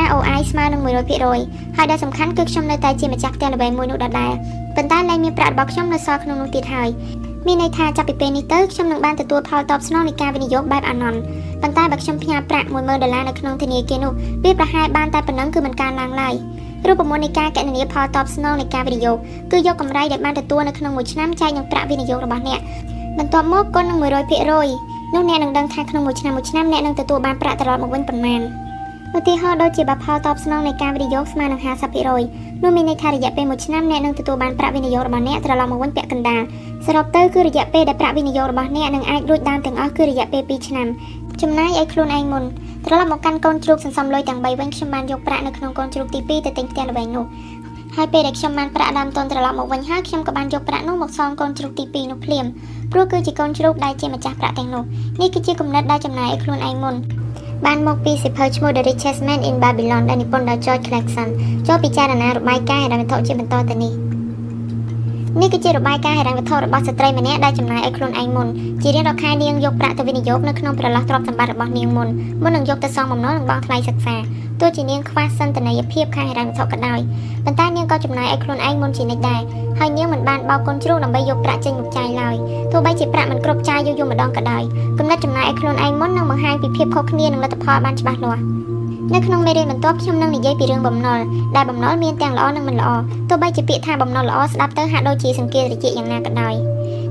[0.06, 0.82] ROI ស្មើនឹង
[1.30, 4.32] 100%ហើយដែលសំខាន់គឺខ្ញុំនៅតែជាម្ចាស់ផ្ទះល្វែងមួយនោះដដែល
[4.80, 6.90] ប៉ុន្តែលែងមានប្រាក់របស់ខ្ញុំនៅសល់ក្នុងនោះទៀតហើយ
[7.46, 11.20] មានន័យថាចាប់ពីពេលនេះទៅខ្ញុំនឹងបានទទួលផលតបស្នងនៃការវិនិយោគបែបអាណន់
[11.62, 14.12] ប៉ុន្តែបើខ្ញុំផ្ញើប្រាក់10000ដុល្លារនៅក្នុងធនាគារនោះ
[14.44, 16.34] វាប្រហែលបានតែប៉ុណ្ណឹងគឺមិនកើនឡើងឡើយ
[16.88, 19.18] រូបមន្តនៃការកណនាផលតបស្នងនៃការវិនិយោគ
[19.52, 22.60] គឺយកកម្រៃដែលបានទទួលនៅក្នុងមួយឆ្នាំចែកនឹងប្រាក់វិនិយោគរបស់អ្នក
[23.18, 28.42] បន្ទាប់មកគុណនឹង100%នោះអ្នកនឹងដឹងថាក្នុងមួយឆ្នាំមួយឆ្នាំអ្នកនឹងទទួលបានប្រាក់ត្រឡប់មកវិញប៉ុន្មាន
[29.18, 31.62] ឧទាហរណ៍ដូចជាបើផលតបស្នងនៃការវិនិយោគស្មើនឹង
[32.12, 36.42] 50%នោះមានន័យថារយៈពេល1ឆ្នាំអ្នកនឹងទទួលបានប្រាក់វិនិយោគរបស់អ្នកត្រឡប់មកវិញពាក់កណ្ដាល
[36.86, 40.88] សរុបទៅគឺរយៈពេលដែលប្រាក់វិនិយោគរបស់អ្នកនឹងអាចរួចតាមទាំងអស់គឺរយៈពេល2ឆ្នាំ
[41.42, 42.44] ចំណាយឲ្យខ្លួនឯងមុន
[42.86, 47.26] ត្រឡប់មកកាន់កូនជ្រូកសន្សំលុយទាំង3វិញខ្ញុំបានយកប្រាក់នៅក្នុងកូនជ្រូកទី2ទៅទិញផ្ទះល្វែងនោះ
[47.96, 52.46] ហើយពេលដែលខ្ញុំបានប្រាក់ដើមទុនត្រឡប់មកវិញហើយខ្ញុំក៏បានយកប្រាក់នោះមកសងកូនជ្រូកទី2នោះភ្លាម
[52.92, 54.84] ព្រោះគឺជាកូនជ្រូកដែលជាម្ចាស់ប្រាក់ទាំងនោះ
[55.22, 56.96] នេះគឺជាគំនិតដែលចំណាយឲ្យខ្លួនឯងមុន
[57.66, 61.30] បានមកពីសិភៅឈ្មោះ The Richest Man in Babylon ដែលនិពន្ធដោយ George Clason
[61.68, 64.19] ចូលពិចារណារបាយការណ៍ហិរញ្ញវត្ថុជាបន្តទៅនេះ
[65.38, 68.48] នេះគឺជារបាយការណ៍ហិរញ្ញវត្ថុរបស់ស្ត្រីម្នាក់ដែលចំណាយឲ្យខ្លួនឯងមុន
[68.82, 72.08] ជារៀងរាល់ខែនាងយកប្រាក់ទៅវិនិយោគនៅក្នុងប្រឡោះទ្រព្យសម្បត្តិរបស់នាងមុន
[72.44, 74.16] មុននឹងយកទៅសងបំណុលនិងបង់ថ្លៃសិក្សា
[74.60, 77.00] ទោះជានាងខ្វះសន្តាន័យភាពខាងហិរញ្ញវត្ថុក៏ដោយ
[77.46, 79.42] ប៉ុន្តែនាងក៏ចំណាយឲ្យខ្លួនឯងមុនជានិច្ចដែរ
[79.80, 82.36] ហើយនាងមិនបានបោកកូនជ្រូកដើម្បីយកប្រាក់ចេញមកចាយឡើយ
[82.72, 84.64] ទោះបីជាប្រាក់មិនគ្រប់ចាយយូរយូរម្ដងក៏ដោយ
[84.98, 88.44] គំនិតចំណាយឲ្យខ្លួនឯងមុននឹងបង្ហាញពីភាពខុសគ្នានឹងលទ្ធផលបានច្បាស់លាស់
[89.14, 91.20] នៅក្នុងមេរៀនបន្ទាប់ខ្ញុំនឹងនិយាយពីរឿងបំណុល
[91.56, 92.90] ដែលបំណុលមានទាំងល្អនិងមិនល្អ
[93.30, 96.54] ទោះបីជាពាក្យថាបំណុលល្អស្ដាប់ទៅហាក់ដូចជាសង្កេតត្រជាយ៉ាងណាក៏ដោយ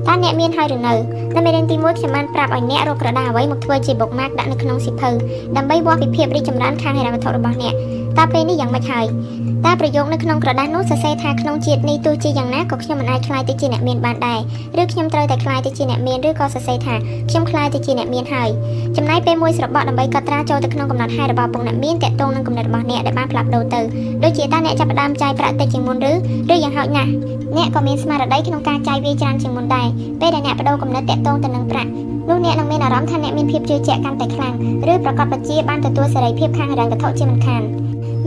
[0.07, 0.93] តើអ្នកមានហើយឬនៅ
[1.35, 5.09] នៅមេរៀនទី1ខ្ញុំបានប្រាប់ឲ្យអ្នករកក្រដាសអ្វីមកធ្វើជាបុកម៉ាកដាក់នៅក្នុងសៀវភៅ
[5.57, 7.73] ដើម្បីវាស់ពីភាពរីកចម្រើនខាងហិរញ្ញវត្ថុរបស់អ្នក
[8.17, 9.05] តើពេលនេះយ៉ាងម៉េចហើយ
[9.65, 14.39] តើប្រយោគនៅក្នុងក្រដាសនោះសរសេរថាក្នុងជាតិនេះទោះជាយ៉ាងណាក៏ខ្ញុំមិនអាចខ្លាយទៅជាអ្នកមានបានដែរ
[14.81, 16.95] ឬខ្ញុំត្រូវតែខ្លាយទៅជាអ្នកមានឬក៏សរសេរថា
[17.29, 18.49] ខ្ញុំខ្លាយទៅជាអ្នកមានហើយ
[18.97, 23.81] ចំណាយពេលមួយស្របក់ដើម្បីកត់ត្រាចូលទៅក្នុងកំណត់ហេតុរបស់ពុកអ្នកមានតកតងនឹងកំណត់របស់អ្នកដែលបានផ្លាស់ប្ដូរទៅ
[24.23, 26.11] ដូចជាតើអ្នកចាប់ផ្ដើមចាយប្រាក់តិចជាងមុនឬ
[26.51, 27.11] ឬយ៉ាងហោចណាស់
[27.57, 29.87] អ្នកក៏មានស្មារតីក្នុងការចាយវាច្រើនជាងមុនដែរ
[30.21, 31.89] ពេលដែលអ្នកបដូរកំណត់តកតងទៅនឹងប្រាក់
[32.29, 34.55] នោះអ្នកនឹងមានអារម្មណ៍ថាអ្នកមានភាពជឿជាក់កាន់តែខ្លាំង
[34.91, 37.61] ឬប្រកបប្រជាបានទទួលសេរីភាពខាងហិរញ្ញវត្ថុជាមិនខាន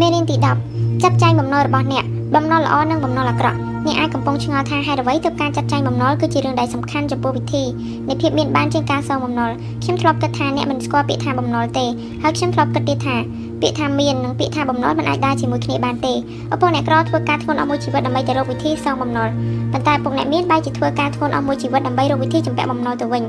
[0.00, 0.36] មេរៀនទី
[0.68, 7.64] 10ចាត់ចែងបំណុលរបស់អ្នកបំណុលល្អនិងបំណុលអាក្រក់អ្នកអាចកំពុងឆ្ងល់ថាហេតុអ្វីទើបការចាត់ចែងបំណុលគឺជារឿងដែលសំខាន់ចំពោះវិធី
[8.08, 9.50] នៃភាពមានបានជាងការសងបំណុល
[9.82, 11.86] ខ្ញុំធ្លាប់គិតថាអ្នកមិនស្គាល់ពាក្យថាបំណុលទេ
[12.22, 13.16] ហើយខ្ញុំធ្លាប់គិតទៀតថា
[13.62, 16.12] ពាក្យថាមាននិងពាក្យថាបំណុលមិនអាចដើរជាមួយគ្នាបានទេ
[16.52, 19.28] ឪពុកអ្នកក្រធ្វើការធ្ងន់អស់មួយជីវិតដើម្បីទៅរកវិធីសងបំណុល
[19.72, 23.22] ប៉ុន្តែពុកអ្នកមានបែរជាធ្វើការធ្ងន់អស់មួយជីវិតដើម្បីរកវិធីចម្ពាក់បំណុលទៅវិញ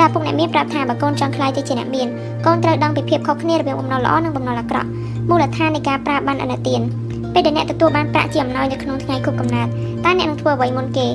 [0.00, 2.08] ដែលពុកអ្នកមានប្រាប់ថាបើកូនចង់ខ្លាយទៅជាអ្នកមាន
[2.46, 4.88] កូនត្រូវដឹងពីភាពខុសគ្នារវាងបំណុលល្អនិងបំណុលអាក្រក់
[5.28, 6.80] មូលដ្ឋាននៃការប្រើបានអនុទាន
[7.34, 9.68] ពេលដែលអ្នកទទួលបានប្រាក់ជាអំណោយនៅក្នុងថ្ងៃខួបកំណើត
[10.04, 11.06] តើអ្នកនឹងធ្វើអ្វីមុនគេ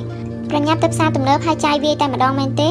[0.50, 2.68] ប្រញាប់ទៅផ្សារទំនើបហើយចាយវាយតែម្ដងមែនទេ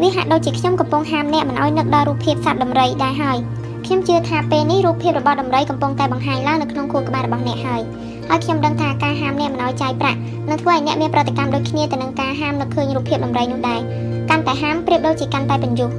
[0.00, 3.38] វាហាក់ដូចជាខ្ញុំកំពុងហាមអ្នកមិនឲ្យនឹកដល់រូបភាពសត្វដំរីដែរហើយ
[3.86, 7.82] ខ្ញុំជឿថាពេលនេះរូបភាពរបស់ដំរីកំពុងតែបង្ហាញឡើងនៅក្នុងខួរក្បាលរបស់អ្នកហើយ
[8.28, 10.18] ហើយខ្ញុំដឹងថាការហាមអ្នកមិនឲ្យចាយប្រាក់
[10.48, 13.80] នឹងធ្វើឲ្យអ្នកមានប្រតិកម្មដូចគ្នាទៅនឹងការហាមនឹកឃើញរូបភាពដំរីនោះដែរ
[14.30, 15.90] កាន់តែហាមប្រៀបដូចជាកាន់តែបញ្យុះ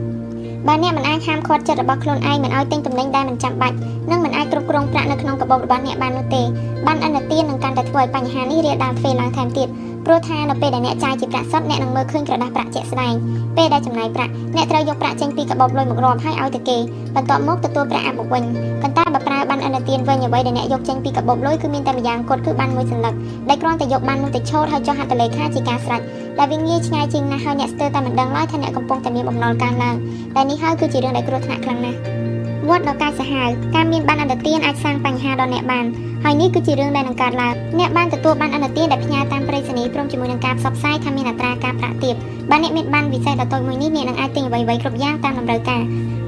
[0.68, 3.76] បើអ្នកមិនអាចហាមឃាត់ចិត្តរបស់ខ្លួនឯងមិនឲ្យទិញទំនិញដែលមិនចាំបាច់
[4.11, 6.41] និងមិនអាចគ្រប់គ្រងប្រាក់នៅក្នុងកាបូបរបស់អ្នកបាននោះទេ
[6.88, 9.68] បានអនុទាននឹងកាន់តែធ្វើឲ្យបញ្ហានេះរាលដាលទ្វេឡើងថែមទៀត
[10.05, 13.13] ព្រោះថានៅពេលដែលអ្នកចាយជាប្រាក់សុទ្ធអ្នកនឹងមើលឃើញក្រដាសប្រាក់ជាក់ស្ដែង
[13.57, 16.77] ពេលដែលចំណាយប្រាក់អ្នកត្រូវយកប្រាក់ចេញពីកាបូបលុយមករាប់ហើយឲ្យទៅគេ
[17.15, 18.43] បន្ទាប់មកទទួលប្រាក់អាប់មកវិញ
[18.81, 23.13] ប៉ុន្តែបើប្រើបានអនុទានវិញអ្វីដែលអ្នកយកចេញពីកាបូបលុយគឺមានតែម្យ៉ាងគត់គឺបានមួយសន្លឹក
[23.49, 26.01] ដែលគ្រាន់តែយកបាននោះទៅឆោតហើយចុះហត្ថលេខាជាការស្រេច
[26.39, 29.95] ដែលវាងាយឆ្ងាយជាងណាស់ហើយអ្នកស្ទើរតែមិនដឹងឡើយថាអ្នកកំពុងតែមានបំណុលកើនឡើង
[30.35, 32.22] តែនេះហើយគឺជារឿងដែលគ្រោះថ្នាក់ខ្លាំងណាស់
[32.69, 35.85] វត្តដល់កាយសាហាវការមានបានអន្តទានអាចសាងបញ្ហាដល់អ្នកបាន
[36.23, 42.15] ហើយនេះគឺជារឿងដែលនឹងកើតឡើងអ្នកបានទទួលបានអន្តទានដែលផ្ញើតាមប្រៃសណីយ៍ព្រមជាមួយនឹងការផ្សព្វផ្សាយថាមានអត្រាការប្រាក់ទាប
[42.49, 45.81] បើអ្នកមានបានវិស័យដ៏តូចមួយនេះអ្នកនឹងអាចទិញអ្វីៗគ្រប់យ៉ាងតាមតម្រូវការ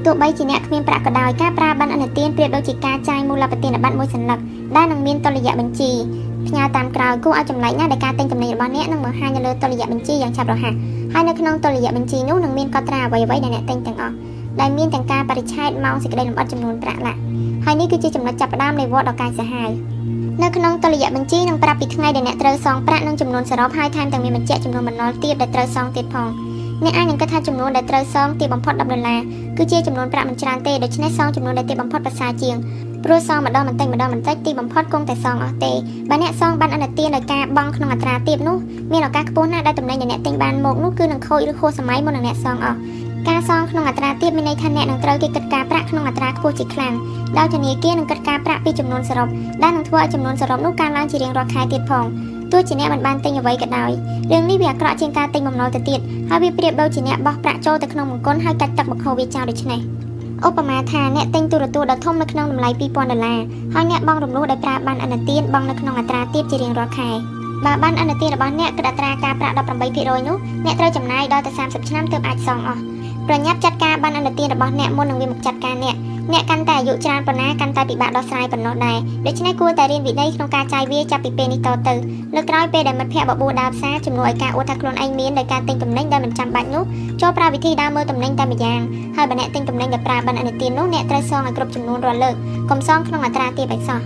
[0.04, 4.38] ទោះបីជាអ្នកគ្មានប្រាក់ក៏ដោយការប្រើប័ណ្ណឥណទានប្រៀបដូចជាការចាយមូលបទានប័ណ្ណមួយសន្លឹក
[4.76, 5.90] ដែលនឹងមានតុល្យបញ្ជី
[6.48, 10.74] ផ្ញើតាមក្រោយគួរឲ្យចម្លែកណាស់ដែលការទិញទំនិញរបស់អ្នកនឹងបង្ហាញនៅលើតុល្យបញ្ជីយ៉ាងឆាប់រហ័ស
[11.12, 14.14] ហើយនៅក្នុងតុល្យបញ្ជីនោះនឹងមានកត់ត្រាអ្វីៗដែលអ្នកទិញទាំងអស់
[14.60, 17.20] ដែលមានទាំងការបរិច្ឆេទម៉ោងសេចក្តីលម្អិតចំនួនប្រាក់ឡាក់
[17.64, 19.70] ហើយនេះគឺជាចំណុចចាប់ផ្ដើមនៃវដ្តដ៏កាចសាហាវ
[20.42, 26.30] នៅក្នុងតុល្យបញ្ជីនឹងប្រាប់ពីថ្ងៃដែលអ្នកត្រូវសងប្រាក់និងចំនួនសរុបហើយថែមទាំងមានបញ្ជាក់ចំនួនបំណុលទាបដែលត្រូវសងទៀតផង
[26.84, 29.20] អ្នកអាចនឹងគិតថាចំនួនដែលត្រូវសងទាបបំផុត10ដុល្លារ
[29.58, 32.56] គឺជាចំនួនប្រាក់មិនច្រើនទេដូច្នេះសងចំនួនដែលទាបបំផុតប្រសើរជាង
[33.04, 35.72] ព្រោះសងម្ដងបន្តិចម្ដងបន្តិចទីបំផុតគង់តែសងអស់ទេ
[36.10, 38.56] បើអ្នកសងបានអនុទានដោយការបង់ក្នុងអត្រាទាបនោះ
[38.92, 42.78] មានឱកាសខ្ពស់ណាស់ដែលតំណែងដែលអ្នកទិញបានមកនោះគឺនឹងខូចឬខួសសម័យមុននឹងអ្នកសងអស់
[43.28, 46.94] ការសងក្នុងអត្រាទាបមានន័យថាអ្នកនឹងត្រូវគេគិតការប្រាក់ក្នុងអត្រាខ្ពស់ជាខ្លាំង
[47.38, 49.28] ដោយធនាគារនឹងគិតការប្រាក់ពីចំនួនសរុប
[49.62, 52.04] ដែលនឹងធ្វើឲ្យចំនួនសរុបនោះកើនឡើងជារៀងរាល់ខែទៀតផង
[52.52, 53.90] ទោះជាអ្នកមិនបានទិញអ្វីក៏ដោយ
[54.32, 56.00] រឿងនេះវាអាក្រក់ជាងការទិញបំណុលទៅទៀត
[56.30, 59.80] ហើយវាប្រៀបដូចជាអ្នកបោះប្រាក់ចូលទៅក្នុងបង្គន់ហើយកាច់ទឹកមកខោវាចោលដូច្នេះ
[60.46, 63.38] ឧបមាថាអ្នកទិញទូរទស្សន៍ដ៏ធំនៅក្នុងតម្លៃ2000ដុល្លារ
[63.74, 67.10] ហើយអ្នកបង់រំលោះដោយប្រើបានអនុទានបង់នៅក្នុងអត្រាទាបជារៀងរាល់ខែ
[67.64, 72.82] បើបានអនុទានរបស់អ្នកគិតអត្រាការប្រាក់18%នោះអ្នកត្រូវចំណាយដល់ទៅ30ឆ្នាំទើបអាចសងអស់
[73.28, 75.96] ប្រញាប់ចាត់ការបានអនុទានរបស់អ្នកមុននឹងវាមកចាត់ការអ្នក
[76.32, 81.94] អ្នកកាន់តែអាយុច្រើនប៉ុណ្ណាកាន់តែពិបាកដោះស្រាយប៉ុណ្ណោះដែរដូច្នេះគួរតែរៀនវិន័យក្នុងការចាយវាចាប់ពីពេលនេះតទៅ
[82.34, 86.84] លើក្រោយពេលដែលមិត្តភ័ក្តិបបួលដើរផ្សារជំនួសឲ្យការអួតថាខ្លួនឯងមានដោយការទិញទំនិញដែលមិនចាំបាច់នោះ
[87.20, 88.80] ចូលប្រើវិធីដើរមើលទំនិញតែម្យ៉ាង
[89.16, 92.34] ហើយបើអ្នកទិញទំនិញដែលប្រើបានអនុទាននោះអ្នកត្រូវសងឲ្យគ្រប់ចំនួនរាល់លើក
[92.70, 94.00] កុំសងក្នុងអត្រាទាបឲ្យសោះ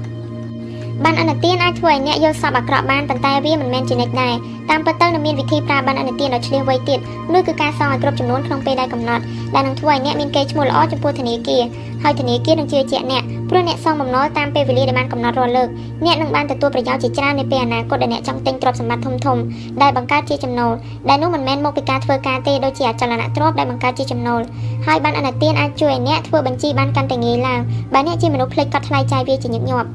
[1.05, 4.35] បានអនុទានអាចធ្វើឲ្យអ្នកយល់សប្តិអាក្រក់បានប៉ុន្តែវាមិនមែនជានិច្ចដែរ
[4.71, 6.99] តាមពិតទៅនឹងមានវិធីប្រើបានអនុទានដ៏ឆ្លៀសវៃទៀត
[7.35, 9.23] នោះគឺការសងឲ្យគ្រប់ចំនួនក្នុងពេលដែលកំណត់
[9.55, 11.63] ដែលនឹងធ្វើឲ្យអ្នកមានកេរ្តិ៍ឈ្មោះល្អចំពោះធនាគារ
[12.03, 15.69] ហើយធនាគារនឹងជឿជាក់អ្នកព្រោះអ្នកសងបំណុលតាមពេលវេលាដែលបានកំណត់រាល់លើក
[16.05, 19.39] អ្នកនឹងបានទទួលប្រយោជន៍ជាច្រើននៅពេលអនាគតដែលអ្នកចង់ទិញទ្រព្យសម្បត្តិធំធំ
[19.83, 20.73] ដែលបង្កើតជាចំណូល
[21.09, 24.41] ដែលនោះមិនមែនមកពីការធ្វើការទេដូចជាអចលនទ្រព្យដែលបង្កើតជាចំណូល
[24.87, 27.61] ហើយបានអនុទានអាចជួយឲ្យអ្នកធ្វើបញ្ជីបានកាន់តែងាយឡើង
[27.93, 29.89] បើអ្នកជាមនុស្សភ្លេចកត់ថ្លៃចាយវាជាញឹកញាប់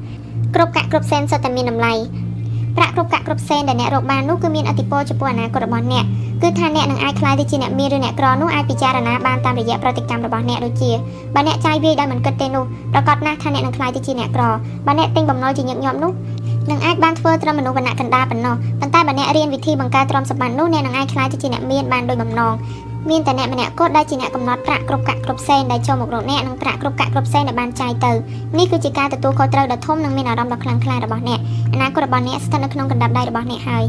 [0.54, 1.92] គ្រប់កាក់គ្រប់សែនសុទ្ធតែមានតម្លៃ
[2.76, 6.04] ប្រាក់គ្រប់កាក់គ្រប់សែនដែលអ្នករកបាននោះគឺមានអតិពលចំពោះអនាគតរបស់អ្នក
[6.42, 10.90] គឺថាអ្នកនឹងអាចក្លាយទៅជាអ្នកមានឬអ្នកក្រនោះអាចពិចារណាបានតាមរយៈប្រតិកម្មរបស់អ្នកដូចជា
[11.34, 14.44] បើអ្នកចាយវាយដោយមិនគិតទេនោះប្រកាសណាស់ថាអ្នកនឹងក្លាយទៅជាអ្នកក្រ
[14.86, 16.12] បើអ្នកទិញបំណុលជាញឹកញាប់នោះ
[16.70, 22.54] នឹងអាចបានធ្វើត្រឹមមនុស្សវណ្ណៈកណ្ដាលប៉ុណ្ណោះប៉ុន្តែបើអ្នករៀនវិធីបង្កើតទ្រព្យសម្បត្តិនោះអ្នកនឹងអាចក្លាយទៅជាអ្នកមានបានដោយបំណង
[23.10, 28.12] មានតែអ្នកម្នាក់គត់ដែលជាអ្នកកំណត់ប្រាក់គ្រប់កាក់គ្រប់ផ្សេងដែលចូលមករកអ្នកនិងប្រាក់គ្រប់កាក់គ្រប់ផ្សេងដែលបានចាយទៅ
[28.58, 31.40] នេះគឺជាការទទួលខុសត្រូវដ៏ធំនិងមានអារម្មណ៍ដ៏ខ្លាំងក្លារបស់អ្នក
[31.72, 33.84] អនាគតរបស់អ្នកស្ថិតនៅក្នុងកណ្ដាប់ដៃរបស់អ្នកហើយ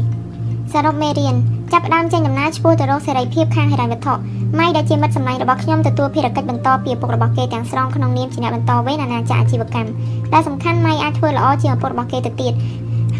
[0.72, 1.34] សរុបមេរៀន
[1.72, 4.14] ចាប់ផ្ដើមចេញដំណើរឆ្ពោះទៅរកសេរីភាពខាងហិរញ្ញវត្ថុ
[4.58, 9.90] ម៉ៃដែលជាមិត្តសម្លាញ់របស់ខ្ញុំទទួលភារកិច្ចបន្តពីឪពុករបស់គេទាំងស្រុងក្នុងនាមជាអ្នកបន្តវេនអាណាចក្រអាជីវកម្ម
[10.32, 12.52] ដែលសំខាន់ម៉ៃអាចធ្វើល្អជាងឪពុករបស់គេទៅទៀត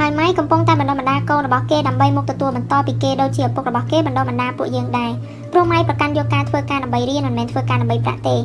[0.00, 5.10] ហើយម៉ៃកំពុងតែបណ្ដុះបណ្ដាលកូនរបស់គេដើម្បីមកទទួលបន្តពីគេដូចជាឪពុករបស់គេបណ្ដុះបណ្ដាលពួកយើងដែរ
[5.52, 8.36] ព្រោះម៉ៃប្រកាន់យកការធ្វើការដើម្បីរៀនមិនមែនធ្វើការដើម្បីប្រាក់ទេ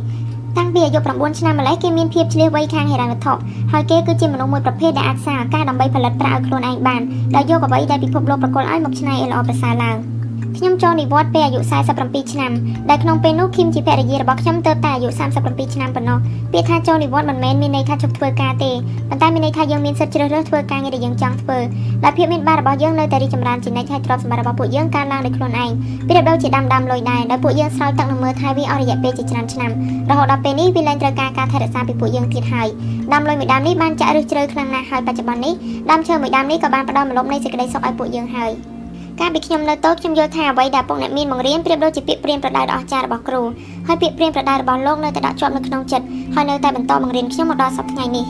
[0.58, 3.34] តាំងពីអាយុ9ឆ្នាំម្លេះគេមានភាពឆ្លៀសវៃខាងហិរញ្ញវត្ថុ
[3.72, 7.02] ហើយគេគឺជាមនុស្សមួយប្រភេទដែលអាចសារឱកាសដើម្បីផលិតប្រាក់ឲ្យខ្លួនឯងបាន
[7.36, 10.13] ដោយយកអ្វីដែលពិភពលោកប្រគល់ឲ្យមកច្នៃឲ្យល្អប្រសើរឡើង
[10.58, 11.60] ខ្ញុំចូលនិវត្តន៍ពេលអាយុ
[11.98, 12.52] 47ឆ្នាំ
[12.90, 15.10] ដែលក្នុងពេលនោះឃីមជាភរិយារបស់ខ្ញុំទើបតែអាយុ
[15.44, 16.18] 37ឆ្នាំប៉ុណ្ណោះ
[16.54, 18.72] ពាក្យថាចូលនិវត្តន៍មិនមែនមានន័យថាជប់ធ្វើការទេ
[19.10, 21.58] ប៉ុន្តែមានន័យថាយើងមានសិទ្ធិជ្រើសរើសធ្វើការងារដែលយើងចង់ធ្វើ
[22.04, 25.70] ដែលភាពមានបានរបស់យើងនៅតែរីកចម្រើនជានិច្ចហើយទ្រព្យសម្បត្តិរបស់ពួកយើងកើនឡើងដោយខ្លួនឯង
[26.10, 29.72] ប្រៀបដូចជាដាំដាំលុយដែរដោយពួកយើងស្រោចទឹកនិងមើលថែវាអស់រយៈពេលជាច្រើនឆ្នាំ
[30.10, 32.68] រហូតដល់ពេលនេះវាលែងត្រូវការការថែរក្សាពីពួកយើងទៀតហើយ
[33.14, 35.54] ដាំលុយមួយដាំនេះបានចាក់ឫសជ្រៅខ្លាំងណាស់ហើយបច្ចុប្បន្ននេះ
[35.90, 38.73] ដាំឈើមួយដាំនេះក៏បានផ្ដល់ម្លប់នៃសេចក្តីសុខឲ្យពួកយើងហើយ
[39.20, 43.42] កាលពីខ្ញុំនៅតូចខ្ញុំយល់ថាអ្វីដែលពុកអ្នកមានបង្រៀនប្រៀបដូចជាពាក្យព្រានប្រដៅដ៏អស្ចារ្យរបស់គ្រូ
[43.88, 48.26] ហើយពាក្យព្រានប្រដៅរបស់លោកនៅតែដាក់ជាប់នៅក្នុងចិត្តហើយនៅតែបន្តបង្រៀនខ្ញុំមកដល់សប្តាហ៍ថ្ងៃនេះ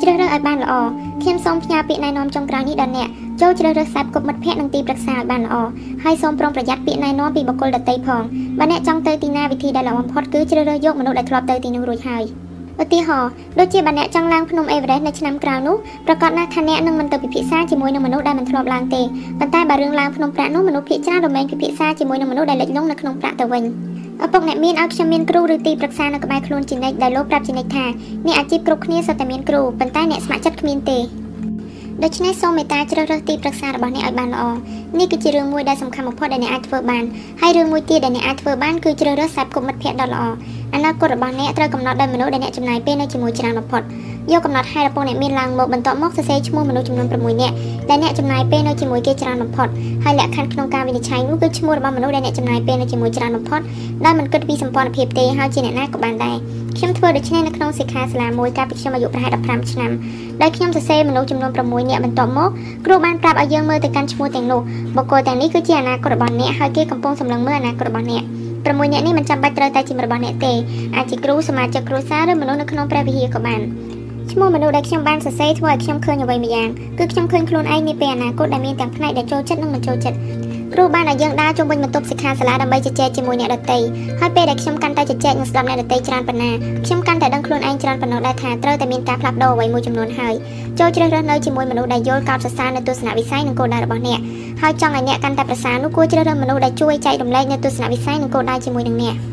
[0.00, 0.72] ជ្រើសរើសឲ្យបានល្អ
[1.22, 3.08] ខ្ញុំសូមផ្ញើពាក្យណែនាំចុងក្រោយនេះដល់អ្នក
[3.40, 5.54] ចូលជ្រើសរើសខ្សែគប់មិត្តភ័ក្តិនិងទីប្រឹក្សាឲ្យបានល្អ
[6.04, 8.22] ហើយសូមប្រុងប្រយ័ត្នពាក្យណែនាំពីបុគ្គលដទៃផង
[8.58, 12.24] បើអ្នកចង់ទៅទីណាវិធីដែលល្អបំផុតគឺជ្រើសរើសយកមនុស្សដែលធ្លាប់ទៅទីនោះរួចហើយ
[12.80, 15.76] ឧទាហរណ៍ដូចជាបើអ្នកចង់ឡើងភ្នំអេវរ៉េសនៅឆ្នាំក្រោយនោះ
[16.06, 19.02] ប្រកាសណាស់ថាអ្នកនឹងមិនទៅពិភាក្សាជាមួយនឹងមនុស្សដែលមិនធ្លាប់ឡើងទេ
[19.40, 23.62] ប៉ុន្តែបើរឿងឡើងភ្នំប្រាក់នោះមនុស្សភាគច្រើនរមែងពិភាក្សាជាមួយនឹងមនុស្សដែលលិចលង់នៅក្នុងប្រាក់ទៅវិញ
[24.24, 27.84] ឪពុកអ្នកមានឲ្យខ្ញុំមានគ្រូឬទីប្រឹក្សានៅក្បែរខ្លួនជានិច្ចដែលលោកប្រាប់ជានិច្ចថា
[28.26, 30.98] អ្នកអាជីពគ្រប់គ្នាសុទ្ធតែមានគ្រូប៉ុន្តែអ្នកស្ម័គ្រចិត្តគ្មានទេ
[32.04, 34.44] ដូច្នេះសូមមេត្តាជ្រើសរើសទីប្រឹក្សារបស់អ្នកឲ្យបានល្អ
[34.98, 37.04] នេះគឺជារឿងមួយដែលសំខាន់បំផុតដែលអ្នកអាចធ្វើបាន
[37.40, 40.22] ហើយរឿងមួយទៀតដែលអ្នកអាចធ្វើបានគឺជ្រើសរើសខ្សែគប់មិត្តភ័ក្តិដ៏ល្អ
[40.74, 43.82] អនាគតរបស់អ្នកត្រូវកំណត់ដោយមនុស្សដែលអ្នកចំណាយពេលនៅជាមួយច្រើនបំផុត
[44.30, 47.54] យកកំណត់ហេតុរបស់អ្នកមានឡើងមកបន្ទាប់មកសរសេរឈ្មោះមនុស្សចំនួន6នាក់
[47.90, 49.68] ដែលអ្នកចំណាយពេលនៅជាមួយគេច្រើនបំផុត
[50.04, 53.60] ហើយលក្ខខណ្ឌក្នុងការវិនិច្ឆ័យនោះគឺឈ្មោះរបស់មនុស្សដែលអ្នកចំណាយពេលនៅជាមួយច្រើនបំផុត
[54.04, 56.36] ដែលមិនគិតពីសម្ព័ន្ធភាពទេហើយជាអ្នកណាក៏បានដែរ
[56.76, 59.90] ខ្ញុំធ្វើដូច្នេះនៅក្នុងសិក្ខាសាលាមួយកាលពីខ្ញុំអាយុប្រហែល15ឆ្នាំ
[60.42, 62.50] ដែលខ្ញុំសរសេរមនុស្សចំនួន6នាក់បន្ទាប់មក
[62.86, 64.60] គ្រូបានប្រាប់ឲ្យយើងមើលទៅកាន់ឈ្មោះទាំងនោះ
[64.96, 68.22] បុគ្គលទាំងនេះគឺជាអនាគតរបស់អ្នកហើយគេកំពុងសម្លឹងមើលអនាគតរបស់អ្នក
[68.62, 70.52] 6នាក់នេះមិនចាំបាច់ត្រូវតែជារបស់អ្នកទេ
[70.96, 73.60] អាចជាគ្រូសមាជិកគ្រួសារឬមនុស្សនៅក្នុងព្រះវិហារក៏បាន
[74.32, 76.68] ឈ្មោះមនុស្សដែលខ្ញុំបានសរសេរធ្វើឲ្យខ្ញុំឃើញអ្វីម្យ៉ាង
[76.98, 80.18] គឺខ្ញុំឃើញខ្លួនឯងនាពេលអនាគតដែលមានទាំងផ្នែកដែលចូលចិត្តនិងមិនចូលចិត្ត
[80.74, 83.78] គ្រូបានឲ្យយើងដើរជុំវិញបន្ទប់សិក្ខាសាលាដើម្បីជជែកជាមួយអ្នកដទៃ
[84.20, 86.50] ហើយពេលដែលខ្ញុំកាន់តែជជែកនិងស្ដាប់អ្នកដទៃច្រើនប៉ុណ្ណា
[86.86, 90.34] ខ្ញុំកាន់តែដឹងខ្លួនឯងច្រើនប៉ុណ្ណោះដែរថាត្រូវតែមានការផ្លាស់ប្ដូរអ្វីមួយចំនួនហើយ
[90.78, 94.20] ចូលជ្រើសរើសនៅជាមួយមនុស្សដែលយល់កោតសរសើរនៅទស្សនវិស័យនិងគោលដៅរបស់អ្នក
[94.62, 99.31] ហើយចង់ឲ្យអ្នកកាន់តែប្រសើរនោះគួរជ្រើសរើសមនុស្សដែលជួយចែករំលែកនៅទស្សនវិស័យនិងគោលដៅជាមួយនឹងអ្នក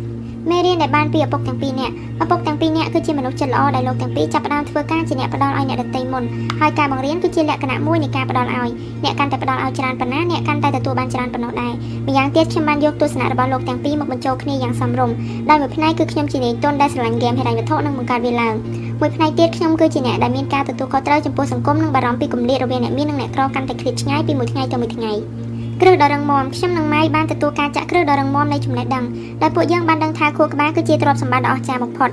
[0.51, 1.93] មេរៀនដែលបានពីឪពុកទាំងពីរនាក់
[2.23, 6.23] ឪពុកទាំងពីរនាក់គឺជាមនុស្សចិត្តល្អដែលលោកទាំងពីរចាប់ផ្ដើមធ្វើការជាអ្នកផ្ដល់ឲ្យអ្នកដទៃមុន
[6.59, 8.69] ហើយការបង្រៀនគឺជាលក្ខណៈមួយនៃការផ្ដល់ឲ្យ
[9.03, 11.73] អ្នកកាន់តែផ្ដល់ឲ្យច្រើនប៉ុណ្ណាអ្នកកាន់តែទទួលបានច្រើនប៉ុណ្ណោះដែរ
[12.07, 15.15] ម្យ៉ាងទៀតខ្ញុំបានយកទស្សនៈរបស់លោកទាំងពីរមកបញ្ចូលគ្នាយ៉ាងសមរម្យ
[15.49, 18.53] ដោយមួយផ្នែកគឺខ្ញុំជានាយទុនដែលស្រឡាញ់ហ្គេមហិរញ្ញវត្ថុនិងបង្កើតវាឡើង
[18.99, 25.13] មួយផ្នែកទៀតខ្ញុំគឺជាអ្នកដែលមានការទទួលខុសត្រូវចំពោះសង្គមនិងបារម្ភពីគម្លាតរវាងអ្នកមាននិងអ្នកក្រកាន់តែឃ្លាតឆ្ងាយពីមួយថ្ងៃទៅមួយថ្ងៃ
[25.81, 29.05] គ្រឹះដ៏រឹងមាំខ្ញុំនិងម៉ៃបានទទួលការចាក់គ្រឹះដ៏រឹងមាំនៃចំណេះដឹង
[29.41, 32.09] ដែលពួកយើងបានដឹងថាខួរក្បាលគឺជាទ្រព្យសម្បត្តិដ៏អស្ចារ្យបំផុត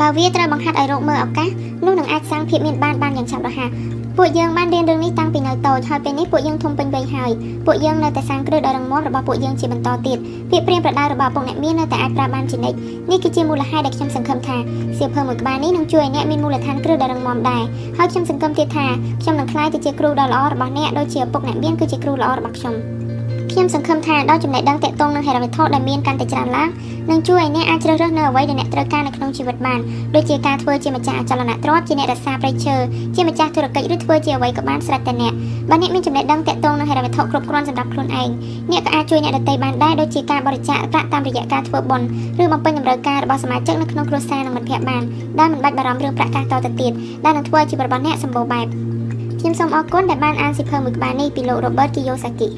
[0.00, 1.48] បើវាត្រូវបង្ហាត់ឲ្យរកមើលឱកាស
[1.84, 3.70] នោះនឹងអាចសាងភាពមានបានបានយ៉ាងឆាប់រហ័ស
[4.16, 7.30] ពួកយើងបានរៀនរឿងនេះតាំងពីនៅតូចហើយពេលនេះពួកយើងធំពេញវ័យហើយ
[7.66, 10.18] ពួកយើងនៅតែសាងគ្រឹះដ៏រឹងមាំរបស់ពួកយើងជាបន្តទៀត
[10.50, 12.76] ពាក្យព្រាមប្រដៅរបស់ពុកអ្នកមាននៅតែអាចប្រើបានជានិច្ច
[13.10, 14.56] នេះគឺជាមូលហេតុដែលខ្ញុំសង្ឃឹមថា
[14.98, 17.62] សៀវភៅមួយក្បាលនេះនឹងជួយឲ្យអ្នកមានមូលដ្ឋានគ្រឹះដ៏រឹងមាំដែរ
[17.98, 18.86] ហើយខ្ញុំសង្ឃឹមទៀតថា
[19.22, 22.74] ខ្ញុំនឹងក្លាយទៅជាគ្រូដ៏ល្អរបស់អ្នកដូចជាពុកអ្នកមានគឺជាគ្រូល្អរបស់ខ្ញុំ
[23.52, 26.68] ខ្ញុំសង្ឃឹមថាដោយចំណេះដឹងតាក់ទងនឹងហេរ៉ាវត្ថុដែលមានកាន់តែច្រើនឡើង
[27.10, 29.80] នឹងជួយឲ្យអ្នកអាចជ្រើសរើសនៅអ្វីដែលអ្នកត្រូវការនៅក្នុងជីវិតបាន
[30.14, 32.74] ដូចជាការធ្វើជាម្ចាស់អចលនទ្រព្យជាអ្នករក្សាព្រៃឈើ
[33.14, 35.32] ជាម្ចាស់ធុរកិច្ចឬធ្វើជាអ្វីក៏បានស្រេចតែអ្នក
[35.70, 38.28] បើអ្នកមានចំណេះដឹងតាក់ទងនឹងហេរ៉ាវត្ថុគ្រប់គ្រាន់សម្រាប់ខ្លួនឯង
[38.70, 42.06] អ្នកក៏អាចជួយអ្នកដទៃបានដែរដូចជាការបរិច្ចាគប្រាក់តាមរយៈការធ្វើបុណ្យ
[42.42, 45.02] ឬបំពេញតម្រូវការរបស់សមាជិកនៅក្នុងគ្រួសារនិងមិត្តភ័ក្តិបាន
[45.38, 46.92] ដែលមិនបាច់បារម្ភរឿងប្រាក់កាសតទៅទៀត
[47.24, 48.66] ដែលនឹងធ្វើឲ្យជីវិតរបស់អ្នកសម្បូរបែប
[49.40, 52.50] ខ្ញុំសូមអរគុណដែលបានអានសៀវភៅមួយក្បាលនេះពីលោក Robert Kiyosaki